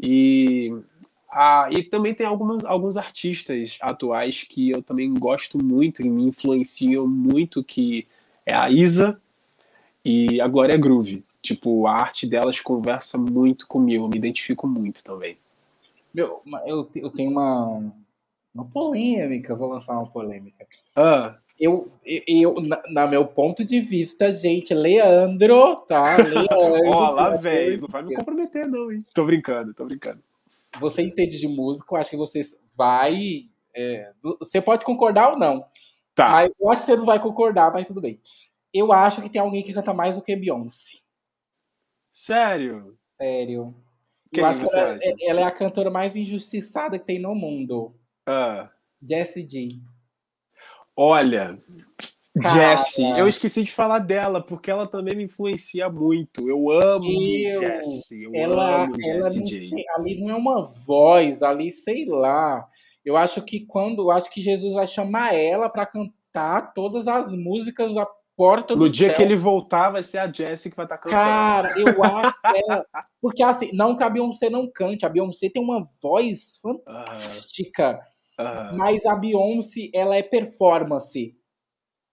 E, 0.00 0.70
ah, 1.30 1.68
e 1.70 1.82
também 1.82 2.14
tem 2.14 2.26
algumas, 2.26 2.64
alguns 2.64 2.96
artistas 2.96 3.78
atuais 3.80 4.44
que 4.44 4.70
eu 4.70 4.82
também 4.82 5.12
gosto 5.14 5.62
muito 5.62 6.02
e 6.02 6.10
me 6.10 6.24
influenciam 6.24 7.06
muito, 7.06 7.64
que 7.64 8.06
é 8.44 8.54
a 8.54 8.70
Isa 8.70 9.20
e 10.04 10.40
a 10.40 10.46
Glória 10.46 10.76
Groove. 10.76 11.24
Tipo, 11.42 11.86
a 11.86 11.92
arte 11.92 12.26
delas 12.26 12.60
conversa 12.60 13.16
muito 13.16 13.66
comigo, 13.66 14.04
eu 14.04 14.08
me 14.08 14.16
identifico 14.16 14.66
muito 14.66 15.02
também. 15.04 15.38
Meu, 16.12 16.42
eu, 16.66 16.88
eu 16.96 17.10
tenho 17.10 17.30
uma, 17.30 17.92
uma 18.54 18.64
polêmica, 18.64 19.54
vou 19.54 19.68
lançar 19.68 19.92
uma 19.92 20.10
polêmica. 20.10 20.66
Ah. 20.96 21.36
Eu, 21.58 21.90
eu, 22.04 22.60
na, 22.60 22.80
na 22.92 23.06
meu 23.06 23.26
ponto 23.26 23.64
de 23.64 23.80
vista, 23.80 24.32
gente, 24.32 24.72
Leandro, 24.72 25.76
tá? 25.86 26.16
Leandro. 26.22 26.90
Ó, 26.90 27.10
lá 27.10 27.36
velho, 27.36 27.80
não 27.80 27.88
vai 27.88 28.02
me 28.02 28.14
comprometer, 28.14 28.66
não, 28.68 28.92
hein? 28.92 29.02
Tô 29.12 29.24
brincando, 29.24 29.74
tô 29.74 29.84
brincando. 29.84 30.22
Você 30.80 31.02
entende 31.02 31.38
de 31.38 31.48
música, 31.48 31.94
eu 31.94 31.98
acho 31.98 32.10
que 32.10 32.16
você 32.16 32.42
vai. 32.76 33.46
É, 33.74 34.12
você 34.40 34.60
pode 34.60 34.84
concordar 34.84 35.32
ou 35.32 35.38
não. 35.38 35.64
Tá. 36.14 36.30
Mas 36.30 36.52
eu 36.60 36.70
acho 36.70 36.82
que 36.82 36.86
você 36.86 36.96
não 36.96 37.06
vai 37.06 37.20
concordar, 37.20 37.72
mas 37.72 37.86
tudo 37.86 38.00
bem. 38.00 38.20
Eu 38.72 38.92
acho 38.92 39.20
que 39.22 39.30
tem 39.30 39.40
alguém 39.40 39.62
que 39.62 39.72
canta 39.72 39.94
mais 39.94 40.16
do 40.16 40.22
que 40.22 40.34
Beyoncé. 40.36 40.98
Sério? 42.18 42.98
Sério. 43.12 43.76
Quem 44.32 44.42
eu 44.42 44.48
acho 44.48 44.68
que 44.68 44.76
ela, 44.76 44.98
é, 45.00 45.12
ela, 45.22 45.40
é 45.40 45.44
a 45.44 45.52
cantora 45.52 45.88
mais 45.88 46.16
injustiçada 46.16 46.98
que 46.98 47.06
tem 47.06 47.20
no 47.20 47.32
mundo. 47.32 47.94
Ah. 48.26 48.68
Jessie. 49.00 49.80
Olha, 50.96 51.62
Cara, 52.42 52.76
Jessie, 52.76 53.08
eu 53.16 53.28
esqueci 53.28 53.62
de 53.62 53.70
falar 53.70 54.00
dela, 54.00 54.42
porque 54.42 54.68
ela 54.68 54.88
também 54.88 55.14
me 55.14 55.24
influencia 55.24 55.88
muito. 55.88 56.48
Eu 56.48 56.68
amo 56.72 57.06
eu, 57.06 57.60
Jessie. 57.60 58.24
Eu 58.24 58.34
ela, 58.34 58.82
amo 58.82 58.96
ela 59.00 59.30
Jessie 59.30 59.70
ali 59.94 60.20
não 60.20 60.30
é 60.30 60.34
uma 60.34 60.64
voz, 60.64 61.40
ali, 61.44 61.70
sei 61.70 62.04
lá. 62.04 62.68
Eu 63.04 63.16
acho 63.16 63.44
que 63.44 63.64
quando. 63.64 64.02
Eu 64.02 64.10
acho 64.10 64.28
que 64.28 64.40
Jesus 64.40 64.74
vai 64.74 64.88
chamar 64.88 65.36
ela 65.36 65.68
para 65.68 65.86
cantar 65.86 66.74
todas 66.74 67.06
as 67.06 67.32
músicas 67.32 67.94
porta 68.38 68.76
No 68.76 68.88
dia 68.88 69.08
céu. 69.08 69.16
que 69.16 69.22
ele 69.22 69.34
voltar, 69.34 69.90
vai 69.90 70.04
ser 70.04 70.18
a 70.18 70.32
Jessie 70.32 70.70
que 70.70 70.76
vai 70.76 70.86
estar 70.86 70.96
tá 70.96 71.02
cantando. 71.02 71.20
Cara, 71.20 71.76
eu 71.76 71.88
acho 72.04 72.40
que 72.40 72.70
ela... 72.70 72.86
Porque 73.20 73.42
assim, 73.42 73.70
não 73.74 73.96
que 73.96 74.04
a 74.04 74.08
Beyoncé 74.08 74.48
não 74.48 74.70
cante. 74.70 75.04
A 75.04 75.08
Beyoncé 75.08 75.50
tem 75.50 75.60
uma 75.60 75.82
voz 76.00 76.56
fantástica. 76.62 78.00
Uh, 78.38 78.42
uh. 78.42 78.78
Mas 78.78 79.04
a 79.04 79.16
Beyoncé, 79.16 79.90
ela 79.92 80.16
é 80.16 80.22
performance. 80.22 81.36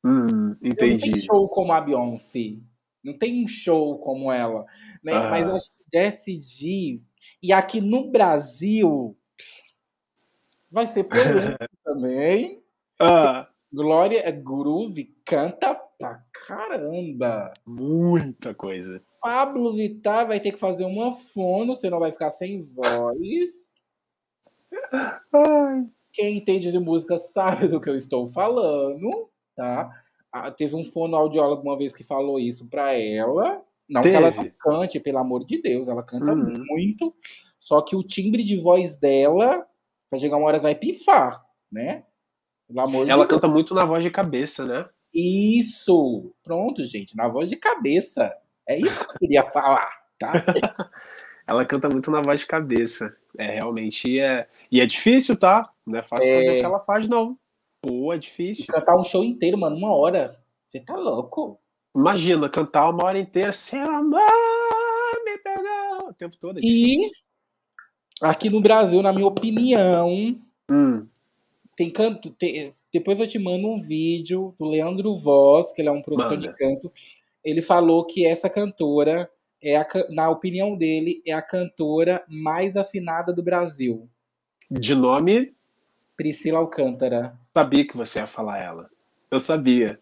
Hum, 0.03 0.55
entendi. 0.63 0.93
Não 0.93 1.13
tem 1.13 1.17
show 1.17 1.47
como 1.47 1.71
a 1.71 1.79
Beyoncé. 1.79 2.57
Não 3.03 3.15
tem 3.15 3.43
um 3.43 3.47
show 3.47 3.99
como 3.99 4.31
ela. 4.31 4.65
Né? 5.03 5.19
Uh. 5.19 5.29
Mas 5.29 5.47
eu 5.47 5.55
acho 5.55 5.69
que 5.69 5.97
Jessie 5.97 6.41
G... 6.41 7.01
E 7.43 7.53
aqui 7.53 7.79
no 7.79 8.09
Brasil... 8.09 9.15
Vai 10.71 10.87
ser 10.87 11.03
polêmico 11.05 11.77
também. 11.83 12.63
Glória 13.71 14.31
Groove 14.31 15.13
canta 15.23 15.84
pra 15.97 16.21
caramba. 16.47 17.53
Muita 17.65 18.53
coisa. 18.53 19.01
Pablo 19.21 19.73
Vittar 19.73 20.27
vai 20.27 20.39
ter 20.39 20.51
que 20.51 20.59
fazer 20.59 20.85
uma 20.85 21.13
fono, 21.13 21.75
senão 21.75 21.99
vai 21.99 22.11
ficar 22.11 22.29
sem 22.29 22.63
voz. 22.63 23.75
Ai. 24.93 25.87
Quem 26.13 26.37
entende 26.37 26.71
de 26.71 26.79
música 26.79 27.17
sabe 27.17 27.67
do 27.67 27.81
que 27.81 27.89
eu 27.89 27.97
estou 27.97 28.27
falando, 28.27 29.29
tá? 29.55 29.89
Ah, 30.31 30.51
teve 30.51 30.75
um 30.75 30.83
fonoaudiólogo 30.83 31.61
uma 31.61 31.77
vez 31.77 31.95
que 31.95 32.03
falou 32.03 32.39
isso 32.39 32.67
pra 32.67 32.93
ela. 32.93 33.61
Não 33.89 34.01
teve. 34.01 34.17
que 34.17 34.23
ela 34.23 34.31
não 34.31 34.51
cante, 34.59 34.99
pelo 34.99 35.17
amor 35.19 35.45
de 35.45 35.61
Deus, 35.61 35.87
ela 35.87 36.03
canta 36.03 36.33
uhum. 36.33 36.53
muito. 36.67 37.13
Só 37.59 37.81
que 37.81 37.95
o 37.95 38.03
timbre 38.03 38.43
de 38.43 38.57
voz 38.57 38.97
dela, 38.97 39.65
vai 40.09 40.19
chegar 40.19 40.37
uma 40.37 40.47
hora 40.47 40.59
vai 40.59 40.75
pifar, 40.75 41.43
né? 41.71 42.03
Pelo 42.67 42.81
amor 42.81 43.07
ela 43.07 43.23
de 43.23 43.29
canta 43.29 43.47
Deus. 43.47 43.53
muito 43.53 43.73
na 43.73 43.85
voz 43.85 44.03
de 44.03 44.09
cabeça, 44.09 44.65
né? 44.65 44.87
Isso! 45.15 46.33
Pronto, 46.43 46.83
gente, 46.83 47.15
na 47.15 47.29
voz 47.29 47.49
de 47.49 47.55
cabeça. 47.55 48.35
É 48.67 48.77
isso 48.77 48.99
que 48.99 49.11
eu 49.11 49.19
queria 49.19 49.43
falar, 49.51 49.89
tá? 50.19 50.33
Ela 51.47 51.63
canta 51.63 51.87
muito 51.87 52.11
na 52.11 52.21
voz 52.21 52.41
de 52.41 52.47
cabeça. 52.47 53.15
É, 53.37 53.55
realmente 53.55 54.19
é. 54.19 54.47
E 54.71 54.81
é 54.81 54.85
difícil, 54.85 55.37
tá? 55.37 55.71
Não 55.85 55.99
é 55.99 56.03
fácil 56.03 56.27
é... 56.27 56.35
fazer 56.37 56.51
o 56.51 56.59
que 56.59 56.65
ela 56.65 56.79
faz, 56.79 57.07
não. 57.07 57.37
Pô, 57.81 58.11
é 58.11 58.17
difícil. 58.17 58.63
E 58.63 58.67
cantar 58.67 58.97
um 58.97 59.03
show 59.03 59.23
inteiro, 59.23 59.57
mano, 59.57 59.75
uma 59.75 59.95
hora. 59.95 60.39
Você 60.65 60.79
tá 60.79 60.95
louco? 60.95 61.59
Imagina, 61.95 62.49
cantar 62.49 62.89
uma 62.89 63.05
hora 63.05 63.19
inteira, 63.19 63.53
seu 63.53 63.89
amor 63.89 64.19
me 65.23 65.37
pegou 65.37 66.09
o 66.09 66.13
tempo 66.13 66.35
todo. 66.37 66.57
É 66.57 66.61
e 66.63 67.11
aqui 68.21 68.49
no 68.49 68.59
Brasil, 68.59 69.01
na 69.01 69.13
minha 69.13 69.27
opinião, 69.27 70.09
hum. 70.69 71.07
tem 71.75 71.91
canto. 71.91 72.31
Tem, 72.31 72.73
depois 72.95 73.19
eu 73.19 73.27
te 73.27 73.37
mando 73.37 73.67
um 73.67 73.81
vídeo 73.81 74.55
do 74.57 74.63
Leandro 74.63 75.13
Voz, 75.17 75.73
que 75.73 75.81
ele 75.81 75.89
é 75.89 75.91
um 75.91 76.01
professor 76.01 76.37
Manda. 76.37 76.47
de 76.47 76.53
canto. 76.53 76.89
Ele 77.43 77.61
falou 77.61 78.05
que 78.05 78.25
essa 78.25 78.49
cantora, 78.49 79.29
é 79.61 79.75
a, 79.75 79.85
na 80.11 80.29
opinião 80.29 80.77
dele, 80.77 81.21
é 81.27 81.33
a 81.33 81.41
cantora 81.41 82.23
mais 82.29 82.77
afinada 82.77 83.33
do 83.33 83.43
Brasil. 83.43 84.09
De 84.71 84.95
nome? 84.95 85.53
Priscila 86.15 86.59
Alcântara. 86.59 87.37
Sabia 87.53 87.85
que 87.85 87.97
você 87.97 88.19
ia 88.19 88.27
falar 88.27 88.59
ela. 88.59 88.89
Eu 89.29 89.41
sabia. 89.41 89.99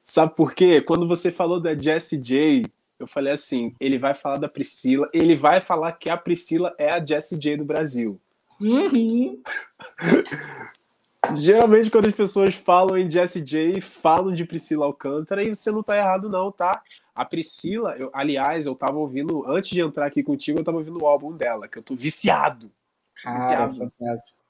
Sabe 0.00 0.36
por 0.36 0.54
quê? 0.54 0.80
Quando 0.80 1.08
você 1.08 1.32
falou 1.32 1.60
da 1.60 1.74
Jessie 1.74 2.22
J, 2.22 2.64
eu 2.96 3.08
falei 3.08 3.32
assim: 3.32 3.74
ele 3.80 3.98
vai 3.98 4.14
falar 4.14 4.38
da 4.38 4.48
Priscila, 4.48 5.10
ele 5.12 5.34
vai 5.34 5.60
falar 5.60 5.92
que 5.94 6.08
a 6.08 6.16
Priscila 6.16 6.72
é 6.78 6.90
a 6.90 7.04
Jessie 7.04 7.40
J 7.40 7.56
do 7.56 7.64
Brasil. 7.64 8.20
Uhum. 8.60 9.42
Geralmente, 11.36 11.90
quando 11.90 12.08
as 12.08 12.14
pessoas 12.14 12.54
falam 12.54 12.96
em 12.96 13.10
Jessie 13.10 13.42
J, 13.42 13.80
falam 13.80 14.34
de 14.34 14.44
Priscila 14.44 14.86
Alcântara 14.86 15.42
e 15.42 15.54
você 15.54 15.70
não 15.70 15.82
tá 15.82 15.96
errado, 15.96 16.28
não, 16.28 16.50
tá? 16.50 16.82
A 17.14 17.24
Priscila, 17.24 17.94
eu, 17.96 18.10
aliás, 18.12 18.66
eu 18.66 18.74
tava 18.74 18.98
ouvindo, 18.98 19.44
antes 19.46 19.70
de 19.70 19.80
entrar 19.80 20.06
aqui 20.06 20.22
contigo, 20.22 20.58
eu 20.58 20.64
tava 20.64 20.78
ouvindo 20.78 21.00
o 21.00 21.06
álbum 21.06 21.36
dela, 21.36 21.68
que 21.68 21.78
eu 21.78 21.82
tô 21.82 21.94
viciado. 21.94 22.70
Cara, 23.22 23.66
viciado. 23.66 23.76
fantástico. 23.76 24.40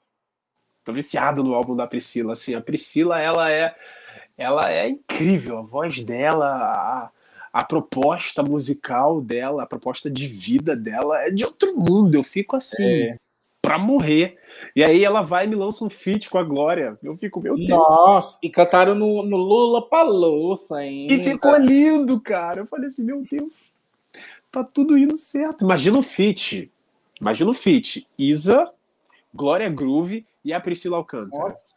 Tô 0.83 0.93
viciado 0.93 1.43
no 1.43 1.53
álbum 1.53 1.75
da 1.75 1.85
Priscila. 1.85 2.33
Assim, 2.33 2.55
a 2.55 2.61
Priscila, 2.61 3.19
ela 3.19 3.51
é, 3.51 3.75
ela 4.37 4.71
é 4.71 4.89
incrível. 4.89 5.59
A 5.59 5.61
voz 5.61 6.03
dela, 6.03 6.47
a, 6.47 7.11
a 7.53 7.63
proposta 7.63 8.41
musical 8.41 9.21
dela, 9.21 9.63
a 9.63 9.67
proposta 9.67 10.09
de 10.09 10.27
vida 10.27 10.75
dela 10.75 11.21
é 11.21 11.29
de 11.29 11.45
outro 11.45 11.75
mundo. 11.75 12.15
Eu 12.15 12.23
fico 12.23 12.55
assim, 12.55 13.03
é. 13.03 13.15
Pra 13.61 13.77
morrer. 13.77 14.37
E 14.75 14.83
aí 14.83 15.03
ela 15.03 15.21
vai 15.21 15.45
e 15.45 15.47
me 15.49 15.55
lança 15.55 15.83
um 15.83 15.89
feat 15.89 16.29
com 16.29 16.37
a 16.37 16.43
Glória. 16.43 16.97
Eu 17.03 17.17
fico, 17.17 17.41
meu 17.41 17.55
Deus. 17.55 17.69
Nossa, 17.69 18.39
e 18.41 18.49
cantaram 18.49 18.95
no, 18.95 19.23
no 19.23 19.37
Lula 19.37 19.81
Palouça 19.87 20.77
ainda. 20.77 21.13
E 21.13 21.23
ficou 21.23 21.57
lindo, 21.57 22.19
cara. 22.21 22.61
Eu 22.61 22.65
falei 22.65 22.87
assim, 22.87 23.03
meu 23.03 23.23
Deus, 23.29 23.51
tá 24.51 24.63
tudo 24.63 24.97
indo 24.97 25.17
certo. 25.17 25.65
Imagina 25.65 25.97
o 25.99 26.01
feat. 26.01 26.71
Imagina 27.19 27.49
o 27.49 27.53
feat. 27.53 28.07
Isa, 28.17 28.71
Glória 29.33 29.69
Groove 29.69 30.25
e 30.43 30.53
a 30.53 30.59
Priscila 30.59 30.97
Alcântara. 30.97 31.43
Nossa, 31.43 31.75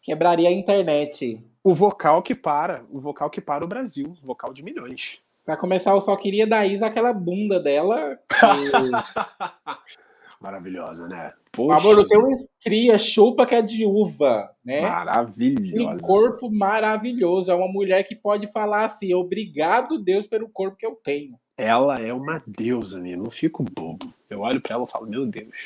quebraria 0.00 0.48
a 0.48 0.52
internet. 0.52 1.42
O 1.62 1.74
vocal 1.74 2.22
que 2.22 2.34
para, 2.34 2.84
o 2.90 3.00
vocal 3.00 3.28
que 3.30 3.40
para 3.40 3.64
o 3.64 3.68
Brasil, 3.68 4.16
vocal 4.22 4.52
de 4.52 4.62
milhões. 4.62 5.18
Pra 5.44 5.56
começar, 5.56 5.90
eu 5.92 6.00
só 6.00 6.14
queria 6.16 6.46
da 6.46 6.64
Isa 6.64 6.86
aquela 6.86 7.12
bunda 7.12 7.58
dela. 7.58 8.18
que- 8.28 8.36
Maravilhosa, 10.44 11.08
né? 11.08 11.32
Amor, 11.56 11.96
eu 11.96 12.06
tenho 12.06 12.20
uma 12.20 12.30
estria, 12.30 12.98
chupa 12.98 13.46
que 13.46 13.54
é 13.54 13.62
de 13.62 13.86
uva, 13.86 14.54
né? 14.62 14.80
Que 14.80 14.86
Maravilhosa. 14.86 16.06
corpo 16.06 16.50
maravilhoso. 16.50 17.50
É 17.50 17.54
uma 17.54 17.66
mulher 17.66 18.02
que 18.02 18.14
pode 18.14 18.46
falar 18.48 18.84
assim: 18.84 19.14
obrigado, 19.14 19.98
Deus, 19.98 20.26
pelo 20.26 20.46
corpo 20.46 20.76
que 20.76 20.84
eu 20.84 20.96
tenho. 20.96 21.40
Ela 21.56 21.98
é 21.98 22.12
uma 22.12 22.42
deusa, 22.46 23.00
né? 23.00 23.16
Não 23.16 23.30
fico 23.30 23.62
bobo. 23.62 24.12
Eu 24.28 24.40
olho 24.40 24.60
pra 24.60 24.74
ela 24.74 24.84
e 24.84 24.90
falo, 24.90 25.06
meu 25.06 25.24
Deus. 25.24 25.56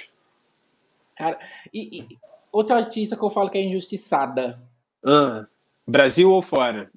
E, 1.74 1.98
e 1.98 2.08
outra 2.52 2.76
artista 2.76 3.16
que 3.16 3.24
eu 3.24 3.30
falo 3.30 3.50
que 3.50 3.58
é 3.58 3.62
injustiçada. 3.62 4.62
Ah, 5.04 5.44
Brasil 5.84 6.30
ou 6.30 6.40
fora? 6.40 6.88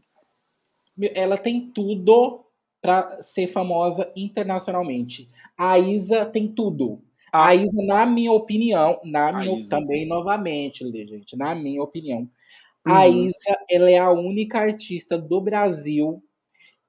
Ela 1.16 1.36
tem 1.36 1.72
tudo 1.72 2.46
pra 2.80 3.20
ser 3.24 3.48
famosa 3.48 4.12
internacionalmente. 4.16 5.28
A 5.58 5.80
Isa 5.80 6.26
tem 6.28 6.48
tudo. 6.48 7.02
Ah. 7.34 7.48
A 7.48 7.56
Isa, 7.56 7.84
na 7.86 8.06
minha 8.06 8.32
opinião, 8.34 9.00
na 9.06 9.30
A 9.30 9.34
minha 9.34 9.58
Isa. 9.58 9.70
também 9.70 10.06
novamente, 10.08 10.84
gente, 11.08 11.38
na 11.38 11.56
minha 11.56 11.82
opinião, 11.82 12.30
a 12.86 13.06
Uhum. 13.08 13.28
Isa, 13.30 13.58
ela 13.70 13.90
é 13.92 13.98
a 14.00 14.12
única 14.12 14.60
artista 14.60 15.18
do 15.18 15.42
Brasil 15.42 16.24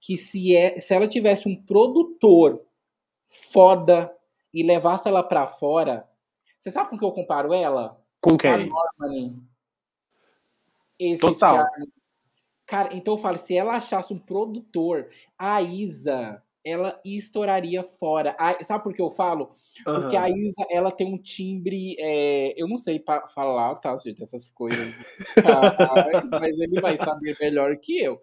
que 0.00 0.16
se 0.18 0.56
é, 0.56 0.80
se 0.80 0.94
ela 0.94 1.08
tivesse 1.08 1.48
um 1.48 1.56
produtor 1.56 2.64
foda 3.24 4.14
e 4.54 4.62
levasse 4.64 5.08
ela 5.08 5.22
pra 5.24 5.46
fora, 5.46 6.08
você 6.58 6.70
sabe 6.70 6.90
com 6.90 6.98
que 6.98 7.04
eu 7.04 7.12
comparo 7.12 7.52
ela? 7.54 8.00
Com 8.20 8.34
A 8.34 8.38
quem? 8.38 8.68
Normani. 8.68 9.42
Esse 10.98 11.20
Total. 11.20 11.64
Cara, 12.66 12.90
então 12.94 13.14
eu 13.14 13.18
falo, 13.18 13.38
se 13.38 13.56
ela 13.56 13.76
achasse 13.76 14.12
um 14.14 14.18
produtor, 14.18 15.08
a 15.38 15.62
Isa, 15.62 16.42
ela 16.64 17.00
estouraria 17.04 17.82
fora. 17.82 18.36
A- 18.38 18.62
sabe 18.64 18.84
por 18.84 18.94
que 18.94 19.02
eu 19.02 19.10
falo? 19.10 19.48
Porque 19.84 20.16
Aham. 20.16 20.24
a 20.24 20.30
Isa, 20.30 20.66
ela 20.70 20.90
tem 20.90 21.12
um 21.12 21.18
timbre, 21.18 21.96
é, 21.98 22.54
eu 22.60 22.68
não 22.68 22.76
sei 22.76 23.02
falar, 23.34 23.74
tá, 23.76 23.96
gente, 23.96 24.22
essas 24.22 24.50
coisas. 24.52 24.94
Mas- 25.36 26.30
mas 26.30 26.60
ele 26.60 26.80
vai 26.80 26.96
saber 26.96 27.36
melhor 27.40 27.76
que 27.78 27.98
eu. 28.00 28.20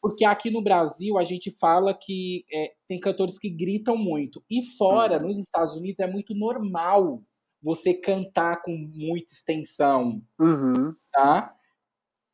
Porque 0.00 0.24
aqui 0.24 0.50
no 0.50 0.62
Brasil 0.62 1.18
a 1.18 1.24
gente 1.24 1.50
fala 1.50 1.92
que 1.92 2.44
é, 2.52 2.72
tem 2.86 2.98
cantores 2.98 3.38
que 3.38 3.50
gritam 3.50 3.96
muito. 3.96 4.42
E 4.50 4.62
fora, 4.76 5.18
nos 5.18 5.38
Estados 5.38 5.74
Unidos, 5.74 6.00
é 6.00 6.06
muito 6.06 6.34
normal 6.34 7.22
você 7.62 7.94
cantar 7.94 8.62
com 8.62 8.70
muita 8.94 9.32
extensão, 9.32 10.22
uhum. 10.38 10.94
tá? 11.12 11.52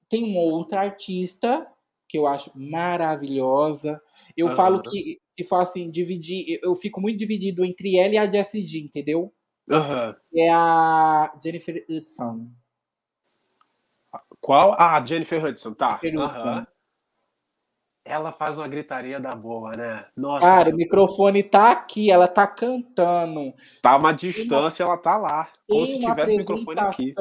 Tem 0.09 0.25
uma 0.25 0.41
outra 0.41 0.81
artista 0.81 1.67
que 2.07 2.19
eu 2.19 2.27
acho 2.27 2.51
maravilhosa. 2.55 3.99
Eu 4.37 4.49
falo 4.57 4.83
que, 4.83 5.21
se 5.31 5.45
for 5.45 5.57
assim, 5.61 5.91
dividir, 5.91 6.59
eu- 6.63 6.75
fico 6.77 7.01
muito 7.01 7.19
dividido 7.19 7.65
entre 7.65 7.97
ela 7.97 8.15
e 8.15 8.19
a 8.19 8.31
Jessie 8.31 8.65
J, 8.65 8.85
entendeu? 8.85 9.33
É 10.35 10.51
a 10.51 11.33
Jennifer 11.43 11.85
Hudson. 11.89 12.51
Qual? 14.41 14.75
Ah, 14.79 15.05
Jennifer 15.05 15.43
Hudson, 15.45 15.75
tá. 15.75 16.01
Jennifer 16.03 16.27
Hudson. 16.31 16.67
Ela 18.05 18.33
faz 18.33 18.59
uma 18.59 18.67
gritaria 18.67 19.21
da 19.21 19.31
boa, 19.31 19.71
né? 19.77 20.05
Nossa, 20.17 20.41
Cara, 20.41 20.61
o 20.61 20.65
senhora. 20.65 20.77
microfone 20.77 21.43
tá 21.45 21.71
aqui, 21.71 22.11
ela 22.11 22.27
tá 22.27 22.47
cantando. 22.49 23.55
tá 23.81 23.97
uma 23.97 24.13
distância, 24.13 24.83
ela 24.83 24.97
tá 24.99 25.17
lá. 25.17 25.49
Como 25.69 25.87
se 25.87 25.93
Tem 25.93 26.01
uma 26.07 26.11
tivesse 26.15 26.35
o 26.35 26.39
microfone 26.39 26.81
aqui. 26.81 27.13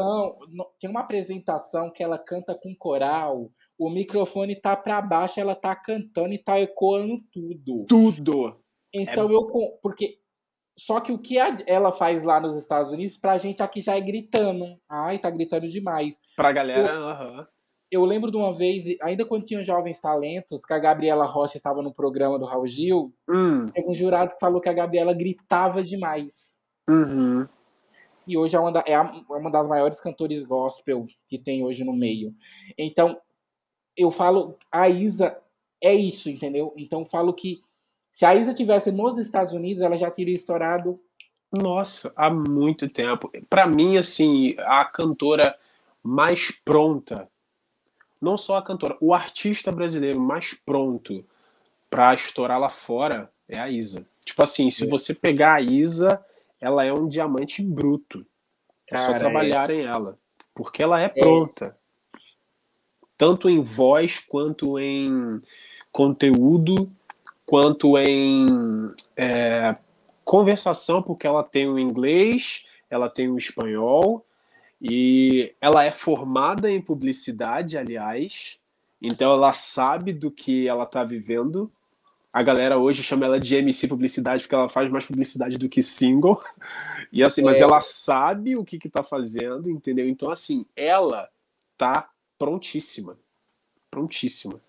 tem 0.80 0.90
uma 0.90 1.02
apresentação 1.02 1.92
que 1.92 2.04
ela 2.04 2.18
canta 2.18 2.56
com 2.56 2.76
coral, 2.76 3.52
o 3.78 3.90
microfone 3.92 4.56
tá 4.60 4.76
pra 4.76 5.00
baixo, 5.04 5.40
ela 5.40 5.54
tá 5.54 5.76
cantando 5.76 6.34
e 6.34 6.40
tá 6.40 6.60
ecoando 6.60 7.20
tudo. 7.32 7.86
Tudo. 7.88 8.60
Então 8.92 9.32
eu 9.32 9.48
com- 9.48 9.78
porque 9.84 10.18
só 10.78 11.00
que 11.00 11.12
o 11.12 11.20
que 11.20 11.38
a- 11.38 11.58
ela 11.68 11.92
faz 11.92 12.24
lá 12.24 12.40
nos 12.40 12.56
Estados 12.58 12.92
Unidos 12.92 13.18
pra 13.18 13.38
gente 13.38 13.62
aqui 13.62 13.82
já 13.82 13.96
é 13.96 14.02
gritando. 14.02 14.66
Ai, 14.90 15.20
tá 15.20 15.30
gritando 15.30 15.68
demais. 15.68 16.18
Pra 16.36 16.52
galera, 16.52 16.92
aham. 16.92 17.48
Eu 17.92 18.06
lembro 18.06 18.32
de 18.32 18.38
uma 18.38 18.54
vez, 18.54 18.86
ainda 19.02 19.26
quando 19.26 19.44
tinha 19.44 19.62
Jovens 19.64 20.00
Talentos, 20.00 20.64
que 20.64 20.74
a 20.74 20.80
Gabriela 20.80 21.26
Rocha 21.26 21.58
estava 21.58 21.82
no 21.82 21.92
programa 21.92 22.40
do 22.40 22.46
Raul 22.46 22.68
Gil, 22.68 23.14
Hum, 23.30 23.66
teve 23.68 23.88
um 23.90 23.94
jurado 23.94 24.34
que 24.34 24.40
falou 24.40 24.62
que 24.62 24.70
a 24.70 24.74
Gabriela 24.74 25.14
gritava 25.14 25.84
demais. 25.84 26.62
uhum. 26.90 27.46
E 28.28 28.38
hoje 28.38 28.56
é 28.56 28.60
uma, 28.60 28.72
da- 28.72 28.84
é 28.88 28.94
é 28.94 29.02
uma 29.38 29.52
das 29.52 29.68
maiores 29.68 30.00
cantores 30.00 30.44
gospel 30.44 31.06
que 31.28 31.38
tem 31.38 31.66
hoje 31.66 31.84
no 31.84 31.92
meio. 31.92 32.34
Então, 32.78 33.20
eu 33.98 34.10
falo, 34.10 34.56
a 34.72 34.88
Isa 34.88 35.38
é 35.84 35.94
isso, 35.94 36.30
entendeu? 36.30 36.74
Então, 36.78 37.00
eu 37.00 37.06
falo 37.06 37.34
que 37.34 37.60
se 38.12 38.24
a 38.26 38.34
Isa 38.36 38.54
tivesse 38.54 38.92
nos 38.92 39.18
Estados 39.18 39.54
Unidos, 39.54 39.82
ela 39.82 39.98
já 39.98 40.10
teria 40.10 40.36
estourado. 40.36 41.00
Nossa, 41.52 42.14
há 42.16 42.30
muito 42.30 42.88
tempo. 42.88 43.30
Pra 43.50 43.68
mim, 43.68 43.98
assim, 43.98 44.56
a 44.60 44.86
cantora 44.86 45.58
mais 46.04 46.52
pronta, 46.64 47.28
não 48.22 48.38
só 48.38 48.58
a 48.58 48.64
cantora, 48.64 48.98
o 49.02 49.14
artista 49.14 49.72
brasileiro 49.72 50.20
mais 50.22 50.54
pronto 50.54 51.26
pra 51.90 52.14
estourar 52.14 52.60
lá 52.60 52.70
fora 52.70 53.32
é 53.50 53.60
a 53.60 53.70
Isa. 53.70 54.08
Tipo 54.24 54.44
assim, 54.44 54.70
se 54.70 54.86
É. 54.86 54.88
você 54.88 55.14
pegar 55.16 55.56
a 55.56 55.62
Isa, 55.62 56.24
ela 56.60 56.86
é 56.86 56.94
um 56.94 57.08
diamante 57.08 57.64
bruto. 57.64 58.26
É 58.90 58.98
só 58.98 59.14
Cara, 59.14 59.20
trabalharem 59.20 59.82
ela. 59.84 60.18
Porque 60.56 60.84
ela 60.84 61.02
é 61.02 61.10
pronta. 61.10 61.78
Tanto 63.18 63.50
em 63.50 63.62
voz, 63.62 64.20
quanto 64.20 64.80
em 64.80 65.42
conteúdo, 65.92 66.92
quanto 67.46 67.98
em 67.98 68.48
é, 69.16 69.76
conversação, 70.26 71.02
porque 71.04 71.28
ela 71.28 71.44
tem 71.44 71.68
o 71.68 71.80
inglês, 71.80 72.66
ela 72.90 73.10
tem 73.10 73.30
o 73.30 73.38
espanhol, 73.38 74.26
e 74.82 75.54
ela 75.62 75.84
é 75.84 75.92
formada 75.92 76.70
em 76.72 76.82
publicidade, 76.82 77.78
aliás. 77.78 78.58
Então 79.02 79.32
ela 79.34 79.54
sabe 79.54 80.14
do 80.14 80.32
que 80.32 80.68
ela 80.68 80.84
está 80.84 81.04
vivendo. 81.04 81.72
A 82.34 82.42
galera 82.42 82.78
hoje 82.78 83.04
chama 83.04 83.26
ela 83.26 83.40
de 83.40 83.56
MC 83.56 83.88
publicidade 83.88 84.44
porque 84.44 84.56
ela 84.56 84.70
faz 84.70 84.90
mais 84.90 85.06
publicidade 85.06 85.58
do 85.58 85.70
que 85.70 85.82
single. 85.82 86.40
E 87.12 87.22
assim, 87.24 87.44
mas 87.44 87.60
É. 87.60 87.64
ela 87.64 87.82
sabe 87.82 88.56
o 88.56 88.64
que 88.64 88.80
que 88.80 88.90
tá 88.90 89.04
fazendo, 89.04 89.70
entendeu? 89.70 90.08
Então 90.08 90.32
assim, 90.32 90.66
ela 90.76 91.30
tá 91.78 92.10
prontíssima. 92.40 93.18
Prontíssima. 93.92 94.62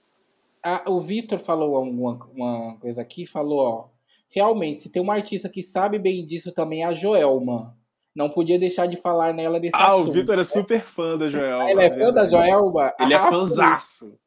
Ah, 0.62 0.84
o 0.89 1.01
Vitor 1.01 1.39
falou 1.39 1.76
alguma 1.76 2.18
uma 2.34 2.76
coisa 2.78 3.01
aqui, 3.01 3.26
falou, 3.26 3.59
ó. 3.60 3.89
Realmente, 4.28 4.80
se 4.80 4.90
tem 4.90 5.02
uma 5.02 5.14
artista 5.14 5.48
que 5.48 5.62
sabe 5.62 5.98
bem 5.98 6.24
disso 6.26 6.52
também 6.52 6.82
é 6.82 6.86
a 6.86 6.93
Joelma. 6.93 7.76
Não 8.14 8.28
podia 8.28 8.59
deixar 8.59 8.86
de 8.86 8.97
falar 8.97 9.32
nela 9.32 9.59
desse 9.59 9.74
Ah, 9.74 9.97
o 9.97 10.01
assunto. 10.01 10.12
Vitor 10.12 10.39
é 10.39 10.44
super 10.44 10.84
fã 10.84 11.16
da 11.16 11.30
Joelma. 11.30 11.70
Ele 11.70 11.82
é 11.82 11.90
fã 11.90 12.12
da. 12.12 12.24
Joelma? 12.26 12.94
Ele 13.01 13.14
é 13.14 13.16
Ah, 13.16 13.30
fãzaço. 13.30 14.18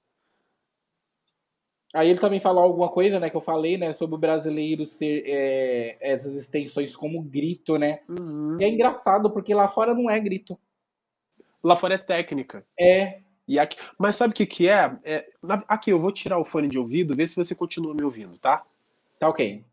Aí 1.93 2.09
ele 2.09 2.19
também 2.19 2.41
falou 2.41 2.61
alguma 2.61 2.89
coisa, 2.89 3.21
né, 3.21 3.29
que 3.29 3.37
eu 3.37 3.41
falei, 3.41 3.77
né, 3.77 3.93
sobre 3.93 4.15
o 4.15 4.19
brasileiro 4.19 4.85
ser 4.85 5.23
é, 5.25 5.97
essas 6.01 6.35
extensões 6.35 6.93
como 6.93 7.21
grito, 7.21 7.77
né? 7.77 8.01
Uhum. 8.09 8.57
E 8.59 8.65
é 8.65 8.67
engraçado, 8.67 9.31
porque 9.31 9.53
lá 9.53 9.69
fora 9.69 9.93
não 9.93 10.09
é 10.09 10.19
grito. 10.19 10.59
Lá 11.63 11.73
fora 11.73 11.95
é 11.95 11.97
técnica. 11.97 12.65
É. 12.77 13.21
E 13.47 13.57
aqui... 13.57 13.77
Mas 13.97 14.17
sabe 14.17 14.33
o 14.33 14.35
que, 14.35 14.45
que 14.45 14.67
é? 14.67 14.93
é? 15.05 15.25
Aqui, 15.69 15.89
eu 15.89 15.99
vou 15.99 16.11
tirar 16.11 16.37
o 16.37 16.43
fone 16.43 16.67
de 16.67 16.77
ouvido, 16.77 17.15
ver 17.15 17.27
se 17.27 17.35
você 17.37 17.55
continua 17.55 17.93
me 17.93 18.03
ouvindo, 18.03 18.37
tá? 18.37 18.63
Tá 19.17 19.29
ok. 19.29 19.63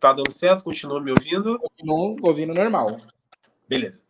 Tá 0.00 0.14
dando 0.14 0.32
certo? 0.32 0.64
Continua 0.64 1.00
me 1.00 1.10
ouvindo? 1.10 1.58
Continuo 1.58 2.16
ouvindo 2.22 2.54
normal. 2.54 2.98
Beleza. 3.68 4.02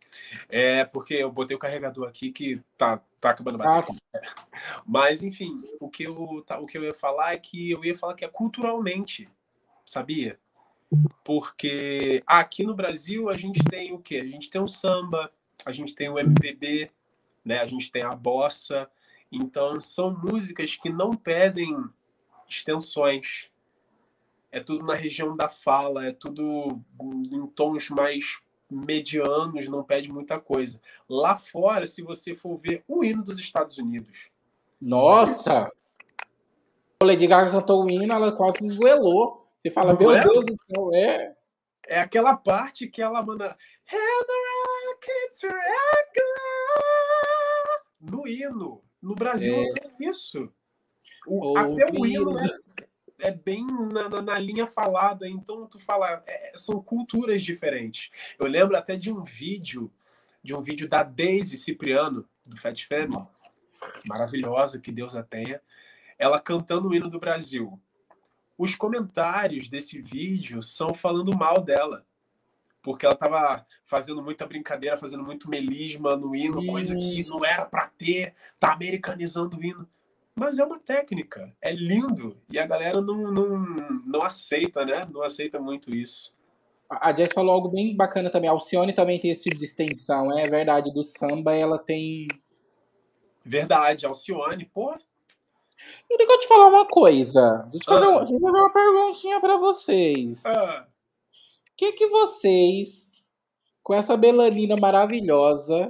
É 0.48 0.84
porque 0.84 1.14
eu 1.14 1.30
botei 1.30 1.56
o 1.56 1.58
carregador 1.58 2.08
aqui 2.08 2.32
que 2.32 2.62
tá, 2.78 3.02
tá 3.20 3.30
acabando 3.30 3.60
Ah, 3.62 3.80
bateria. 3.80 4.00
Mas, 4.86 5.22
enfim, 5.22 5.60
o 5.80 5.88
que, 5.88 6.04
eu, 6.04 6.42
tá, 6.46 6.58
o 6.58 6.66
que 6.66 6.78
eu 6.78 6.84
ia 6.84 6.94
falar 6.94 7.34
é 7.34 7.38
que 7.38 7.70
eu 7.70 7.84
ia 7.84 7.96
falar 7.96 8.14
que 8.14 8.24
é 8.24 8.28
culturalmente, 8.28 9.28
sabia? 9.84 10.38
Porque 11.24 12.22
aqui 12.26 12.64
no 12.64 12.74
Brasil 12.74 13.28
a 13.28 13.36
gente 13.36 13.62
tem 13.64 13.92
o 13.92 13.98
quê? 13.98 14.16
A 14.16 14.26
gente 14.26 14.48
tem 14.48 14.60
o 14.60 14.68
samba, 14.68 15.30
a 15.64 15.72
gente 15.72 15.94
tem 15.94 16.08
o 16.08 16.18
MPB, 16.18 16.90
né? 17.44 17.60
a 17.60 17.66
gente 17.66 17.90
tem 17.90 18.02
a 18.02 18.14
bossa. 18.14 18.88
Então, 19.30 19.80
são 19.80 20.10
músicas 20.10 20.76
que 20.76 20.90
não 20.90 21.10
pedem 21.10 21.76
extensões. 22.48 23.49
É 24.52 24.60
tudo 24.60 24.84
na 24.84 24.94
região 24.94 25.36
da 25.36 25.48
fala, 25.48 26.06
é 26.06 26.12
tudo 26.12 26.80
em 27.32 27.46
tons 27.48 27.88
mais 27.90 28.40
medianos, 28.70 29.68
não 29.68 29.82
pede 29.82 30.12
muita 30.12 30.38
coisa. 30.40 30.80
Lá 31.08 31.36
fora, 31.36 31.86
se 31.86 32.02
você 32.02 32.34
for 32.34 32.56
ver 32.56 32.84
o 32.86 33.04
hino 33.04 33.22
dos 33.22 33.38
Estados 33.38 33.78
Unidos, 33.78 34.30
Nossa! 34.80 35.70
A 37.02 37.06
Lady 37.06 37.26
Gaga 37.26 37.50
cantou 37.50 37.84
o 37.84 37.90
hino, 37.90 38.12
ela 38.12 38.32
quase 38.32 38.66
esgoelou. 38.66 39.46
Você 39.56 39.70
fala, 39.70 39.92
Não 39.92 40.00
meu 40.00 40.12
é? 40.12 40.22
Deus 40.22 40.46
do 40.46 40.54
céu, 40.64 40.90
é. 40.94 41.34
é 41.86 42.00
aquela 42.00 42.36
parte 42.36 42.86
que 42.88 43.02
ela 43.02 43.22
manda. 43.22 43.56
"And 43.92 44.26
the 44.26 44.32
rockets 44.86 45.44
are 45.44 45.60
no 48.00 48.26
hino. 48.26 48.82
No 49.02 49.14
Brasil 49.14 49.54
é. 49.54 49.64
não 49.64 49.70
tem 49.72 50.08
isso. 50.08 50.50
O, 51.26 51.56
até 51.56 51.86
o 51.92 52.06
hino 52.06 52.38
é, 52.38 52.48
é 53.20 53.30
bem 53.30 53.66
na, 53.66 54.08
na, 54.08 54.22
na, 54.22 54.38
linha 54.38 54.66
falada, 54.66 55.28
então 55.28 55.66
tu 55.66 55.78
fala, 55.80 56.22
é, 56.26 56.52
são 56.56 56.82
culturas 56.82 57.42
diferentes. 57.42 58.10
Eu 58.38 58.46
lembro 58.46 58.76
até 58.76 58.96
de 58.96 59.12
um 59.12 59.22
vídeo, 59.22 59.92
de 60.42 60.54
um 60.54 60.60
vídeo 60.60 60.88
da 60.88 61.02
Daisy 61.02 61.56
Cipriano, 61.56 62.28
do 62.46 62.56
Fat 62.56 62.82
Family, 62.86 63.10
Nossa. 63.10 63.44
maravilhosa, 64.06 64.80
que 64.80 64.92
Deus 64.92 65.14
a 65.14 65.22
tenha, 65.22 65.60
ela 66.18 66.40
cantando 66.40 66.88
o 66.88 66.94
hino 66.94 67.08
do 67.08 67.20
Brasil. 67.20 67.80
Os 68.56 68.74
comentários 68.74 69.68
desse 69.68 70.00
vídeo 70.00 70.62
são 70.62 70.94
falando 70.94 71.36
mal 71.36 71.62
dela 71.62 72.04
porque 72.82 73.04
ela 73.04 73.14
estava 73.14 73.66
fazendo 73.86 74.22
muita 74.22 74.46
brincadeira, 74.46 74.96
fazendo 74.96 75.22
muito 75.22 75.50
melisma 75.50 76.16
no 76.16 76.34
hino, 76.34 76.66
coisa 76.66 76.94
que 76.94 77.24
não 77.24 77.44
era 77.44 77.64
para 77.64 77.88
ter, 77.88 78.34
tá 78.58 78.72
americanizando 78.72 79.58
o 79.58 79.64
hino. 79.64 79.88
Mas 80.38 80.58
é 80.58 80.64
uma 80.64 80.78
técnica, 80.78 81.52
é 81.60 81.72
lindo, 81.72 82.36
e 82.50 82.58
a 82.58 82.66
galera 82.66 83.00
não, 83.00 83.30
não, 83.30 83.58
não 84.06 84.22
aceita, 84.22 84.84
né? 84.84 85.06
Não 85.10 85.22
aceita 85.22 85.60
muito 85.60 85.94
isso. 85.94 86.34
A 86.88 87.14
Jess 87.14 87.32
falou 87.32 87.52
algo 87.52 87.68
bem 87.68 87.94
bacana 87.94 88.30
também. 88.30 88.48
A 88.48 88.52
Alcione 88.52 88.92
também 88.92 89.20
tem 89.20 89.30
esse 89.30 89.44
tipo 89.44 89.56
de 89.56 89.64
extensão, 89.64 90.36
é 90.36 90.48
verdade. 90.48 90.92
Do 90.92 91.04
samba, 91.04 91.54
ela 91.54 91.78
tem. 91.78 92.26
Verdade, 93.44 94.06
Alcione, 94.06 94.64
pô. 94.64 94.92
Eu 96.10 96.16
tenho 96.16 96.28
que 96.28 96.38
te 96.38 96.48
falar 96.48 96.66
uma 96.66 96.86
coisa. 96.86 97.68
Deixa 97.70 97.76
eu 97.76 97.80
te 97.80 97.86
fazer, 97.86 98.06
ah. 98.06 98.10
uma, 98.10 98.20
fazer 98.20 98.60
uma 98.60 98.72
perguntinha 98.72 99.40
pra 99.40 99.56
vocês. 99.56 100.44
Ah 100.44 100.86
que 101.80 101.92
que 101.92 102.06
vocês, 102.08 103.14
com 103.82 103.94
essa 103.94 104.14
melanina 104.14 104.76
maravilhosa, 104.76 105.88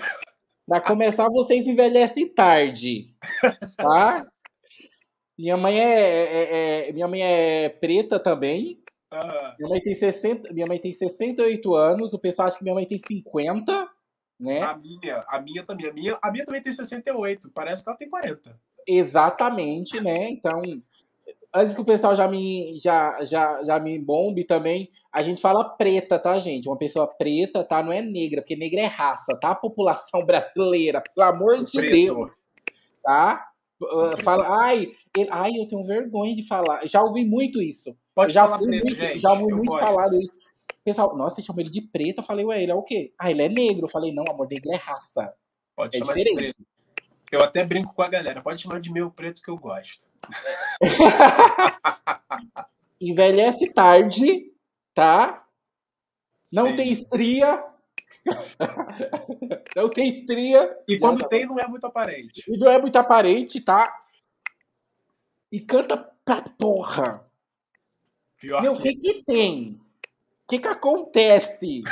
para 0.70 0.80
começar, 0.80 1.28
vocês 1.28 1.66
envelhecem 1.66 2.32
tarde, 2.32 3.12
tá? 3.76 4.24
Minha 5.36 5.56
mãe 5.56 5.80
é, 5.80 5.88
é, 5.88 6.88
é 6.90 6.92
minha 6.92 7.08
mãe 7.08 7.22
é 7.24 7.68
preta 7.68 8.20
também. 8.20 8.80
Minha 9.58 9.68
mãe 9.68 9.80
tem 9.80 9.92
60, 9.92 10.52
minha 10.52 10.68
mãe 10.68 10.78
tem 10.78 10.92
68 10.92 11.74
anos, 11.74 12.14
o 12.14 12.20
pessoal 12.20 12.46
acha 12.46 12.56
que 12.56 12.62
minha 12.62 12.76
mãe 12.76 12.86
tem 12.86 12.98
50, 12.98 13.90
né? 14.38 14.60
A 14.60 14.76
minha, 14.76 15.24
a 15.26 15.40
minha 15.40 15.66
também, 15.66 15.88
a 15.88 15.92
minha, 15.92 16.18
a 16.22 16.30
minha 16.30 16.44
também 16.44 16.62
tem 16.62 16.72
68, 16.72 17.50
parece 17.52 17.82
que 17.82 17.88
ela 17.90 17.98
tem 17.98 18.08
40. 18.08 18.60
Exatamente, 18.86 20.00
né? 20.00 20.28
Então, 20.30 20.62
antes 21.54 21.74
que 21.74 21.80
o 21.80 21.84
pessoal 21.84 22.14
já 22.14 22.28
me, 22.28 22.78
já, 22.78 23.24
já, 23.24 23.62
já 23.64 23.80
me 23.80 23.98
bombe 23.98 24.44
também, 24.44 24.90
a 25.12 25.22
gente 25.22 25.40
fala 25.40 25.76
preta, 25.76 26.18
tá, 26.18 26.38
gente? 26.38 26.68
Uma 26.68 26.78
pessoa 26.78 27.06
preta, 27.06 27.64
tá? 27.64 27.82
Não 27.82 27.92
é 27.92 28.00
negra, 28.00 28.40
porque 28.40 28.56
negra 28.56 28.80
é 28.80 28.86
raça, 28.86 29.36
tá? 29.36 29.50
A 29.50 29.56
população 29.56 30.24
brasileira, 30.26 31.02
pelo 31.02 31.26
amor 31.26 31.56
Sou 31.56 31.64
de 31.64 31.78
preto. 31.78 32.14
Deus. 32.14 32.32
Tá? 33.02 33.46
Uh, 33.82 34.22
fala, 34.22 34.66
ai, 34.66 34.90
ele, 35.16 35.28
ai, 35.30 35.52
eu 35.56 35.66
tenho 35.66 35.86
vergonha 35.86 36.34
de 36.34 36.46
falar. 36.46 36.86
Já 36.86 37.02
ouvi 37.02 37.24
muito 37.24 37.62
isso. 37.62 37.96
Pode 38.14 38.32
já 38.32 38.44
falar 38.46 38.58
preto, 38.58 38.84
muito, 38.84 38.94
gente. 38.94 39.18
Já 39.18 39.32
ouvi 39.32 39.52
muito 39.52 39.78
falado 39.78 40.16
isso. 40.16 40.32
Pessoal, 40.84 41.16
nossa, 41.16 41.36
você 41.36 41.42
chama 41.42 41.60
ele 41.60 41.70
de 41.70 41.80
preto. 41.80 42.18
Eu 42.18 42.24
falei, 42.24 42.44
ué, 42.44 42.62
ele 42.62 42.72
é 42.72 42.74
o 42.74 42.82
quê? 42.82 43.12
Ah, 43.18 43.30
ele 43.30 43.42
é 43.42 43.48
negro. 43.48 43.84
Eu 43.84 43.88
falei, 43.88 44.12
não, 44.12 44.24
amor, 44.28 44.46
negro 44.50 44.70
é 44.70 44.76
raça. 44.76 45.32
Pode 45.74 45.96
é 45.96 45.98
chamar 45.98 46.14
diferente. 46.14 46.34
de 46.34 46.54
preto. 46.54 46.70
Eu 47.30 47.42
até 47.42 47.64
brinco 47.64 47.94
com 47.94 48.02
a 48.02 48.08
galera. 48.08 48.42
Pode 48.42 48.62
chamar 48.62 48.80
de 48.80 48.92
meu 48.92 49.10
preto 49.10 49.42
que 49.42 49.50
eu 49.50 49.56
gosto. 49.56 50.06
Envelhece 53.00 53.72
tarde, 53.72 54.52
tá? 54.92 55.46
Não 56.52 56.68
Sim. 56.68 56.76
tem 56.76 56.90
estria. 56.90 57.64
não 59.76 59.88
tem 59.88 60.08
estria. 60.08 60.76
E 60.88 60.98
quando 60.98 61.26
tem, 61.28 61.46
não 61.46 61.58
é 61.58 61.68
muito 61.68 61.86
aparente. 61.86 62.42
E 62.48 62.58
não 62.58 62.70
é 62.70 62.80
muito 62.80 62.96
aparente, 62.96 63.60
tá? 63.60 63.94
E 65.52 65.60
canta 65.60 65.96
pra 66.24 66.42
porra. 66.42 67.24
Pior 68.38 68.62
Meu, 68.62 68.72
o 68.72 68.80
que 68.80 68.94
que 68.96 69.22
tem? 69.22 69.80
Que, 70.50 70.58
que 70.58 70.68
acontece? 70.68 71.82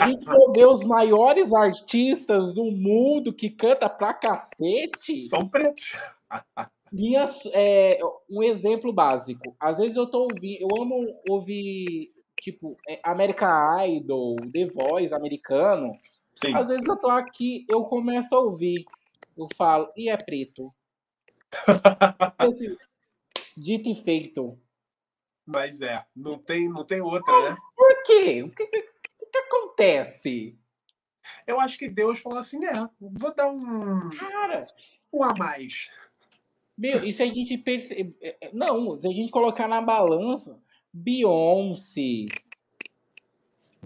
A 0.00 0.08
gente 0.08 0.24
for 0.24 0.50
ver 0.50 0.66
os 0.66 0.84
maiores 0.84 1.54
artistas 1.54 2.52
do 2.52 2.64
mundo 2.64 3.32
que 3.32 3.48
canta 3.48 3.88
pra 3.88 4.12
cacete. 4.12 5.22
São 5.22 5.48
pretos. 5.48 5.92
Minhas, 6.92 7.46
é, 7.52 7.96
um 8.28 8.42
exemplo 8.42 8.92
básico. 8.92 9.54
Às 9.60 9.78
vezes 9.78 9.96
eu 9.96 10.10
tô 10.10 10.22
ouvindo. 10.22 10.58
Eu 10.60 10.82
amo 10.82 11.06
ouvir, 11.28 12.12
tipo, 12.40 12.76
é, 12.88 13.00
American 13.04 13.86
Idol, 13.86 14.34
The 14.52 14.66
Voice 14.66 15.14
americano. 15.14 15.92
Sim. 16.34 16.52
Às 16.52 16.66
vezes 16.66 16.82
eu 16.88 16.96
tô 16.96 17.08
aqui, 17.08 17.64
eu 17.70 17.84
começo 17.84 18.34
a 18.34 18.40
ouvir. 18.40 18.84
Eu 19.36 19.46
falo, 19.56 19.88
e 19.96 20.08
é 20.08 20.16
preto. 20.16 20.74
Esse, 22.42 22.76
dito 23.56 23.88
e 23.88 23.94
feito. 23.94 24.58
Mas 25.46 25.82
é, 25.82 26.04
não 26.16 26.38
tem, 26.38 26.68
não 26.68 26.84
tem 26.84 27.02
outra, 27.02 27.50
né? 27.50 27.56
Por 27.84 28.02
quê? 28.04 28.42
O 28.42 28.50
que, 28.50 28.66
que, 28.66 28.80
que 28.80 29.38
acontece? 29.46 30.58
Eu 31.46 31.60
acho 31.60 31.76
que 31.76 31.86
Deus 31.86 32.18
falou 32.18 32.38
assim: 32.38 32.64
é, 32.64 32.72
vou 32.98 33.34
dar 33.34 33.48
um. 33.48 34.08
Cara, 34.08 34.66
um 35.12 35.22
a 35.22 35.34
mais. 35.34 35.90
Meu, 36.78 37.04
e 37.04 37.12
se 37.12 37.22
a 37.22 37.26
gente 37.26 37.58
perceber. 37.58 38.16
É, 38.22 38.36
é, 38.40 38.50
não, 38.54 38.98
se 38.98 39.06
a 39.06 39.10
gente 39.10 39.30
colocar 39.30 39.68
na 39.68 39.82
balança, 39.82 40.58
Beyoncé. 40.90 42.28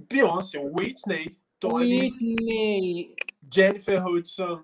Beyoncé, 0.09 0.61
Whitney, 0.61 1.37
Tony. 1.59 2.13
Whitney. 2.13 3.17
Jennifer 3.53 4.07
Hudson. 4.07 4.63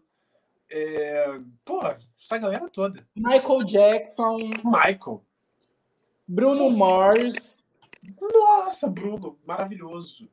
É... 0.71 1.41
Pô, 1.65 1.81
essa 2.21 2.39
galera 2.39 2.71
toda. 2.71 3.05
Michael 3.17 3.65
Jackson. 3.65 4.39
Michael. 4.65 5.25
Bruno 6.29 6.71
Mars. 6.71 7.64
Nossa, 8.21 8.89
Bruno, 8.89 9.39
maravilhoso. 9.47 10.29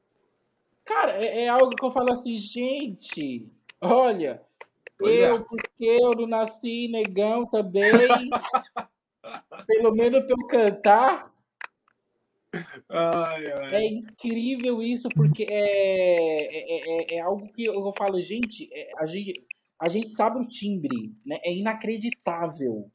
Cara, 0.83 1.13
é, 1.13 1.43
é 1.43 1.49
algo 1.49 1.75
que 1.75 1.85
eu 1.85 1.91
falo 1.91 2.11
assim, 2.11 2.37
gente, 2.37 3.51
olha, 3.79 4.41
pois 4.97 5.15
eu, 5.15 5.35
é. 5.35 5.39
porque 5.39 5.85
eu 5.85 6.11
não 6.11 6.27
nasci 6.27 6.87
negão 6.87 7.45
também, 7.45 7.91
pelo 9.67 9.93
menos 9.93 10.25
pra 10.25 10.35
eu 10.37 10.47
cantar. 10.47 11.31
Ai, 12.89 13.51
ai. 13.51 13.75
É 13.75 13.87
incrível 13.87 14.81
isso, 14.81 15.07
porque 15.09 15.43
é, 15.43 15.53
é, 15.53 17.15
é, 17.15 17.15
é 17.15 17.19
algo 17.21 17.49
que 17.51 17.65
eu 17.65 17.93
falo, 17.97 18.21
gente, 18.21 18.69
é, 18.73 18.91
a 18.97 19.05
gente, 19.05 19.45
a 19.79 19.87
gente 19.87 20.09
sabe 20.09 20.39
o 20.39 20.47
timbre, 20.47 21.13
né? 21.25 21.37
É 21.43 21.53
inacreditável 21.53 22.91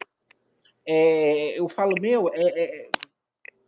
é, 0.86 1.59
eu 1.59 1.69
falo, 1.69 1.94
meu, 2.01 2.31
é, 2.32 2.40
é, 2.40 2.90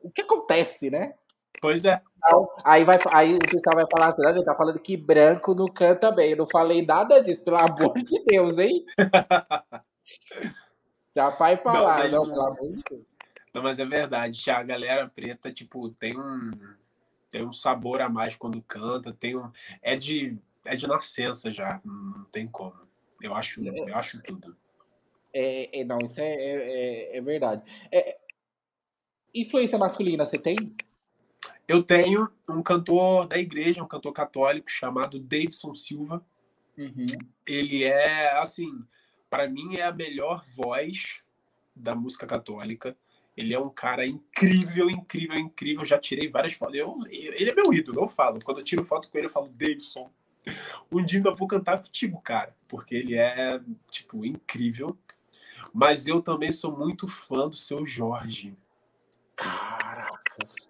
o 0.08 0.12
que 0.12 0.22
acontece, 0.22 0.90
né? 0.90 1.14
Pois 1.60 1.84
é. 1.84 2.00
Então, 2.16 2.48
aí, 2.64 2.84
vai, 2.84 2.98
aí 3.12 3.36
o 3.36 3.38
pessoal 3.38 3.76
vai 3.76 3.86
falar 3.90 4.08
assim, 4.08 4.22
gente 4.30 4.44
tá 4.44 4.54
falando 4.54 4.78
que 4.78 4.96
branco 4.96 5.54
não 5.54 5.66
canta 5.66 6.10
bem. 6.10 6.30
Eu 6.30 6.38
não 6.38 6.46
falei 6.46 6.84
nada 6.84 7.22
disso, 7.22 7.44
pelo 7.44 7.56
amor 7.56 7.96
de 7.98 8.24
Deus, 8.24 8.58
hein? 8.58 8.84
Já 11.14 11.30
vai 11.30 11.56
falar, 11.56 12.08
não, 12.10 12.22
não, 12.22 12.22
pelo 12.22 12.42
amor 12.42 12.72
de 12.72 12.82
Deus. 12.90 13.02
Não, 13.52 13.62
mas 13.62 13.78
é 13.78 13.84
verdade, 13.84 14.50
a 14.50 14.62
galera 14.62 15.08
preta, 15.08 15.50
tipo, 15.50 15.88
tem 15.90 16.18
um, 16.18 16.50
tem 17.30 17.44
um 17.44 17.52
sabor 17.52 18.00
a 18.00 18.08
mais 18.08 18.36
quando 18.36 18.62
canta, 18.62 19.12
tem 19.12 19.36
um. 19.36 19.50
É 19.82 19.96
de, 19.96 20.36
é 20.64 20.76
de 20.76 20.86
nascença 20.86 21.50
já, 21.52 21.80
não 21.84 22.24
tem 22.24 22.46
como. 22.46 22.74
Eu 23.20 23.34
acho, 23.34 23.60
eu 23.62 23.96
acho 23.96 24.22
tudo. 24.22 24.56
É, 25.32 25.80
é, 25.80 25.84
não, 25.84 25.98
isso 25.98 26.20
é, 26.20 26.34
é, 26.34 27.14
é, 27.14 27.16
é 27.16 27.20
verdade. 27.20 27.62
É, 27.90 28.16
influência 29.34 29.78
masculina 29.78 30.24
você 30.24 30.38
tem? 30.38 30.74
Eu 31.66 31.82
tenho 31.82 32.30
um 32.48 32.62
cantor 32.62 33.26
da 33.26 33.38
igreja, 33.38 33.82
um 33.82 33.88
cantor 33.88 34.12
católico 34.12 34.70
chamado 34.70 35.18
Davidson 35.18 35.74
Silva. 35.74 36.24
Uhum. 36.76 37.06
Ele 37.46 37.84
é, 37.84 38.38
assim, 38.38 38.82
para 39.28 39.48
mim 39.48 39.76
é 39.76 39.82
a 39.82 39.92
melhor 39.92 40.44
voz 40.56 41.22
da 41.76 41.94
música 41.94 42.26
católica. 42.26 42.96
Ele 43.36 43.54
é 43.54 43.60
um 43.60 43.68
cara 43.68 44.06
incrível, 44.06 44.90
incrível, 44.90 45.38
incrível. 45.38 45.84
Já 45.84 45.98
tirei 45.98 46.28
várias 46.28 46.54
fotos. 46.54 46.74
Eu, 46.76 46.96
ele 47.10 47.50
é 47.50 47.54
meu 47.54 47.72
ídolo, 47.72 48.00
eu 48.00 48.08
falo. 48.08 48.38
Quando 48.42 48.58
eu 48.58 48.64
tiro 48.64 48.82
foto 48.82 49.10
com 49.10 49.18
ele, 49.18 49.26
eu 49.26 49.30
falo, 49.30 49.48
Davidson, 49.48 50.10
um 50.90 51.04
dia 51.04 51.18
ainda 51.18 51.34
vou 51.34 51.46
cantar 51.46 51.82
contigo, 51.82 52.20
cara. 52.20 52.56
Porque 52.66 52.94
ele 52.94 53.14
é, 53.14 53.60
tipo, 53.90 54.24
incrível. 54.24 54.98
Mas 55.72 56.06
eu 56.06 56.22
também 56.22 56.50
sou 56.50 56.76
muito 56.76 57.06
fã 57.06 57.48
do 57.48 57.56
seu 57.56 57.86
Jorge. 57.86 58.56
Caracas. 59.38 60.68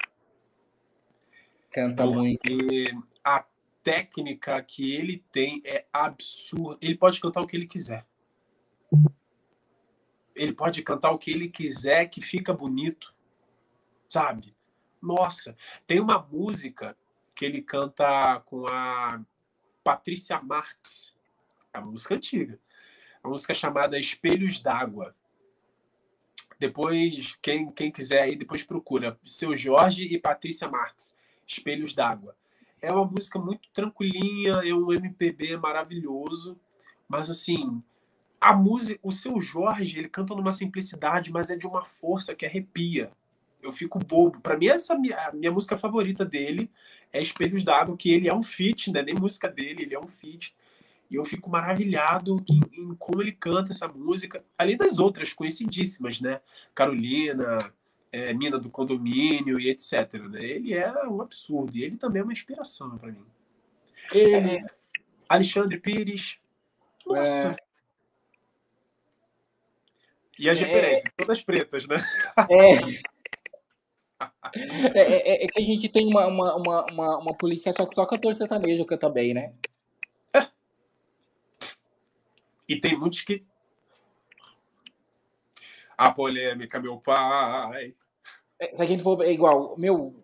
Canta 1.73 2.05
Porque 2.05 2.19
muito. 2.19 3.07
A 3.25 3.45
técnica 3.83 4.63
que 4.63 4.93
ele 4.95 5.25
tem 5.33 5.63
é 5.65 5.87
absurda. 5.93 6.79
Ele 6.83 6.97
pode 6.97 7.21
cantar 7.21 7.41
o 7.41 7.47
que 7.47 7.57
ele 7.57 7.67
quiser. 7.67 8.07
Ele 10.37 10.53
pode 10.53 10.83
cantar 10.83 11.11
o 11.11 11.19
que 11.19 11.31
ele 11.31 11.49
quiser, 11.49 12.07
que 12.07 12.21
fica 12.21 12.53
bonito. 12.53 13.15
Sabe? 14.09 14.55
Nossa, 15.01 15.57
tem 15.87 16.01
uma 16.01 16.19
música 16.19 16.97
que 17.35 17.45
ele 17.45 17.63
canta 17.63 18.41
com 18.41 18.67
a 18.67 19.21
Patrícia 19.83 20.41
Marx. 20.43 21.17
É 21.73 21.79
uma 21.79 21.93
música 21.93 22.15
antiga. 22.15 22.61
É 23.23 23.27
Uma 23.27 23.33
música 23.33 23.55
chamada 23.55 23.99
Espelhos 23.99 24.61
d'Água. 24.61 25.15
Depois, 26.59 27.39
quem, 27.41 27.71
quem 27.71 27.91
quiser 27.91 28.23
aí, 28.23 28.37
depois 28.37 28.63
procura. 28.63 29.19
Seu 29.23 29.57
Jorge 29.57 30.05
e 30.05 30.19
Patrícia 30.19 30.69
Marques. 30.69 31.17
Espelhos 31.47 31.95
d'Água. 31.95 32.37
É 32.81 32.93
uma 32.93 33.05
música 33.05 33.39
muito 33.39 33.69
tranquilinha, 33.73 34.61
é 34.65 34.73
um 34.73 34.93
MPB 34.93 35.57
maravilhoso, 35.57 36.59
mas 37.09 37.29
assim, 37.29 37.83
a 38.41 38.53
música, 38.53 39.01
o 39.03 39.11
seu 39.11 39.41
Jorge, 39.41 39.99
ele 39.99 40.09
canta 40.09 40.35
numa 40.35 40.53
simplicidade, 40.53 41.33
mas 41.33 41.51
é 41.51 41.57
de 41.57 41.67
uma 41.67 41.85
força 41.85 42.35
que 42.35 42.47
arrepia. 42.47 43.11
Eu 43.61 43.73
fico 43.73 43.99
bobo. 43.99 44.41
Para 44.41 44.57
mim, 44.57 44.69
essa 44.69 44.97
minha, 44.97 45.33
minha 45.35 45.51
música 45.51 45.77
favorita 45.77 46.25
dele 46.25 46.71
é 47.13 47.21
Espelhos 47.21 47.65
d'Água, 47.65 47.97
que 47.97 48.13
ele 48.13 48.29
é 48.29 48.35
um 48.35 48.43
feat, 48.43 48.93
né? 48.93 49.03
Nem 49.03 49.15
música 49.15 49.49
dele, 49.49 49.83
ele 49.83 49.95
é 49.95 49.99
um 49.99 50.07
feat. 50.07 50.55
E 51.11 51.17
eu 51.17 51.25
fico 51.25 51.49
maravilhado 51.49 52.45
em, 52.49 52.61
em, 52.73 52.95
como 52.95 53.23
ele 53.23 53.33
canta 53.33 53.73
essa 53.73 53.89
música, 53.89 54.45
além 54.57 54.77
das 54.77 54.99
outras 54.99 55.33
conhecidíssimas, 55.33 56.21
né? 56.21 56.41
Carolina, 56.75 57.73
é, 58.13 58.33
Mina 58.35 58.59
do 58.59 58.71
Condomínio 58.71 59.59
e 59.59 59.71
etc. 59.71 60.15
Né? 60.29 60.45
Ele 60.45 60.75
é 60.75 60.91
um 61.07 61.23
absurdo. 61.23 61.77
E 61.77 61.83
ele 61.83 61.97
também 61.97 62.21
é 62.21 62.25
uma 62.25 62.33
inspiração 62.33 62.99
para 62.99 63.11
mim. 63.11 63.25
Ele, 64.13 64.57
é. 64.57 64.67
Alexandre 65.29 65.79
Pires. 65.79 66.39
Nossa. 67.07 67.53
É. 67.53 67.57
E 70.39 70.49
as 70.49 70.61
é. 70.61 70.65
referências, 70.65 71.13
todas 71.17 71.43
pretas, 71.43 71.87
né? 71.87 71.97
É. 72.51 73.09
É, 74.95 75.01
é, 75.01 75.45
é, 75.45 75.47
que 75.47 75.61
a 75.61 75.65
gente 75.65 75.89
tem 75.89 76.07
uma, 76.07 76.27
uma, 76.27 76.57
uma, 76.57 76.87
uma, 76.91 77.19
uma 77.19 77.35
política 77.35 77.73
só 77.73 77.87
que 77.87 77.95
só 77.95 78.05
cantor 78.07 78.35
sertanejo 78.35 78.85
canta 78.85 79.09
bem, 79.09 79.35
né? 79.35 79.53
É. 80.35 80.49
E 82.69 82.79
tem 82.79 82.99
muitos 82.99 83.23
que. 83.23 83.45
A 85.97 86.13
polêmica, 86.13 86.79
meu 86.79 86.99
pai. 86.99 87.95
É, 88.61 88.75
se 88.75 88.83
a 88.83 88.85
gente 88.85 89.03
for 89.03 89.23
é 89.23 89.33
igual, 89.33 89.75
meu. 89.79 90.23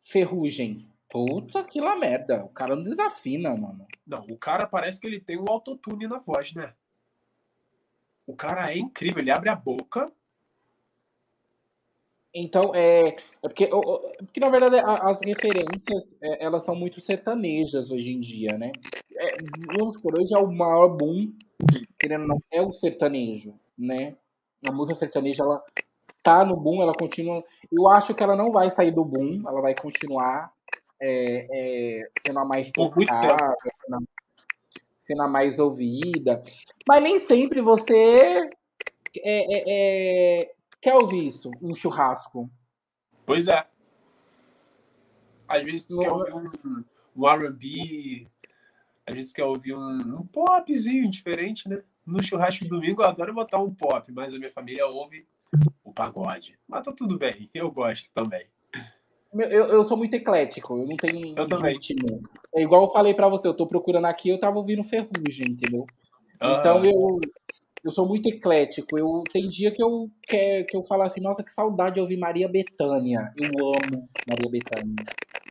Ferrugem. 0.00 0.88
Puta 1.08 1.62
que 1.62 1.80
lá 1.80 1.94
merda. 1.94 2.44
O 2.44 2.48
cara 2.48 2.74
não 2.74 2.82
desafina, 2.82 3.54
mano. 3.54 3.86
Não, 4.06 4.24
o 4.26 4.38
cara 4.38 4.66
parece 4.66 5.00
que 5.00 5.06
ele 5.06 5.20
tem 5.20 5.38
um 5.38 5.44
autotune 5.48 6.06
na 6.06 6.18
voz, 6.18 6.54
né? 6.54 6.74
O 8.26 8.34
cara 8.34 8.72
é 8.72 8.78
incrível, 8.78 9.20
ele 9.20 9.30
abre 9.30 9.50
a 9.50 9.54
boca 9.54 10.10
então, 12.34 12.72
é, 12.74 13.08
é 13.08 13.14
porque, 13.42 13.64
é 13.64 13.68
porque, 13.68 14.40
na 14.40 14.48
verdade, 14.48 14.76
as 14.84 15.20
referências, 15.20 16.16
é, 16.22 16.44
elas 16.44 16.64
são 16.64 16.74
muito 16.74 17.00
sertanejas 17.00 17.90
hoje 17.90 18.12
em 18.12 18.20
dia, 18.20 18.56
né? 18.56 18.72
É, 19.14 19.36
vamos 19.76 20.00
por 20.00 20.16
hoje 20.16 20.34
é 20.34 20.38
o 20.38 20.50
maior 20.50 20.88
boom, 20.88 21.32
querendo 21.98 22.26
não, 22.26 22.38
é 22.50 22.62
o 22.62 22.72
sertanejo, 22.72 23.54
né? 23.76 24.16
A 24.66 24.72
música 24.72 24.98
sertaneja, 24.98 25.42
ela 25.42 25.62
tá 26.22 26.44
no 26.44 26.56
boom, 26.56 26.80
ela 26.80 26.94
continua... 26.94 27.44
Eu 27.70 27.88
acho 27.90 28.14
que 28.14 28.22
ela 28.22 28.36
não 28.36 28.50
vai 28.50 28.70
sair 28.70 28.92
do 28.92 29.04
boom, 29.04 29.42
ela 29.46 29.60
vai 29.60 29.74
continuar 29.74 30.52
é, 31.02 31.46
é, 31.50 32.10
sendo 32.24 32.38
a 32.38 32.44
mais 32.44 32.70
tocada, 32.70 33.56
sendo 33.60 33.96
a, 33.96 33.98
sendo 34.98 35.22
a 35.22 35.28
mais 35.28 35.58
ouvida. 35.58 36.42
Mas 36.88 37.02
nem 37.02 37.18
sempre 37.18 37.60
você 37.60 38.48
é, 39.18 40.50
Quer 40.82 40.96
ouvir 40.96 41.24
isso? 41.24 41.48
Um 41.62 41.72
churrasco. 41.72 42.50
Pois 43.24 43.46
é. 43.46 43.64
Às 45.46 45.62
vezes 45.62 45.86
tu 45.86 46.00
quer 46.00 46.10
ouvir 46.10 46.34
um, 46.34 46.84
um 47.16 47.28
R&B, 47.28 48.26
às 49.06 49.14
vezes 49.14 49.32
quer 49.32 49.44
ouvir 49.44 49.74
um, 49.74 50.20
um 50.20 50.26
popzinho 50.26 51.08
diferente, 51.08 51.68
né? 51.68 51.82
No 52.04 52.20
churrasco 52.20 52.64
de 52.64 52.68
domingo 52.68 53.00
eu 53.00 53.06
adoro 53.06 53.32
botar 53.32 53.58
um 53.58 53.72
pop, 53.72 54.10
mas 54.10 54.34
a 54.34 54.38
minha 54.38 54.50
família 54.50 54.84
ouve 54.88 55.24
o 55.84 55.92
pagode. 55.92 56.58
Mas 56.66 56.84
tá 56.84 56.92
tudo 56.92 57.16
bem, 57.16 57.48
eu 57.54 57.70
gosto 57.70 58.12
também. 58.12 58.44
Eu, 59.34 59.68
eu 59.68 59.84
sou 59.84 59.96
muito 59.96 60.14
eclético, 60.14 60.76
eu 60.76 60.86
não 60.86 60.96
tenho 60.96 61.38
eu 61.38 61.46
também. 61.46 61.74
ritmo. 61.74 62.22
É 62.52 62.60
igual 62.60 62.84
eu 62.84 62.90
falei 62.90 63.14
para 63.14 63.28
você, 63.28 63.46
eu 63.46 63.54
tô 63.54 63.68
procurando 63.68 64.06
aqui, 64.06 64.30
eu 64.30 64.40
tava 64.40 64.58
ouvindo 64.58 64.82
ferrugem, 64.82 65.50
entendeu? 65.50 65.86
Então 66.34 66.84
eu, 66.84 67.20
eu 67.84 67.90
sou 67.90 68.06
muito 68.06 68.28
eclético. 68.28 68.98
Eu 68.98 69.24
tem 69.32 69.48
dia 69.48 69.70
que 69.70 69.82
eu 69.82 70.10
que, 70.26 70.64
que 70.64 70.76
eu 70.76 70.84
falo 70.84 71.02
assim, 71.02 71.20
nossa, 71.20 71.42
que 71.42 71.50
saudade 71.50 71.94
de 71.94 72.00
ouvir 72.00 72.16
Maria 72.16 72.48
Bethânia. 72.48 73.32
Eu 73.36 73.50
amo 73.68 74.08
Maria 74.28 74.50
Bethânia. 74.50 74.94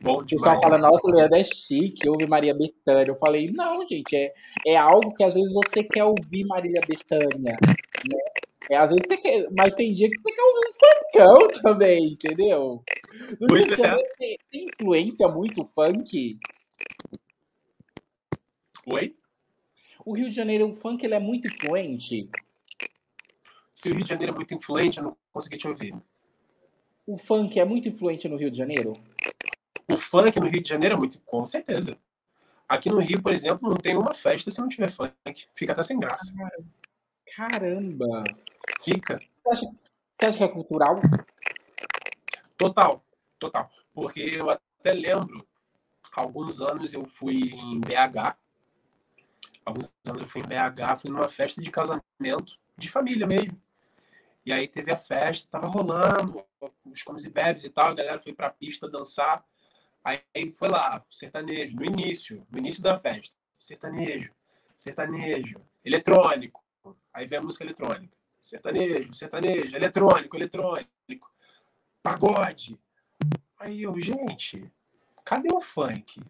Bom 0.02 0.20
o 0.20 0.26
pessoal 0.26 0.60
fala, 0.60 0.78
nossa, 0.78 1.08
Leandro 1.08 1.36
é 1.36 1.44
chique, 1.44 2.08
ouve 2.08 2.26
Maria 2.26 2.54
Bethânia. 2.54 3.10
Eu 3.10 3.16
falei, 3.16 3.50
não, 3.52 3.86
gente, 3.86 4.16
é, 4.16 4.32
é 4.66 4.76
algo 4.76 5.14
que 5.14 5.22
às 5.22 5.34
vezes 5.34 5.52
você 5.52 5.84
quer 5.84 6.04
ouvir 6.04 6.44
Maria 6.46 6.80
Bethânia, 6.86 7.56
né? 8.10 8.18
É, 8.70 8.76
às 8.76 8.90
vezes 8.90 9.06
você 9.06 9.16
quer, 9.16 9.46
mas 9.56 9.74
tem 9.74 9.92
dia 9.92 10.08
que 10.08 10.18
você 10.18 10.32
quer 10.32 10.42
ouvir 10.42 10.60
um 10.68 10.72
funkão 10.72 11.48
também, 11.62 12.12
entendeu? 12.12 12.82
Pois 13.46 13.78
é. 13.78 13.94
tem, 14.18 14.38
tem 14.50 14.66
influência 14.66 15.28
muito 15.28 15.64
funk. 15.64 16.38
Oi? 18.86 19.14
O 20.04 20.14
Rio 20.14 20.28
de 20.28 20.34
Janeiro, 20.34 20.68
o 20.68 20.74
funk, 20.74 21.04
ele 21.04 21.14
é 21.14 21.20
muito 21.20 21.46
influente? 21.46 22.28
Se 23.74 23.90
o 23.90 23.94
Rio 23.94 24.02
de 24.02 24.10
Janeiro 24.10 24.32
é 24.32 24.34
muito 24.34 24.52
influente, 24.54 24.98
eu 24.98 25.04
não 25.04 25.16
consegui 25.32 25.56
te 25.56 25.68
ouvir. 25.68 25.94
O 27.06 27.16
funk 27.16 27.58
é 27.58 27.64
muito 27.64 27.88
influente 27.88 28.28
no 28.28 28.36
Rio 28.36 28.50
de 28.50 28.58
Janeiro? 28.58 29.00
O 29.88 29.96
funk 29.96 30.38
no 30.40 30.46
Rio 30.46 30.62
de 30.62 30.68
Janeiro 30.68 30.96
é 30.96 30.98
muito, 30.98 31.20
com 31.22 31.44
certeza. 31.44 31.96
Aqui 32.68 32.88
no 32.88 32.98
Rio, 32.98 33.22
por 33.22 33.32
exemplo, 33.32 33.68
não 33.68 33.76
tem 33.76 33.96
uma 33.96 34.12
festa 34.12 34.50
se 34.50 34.60
não 34.60 34.68
tiver 34.68 34.90
funk. 34.90 35.46
Fica 35.54 35.72
até 35.72 35.82
sem 35.82 35.98
graça. 35.98 36.32
Caramba! 37.36 38.24
Fica. 38.82 39.18
Você 39.38 39.50
acha, 39.50 39.76
você 40.16 40.26
acha 40.26 40.38
que 40.38 40.44
é 40.44 40.48
cultural? 40.48 41.00
Total, 42.56 43.04
total. 43.38 43.70
Porque 43.94 44.20
eu 44.20 44.50
até 44.50 44.92
lembro, 44.92 45.46
alguns 46.12 46.60
anos 46.60 46.92
eu 46.92 47.04
fui 47.04 47.52
em 47.52 47.80
BH 47.80 48.36
alguns 49.64 49.92
anos 50.06 50.22
eu 50.22 50.28
fui 50.28 50.40
em 50.40 50.44
BH, 50.44 51.00
fui 51.00 51.10
numa 51.10 51.28
festa 51.28 51.60
de 51.60 51.70
casamento, 51.70 52.58
de 52.76 52.88
família 52.88 53.26
mesmo. 53.26 53.60
E 54.44 54.52
aí 54.52 54.66
teve 54.66 54.90
a 54.90 54.96
festa, 54.96 55.48
tava 55.50 55.68
rolando, 55.68 56.44
os 56.84 57.02
comes 57.02 57.24
e 57.24 57.30
bebes 57.30 57.64
e 57.64 57.70
tal, 57.70 57.90
a 57.90 57.94
galera 57.94 58.18
foi 58.18 58.32
pra 58.32 58.50
pista 58.50 58.88
dançar. 58.88 59.44
Aí 60.04 60.20
foi 60.58 60.68
lá, 60.68 61.04
sertanejo, 61.10 61.76
no 61.76 61.84
início, 61.84 62.44
no 62.50 62.58
início 62.58 62.82
da 62.82 62.98
festa. 62.98 63.36
Sertanejo, 63.56 64.32
sertanejo, 64.76 65.60
eletrônico. 65.84 66.62
Aí 67.12 67.26
vem 67.26 67.38
a 67.38 67.42
música 67.42 67.62
eletrônica. 67.62 68.16
Sertanejo, 68.40 69.14
sertanejo, 69.14 69.76
eletrônico, 69.76 70.36
eletrônico. 70.36 71.32
Pagode. 72.02 72.76
Aí 73.56 73.82
eu, 73.82 73.98
gente, 74.00 74.68
cadê 75.24 75.54
o 75.54 75.60
funk? 75.60 76.20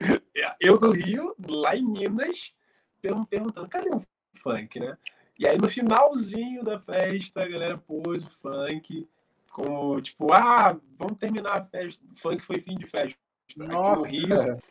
Eu 0.60 0.76
do 0.76 0.90
Rio, 0.90 1.34
lá 1.48 1.74
em 1.74 1.84
Minas, 1.84 2.52
perguntando, 3.00 3.68
cadê 3.68 3.90
o 3.90 4.00
funk, 4.36 4.78
né? 4.78 4.96
E 5.38 5.46
aí 5.46 5.56
no 5.58 5.68
finalzinho 5.68 6.62
da 6.62 6.78
festa, 6.78 7.42
a 7.42 7.48
galera 7.48 7.78
pôs 7.78 8.24
o 8.24 8.30
funk 8.30 9.08
como, 9.50 10.00
tipo, 10.00 10.32
ah, 10.32 10.78
vamos 10.96 11.18
terminar 11.18 11.58
a 11.58 11.64
festa. 11.64 12.04
O 12.12 12.16
funk 12.16 12.44
foi 12.44 12.60
fim 12.60 12.76
de 12.76 12.86
festa. 12.86 13.18
Nossa. 13.56 14.06
Aqui 14.06 14.26
no 14.26 14.36
Rio, 14.36 14.62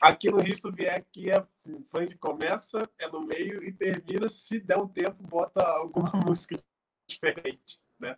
aqui 0.00 0.30
no 0.30 0.38
Rio, 0.38 0.56
se 0.56 0.70
vier 0.70 0.94
aqui, 0.94 1.30
é, 1.30 1.40
o 1.66 1.82
funk 1.88 2.16
começa, 2.18 2.88
é 2.98 3.08
no 3.08 3.22
meio 3.22 3.62
e 3.64 3.72
termina. 3.72 4.28
Se 4.28 4.60
der 4.60 4.78
um 4.78 4.86
tempo, 4.86 5.22
bota 5.24 5.66
alguma 5.66 6.12
música 6.24 6.58
diferente, 7.06 7.80
né? 7.98 8.16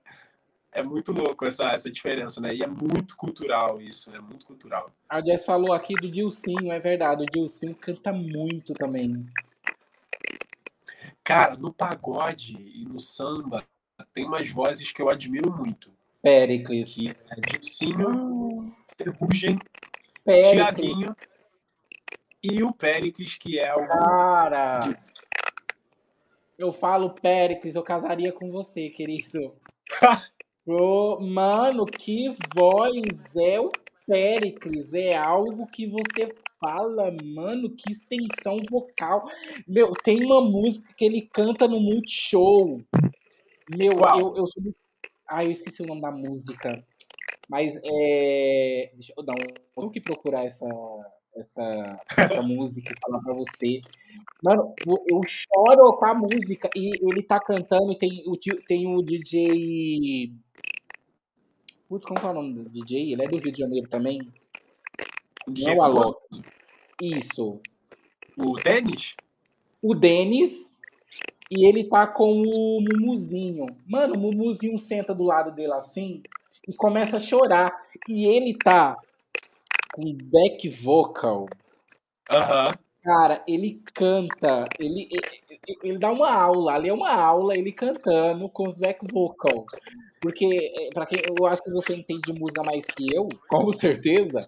É 0.73 0.83
muito 0.83 1.13
louco 1.13 1.47
essa, 1.47 1.71
essa 1.71 1.91
diferença, 1.91 2.41
né? 2.41 2.55
E 2.55 2.63
é 2.63 2.67
muito 2.67 3.17
cultural 3.17 3.81
isso, 3.81 4.15
é 4.15 4.21
muito 4.21 4.47
cultural. 4.47 4.91
A 5.09 5.25
Jess 5.25 5.45
falou 5.45 5.73
aqui 5.73 5.95
do 5.95 6.11
Dilcinho, 6.11 6.71
é 6.71 6.79
verdade, 6.79 7.25
o 7.25 7.27
Dilcinho 7.27 7.75
canta 7.75 8.13
muito 8.13 8.73
também. 8.75 9.27
Cara, 11.25 11.57
no 11.57 11.73
pagode 11.73 12.57
e 12.75 12.85
no 12.85 12.99
samba 13.01 13.65
tem 14.13 14.25
umas 14.25 14.49
vozes 14.51 14.93
que 14.93 15.03
eu 15.03 15.09
admiro 15.09 15.53
muito. 15.53 15.91
Pericles. 16.23 16.95
Que 16.95 17.11
é 17.11 17.41
Dilcinho, 17.49 18.75
Ferrugem, 18.97 19.59
Tiaguinho 20.25 21.17
e 22.43 22.63
o 22.63 22.73
Pericles, 22.73 23.37
que 23.37 23.59
é 23.59 23.75
o. 23.75 23.87
Cara! 23.87 24.81
Eu 26.59 26.73
falo 26.73 27.15
Pericles, 27.15 27.75
eu 27.75 27.83
casaria 27.83 28.33
com 28.33 28.51
você, 28.51 28.89
querido. 28.91 29.55
Oh, 30.67 31.19
mano, 31.21 31.87
que 31.87 32.37
voz 32.55 33.35
é 33.37 33.59
o 33.61 33.73
Péricles? 34.07 34.93
É 34.95 35.17
algo 35.17 35.67
que 35.67 35.87
você 35.87 36.35
fala, 36.61 37.11
mano, 37.25 37.71
que 37.71 37.91
extensão 37.91 38.61
vocal. 38.71 39.25
Meu, 39.67 39.93
tem 40.05 40.23
uma 40.25 40.43
música 40.43 40.93
que 40.95 41.05
ele 41.05 41.23
canta 41.23 41.67
no 41.67 41.81
Multishow. 41.81 42.81
Meu, 43.75 43.93
eu, 43.93 44.35
eu 44.37 44.47
sou. 44.47 44.63
Ah, 45.29 45.45
eu 45.45 45.51
esqueci 45.51 45.83
o 45.83 45.87
nome 45.87 46.03
da 46.03 46.11
música. 46.11 46.85
Mas 47.49 47.77
é. 47.83 48.91
Deixa 48.95 49.13
eu 49.17 49.25
dar 49.25 49.35
um. 49.35 49.47
Vamos 49.75 49.93
que 49.93 50.01
procurar 50.01 50.45
essa, 50.45 50.67
essa, 51.37 52.01
essa 52.17 52.43
música 52.43 52.93
e 52.93 53.01
falar 53.01 53.21
pra 53.23 53.35
você. 53.35 53.81
Mano, 54.43 54.75
eu 54.87 55.21
choro 55.27 55.97
com 55.97 56.07
a 56.07 56.15
música. 56.15 56.69
E 56.77 56.91
ele 57.09 57.23
tá 57.23 57.41
cantando 57.41 57.93
e 57.93 57.99
tem 57.99 58.23
o, 58.27 58.37
tem 58.67 58.87
o 58.87 59.03
DJ. 59.03 60.33
Putz, 61.89 62.05
como 62.05 62.21
é 62.21 62.31
o 62.31 62.35
nome 62.35 62.55
do 62.55 62.69
DJ? 62.69 63.13
Ele 63.13 63.23
é 63.23 63.29
do 63.29 63.37
Rio 63.37 63.53
de 63.53 63.59
Janeiro 63.59 63.89
também? 63.89 64.21
Não 65.47 65.69
é 65.69 65.77
o 65.77 65.83
Alok. 65.83 66.21
Isso. 67.03 67.61
O 68.39 68.57
Denis? 68.57 69.13
O 69.83 69.95
Denis. 69.95 70.79
E 71.51 71.67
ele 71.67 71.85
tá 71.85 72.07
com 72.07 72.31
o 72.31 72.81
Mumuzinho. 72.81 73.67
Mano, 73.89 74.15
o 74.15 74.21
Mumuzinho 74.21 74.79
senta 74.79 75.13
do 75.13 75.25
lado 75.25 75.51
dele 75.53 75.73
assim 75.73 76.23
e 76.69 76.73
começa 76.73 77.17
a 77.17 77.21
chorar. 77.21 77.77
E 78.09 78.27
ele 78.27 78.57
tá 78.57 78.97
com 79.93 80.17
back 80.31 80.69
vocal. 80.69 81.47
Aham. 82.31 82.73
Cara, 83.03 83.43
ele 83.49 83.83
canta, 83.95 84.67
ele, 84.79 85.09
ele, 85.11 85.79
ele, 85.83 85.99
dá 85.99 86.13
uma 86.13 86.31
aula, 86.31 86.75
ali 86.75 86.91
é 86.91 86.93
uma 86.93 87.11
aula, 87.11 87.57
ele 87.57 87.73
cantando 87.73 88.47
com 88.51 88.69
os 88.69 88.79
back 88.79 89.07
vocal. 89.11 89.65
Porque, 90.21 90.45
é, 90.47 90.93
para 90.93 91.07
quem 91.07 91.19
eu 91.19 91.47
acho 91.47 91.63
que 91.63 91.71
você 91.71 91.97
entende 91.97 92.21
de 92.27 92.39
música 92.39 92.63
mais 92.63 92.85
que 92.85 93.15
eu, 93.15 93.27
com 93.49 93.73
certeza, 93.73 94.47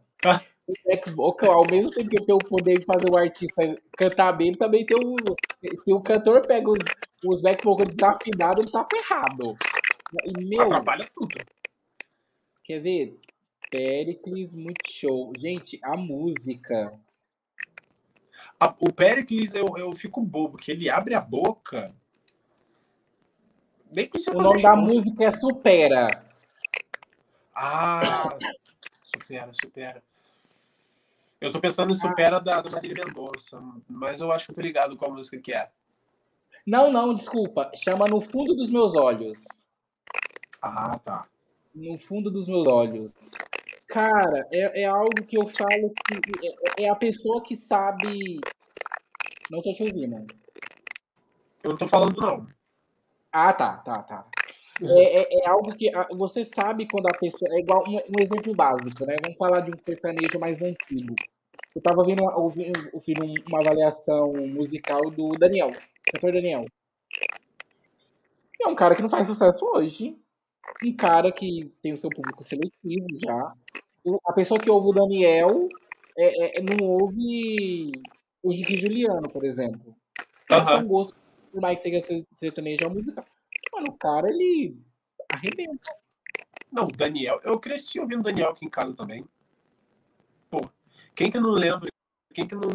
o 0.67 0.75
back 0.85 1.11
vocal, 1.11 1.53
ao 1.53 1.71
mesmo 1.71 1.91
tempo 1.91 2.11
que 2.11 2.27
tem 2.27 2.35
o 2.35 2.39
poder 2.39 2.79
de 2.79 2.85
fazer 2.85 3.11
o 3.11 3.17
artista 3.17 3.75
cantar 3.97 4.33
bem, 4.33 4.49
ele 4.49 4.59
também 4.59 4.85
tem 4.85 4.99
o. 4.99 5.17
Se 5.83 5.93
o 5.95 6.03
cantor 6.03 6.47
pega 6.47 6.71
os, 6.71 6.79
os 7.25 7.41
back 7.41 7.65
vocal 7.65 7.87
desafinados, 7.87 8.65
ele 8.65 8.71
tá 8.71 8.87
ferrado. 8.93 9.57
E, 10.27 10.45
meu, 10.45 10.63
Atrapalha 10.63 11.09
tudo. 11.15 11.37
Quer 12.63 12.81
ver? 12.81 13.19
Pericles 13.73 14.53
Multishow. 14.53 15.33
Gente, 15.39 15.81
a 15.83 15.97
música. 15.97 16.93
A, 18.61 18.75
o 18.79 18.93
Pericles, 18.93 19.55
eu, 19.55 19.67
eu 19.79 19.97
fico 19.97 20.21
bobo, 20.21 20.59
que 20.59 20.71
ele 20.71 20.91
abre 20.91 21.15
a 21.15 21.21
boca. 21.21 21.89
Nem 23.91 24.07
precisa 24.07 24.37
O 24.37 24.43
nome 24.43 24.61
da 24.61 24.77
música 24.77 25.25
é 25.25 25.31
Supera. 25.31 26.07
Ah, 27.55 28.01
supera, 29.03 29.51
supera. 29.55 30.03
Eu 31.41 31.51
tô 31.51 31.59
pensando 31.59 31.93
em 31.93 31.95
Supera 31.95 32.37
ah. 32.37 32.41
da, 32.41 32.61
da 32.61 32.71
Marília 32.71 33.05
Mendonça, 33.05 33.61
mas 33.89 34.21
eu 34.21 34.31
acho 34.31 34.47
que 34.47 34.53
eu 34.53 34.57
tô 34.57 34.61
ligado 34.61 34.97
com 34.99 35.07
a 35.07 35.11
música 35.11 35.41
que 35.41 35.53
é. 35.53 35.71
Não, 36.67 36.93
não, 36.93 37.15
desculpa. 37.15 37.71
Chama 37.75 38.07
No 38.07 38.21
Fundo 38.21 38.55
dos 38.55 38.71
Meus 38.71 38.95
Olhos. 38.95 39.67
Ah, 40.61 40.97
tá. 40.99 41.27
No 41.75 41.97
fundo 41.97 42.31
dos 42.31 42.47
meus 42.47 42.69
olhos. 42.69 43.15
Cara, 43.93 44.49
é, 44.51 44.85
é 44.85 44.87
algo 44.87 45.23
que 45.29 45.37
eu 45.37 45.47
falo 45.47 45.93
que 45.93 46.49
é, 46.79 46.85
é 46.85 46.89
a 46.89 46.97
pessoa 46.97 47.43
que 47.43 47.55
sabe. 47.55 48.41
Não 49.51 49.61
tô 49.61 49.71
te 49.71 49.83
ouvindo. 49.83 50.25
Eu 51.63 51.71
não 51.71 51.77
tô 51.77 51.87
falando, 51.87 52.19
não. 52.19 52.47
Ah, 53.31 53.53
tá, 53.53 53.77
tá, 53.77 54.03
tá. 54.03 54.27
É, 54.83 55.21
é, 55.21 55.45
é, 55.45 55.47
algo 55.47 55.75
que 55.75 55.91
você 56.17 56.43
sabe 56.43 56.89
quando 56.89 57.07
a 57.07 57.19
pessoa. 57.19 57.51
É 57.55 57.61
igual 57.61 57.85
um, 57.87 57.97
um, 57.97 58.23
exemplo 58.23 58.55
básico, 58.55 59.05
né? 59.05 59.17
Vamos 59.23 59.37
falar 59.37 59.61
de 59.61 59.71
um 59.71 59.77
sertanejo 59.77 60.41
mais 60.41 60.63
antigo. 60.63 61.15
Eu 61.77 61.83
tava 61.83 62.03
vendo, 62.03 62.25
ouvindo, 62.25 62.89
ouvindo 62.95 63.25
uma 63.47 63.61
avaliação 63.61 64.33
musical 64.33 65.11
do 65.11 65.33
Daniel, 65.33 65.71
cantor 66.11 66.33
Daniel. 66.33 66.65
É 68.59 68.67
um 68.67 68.75
cara 68.75 68.95
que 68.95 69.03
não 69.03 69.11
faz 69.11 69.27
sucesso 69.27 69.67
hoje. 69.67 70.17
Um 70.85 70.97
cara 70.97 71.31
que 71.31 71.73
tem 71.81 71.93
o 71.93 71.97
seu 71.97 72.11
público 72.11 72.43
seletivo 72.43 73.07
já 73.25 73.55
a 74.25 74.33
pessoa 74.33 74.59
que 74.59 74.71
ouve 74.71 74.89
o 74.89 74.93
Daniel 74.93 75.69
é, 76.19 76.59
é, 76.59 76.63
não 76.63 76.87
ouve 76.87 77.93
o 78.43 78.53
Henrique 78.53 78.77
Juliano, 78.77 79.29
por 79.31 79.45
exemplo. 79.45 79.95
Uhum. 80.51 80.67
São 80.67 80.87
gostos, 80.87 81.23
por 81.51 81.61
mais 81.61 81.81
que 81.81 82.01
seja 82.01 82.25
sertanejo, 82.35 82.85
é 82.85 82.89
música. 82.89 83.25
Mano, 83.73 83.89
o 83.91 83.97
cara, 83.97 84.29
ele 84.29 84.77
arrebenta. 85.33 85.95
Não, 86.71 86.89
Daniel, 86.89 87.41
eu 87.45 87.59
cresci 87.59 88.01
ouvindo 88.01 88.23
Daniel 88.23 88.51
aqui 88.51 88.67
em 88.67 88.71
casa 88.71 88.95
também. 88.95 89.25
Pô, 90.51 90.69
quem 91.15 91.31
que 91.31 91.39
não 91.39 91.51
lembra? 91.51 91.92
Quem 92.33 92.47
que 92.47 92.55
não, 92.55 92.71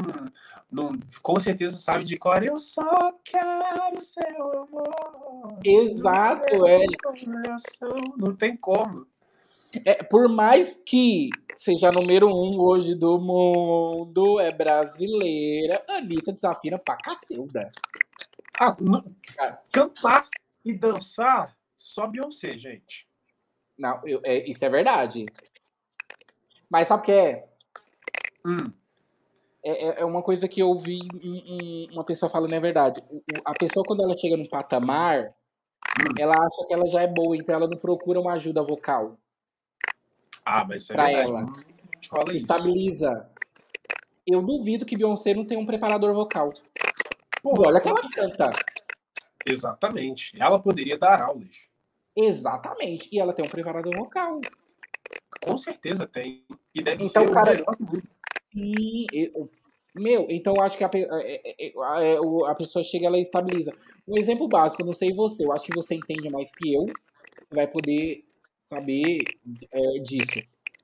não 0.72 1.00
com 1.22 1.40
certeza 1.40 1.78
sabe 1.78 2.04
de 2.04 2.18
cor? 2.18 2.44
Eu 2.44 2.58
só 2.58 3.12
quero 3.24 4.02
seu 4.02 4.62
amor. 4.64 5.60
Exato, 5.64 6.68
é. 6.68 6.86
Não 8.18 8.36
tem 8.36 8.56
como. 8.56 9.08
É, 9.86 9.96
por 9.96 10.30
mais 10.30 10.82
que 10.86 11.30
seja 11.56 11.92
número 11.92 12.28
um 12.28 12.60
hoje 12.60 12.96
do 12.96 13.20
mundo, 13.20 14.40
é 14.40 14.52
brasileira, 14.52 15.84
Anitta 15.90 16.32
desafina 16.32 16.80
pra 16.80 16.98
cacilda. 16.98 17.72
Ah, 18.60 18.76
cantar 19.72 20.28
e 20.64 20.74
dançar 20.74 21.56
só 21.76 22.08
Beyoncé, 22.08 22.58
gente. 22.58 23.08
Não, 23.78 24.02
eu, 24.06 24.20
é, 24.24 24.50
isso 24.50 24.66
é 24.66 24.70
verdade. 24.70 25.26
Mas 26.70 26.88
sabe 26.88 27.02
o 27.02 27.06
que 27.06 27.12
é? 27.12 27.48
Hum. 28.46 28.72
É, 29.64 29.72
é, 29.72 30.02
é 30.02 30.06
uma 30.06 30.22
coisa 30.22 30.48
que 30.48 30.62
eu 30.62 30.70
ouvi 30.70 31.00
uma 31.92 32.04
pessoa 32.04 32.30
falando, 32.30 32.54
é 32.54 32.60
verdade. 32.60 33.02
A 33.44 33.54
pessoa, 33.54 33.86
quando 33.86 34.04
ela 34.04 34.16
chega 34.16 34.38
no 34.38 34.48
patamar, 34.50 35.34
ela 36.18 36.36
acha 36.36 36.68
que 36.68 36.74
ela 36.74 36.88
já 36.88 37.02
é 37.02 37.08
boa, 37.08 37.36
então 37.36 37.56
ela 37.56 37.68
não 37.68 37.78
procura 37.78 38.20
uma 38.20 38.34
ajuda 38.34 38.64
vocal. 38.64 39.18
Ah, 40.46 40.66
mas 40.66 40.84
isso 40.84 40.94
é 40.94 40.96
pra 40.96 41.12
ela. 41.12 41.46
Fala 42.10 42.34
Estabiliza. 42.34 43.12
Isso. 43.12 43.38
Eu 44.26 44.42
duvido 44.42 44.86
que 44.86 44.98
Beyoncé 44.98 45.34
não 45.34 45.46
tenha 45.46 45.60
um 45.60 45.66
preparador 45.66 46.14
vocal. 46.14 46.54
Pô, 47.42 47.54
olha 47.66 47.80
que 47.80 47.88
ela 47.88 48.02
canta. 48.14 48.52
Exatamente. 49.46 50.36
Ela 50.40 50.60
poderia 50.60 50.98
dar 50.98 51.22
aulas. 51.22 51.68
Exatamente. 52.16 53.10
E 53.12 53.20
ela 53.20 53.34
tem 53.34 53.46
um 53.46 53.50
preparador 53.50 53.96
vocal. 53.96 54.42
Com 55.42 55.58
certeza 55.58 56.06
tem. 56.06 56.46
E 56.74 56.82
deve 56.82 57.06
então, 57.06 57.26
ser 57.26 57.34
cara, 57.34 57.52
o 57.52 57.54
melhor 57.54 57.76
do 57.78 57.86
mundo. 57.86 58.10
Sim. 58.52 59.06
Eu, 59.14 59.50
meu, 59.96 60.28
então 60.30 60.54
eu 60.56 60.62
acho 60.62 60.78
que 60.78 60.84
a, 60.84 60.90
a, 60.90 61.22
é, 61.22 62.18
a, 62.46 62.52
a, 62.52 62.56
pessoa 62.56 62.84
chega 62.84 63.08
ela 63.08 63.20
estabiliza. 63.20 63.74
Um 64.08 64.18
exemplo 64.18 64.48
básico, 64.48 64.86
não 64.86 64.94
sei 64.94 65.14
você, 65.14 65.46
eu 65.46 65.52
acho 65.52 65.66
que 65.66 65.76
você 65.76 65.96
entende 65.96 66.30
mais 66.30 66.52
que 66.52 66.74
eu. 66.74 66.86
Você 67.42 67.56
vai 67.56 67.68
poder 67.68 68.24
saber 68.60 69.20
é, 69.72 70.00
disso. 70.00 70.40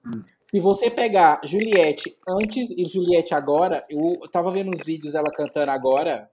Hum. 0.06 0.24
Se 0.44 0.60
você 0.60 0.90
pegar 0.90 1.42
Juliette 1.44 2.16
antes 2.28 2.72
e 2.72 2.86
Juliette 2.86 3.34
agora, 3.34 3.86
eu 3.90 4.20
tava 4.32 4.52
vendo 4.52 4.72
os 4.72 4.86
vídeos 4.86 5.14
dela 5.14 5.32
cantando 5.32 5.72
agora. 5.72 6.30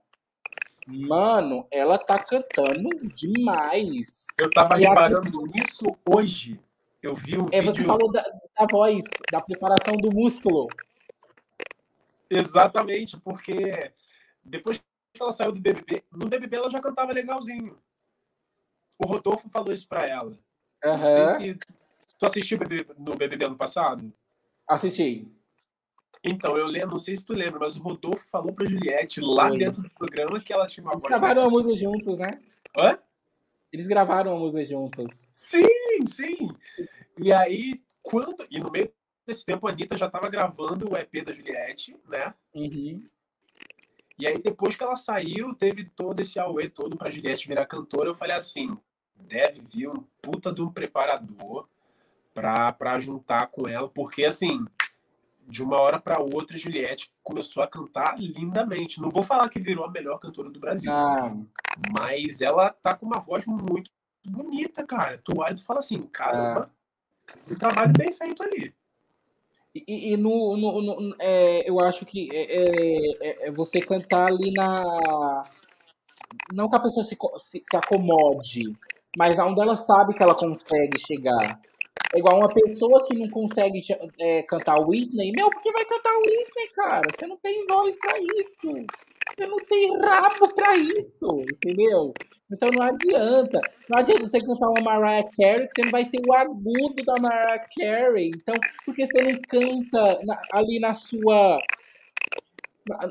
Mano, 0.87 1.65
ela 1.71 1.97
tá 1.97 2.19
cantando 2.19 2.89
demais. 3.13 4.25
Eu 4.39 4.49
tava 4.49 4.79
e 4.79 4.81
reparando 4.81 5.39
a... 5.39 5.57
nisso 5.57 5.85
hoje. 6.07 6.59
Eu 7.01 7.15
vi 7.15 7.37
o 7.37 7.47
é, 7.51 7.61
vídeo. 7.61 7.73
Você 7.73 7.83
falou 7.83 8.11
da, 8.11 8.21
da 8.21 8.67
voz, 8.69 9.03
da 9.31 9.41
preparação 9.41 9.95
do 9.97 10.11
músculo. 10.13 10.67
Exatamente, 12.31 13.17
porque 13.19 13.91
depois 14.43 14.77
que 14.77 15.21
ela 15.21 15.31
saiu 15.31 15.51
do 15.51 15.59
BBB, 15.59 16.03
no 16.11 16.27
BBB 16.27 16.55
ela 16.55 16.69
já 16.69 16.79
cantava 16.79 17.11
legalzinho. 17.11 17.77
O 18.97 19.05
Rodolfo 19.05 19.49
falou 19.49 19.73
isso 19.73 19.87
pra 19.87 20.07
ela. 20.07 20.37
Uhum. 20.83 20.97
Não 20.97 21.27
sei 21.27 21.53
se. 21.53 21.59
Tu 22.17 22.25
assistiu 22.25 22.59
no 22.97 23.15
BBB 23.15 23.45
ano 23.45 23.57
passado? 23.57 24.13
Assisti. 24.67 25.27
Então, 26.23 26.55
eu 26.55 26.67
lembro, 26.67 26.91
não 26.91 26.99
sei 26.99 27.15
se 27.15 27.25
tu 27.25 27.33
lembra, 27.33 27.59
mas 27.59 27.75
o 27.75 27.81
Rodolfo 27.81 28.23
falou 28.27 28.53
pra 28.53 28.65
Juliette 28.65 29.19
lá 29.19 29.49
Oi. 29.49 29.57
dentro 29.57 29.81
do 29.81 29.89
programa 29.89 30.39
que 30.39 30.53
ela 30.53 30.67
tinha 30.67 30.83
uma 30.83 30.93
Eles 30.93 31.03
gravaram 31.03 31.45
a 31.45 31.49
música 31.49 31.75
juntos, 31.75 32.19
né? 32.19 32.27
Hã? 32.77 32.99
Eles 33.73 33.87
gravaram 33.87 34.35
a 34.35 34.39
música 34.39 34.63
juntos. 34.63 35.29
Sim, 35.33 35.67
sim. 36.05 36.49
E 37.17 37.33
aí, 37.33 37.81
quando. 38.03 38.45
E 38.51 38.59
no 38.59 38.69
meio 38.69 38.93
desse 39.31 39.45
tempo, 39.45 39.67
a 39.67 39.71
Anitta 39.71 39.97
já 39.97 40.09
tava 40.09 40.29
gravando 40.29 40.91
o 40.91 40.97
EP 40.97 41.23
da 41.23 41.33
Juliette, 41.33 41.95
né? 42.07 42.33
Uhum. 42.53 43.03
E 44.19 44.27
aí, 44.27 44.37
depois 44.37 44.75
que 44.75 44.83
ela 44.83 44.95
saiu, 44.95 45.55
teve 45.55 45.85
todo 45.85 46.19
esse 46.19 46.39
auê 46.39 46.69
todo 46.69 46.97
pra 46.97 47.09
Juliette 47.09 47.47
virar 47.47 47.65
cantora. 47.65 48.09
Eu 48.09 48.15
falei 48.15 48.35
assim: 48.35 48.77
deve 49.15 49.61
vir 49.61 49.87
um 49.87 50.05
puta 50.21 50.53
de 50.53 50.61
um 50.61 50.71
preparador 50.71 51.67
para 52.33 52.99
juntar 52.99 53.47
com 53.47 53.67
ela, 53.67 53.89
porque 53.89 54.23
assim, 54.23 54.65
de 55.47 55.63
uma 55.63 55.77
hora 55.77 55.99
para 55.99 56.19
outra, 56.19 56.57
Juliette 56.57 57.11
começou 57.23 57.63
a 57.63 57.67
cantar 57.67 58.17
lindamente. 58.19 59.01
Não 59.01 59.09
vou 59.09 59.23
falar 59.23 59.49
que 59.49 59.59
virou 59.59 59.85
a 59.85 59.91
melhor 59.91 60.19
cantora 60.19 60.49
do 60.49 60.59
Brasil, 60.59 60.91
ah. 60.91 61.35
mas 61.91 62.41
ela 62.41 62.69
tá 62.69 62.93
com 62.93 63.05
uma 63.05 63.19
voz 63.19 63.45
muito 63.45 63.91
bonita, 64.23 64.85
cara. 64.85 65.17
Tu 65.17 65.33
olha 65.37 65.51
e 65.51 65.55
tu 65.55 65.63
fala 65.63 65.79
assim, 65.79 66.03
caramba, 66.03 66.71
um 67.49 67.55
trabalho 67.55 67.91
bem 67.97 68.13
feito 68.13 68.43
ali. 68.43 68.73
E, 69.73 70.13
e 70.13 70.17
no, 70.17 70.57
no, 70.57 70.81
no 70.81 71.15
é, 71.19 71.69
eu 71.69 71.79
acho 71.79 72.05
que 72.05 72.27
é, 72.33 72.45
é, 72.57 73.47
é, 73.47 73.51
você 73.51 73.79
cantar 73.79 74.27
ali 74.27 74.51
na. 74.51 75.43
Não 76.53 76.69
que 76.69 76.75
a 76.75 76.79
pessoa 76.79 77.05
se, 77.05 77.17
se, 77.39 77.61
se 77.63 77.77
acomode, 77.77 78.73
mas 79.17 79.39
aonde 79.39 79.61
ela 79.61 79.77
sabe 79.77 80.13
que 80.13 80.23
ela 80.23 80.35
consegue 80.35 80.99
chegar. 80.99 81.59
É 82.13 82.19
igual 82.19 82.39
uma 82.39 82.53
pessoa 82.53 83.05
que 83.05 83.17
não 83.17 83.29
consegue 83.29 83.79
é, 84.19 84.43
cantar 84.43 84.79
Whitney. 84.79 85.31
Meu, 85.31 85.49
por 85.49 85.61
que 85.61 85.71
vai 85.71 85.85
cantar 85.85 86.17
Whitney, 86.17 86.67
cara? 86.75 87.07
Você 87.09 87.25
não 87.25 87.37
tem 87.37 87.65
voz 87.65 87.95
pra 87.95 88.19
isso. 88.19 88.85
Você 89.29 89.47
não 89.47 89.57
tem 89.65 89.97
rabo 89.97 90.53
pra 90.53 90.75
isso, 90.77 91.27
entendeu? 91.51 92.13
Então 92.51 92.69
não 92.69 92.83
adianta. 92.83 93.59
Não 93.89 93.99
adianta 93.99 94.27
você 94.27 94.39
cantar 94.41 94.69
uma 94.69 94.81
Mariah 94.81 95.29
Carey 95.37 95.67
que 95.67 95.75
você 95.75 95.83
não 95.83 95.91
vai 95.91 96.05
ter 96.05 96.21
o 96.27 96.33
agudo 96.33 97.03
da 97.05 97.15
Mariah 97.19 97.65
Carey. 97.77 98.31
Então, 98.35 98.55
porque 98.85 99.07
você 99.07 99.21
não 99.23 99.39
canta 99.47 100.19
na, 100.25 100.41
ali 100.51 100.79
na 100.79 100.93
sua. 100.93 101.59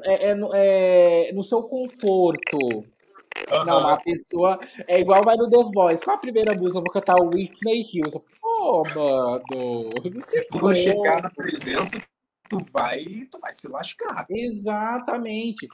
É, 0.05 0.31
é, 0.31 0.39
é, 0.55 1.33
no 1.33 1.43
seu 1.43 1.63
conforto. 1.63 2.59
Uhum. 2.59 3.65
Não, 3.65 3.89
a 3.89 3.97
pessoa 3.97 4.61
é 4.87 5.01
igual 5.01 5.25
vai 5.25 5.37
no 5.37 5.49
The 5.49 5.73
Voice. 5.73 6.05
Qual 6.05 6.17
a 6.17 6.21
primeira 6.21 6.55
música? 6.55 6.79
Eu 6.79 6.83
vou 6.83 6.93
cantar 6.93 7.17
Whitney 7.17 7.85
Houston. 7.95 8.23
Pô, 8.41 8.83
mano. 8.95 10.21
Se 10.21 10.45
tu 10.47 10.59
não 10.59 10.75
chegar 10.75 11.23
na 11.23 11.31
presença, 11.31 12.01
tu 12.49 12.59
vai, 12.73 13.05
tu 13.31 13.41
vai 13.41 13.53
se 13.55 13.69
lascar. 13.69 14.27
Exatamente. 14.29 15.69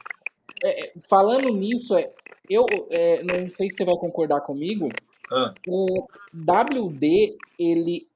É, 0.63 0.85
é 0.85 0.93
falando 1.07 1.49
nisso, 1.53 1.95
é, 1.95 2.11
eu 2.49 2.65
é, 2.91 3.23
não 3.23 3.47
sei 3.49 3.69
se 3.69 3.77
você 3.77 3.85
vai 3.85 3.95
concordar 3.95 4.41
comigo. 4.41 4.89
Ah. 5.31 5.53
O 5.67 6.07
WD, 6.33 7.37
ele 7.59 8.07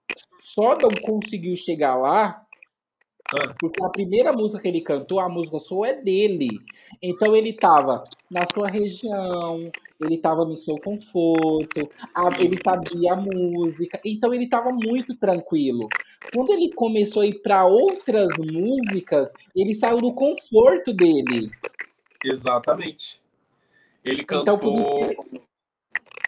só 0.41 0.77
não 0.77 0.89
conseguiu 1.01 1.55
chegar 1.55 1.95
lá 1.95 2.45
ah. 3.33 3.53
porque 3.59 3.83
a 3.83 3.89
primeira 3.89 4.33
música 4.33 4.61
que 4.61 4.67
ele 4.67 4.81
cantou, 4.81 5.19
a 5.19 5.29
música 5.29 5.59
Sou 5.59 5.85
é 5.85 5.93
dele. 5.93 6.49
Então 7.01 7.35
ele 7.35 7.53
tava 7.53 8.03
na 8.29 8.45
sua 8.53 8.67
região, 8.67 9.71
ele 9.99 10.17
tava 10.17 10.45
no 10.45 10.55
seu 10.55 10.77
conforto, 10.77 11.89
a, 12.15 12.41
ele 12.41 12.57
sabia 12.63 13.13
a 13.13 13.17
música, 13.17 13.99
então 14.05 14.33
ele 14.33 14.47
tava 14.47 14.71
muito 14.71 15.15
tranquilo. 15.15 15.87
Quando 16.33 16.51
ele 16.51 16.71
começou 16.73 17.21
a 17.21 17.25
ir 17.25 17.41
para 17.41 17.65
outras 17.65 18.29
músicas, 18.37 19.31
ele 19.55 19.73
saiu 19.73 20.01
do 20.01 20.13
conforto 20.13 20.93
dele. 20.93 21.49
Exatamente. 22.23 23.22
Ele 24.03 24.22
então, 24.22 24.43
cantou. 24.43 24.80
Então, 24.80 25.26
ele... 25.31 25.41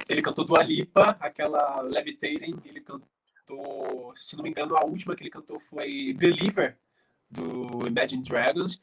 ele 0.09 0.21
cantou 0.21 0.45
do 0.45 0.55
Alipa, 0.55 1.17
aquela 1.19 1.81
Levitating, 1.81 2.59
ele 2.65 2.81
cantou, 2.81 4.13
se 4.15 4.35
não 4.35 4.43
me 4.43 4.49
engano, 4.49 4.75
a 4.75 4.85
última 4.85 5.15
que 5.15 5.23
ele 5.23 5.29
cantou 5.29 5.59
foi 5.59 6.13
Believer, 6.13 6.77
do 7.29 7.87
Imagine 7.87 8.23
Dragons. 8.23 8.79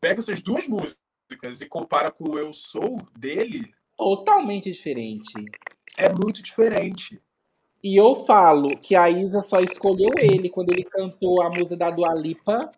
Pega 0.00 0.20
essas 0.20 0.40
duas 0.40 0.66
músicas 0.68 1.60
e 1.60 1.66
compara 1.66 2.10
com 2.10 2.30
o 2.30 2.38
Eu 2.38 2.52
Sou 2.52 2.98
dele. 3.16 3.74
Totalmente 3.96 4.70
diferente. 4.70 5.32
É 5.96 6.12
muito 6.12 6.42
diferente. 6.42 7.20
E 7.82 7.96
eu 7.96 8.14
falo 8.16 8.76
que 8.78 8.94
a 8.94 9.08
Isa 9.08 9.40
só 9.40 9.60
escolheu 9.60 10.10
ele 10.18 10.48
quando 10.48 10.72
ele 10.72 10.84
cantou 10.84 11.42
a 11.42 11.50
música 11.50 11.76
da 11.76 11.90
Dua 11.90 12.14
Lipa, 12.14 12.72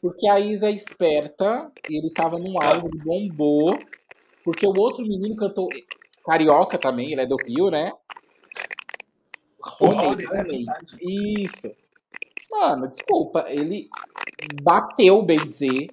porque 0.00 0.28
a 0.28 0.40
Isa 0.40 0.68
é 0.68 0.72
esperta, 0.72 1.70
e 1.88 1.98
ele 1.98 2.10
tava 2.10 2.38
num 2.38 2.60
álbum, 2.60 2.88
ele 2.88 3.04
bombou, 3.04 3.74
porque 4.44 4.66
o 4.66 4.78
outro 4.78 5.04
menino 5.04 5.36
cantou 5.36 5.68
carioca 6.24 6.78
também, 6.78 7.12
ele 7.12 7.22
é 7.22 7.26
do 7.26 7.36
Rio, 7.36 7.70
né? 7.70 7.92
Rony, 9.62 10.24
Rony. 10.24 10.66
Isso. 11.00 11.70
Mano, 12.50 12.88
desculpa, 12.88 13.44
ele 13.48 13.88
bateu 14.62 15.18
o 15.18 15.22
Benzê 15.22 15.88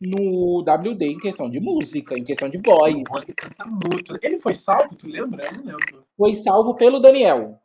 no 0.00 0.60
WD 0.60 1.04
em 1.04 1.18
questão 1.18 1.50
de 1.50 1.60
música, 1.60 2.16
em 2.16 2.24
questão 2.24 2.48
de 2.48 2.58
voz. 2.58 2.94
Ele 2.94 3.34
canta 3.34 3.64
muito. 3.64 4.18
Ele 4.22 4.38
foi 4.38 4.54
salvo, 4.54 4.94
tu 4.94 5.08
lembra? 5.08 5.44
Eu 5.44 5.52
não 5.52 5.64
lembro. 5.64 6.04
Foi 6.16 6.34
salvo 6.34 6.74
pelo 6.74 7.00
Daniel. 7.00 7.60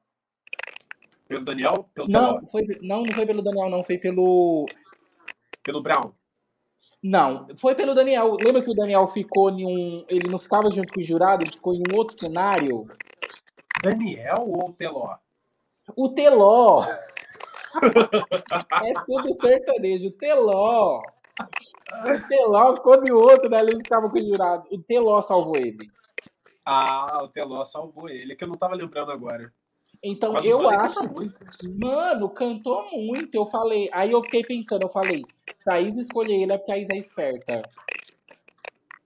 Pelo 1.27 1.45
Daniel? 1.45 1.89
Pelo 1.93 2.07
não, 2.07 2.45
foi, 2.47 2.65
não, 2.81 3.03
não 3.03 3.13
foi 3.13 3.25
pelo 3.25 3.41
Daniel, 3.41 3.69
não. 3.69 3.83
Foi 3.83 3.97
pelo. 3.97 4.65
Pelo 5.67 5.83
Brown? 5.83 6.13
Não, 7.03 7.45
foi 7.57 7.75
pelo 7.75 7.93
Daniel. 7.93 8.37
Lembra 8.41 8.61
que 8.61 8.71
o 8.71 8.73
Daniel 8.73 9.05
ficou 9.05 9.49
em 9.49 9.65
um. 9.65 10.05
Ele 10.07 10.29
não 10.29 10.39
ficava 10.39 10.69
junto 10.71 10.93
com 10.93 11.01
o 11.01 11.03
jurado, 11.03 11.43
ele 11.43 11.51
ficou 11.51 11.75
em 11.75 11.83
um 11.91 11.97
outro 11.97 12.15
cenário? 12.15 12.87
Daniel 13.83 14.45
ou 14.47 14.69
o 14.69 14.73
Teló? 14.73 15.17
O 15.93 16.07
Teló! 16.07 16.85
é 18.81 18.93
tudo 19.05 19.33
sertanejo. 19.33 20.07
O 20.07 20.11
Teló! 20.11 21.01
O 21.01 22.27
Teló 22.29 22.75
ficou 22.77 23.01
de 23.01 23.11
outro, 23.11 23.49
né? 23.49 23.59
Ele 23.59 23.75
ficava 23.75 24.09
com 24.09 24.17
o 24.17 24.25
jurado. 24.25 24.69
O 24.71 24.81
Teló 24.81 25.21
salvou 25.21 25.57
ele. 25.57 25.91
Ah, 26.63 27.23
o 27.23 27.27
Teló 27.27 27.65
salvou 27.65 28.07
ele, 28.07 28.31
é 28.31 28.35
que 28.37 28.43
eu 28.45 28.47
não 28.47 28.55
tava 28.55 28.73
lembrando 28.73 29.11
agora. 29.11 29.53
Então 30.07 30.31
Mas 30.31 30.45
eu 30.45 30.67
acho. 30.69 30.99
Mano, 31.77 32.29
cantou 32.29 32.89
muito. 32.91 33.35
Eu 33.35 33.45
falei. 33.45 33.89
Aí 33.91 34.11
eu 34.11 34.23
fiquei 34.23 34.41
pensando, 34.41 34.83
eu 34.83 34.89
falei, 34.89 35.21
Thaís 35.65 35.97
escolher 35.97 36.41
ele 36.41 36.53
é 36.53 36.57
porque 36.57 36.71
a 36.71 36.75
Thaís 36.75 36.89
é 36.89 36.97
esperta. 36.97 37.61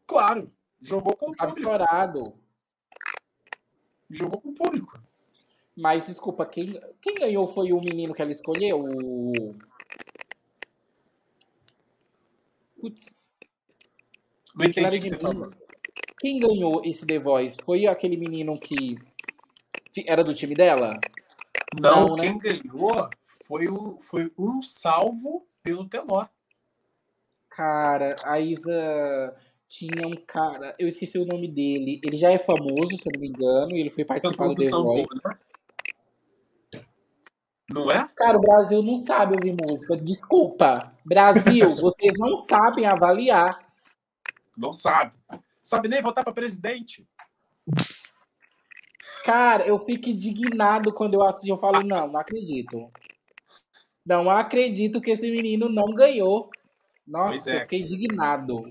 Claro. 0.05 0.51
Jogou 0.79 1.15
com 1.15 1.31
o 1.31 1.35
público. 1.35 1.59
estourado. 1.59 2.33
Jogou 4.09 4.41
com 4.41 4.49
o 4.49 4.53
público. 4.53 5.01
Mas 5.75 6.05
desculpa, 6.05 6.45
quem, 6.45 6.79
quem 7.01 7.15
ganhou 7.15 7.47
foi 7.47 7.73
o 7.73 7.79
menino 7.79 8.13
que 8.13 8.21
ela 8.21 8.31
escolheu? 8.31 8.77
O. 8.77 9.55
Putz. 12.79 13.19
Não 14.53 14.65
entendi 14.65 14.99
que 14.99 15.09
você 15.09 15.17
falou. 15.17 15.51
Quem 16.19 16.37
ganhou 16.37 16.83
esse 16.85 17.05
The 17.07 17.17
Voice? 17.17 17.57
Foi 17.63 17.87
aquele 17.87 18.17
menino 18.17 18.59
que 18.59 18.99
era 20.05 20.23
do 20.23 20.33
time 20.33 20.55
dela? 20.55 20.99
Não, 21.79 22.07
Não 22.07 22.15
quem 22.15 22.33
né? 22.33 22.39
ganhou 22.39 23.09
foi, 23.45 23.67
o, 23.67 23.97
foi 24.01 24.31
um 24.37 24.61
salvo 24.61 25.45
pelo 25.63 25.87
Teló. 25.87 26.25
Cara, 27.49 28.15
a 28.23 28.39
Isa 28.39 29.35
tinha 29.67 30.07
um 30.07 30.15
cara, 30.25 30.75
eu 30.79 30.87
esqueci 30.87 31.17
o 31.17 31.25
nome 31.25 31.47
dele. 31.47 31.99
Ele 32.03 32.15
já 32.15 32.31
é 32.31 32.37
famoso, 32.37 32.97
se 32.97 33.07
eu 33.07 33.13
não 33.13 33.21
me 33.21 33.27
engano, 33.27 33.71
e 33.71 33.79
ele 33.79 33.89
foi 33.89 34.05
participar 34.05 34.47
do 34.47 34.55
The 34.55 34.69
Voice. 34.69 35.07
Né? 35.23 36.81
Não 37.69 37.89
é? 37.89 38.07
Cara, 38.15 38.37
o 38.37 38.41
Brasil 38.41 38.83
não 38.83 38.95
sabe 38.95 39.33
ouvir 39.33 39.55
música. 39.55 39.95
Desculpa. 39.95 40.93
Brasil, 41.05 41.69
vocês 41.75 42.13
não 42.17 42.35
sabem 42.37 42.85
avaliar. 42.85 43.57
Não 44.57 44.73
sabe. 44.73 45.15
Sabe 45.63 45.87
nem 45.87 46.01
votar 46.01 46.23
para 46.23 46.33
presidente. 46.33 47.07
Cara, 49.23 49.65
eu 49.65 49.77
fico 49.79 50.09
indignado 50.09 50.93
quando 50.93 51.13
eu 51.13 51.23
assisto. 51.23 51.49
Eu 51.49 51.57
falo, 51.57 51.81
não, 51.81 52.07
não 52.07 52.19
acredito. 52.19 52.85
Não 54.05 54.29
acredito 54.29 54.99
que 54.99 55.11
esse 55.11 55.29
menino 55.29 55.69
não 55.69 55.93
ganhou. 55.93 56.49
Nossa, 57.05 57.51
é. 57.51 57.55
eu 57.55 57.59
fiquei 57.61 57.81
indignado. 57.81 58.63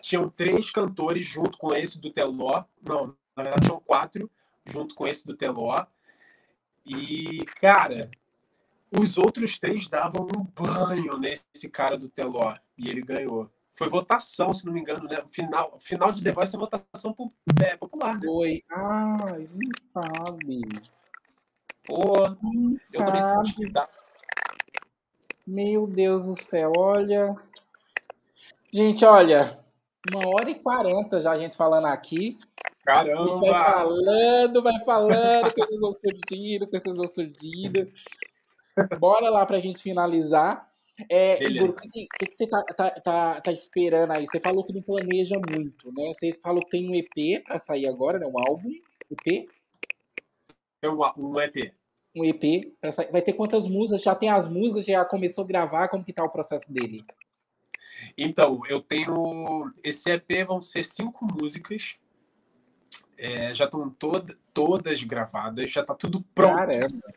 Tinham 0.00 0.28
três 0.28 0.70
cantores 0.70 1.26
junto 1.26 1.56
com 1.56 1.74
esse 1.74 2.00
do 2.00 2.12
Teló. 2.12 2.64
Não, 2.82 3.16
na 3.36 3.42
verdade, 3.42 3.66
tinham 3.66 3.80
quatro 3.80 4.30
junto 4.64 4.94
com 4.94 5.06
esse 5.06 5.26
do 5.26 5.36
Teló. 5.36 5.86
E, 6.84 7.44
cara, 7.60 8.10
os 8.90 9.16
outros 9.16 9.58
três 9.58 9.88
davam 9.88 10.26
um 10.26 10.44
banho 10.44 11.18
nesse 11.18 11.70
cara 11.70 11.96
do 11.96 12.08
Teló. 12.08 12.54
E 12.76 12.88
ele 12.88 13.00
ganhou. 13.00 13.50
Foi 13.72 13.88
votação, 13.88 14.52
se 14.52 14.66
não 14.66 14.72
me 14.72 14.80
engano, 14.80 15.08
né? 15.08 15.22
Final, 15.30 15.78
final 15.78 16.12
de 16.12 16.22
The 16.22 16.32
Voice 16.32 16.54
é 16.54 16.58
votação 16.58 17.16
é, 17.64 17.76
popular, 17.76 18.14
né? 18.14 18.26
Foi. 18.26 18.62
Ai, 18.70 19.48
não 19.54 19.70
sabe. 19.92 20.60
Pô, 21.84 22.18
eu 22.18 22.76
sabe. 22.78 23.04
também 23.04 23.46
senti. 23.46 23.72
Tá? 23.72 23.88
Meu 25.46 25.86
Deus 25.86 26.24
do 26.24 26.34
céu, 26.34 26.72
olha. 26.76 27.34
Gente, 28.72 29.04
olha, 29.04 29.58
uma 30.10 30.28
hora 30.28 30.50
e 30.50 30.54
quarenta 30.54 31.20
já 31.20 31.32
a 31.32 31.38
gente 31.38 31.56
falando 31.56 31.86
aqui. 31.86 32.38
Caramba! 32.84 33.22
A 33.22 33.26
gente 33.26 33.40
vai 33.40 33.72
falando, 33.72 34.62
vai 34.62 34.84
falando, 34.84 35.54
coisas 35.54 35.80
vão 35.80 35.92
surgindo, 35.92 36.66
coisas 36.66 36.96
vão 36.96 37.08
surgindo. 37.08 37.92
Bora 38.98 39.30
lá 39.30 39.46
pra 39.46 39.60
gente 39.60 39.82
finalizar. 39.82 40.68
É, 41.08 41.42
Igor, 41.44 41.70
o 41.70 41.74
que, 41.74 41.88
que, 41.88 42.26
que, 42.26 42.34
você 42.34 42.46
tá, 42.46 42.62
tá, 42.62 42.90
tá, 42.90 43.40
tá, 43.40 43.52
esperando 43.52 44.12
aí? 44.12 44.26
Você 44.26 44.38
falou 44.40 44.62
que 44.62 44.72
não 44.72 44.82
planeja 44.82 45.36
muito, 45.48 45.90
né? 45.92 46.12
Você 46.12 46.32
falou 46.42 46.62
que 46.62 46.70
tem 46.70 46.88
um 46.88 46.94
EP 46.94 47.42
pra 47.44 47.58
sair 47.58 47.86
agora, 47.86 48.18
né? 48.18 48.26
Um 48.26 48.38
álbum, 48.38 48.70
EP? 49.10 49.48
É 50.82 50.88
um, 50.88 51.00
um 51.16 51.40
EP. 51.40 51.72
Um 52.14 52.24
EP. 52.24 52.74
Sair. 52.92 53.10
Vai 53.10 53.22
ter 53.22 53.32
quantas 53.32 53.66
músicas? 53.66 54.02
Já 54.02 54.14
tem 54.14 54.28
as 54.28 54.48
músicas? 54.48 54.84
Já 54.84 55.04
começou 55.04 55.44
a 55.44 55.46
gravar? 55.46 55.88
Como 55.88 56.04
que 56.04 56.12
tá 56.12 56.22
o 56.22 56.30
processo 56.30 56.70
dele? 56.72 57.04
Então, 58.18 58.60
eu 58.68 58.80
tenho... 58.80 59.72
Esse 59.82 60.10
EP 60.10 60.46
vão 60.46 60.60
ser 60.60 60.84
cinco 60.84 61.24
músicas 61.24 61.96
é, 63.22 63.54
já 63.54 63.66
estão 63.66 63.88
toda, 63.88 64.36
todas 64.52 65.00
gravadas, 65.04 65.70
já 65.70 65.82
está 65.82 65.94
tudo 65.94 66.22
pronto. 66.34 66.56
Caramba. 66.56 67.14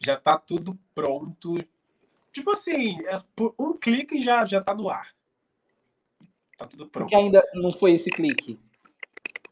Já 0.00 0.14
está 0.14 0.38
tudo 0.38 0.78
pronto. 0.94 1.58
Tipo 2.32 2.52
assim, 2.52 2.96
é, 3.06 3.22
por 3.36 3.54
um 3.58 3.76
clique 3.76 4.22
já, 4.22 4.44
já 4.46 4.60
tá 4.60 4.74
no 4.74 4.88
ar. 4.88 5.14
Tá 6.56 6.66
tudo 6.66 6.88
pronto. 6.88 7.08
Porque 7.08 7.14
ainda 7.14 7.46
não 7.54 7.70
foi 7.70 7.92
esse 7.92 8.10
clique? 8.10 8.58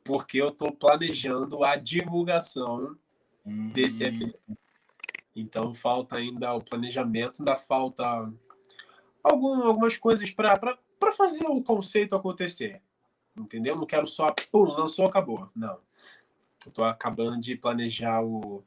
Porque 0.05 0.41
eu 0.41 0.49
estou 0.49 0.73
planejando 0.73 1.63
a 1.63 1.77
divulgação 1.77 2.97
hum. 3.45 3.69
desse 3.71 4.05
EP. 4.05 4.35
Então 5.37 5.75
falta 5.75 6.17
ainda 6.17 6.53
o 6.55 6.63
planejamento, 6.63 7.41
ainda 7.41 7.57
falta 7.57 8.05
algum, 9.23 9.63
algumas 9.63 9.97
coisas 9.99 10.31
para 10.31 10.79
fazer 11.17 11.47
o 11.47 11.63
conceito 11.63 12.17
acontecer. 12.17 12.83
Entendeu? 13.37 13.77
Não 13.77 13.87
quero 13.87 14.07
só, 14.07 14.35
pum, 14.51 14.65
lançou, 14.65 15.07
acabou. 15.07 15.49
Não. 15.55 15.79
Eu 16.67 16.73
tô 16.73 16.85
acabando 16.85 17.41
de 17.41 17.57
planejar 17.57 18.23
o. 18.23 18.63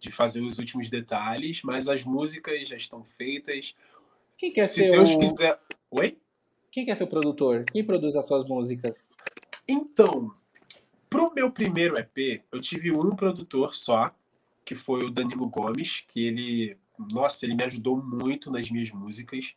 de 0.00 0.10
fazer 0.10 0.42
os 0.42 0.58
últimos 0.58 0.88
detalhes, 0.88 1.62
mas 1.62 1.88
as 1.88 2.04
músicas 2.04 2.68
já 2.68 2.76
estão 2.76 3.02
feitas. 3.04 3.74
Quem 4.36 4.52
quer 4.52 4.64
Se 4.66 4.74
ser 4.74 4.90
Deus 4.92 5.10
o... 5.10 5.18
quiser. 5.18 5.60
Oi? 5.90 6.16
Quem 6.70 6.84
quer 6.84 6.96
ser 6.96 7.04
o 7.04 7.08
produtor? 7.08 7.64
Quem 7.64 7.82
produz 7.82 8.14
as 8.14 8.26
suas 8.26 8.44
músicas? 8.44 9.14
Então, 9.66 10.32
pro 11.08 11.32
meu 11.34 11.50
primeiro 11.50 11.98
EP, 11.98 12.42
eu 12.52 12.60
tive 12.60 12.92
um 12.92 13.16
produtor 13.16 13.74
só, 13.74 14.14
que 14.64 14.74
foi 14.74 15.04
o 15.04 15.10
Danilo 15.10 15.48
Gomes, 15.48 16.04
que 16.08 16.26
ele, 16.26 16.76
nossa, 16.98 17.44
ele 17.44 17.54
me 17.54 17.64
ajudou 17.64 17.96
muito 17.96 18.50
nas 18.50 18.70
minhas 18.70 18.92
músicas. 18.92 19.54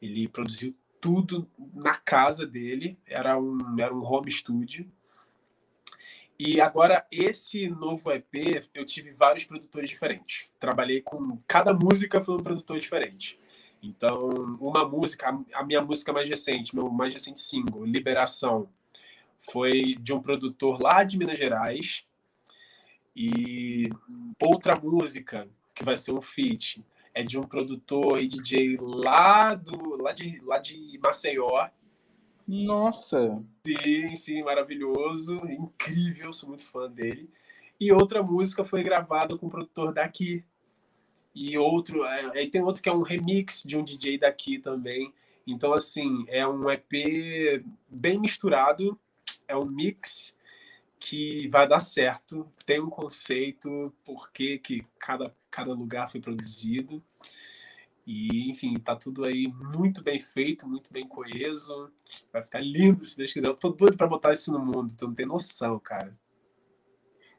Ele 0.00 0.28
produziu 0.28 0.74
tudo 1.00 1.48
na 1.74 1.94
casa 1.94 2.46
dele, 2.46 2.98
era 3.06 3.38
um, 3.38 3.78
era 3.78 3.94
um 3.94 4.02
home 4.02 4.30
studio. 4.30 4.90
E 6.38 6.60
agora, 6.60 7.06
esse 7.10 7.68
novo 7.68 8.10
EP, 8.12 8.68
eu 8.74 8.84
tive 8.84 9.10
vários 9.10 9.44
produtores 9.44 9.88
diferentes. 9.88 10.50
Trabalhei 10.60 11.00
com. 11.00 11.38
Cada 11.48 11.72
música 11.72 12.22
foi 12.22 12.34
um 12.34 12.42
produtor 12.42 12.78
diferente. 12.78 13.38
Então, 13.82 14.28
uma 14.60 14.86
música, 14.86 15.38
a 15.54 15.64
minha 15.64 15.80
música 15.80 16.12
mais 16.12 16.28
recente, 16.28 16.74
meu 16.74 16.90
mais 16.90 17.14
recente 17.14 17.40
single, 17.40 17.84
Liberação, 17.84 18.68
foi 19.40 19.94
de 20.00 20.12
um 20.12 20.20
produtor 20.20 20.80
lá 20.80 21.04
de 21.04 21.16
Minas 21.16 21.38
Gerais. 21.38 22.04
E 23.14 23.88
outra 24.38 24.78
música, 24.78 25.48
que 25.74 25.84
vai 25.84 25.96
ser 25.96 26.12
um 26.12 26.20
feat, 26.20 26.84
é 27.14 27.22
de 27.22 27.38
um 27.38 27.44
produtor 27.44 28.20
e 28.20 28.28
DJ 28.28 28.76
lá, 28.78 29.54
do, 29.54 30.02
lá, 30.02 30.12
de, 30.12 30.38
lá 30.44 30.58
de 30.58 30.98
Maceió. 31.02 31.70
Nossa! 32.46 33.42
Sim, 33.66 34.14
sim, 34.14 34.42
maravilhoso, 34.42 35.40
incrível, 35.46 36.32
sou 36.32 36.48
muito 36.48 36.64
fã 36.64 36.88
dele. 36.88 37.28
E 37.80 37.92
outra 37.92 38.22
música 38.22 38.64
foi 38.64 38.82
gravada 38.82 39.36
com 39.36 39.46
um 39.46 39.50
produtor 39.50 39.92
daqui. 39.92 40.44
E 41.34 41.58
outro, 41.58 42.04
é, 42.04 42.38
aí 42.38 42.48
tem 42.48 42.62
outro 42.62 42.82
que 42.82 42.88
é 42.88 42.92
um 42.92 43.02
remix 43.02 43.62
de 43.64 43.76
um 43.76 43.84
DJ 43.84 44.18
daqui 44.18 44.58
também. 44.58 45.12
Então, 45.46 45.72
assim, 45.74 46.24
é 46.28 46.46
um 46.46 46.70
EP 46.70 47.62
bem 47.88 48.18
misturado, 48.18 48.98
é 49.46 49.56
um 49.56 49.66
mix 49.66 50.36
que 50.98 51.48
vai 51.48 51.68
dar 51.68 51.80
certo, 51.80 52.50
tem 52.64 52.80
um 52.80 52.90
conceito, 52.90 53.92
por 54.04 54.32
que 54.32 54.84
cada, 54.98 55.34
cada 55.50 55.72
lugar 55.72 56.10
foi 56.10 56.20
produzido. 56.20 57.02
E, 58.06 58.50
enfim, 58.50 58.74
tá 58.74 58.94
tudo 58.94 59.24
aí 59.24 59.48
muito 59.48 60.02
bem 60.02 60.20
feito, 60.20 60.68
muito 60.68 60.92
bem 60.92 61.08
coeso. 61.08 61.90
Vai 62.32 62.42
ficar 62.42 62.60
lindo, 62.60 63.04
se 63.04 63.16
Deus 63.16 63.32
quiser. 63.32 63.48
Eu 63.48 63.56
tô 63.56 63.70
doido 63.70 63.96
pra 63.96 64.06
botar 64.06 64.32
isso 64.32 64.52
no 64.52 64.60
mundo, 64.60 64.94
tu 64.96 65.08
não 65.08 65.14
tem 65.14 65.26
noção, 65.26 65.78
cara. 65.80 66.16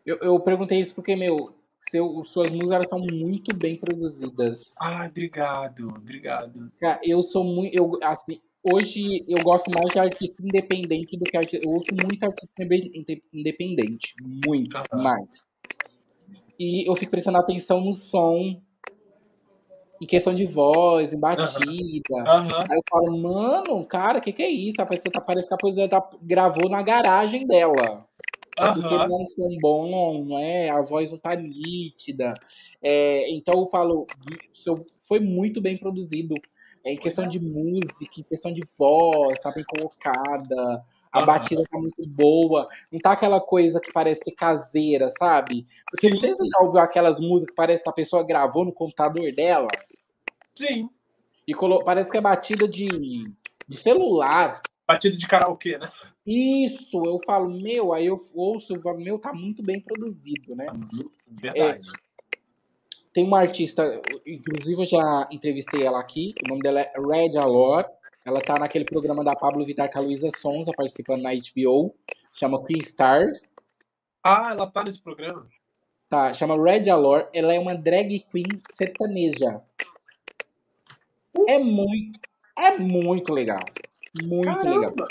Eu, 0.06 0.18
eu 0.18 0.39
perguntei 0.41 0.80
isso 0.80 0.94
porque, 0.94 1.15
meu, 1.15 1.56
seu, 1.89 2.23
suas 2.26 2.52
músicas 2.52 2.89
são 2.89 2.99
muito 2.99 3.56
bem 3.56 3.77
produzidas. 3.77 4.73
Ah, 4.81 5.06
obrigado, 5.10 5.88
obrigado. 5.88 6.72
Cara, 6.80 6.99
eu 7.03 7.22
sou 7.23 7.45
muito. 7.45 7.73
Eu, 7.73 7.91
assim, 8.03 8.39
hoje 8.61 9.23
eu 9.27 9.41
gosto 9.44 9.72
mais 9.72 9.89
de 9.91 9.99
artista 9.99 10.41
independente 10.44 11.18
do 11.18 11.23
que 11.23 11.38
artista. 11.38 11.65
Eu 11.65 11.72
ouço 11.72 11.94
muito 11.94 12.23
artista 12.23 12.53
independente. 13.34 14.15
Muito 14.45 14.76
uhum. 14.77 15.02
mais. 15.02 15.49
E 16.60 16.89
eu 16.89 16.95
fico 16.95 17.11
prestando 17.11 17.38
atenção 17.38 17.80
no 17.80 17.94
som, 17.94 18.61
em 20.01 20.05
questão 20.05 20.33
de 20.33 20.45
voz, 20.45 21.13
em 21.13 21.19
batida. 21.19 22.13
Uhum. 22.13 22.55
Aí 22.69 22.77
eu 22.77 22.83
falo, 22.89 23.17
mano, 23.17 23.85
cara, 23.85 24.19
o 24.19 24.21
que, 24.21 24.31
que 24.31 24.43
é 24.43 24.49
isso? 24.49 24.81
A 24.81 24.85
pessoa 24.85 25.11
tá, 25.11 25.21
parece 25.21 25.47
que 25.47 25.53
a 25.53 25.57
pessoa 25.57 25.87
tá, 25.87 26.09
gravou 26.21 26.69
na 26.69 26.81
garagem 26.81 27.45
dela. 27.47 28.05
Uhum. 28.59 28.73
Porque 28.73 28.95
não 28.95 29.19
é 29.19 29.23
um 29.23 29.25
som 29.25 29.57
bom, 29.59 30.25
não 30.25 30.37
é? 30.37 30.69
A 30.69 30.81
voz 30.81 31.11
não 31.11 31.17
tá 31.17 31.35
nítida. 31.35 32.33
É, 32.81 33.31
então 33.31 33.59
eu 33.59 33.67
falo, 33.67 34.07
foi 35.07 35.19
muito 35.19 35.61
bem 35.61 35.77
produzido. 35.77 36.35
É, 36.83 36.93
em 36.93 36.97
questão 36.97 37.25
é. 37.25 37.27
de 37.27 37.39
música, 37.39 38.19
em 38.19 38.23
questão 38.23 38.53
de 38.53 38.61
voz, 38.77 39.39
tá 39.41 39.51
bem 39.51 39.63
colocada. 39.65 40.83
A 41.18 41.26
batida 41.26 41.64
tá 41.69 41.80
muito 41.80 42.06
boa. 42.07 42.68
Não 42.91 42.99
tá 42.99 43.11
aquela 43.11 43.39
coisa 43.41 43.80
que 43.80 43.91
parece 43.91 44.31
caseira, 44.31 45.10
sabe? 45.10 45.68
Porque 45.91 46.14
Sim. 46.14 46.19
você 46.19 46.27
já 46.27 46.64
ouviu 46.64 46.80
aquelas 46.81 47.19
músicas 47.19 47.52
que 47.52 47.56
parece 47.56 47.84
que 47.84 47.89
a 47.89 47.94
pessoa 47.94 48.23
gravou 48.23 48.65
no 48.65 48.73
computador 48.73 49.34
dela? 49.34 49.68
Sim. 50.56 50.89
E 51.48 51.53
colo... 51.53 51.84
parece 51.84 52.11
que 52.11 52.18
é 52.18 52.22
batida 52.22 52.68
de, 52.68 52.88
de 53.68 53.77
celular. 53.77 54.61
Batida 54.88 55.15
de 55.15 55.27
karaokê, 55.27 55.77
né? 55.77 55.89
Isso, 56.26 57.03
eu 57.06 57.19
falo, 57.26 57.49
meu, 57.49 57.94
aí 57.94 58.07
eu 58.07 58.18
ouço, 58.34 58.76
eu 58.76 58.81
falo, 58.81 58.99
meu, 58.99 59.19
tá 59.19 59.34
muito 59.34 59.64
bem 59.64 59.80
produzido, 59.80 60.56
né? 60.56 60.68
Verdade. 61.41 61.89
É, 61.89 62.07
tem 63.18 63.26
uma 63.26 63.39
artista, 63.39 63.99
inclusive 64.26 64.81
eu 64.81 64.85
já 64.85 65.27
entrevistei 65.31 65.84
ela 65.84 65.99
aqui, 65.99 66.35
o 66.45 66.49
nome 66.49 66.61
dela 66.61 66.81
é 66.81 66.91
Red 66.95 67.35
Alor. 67.38 67.84
Ela 68.27 68.41
tá 68.41 68.59
naquele 68.59 68.83
programa 68.83 69.23
da 69.23 69.33
Pablo 69.33 69.63
Vittar 69.63 69.89
com 69.89 69.99
a 69.99 70.01
Luísa 70.01 70.27
Sonza, 70.35 70.73
participando 70.75 71.21
na 71.21 71.29
HBO, 71.31 71.95
chama 72.29 72.61
Queen 72.61 72.81
Stars. 72.81 73.53
Ah, 74.21 74.49
ela 74.51 74.67
tá 74.67 74.83
nesse 74.83 75.01
programa? 75.01 75.47
Tá, 76.09 76.33
chama 76.33 76.61
Red 76.61 76.89
Alor. 76.89 77.29
Ela 77.33 77.53
é 77.53 77.59
uma 77.59 77.73
drag 77.73 78.19
queen 78.29 78.61
sertaneja. 78.69 79.61
É 81.47 81.57
muito, 81.57 82.19
é 82.59 82.77
muito 82.77 83.31
legal. 83.31 83.63
Muito 84.21 84.53
Caramba. 84.53 84.89
legal. 84.89 85.07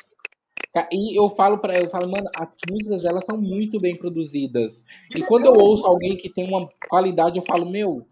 E 0.93 1.19
eu 1.19 1.31
falo 1.31 1.57
para 1.57 1.81
eu 1.81 1.89
falo, 1.89 2.11
mano, 2.11 2.29
as 2.37 2.55
músicas 2.71 3.01
delas 3.01 3.25
são 3.25 3.39
muito 3.39 3.81
bem 3.81 3.97
produzidas. 3.97 4.85
E 5.15 5.23
quando 5.23 5.47
eu 5.47 5.55
ouço 5.55 5.87
alguém 5.87 6.19
que 6.19 6.29
tem 6.29 6.47
uma 6.47 6.69
qualidade, 6.87 7.39
eu 7.39 7.43
falo, 7.43 7.65
meu, 7.65 8.07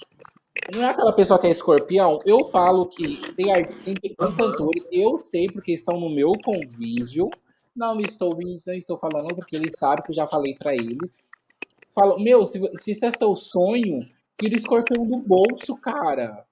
não 0.72 0.82
é 0.82 0.86
aquela 0.86 1.12
pessoa 1.12 1.38
que 1.38 1.46
é 1.46 1.50
escorpião. 1.50 2.20
Eu 2.24 2.44
falo 2.46 2.86
que 2.86 3.32
tem, 3.34 3.46
tem, 3.84 3.94
tem 3.94 4.14
cantores, 4.14 4.84
eu 4.90 5.18
sei 5.18 5.48
porque 5.48 5.72
estão 5.72 5.98
no 5.98 6.08
meu 6.08 6.32
convívio. 6.44 7.28
Não 7.74 8.00
estou, 8.00 8.38
não 8.66 8.74
estou 8.74 8.98
falando 8.98 9.34
porque 9.34 9.56
eles 9.56 9.76
sabem 9.76 10.04
que 10.04 10.12
eu 10.12 10.14
já 10.14 10.26
falei 10.26 10.54
para 10.54 10.74
eles. 10.74 11.18
Falo, 11.92 12.14
meu, 12.20 12.44
se, 12.44 12.60
se 12.76 12.92
isso 12.92 13.04
é 13.04 13.10
seu 13.10 13.34
sonho, 13.34 14.08
tira 14.38 14.54
o 14.54 14.58
escorpião 14.58 15.04
do 15.06 15.18
bolso, 15.18 15.76
cara. 15.76 16.44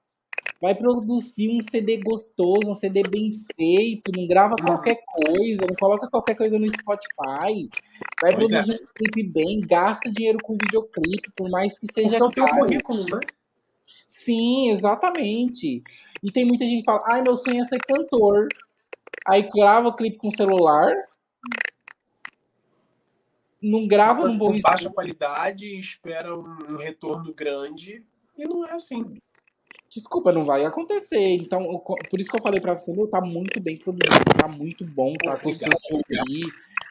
Vai 0.60 0.74
produzir 0.76 1.48
um 1.48 1.60
CD 1.60 1.96
gostoso, 1.96 2.70
um 2.70 2.74
CD 2.74 3.02
bem 3.02 3.32
feito, 3.56 4.12
não 4.16 4.26
grava 4.28 4.54
qualquer 4.54 5.00
coisa, 5.04 5.66
não 5.68 5.74
coloca 5.74 6.08
qualquer 6.08 6.36
coisa 6.36 6.56
no 6.58 6.66
Spotify. 6.66 7.68
Vai 8.20 8.36
pois 8.36 8.48
produzir 8.48 8.72
é. 8.72 8.82
um 8.82 8.86
clipe 8.94 9.22
bem, 9.24 9.60
gasta 9.60 10.10
dinheiro 10.10 10.38
com 10.42 10.52
videoclipe, 10.52 11.32
por 11.36 11.50
mais 11.50 11.76
que 11.78 11.92
seja 11.92 12.14
então. 12.14 12.28
Tem 12.28 12.44
um 12.44 12.48
currículo, 12.48 13.04
né? 13.04 13.20
Sim, 14.08 14.70
exatamente. 14.70 15.82
E 16.22 16.30
tem 16.30 16.44
muita 16.44 16.64
gente 16.64 16.80
que 16.80 16.84
fala, 16.84 17.02
ai, 17.10 17.22
meu 17.22 17.36
sonho 17.36 17.62
é 17.62 17.66
ser 17.66 17.78
cantor. 17.78 18.48
Aí 19.26 19.48
grava 19.48 19.88
o 19.88 19.94
clipe 19.94 20.16
com 20.16 20.30
celular, 20.30 20.92
não 23.60 23.86
grava 23.86 24.26
num 24.26 24.36
bom 24.36 24.60
baixa 24.60 24.90
qualidade, 24.90 25.78
espera 25.78 26.36
um 26.36 26.76
retorno 26.76 27.32
grande 27.32 28.04
e 28.36 28.44
não 28.44 28.66
é 28.66 28.72
assim 28.72 29.20
desculpa, 29.94 30.32
não 30.32 30.42
vai 30.42 30.64
acontecer. 30.64 31.34
Então, 31.34 31.78
por 32.08 32.18
isso 32.18 32.30
que 32.30 32.36
eu 32.36 32.42
falei 32.42 32.60
pra 32.60 32.76
você, 32.76 32.92
meu, 32.92 33.06
tá 33.06 33.20
muito 33.20 33.60
bem 33.60 33.76
produzido, 33.76 34.24
tá 34.38 34.48
muito 34.48 34.84
bom, 34.84 35.12
tá 35.14 35.38
ouvir. 35.42 36.46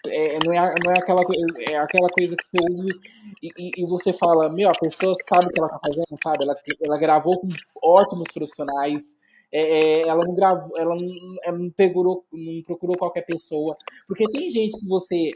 É, 0.07 0.40
não, 0.44 0.52
é, 0.53 0.76
não 0.84 0.91
é, 0.91 0.99
aquela, 0.99 1.22
é 1.61 1.78
aquela 1.78 2.07
coisa 2.10 2.36
que 2.36 2.44
você 2.44 2.57
ouve 2.69 2.99
e, 3.41 3.72
e, 3.78 3.86
você 3.86 4.11
fala, 4.11 4.49
meu, 4.49 4.69
a 4.69 4.73
pessoa 4.73 5.14
sabe 5.30 5.45
o 5.45 5.49
que 5.49 5.60
ela 5.60 5.69
tá 5.69 5.80
fazendo, 5.86 6.18
sabe? 6.23 6.44
Ela, 6.44 6.56
ela 6.82 6.98
gravou 6.98 7.40
com 7.40 7.49
ótimos 7.84 8.28
profissionais. 8.34 9.19
É, 9.52 9.61
é 9.61 10.02
ela 10.07 10.26
não 10.26 10.34
gravou, 10.34 10.78
ela 10.78 10.95
não, 10.95 11.36
ela 11.44 11.57
não, 11.57 11.69
pegou, 11.69 12.26
não 12.32 12.61
procurou 12.64 12.98
qualquer 12.98 13.26
pessoa. 13.26 13.78
Porque 14.07 14.26
tem 14.32 14.49
gente 14.49 14.80
que 14.80 14.88
você 14.88 15.32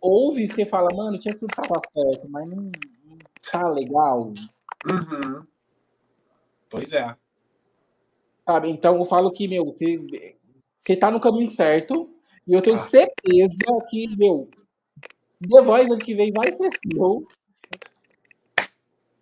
ouve 0.00 0.42
e 0.42 0.48
você 0.48 0.66
fala, 0.66 0.94
mano, 0.94 1.18
tinha 1.18 1.34
tudo 1.34 1.54
tava 1.54 1.80
certo, 1.86 2.28
mas 2.28 2.46
não, 2.46 2.56
não 2.56 3.18
tá 3.50 3.66
legal. 3.68 4.34
Uhum. 4.90 5.46
Pois 6.68 6.92
é. 6.92 7.16
Sabe? 8.44 8.68
Então 8.68 8.96
eu 8.96 9.04
falo 9.06 9.30
que, 9.30 9.48
meu, 9.48 9.64
você, 9.64 9.98
você 10.76 10.94
tá 10.94 11.10
no 11.10 11.20
caminho 11.20 11.50
certo. 11.50 12.13
E 12.46 12.52
eu 12.52 12.62
tenho 12.62 12.76
ah. 12.76 12.80
certeza 12.80 13.56
que, 13.88 14.16
meu, 14.16 14.48
The 15.40 15.62
Voice 15.62 15.90
ano 15.90 15.98
que 15.98 16.14
vem 16.14 16.32
vai 16.32 16.52
ser 16.52 16.70
seu. 16.70 17.26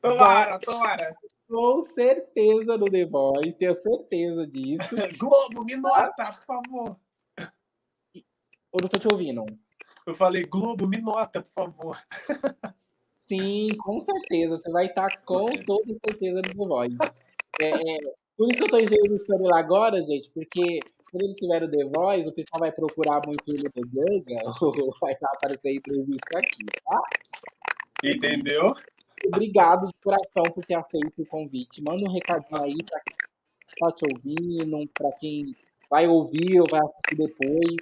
Tomara, 0.00 0.58
tomara. 0.58 1.16
Com 1.48 1.82
certeza 1.82 2.76
no 2.76 2.90
The 2.90 3.06
Voice, 3.06 3.56
tenho 3.56 3.74
certeza 3.74 4.46
disso. 4.46 4.96
Globo, 5.18 5.64
me 5.64 5.76
nota, 5.76 6.24
por 6.24 6.44
favor. 6.44 6.96
Eu 7.36 8.78
não 8.80 8.88
tô 8.88 8.98
te 8.98 9.06
ouvindo. 9.06 9.44
Eu 10.06 10.14
falei, 10.14 10.44
Globo, 10.44 10.88
me 10.88 11.00
nota, 11.00 11.42
por 11.42 11.52
favor. 11.52 12.02
Sim, 13.28 13.68
com 13.78 14.00
certeza. 14.00 14.56
Você 14.56 14.70
vai 14.70 14.86
estar 14.86 15.22
com 15.24 15.46
toda 15.64 15.94
certeza 16.04 16.42
no 16.42 16.42
The 16.42 16.54
Voice. 16.54 16.96
É, 17.60 17.70
é, 17.70 17.98
por 18.36 18.50
isso 18.50 18.58
que 18.58 18.64
eu 18.64 18.70
tô 18.70 18.78
enviando 18.78 19.16
o 19.16 19.48
lá 19.48 19.60
agora, 19.60 20.02
gente, 20.02 20.30
porque 20.30 20.80
quando 21.12 21.24
eles 21.24 21.36
tiverem 21.36 21.68
o 21.68 21.70
The 21.70 21.84
Voice, 21.84 22.28
o 22.28 22.32
pessoal 22.32 22.60
vai 22.60 22.72
procurar 22.72 23.20
muito 23.26 23.44
ele 23.46 23.68
no 23.74 23.82
Ganga, 23.82 24.40
ou 24.62 24.96
vai 24.98 25.14
aparecer 25.22 25.74
entrevista 25.74 26.38
aqui, 26.38 26.64
tá? 26.84 27.02
Entendeu? 28.02 28.74
Obrigado 29.26 29.86
de 29.86 29.92
coração 30.02 30.42
por 30.44 30.64
ter 30.64 30.74
aceito 30.74 31.12
o 31.18 31.26
convite. 31.26 31.82
Manda 31.82 32.02
um 32.02 32.12
recadinho 32.12 32.60
aí 32.62 32.82
para 32.82 33.00
quem 33.00 33.16
tá 33.78 33.92
te 33.94 34.04
ouvindo, 34.10 34.88
para 34.94 35.12
quem 35.12 35.54
vai 35.88 36.08
ouvir 36.08 36.60
ou 36.60 36.66
vai 36.68 36.80
assistir 36.80 37.16
depois. 37.16 37.76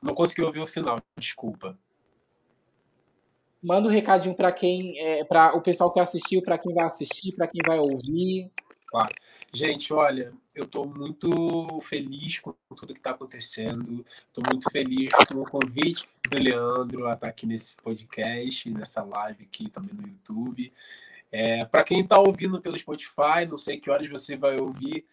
Não 0.00 0.14
consegui 0.14 0.42
ouvir 0.42 0.60
o 0.60 0.66
final, 0.66 0.96
desculpa. 1.18 1.76
Manda 3.60 3.88
um 3.88 3.90
recadinho 3.90 4.36
para 4.36 4.52
quem, 4.52 4.96
é, 5.00 5.24
para 5.24 5.56
o 5.56 5.60
pessoal 5.60 5.90
que 5.90 5.98
assistiu, 5.98 6.40
para 6.40 6.56
quem 6.56 6.72
vai 6.72 6.84
assistir, 6.84 7.32
para 7.32 7.48
quem 7.48 7.60
vai 7.66 7.78
ouvir. 7.78 8.48
Claro. 8.86 9.12
Gente, 9.52 9.92
olha, 9.92 10.32
eu 10.56 10.64
estou 10.64 10.86
muito 10.86 11.80
feliz 11.82 12.40
com 12.40 12.54
tudo 12.74 12.94
que 12.94 13.00
está 13.00 13.10
acontecendo. 13.10 14.04
Estou 14.26 14.42
muito 14.50 14.70
feliz 14.70 15.10
com 15.28 15.42
o 15.42 15.44
convite 15.44 16.08
do 16.30 16.38
Leandro 16.38 17.06
a 17.06 17.12
estar 17.12 17.26
tá 17.26 17.28
aqui 17.28 17.46
nesse 17.46 17.76
podcast, 17.76 18.70
nessa 18.70 19.04
live 19.04 19.44
aqui 19.44 19.68
também 19.68 19.92
no 19.92 20.08
YouTube. 20.08 20.72
É, 21.30 21.62
Para 21.66 21.84
quem 21.84 22.00
está 22.00 22.18
ouvindo 22.18 22.58
pelo 22.58 22.78
Spotify, 22.78 23.44
não 23.46 23.58
sei 23.58 23.78
que 23.78 23.90
horas 23.90 24.08
você 24.08 24.34
vai 24.34 24.58
ouvir, 24.58 25.04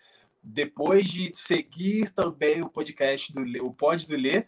depois 0.42 1.10
de 1.10 1.30
seguir 1.34 2.10
também 2.12 2.62
o 2.62 2.70
podcast 2.70 3.34
do 3.34 3.42
o 3.66 3.74
Pod 3.74 4.08
do 4.08 4.16
Lê, 4.16 4.46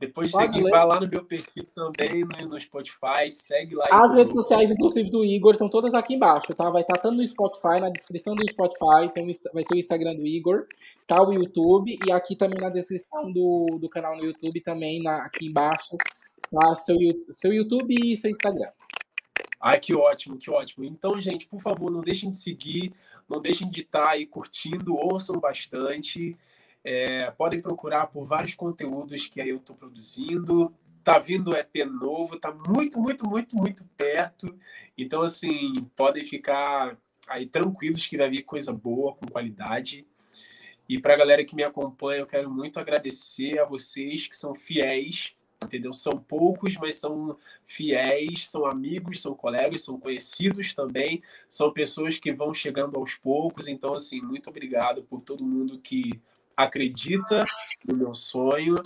depois 0.00 0.28
de 0.28 0.32
Pode 0.32 0.52
seguir, 0.52 0.64
ler. 0.64 0.70
vai 0.70 0.86
lá 0.86 1.00
no 1.00 1.08
meu 1.08 1.24
perfil 1.24 1.64
também, 1.74 2.24
no, 2.24 2.48
no 2.48 2.60
Spotify, 2.60 3.30
segue 3.30 3.74
lá. 3.74 3.86
As 3.90 4.14
redes 4.14 4.34
sociais, 4.34 4.70
inclusive, 4.70 5.10
do 5.10 5.24
Igor, 5.24 5.52
estão 5.52 5.68
todas 5.68 5.94
aqui 5.94 6.14
embaixo, 6.14 6.54
tá? 6.54 6.70
Vai 6.70 6.82
estar 6.82 6.94
tá 6.94 7.02
tanto 7.02 7.16
no 7.16 7.26
Spotify, 7.26 7.80
na 7.80 7.90
descrição 7.90 8.34
do 8.34 8.48
Spotify, 8.48 9.12
tem, 9.12 9.26
vai 9.52 9.64
ter 9.64 9.74
o 9.74 9.78
Instagram 9.78 10.14
do 10.14 10.26
Igor, 10.26 10.66
tá 11.06 11.22
o 11.22 11.32
YouTube, 11.32 11.98
e 12.06 12.12
aqui 12.12 12.34
também 12.34 12.60
na 12.60 12.70
descrição 12.70 13.32
do, 13.32 13.78
do 13.80 13.88
canal 13.88 14.16
no 14.16 14.24
YouTube, 14.24 14.60
também 14.60 15.02
na, 15.02 15.24
aqui 15.24 15.46
embaixo, 15.46 15.96
tá 16.50 16.74
seu, 16.74 16.96
seu 17.30 17.52
YouTube 17.52 17.94
e 17.94 18.16
seu 18.16 18.30
Instagram. 18.30 18.70
Ai, 19.60 19.80
que 19.80 19.94
ótimo, 19.94 20.38
que 20.38 20.50
ótimo. 20.50 20.84
Então, 20.84 21.20
gente, 21.20 21.46
por 21.46 21.60
favor, 21.60 21.90
não 21.90 22.00
deixem 22.00 22.30
de 22.30 22.38
seguir, 22.38 22.92
não 23.28 23.40
deixem 23.40 23.68
de 23.68 23.80
estar 23.80 24.10
aí 24.10 24.24
curtindo, 24.24 24.94
ouçam 24.94 25.38
bastante. 25.40 26.36
É, 26.84 27.30
podem 27.32 27.60
procurar 27.60 28.06
por 28.06 28.24
vários 28.24 28.54
conteúdos 28.54 29.26
que 29.28 29.40
aí 29.40 29.50
eu 29.50 29.56
estou 29.56 29.76
produzindo. 29.76 30.74
Tá 31.04 31.18
vindo 31.18 31.56
EP 31.56 31.84
novo, 31.86 32.38
tá 32.38 32.52
muito, 32.52 33.00
muito, 33.00 33.26
muito, 33.26 33.56
muito 33.56 33.86
perto. 33.96 34.54
Então, 34.96 35.22
assim, 35.22 35.88
podem 35.96 36.24
ficar 36.24 36.98
aí 37.26 37.46
tranquilos 37.46 38.06
que 38.06 38.16
vai 38.16 38.28
vir 38.28 38.42
coisa 38.42 38.72
boa, 38.72 39.14
com 39.14 39.26
qualidade. 39.26 40.06
E 40.88 40.98
para 40.98 41.14
a 41.14 41.16
galera 41.16 41.44
que 41.44 41.54
me 41.54 41.62
acompanha, 41.62 42.20
eu 42.20 42.26
quero 42.26 42.50
muito 42.50 42.80
agradecer 42.80 43.58
a 43.58 43.64
vocês 43.64 44.26
que 44.26 44.34
são 44.34 44.54
fiéis, 44.54 45.34
entendeu? 45.62 45.92
São 45.92 46.18
poucos, 46.18 46.76
mas 46.76 46.94
são 46.94 47.36
fiéis, 47.64 48.48
são 48.48 48.64
amigos, 48.64 49.20
são 49.20 49.34
colegas, 49.34 49.84
são 49.84 50.00
conhecidos 50.00 50.72
também, 50.72 51.22
são 51.48 51.72
pessoas 51.72 52.18
que 52.18 52.32
vão 52.32 52.54
chegando 52.54 52.96
aos 52.96 53.16
poucos. 53.16 53.68
Então, 53.68 53.92
assim, 53.92 54.20
muito 54.20 54.48
obrigado 54.48 55.02
por 55.02 55.20
todo 55.20 55.44
mundo 55.44 55.78
que 55.78 56.20
acredita 56.58 57.44
no 57.86 57.96
meu 57.96 58.14
sonho. 58.14 58.76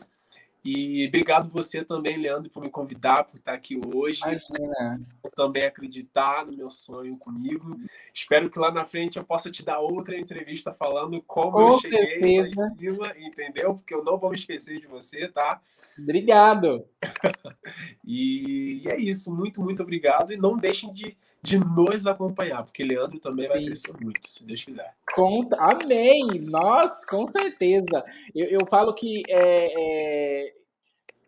E 0.65 1.09
obrigado 1.09 1.49
você 1.49 1.85
também, 1.85 2.17
Leandro, 2.17 2.49
por 2.49 2.63
me 2.63 2.71
convidar, 2.71 3.25
por 3.25 3.37
estar 3.37 3.53
aqui 3.53 3.81
hoje. 3.85 4.21
Imagina. 4.23 5.01
Por 5.21 5.33
também 5.33 5.65
acreditar 5.65 6.47
no 6.47 6.53
meu 6.53 6.71
sonho 6.71 7.17
comigo. 7.17 7.77
Espero 8.15 8.49
que 8.49 8.61
lá 8.61 8.71
na 8.71 8.85
frente 8.85 9.17
eu 9.19 9.25
possa 9.25 9.51
te 9.51 9.65
dar 9.65 9.81
outra 9.81 10.17
entrevista 10.17 10.73
falando 10.73 11.21
como 11.23 11.53
Com 11.53 11.73
eu 11.73 11.81
cheguei 11.81 12.37
certeza. 12.37 12.55
lá 12.57 12.67
em 12.67 12.79
cima, 12.79 13.13
entendeu? 13.19 13.75
Porque 13.75 13.93
eu 13.93 14.05
não 14.05 14.17
vou 14.17 14.31
me 14.31 14.37
esquecer 14.37 14.79
de 14.79 14.87
você, 14.87 15.27
tá? 15.27 15.61
Obrigado. 15.99 16.87
e 18.05 18.85
é 18.87 19.01
isso. 19.01 19.35
Muito, 19.35 19.61
muito 19.61 19.83
obrigado. 19.83 20.33
E 20.33 20.37
não 20.37 20.57
deixem 20.57 20.93
de 20.93 21.17
de 21.43 21.59
nos 21.59 22.07
acompanhar, 22.07 22.63
porque 22.63 22.85
Leandro 22.85 23.19
também 23.19 23.49
vai 23.49 23.59
Sim. 23.59 23.67
crescer 23.67 23.93
muito, 24.01 24.29
se 24.29 24.45
Deus 24.47 24.65
quiser. 24.65 24.95
Conta, 25.15 25.57
amém! 25.57 26.41
Nossa, 26.41 27.05
com 27.07 27.27
certeza. 27.27 28.05
Eu, 28.35 28.61
eu 28.61 28.67
falo 28.67 28.95
que 28.95 29.23
é, 29.29 30.47
é, 30.47 30.55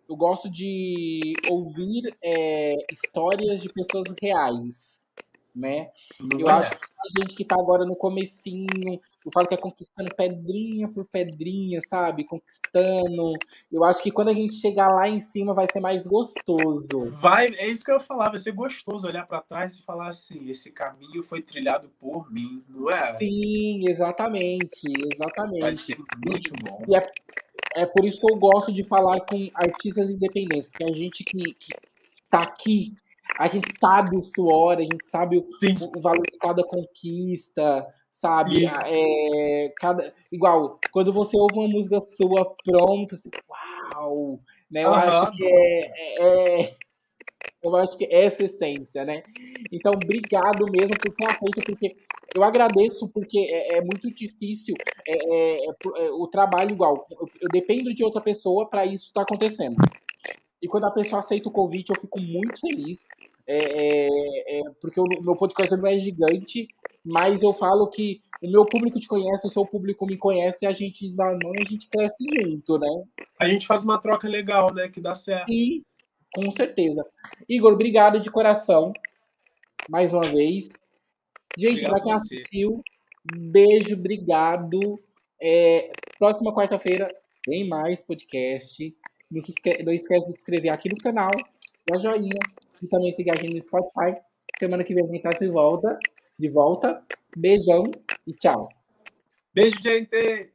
eu 0.09 0.16
gosto 0.16 0.49
de 0.49 1.35
ouvir 1.51 2.16
é, 2.23 2.74
histórias 2.93 3.61
de 3.61 3.69
pessoas 3.73 4.07
reais 4.23 5.03
né? 5.55 5.90
Eu 6.39 6.48
acho 6.48 6.70
que 6.70 6.76
a 6.76 7.20
gente 7.20 7.35
que 7.35 7.44
tá 7.44 7.55
agora 7.55 7.85
no 7.85 7.94
comecinho, 7.94 9.01
eu 9.24 9.32
falo 9.32 9.47
que 9.47 9.55
é 9.55 9.56
conquistando 9.56 10.14
pedrinha 10.14 10.89
por 10.89 11.05
pedrinha, 11.05 11.81
sabe? 11.89 12.24
Conquistando. 12.24 13.35
Eu 13.70 13.85
acho 13.85 14.02
que 14.02 14.10
quando 14.10 14.28
a 14.28 14.32
gente 14.32 14.55
chegar 14.55 14.89
lá 14.89 15.09
em 15.09 15.20
cima 15.20 15.55
vai 15.55 15.66
ser 15.70 15.81
mais 15.81 16.06
gostoso. 16.06 17.10
Vai, 17.20 17.47
é 17.56 17.68
isso 17.68 17.85
que 17.85 17.90
eu 17.93 17.97
ia 17.97 18.01
falar, 18.01 18.31
vai 18.31 18.39
ser 18.39 18.52
gostoso 18.52 19.06
olhar 19.06 19.26
para 19.26 19.40
trás 19.40 19.76
e 19.76 19.82
falar 19.82 20.09
assim, 20.09 20.48
esse 20.48 20.72
caminho 20.72 21.22
foi 21.22 21.40
trilhado 21.40 21.89
por 22.01 22.32
mim, 22.32 22.64
não 22.68 22.90
é? 22.90 23.16
Sim, 23.16 23.89
exatamente, 23.89 24.93
exatamente. 25.12 25.60
Vai 25.60 25.74
ser 25.74 25.98
muito 26.26 26.52
bom. 26.64 26.82
E 26.89 26.97
é, 26.97 27.06
é 27.76 27.86
por 27.86 28.05
isso 28.05 28.20
que 28.20 28.32
eu 28.32 28.36
gosto 28.36 28.72
de 28.72 28.82
falar 28.82 29.20
com 29.20 29.48
artistas 29.55 30.10
independentes, 30.10 30.68
porque 30.68 30.85
a 30.85 30.93
gente 30.93 31.22
que, 31.22 31.55
que 31.55 31.72
tá 32.28 32.43
aqui 32.43 32.94
a 33.39 33.48
gente 33.48 33.78
sabe 33.78 34.16
o 34.16 34.24
suor, 34.24 34.77
a 34.77 34.82
gente 34.82 35.09
sabe 35.09 35.39
o, 35.39 35.47
o 35.97 36.01
valor 36.01 36.23
de 36.23 36.39
cada 36.39 36.62
conquista, 36.62 37.86
sabe? 38.11 38.66
É, 38.66 39.73
cada, 39.78 40.12
igual, 40.31 40.78
quando 40.93 41.12
você 41.12 41.36
ouve 41.36 41.59
uma 41.59 41.69
música 41.69 42.01
sua 42.01 42.55
pronta, 42.65 43.16
você, 43.16 43.28
uau! 43.48 44.40
Né? 44.70 44.85
Eu 44.85 44.89
uhum. 44.89 44.94
acho 44.94 45.32
que 45.32 45.44
é, 45.44 45.93
é, 45.97 46.62
é, 46.62 46.74
eu 47.62 47.77
acho 47.77 47.97
que 47.98 48.05
é 48.05 48.24
essa 48.24 48.44
essência, 48.44 49.05
né? 49.05 49.23
Então, 49.73 49.93
obrigado 49.93 50.66
mesmo 50.70 50.94
por 51.01 51.15
ter 51.15 51.27
aceito, 51.27 51.62
porque 51.65 51.94
eu 52.35 52.44
agradeço, 52.44 53.09
porque 53.09 53.39
é, 53.39 53.78
é 53.78 53.81
muito 53.81 54.12
difícil 54.12 54.74
é, 55.06 55.12
é, 55.12 55.66
é 55.66 56.11
o 56.12 56.27
trabalho 56.27 56.73
igual. 56.73 57.06
Eu, 57.11 57.28
eu, 57.40 57.48
dependo 57.51 57.93
de 57.94 58.05
outra 58.05 58.20
pessoa 58.20 58.69
para 58.69 58.85
isso 58.85 59.06
estar 59.06 59.24
tá 59.24 59.35
acontecendo. 59.35 59.77
E 60.65 60.66
quando 60.66 60.85
a 60.85 60.91
pessoa 60.91 61.20
aceita 61.20 61.47
o 61.47 61.53
convite, 61.53 61.91
eu 61.91 62.01
fico 62.01 62.19
muito 62.23 62.59
feliz. 62.59 63.05
É, 63.47 63.59
é, 63.59 64.61
é, 64.61 64.62
porque 64.81 64.99
o 64.99 65.05
meu 65.05 65.36
podcast 65.36 65.77
não 65.77 65.86
é 65.86 65.99
gigante, 65.99 66.66
mas 67.05 67.43
eu 67.43 67.53
falo 67.53 67.86
que 67.91 68.23
o 68.43 68.51
meu 68.51 68.65
público 68.65 68.99
te 68.99 69.07
conhece, 69.07 69.47
o 69.47 69.51
seu 69.51 69.66
público 69.66 70.07
me 70.07 70.16
conhece, 70.16 70.65
e 70.65 70.66
a 70.66 70.70
gente 70.70 71.15
dá 71.15 71.27
mão 71.27 71.53
a 71.55 71.69
gente 71.69 71.86
cresce 71.86 72.24
junto, 72.35 72.78
né? 72.78 72.89
A 73.39 73.47
gente 73.47 73.66
faz 73.66 73.85
uma 73.85 74.01
troca 74.01 74.27
legal, 74.27 74.73
né? 74.73 74.89
Que 74.89 75.03
dá 75.03 75.12
certo. 75.12 75.53
Sim, 75.53 75.85
com 76.35 76.51
certeza. 76.51 77.05
Igor, 77.47 77.74
obrigado 77.74 78.19
de 78.19 78.31
coração. 78.31 78.91
Mais 79.91 80.15
uma 80.15 80.24
vez. 80.24 80.70
Gente, 81.59 81.85
para 81.85 82.01
quem 82.01 82.12
assistiu, 82.12 82.82
beijo, 83.36 83.93
obrigado. 83.93 84.99
É, 85.39 85.93
próxima 86.19 86.55
quarta-feira 86.55 87.15
tem 87.43 87.69
mais 87.69 88.01
podcast. 88.01 88.97
Não, 89.30 89.40
se 89.40 89.51
esque 89.51 89.82
não 89.84 89.92
esquece 89.92 90.26
de 90.26 90.32
se 90.32 90.38
inscrever 90.38 90.72
aqui 90.72 90.88
no 90.88 90.96
canal, 90.96 91.30
dar 91.88 91.98
joinha 91.98 92.38
e 92.82 92.86
também 92.86 93.12
seguir 93.12 93.30
a 93.30 93.36
gente 93.36 93.55
no 93.55 93.60
Spotify. 93.60 94.20
Semana 94.59 94.84
que 94.84 94.94
vem 94.94 95.05
a 95.05 95.06
gente 95.06 95.22
tá 95.22 95.30
de 95.30 95.48
volta. 95.48 95.98
De 96.38 96.48
volta. 96.48 97.02
Beijão 97.36 97.84
e 98.26 98.32
tchau. 98.32 98.68
Beijo, 99.55 99.80
gente! 99.82 100.53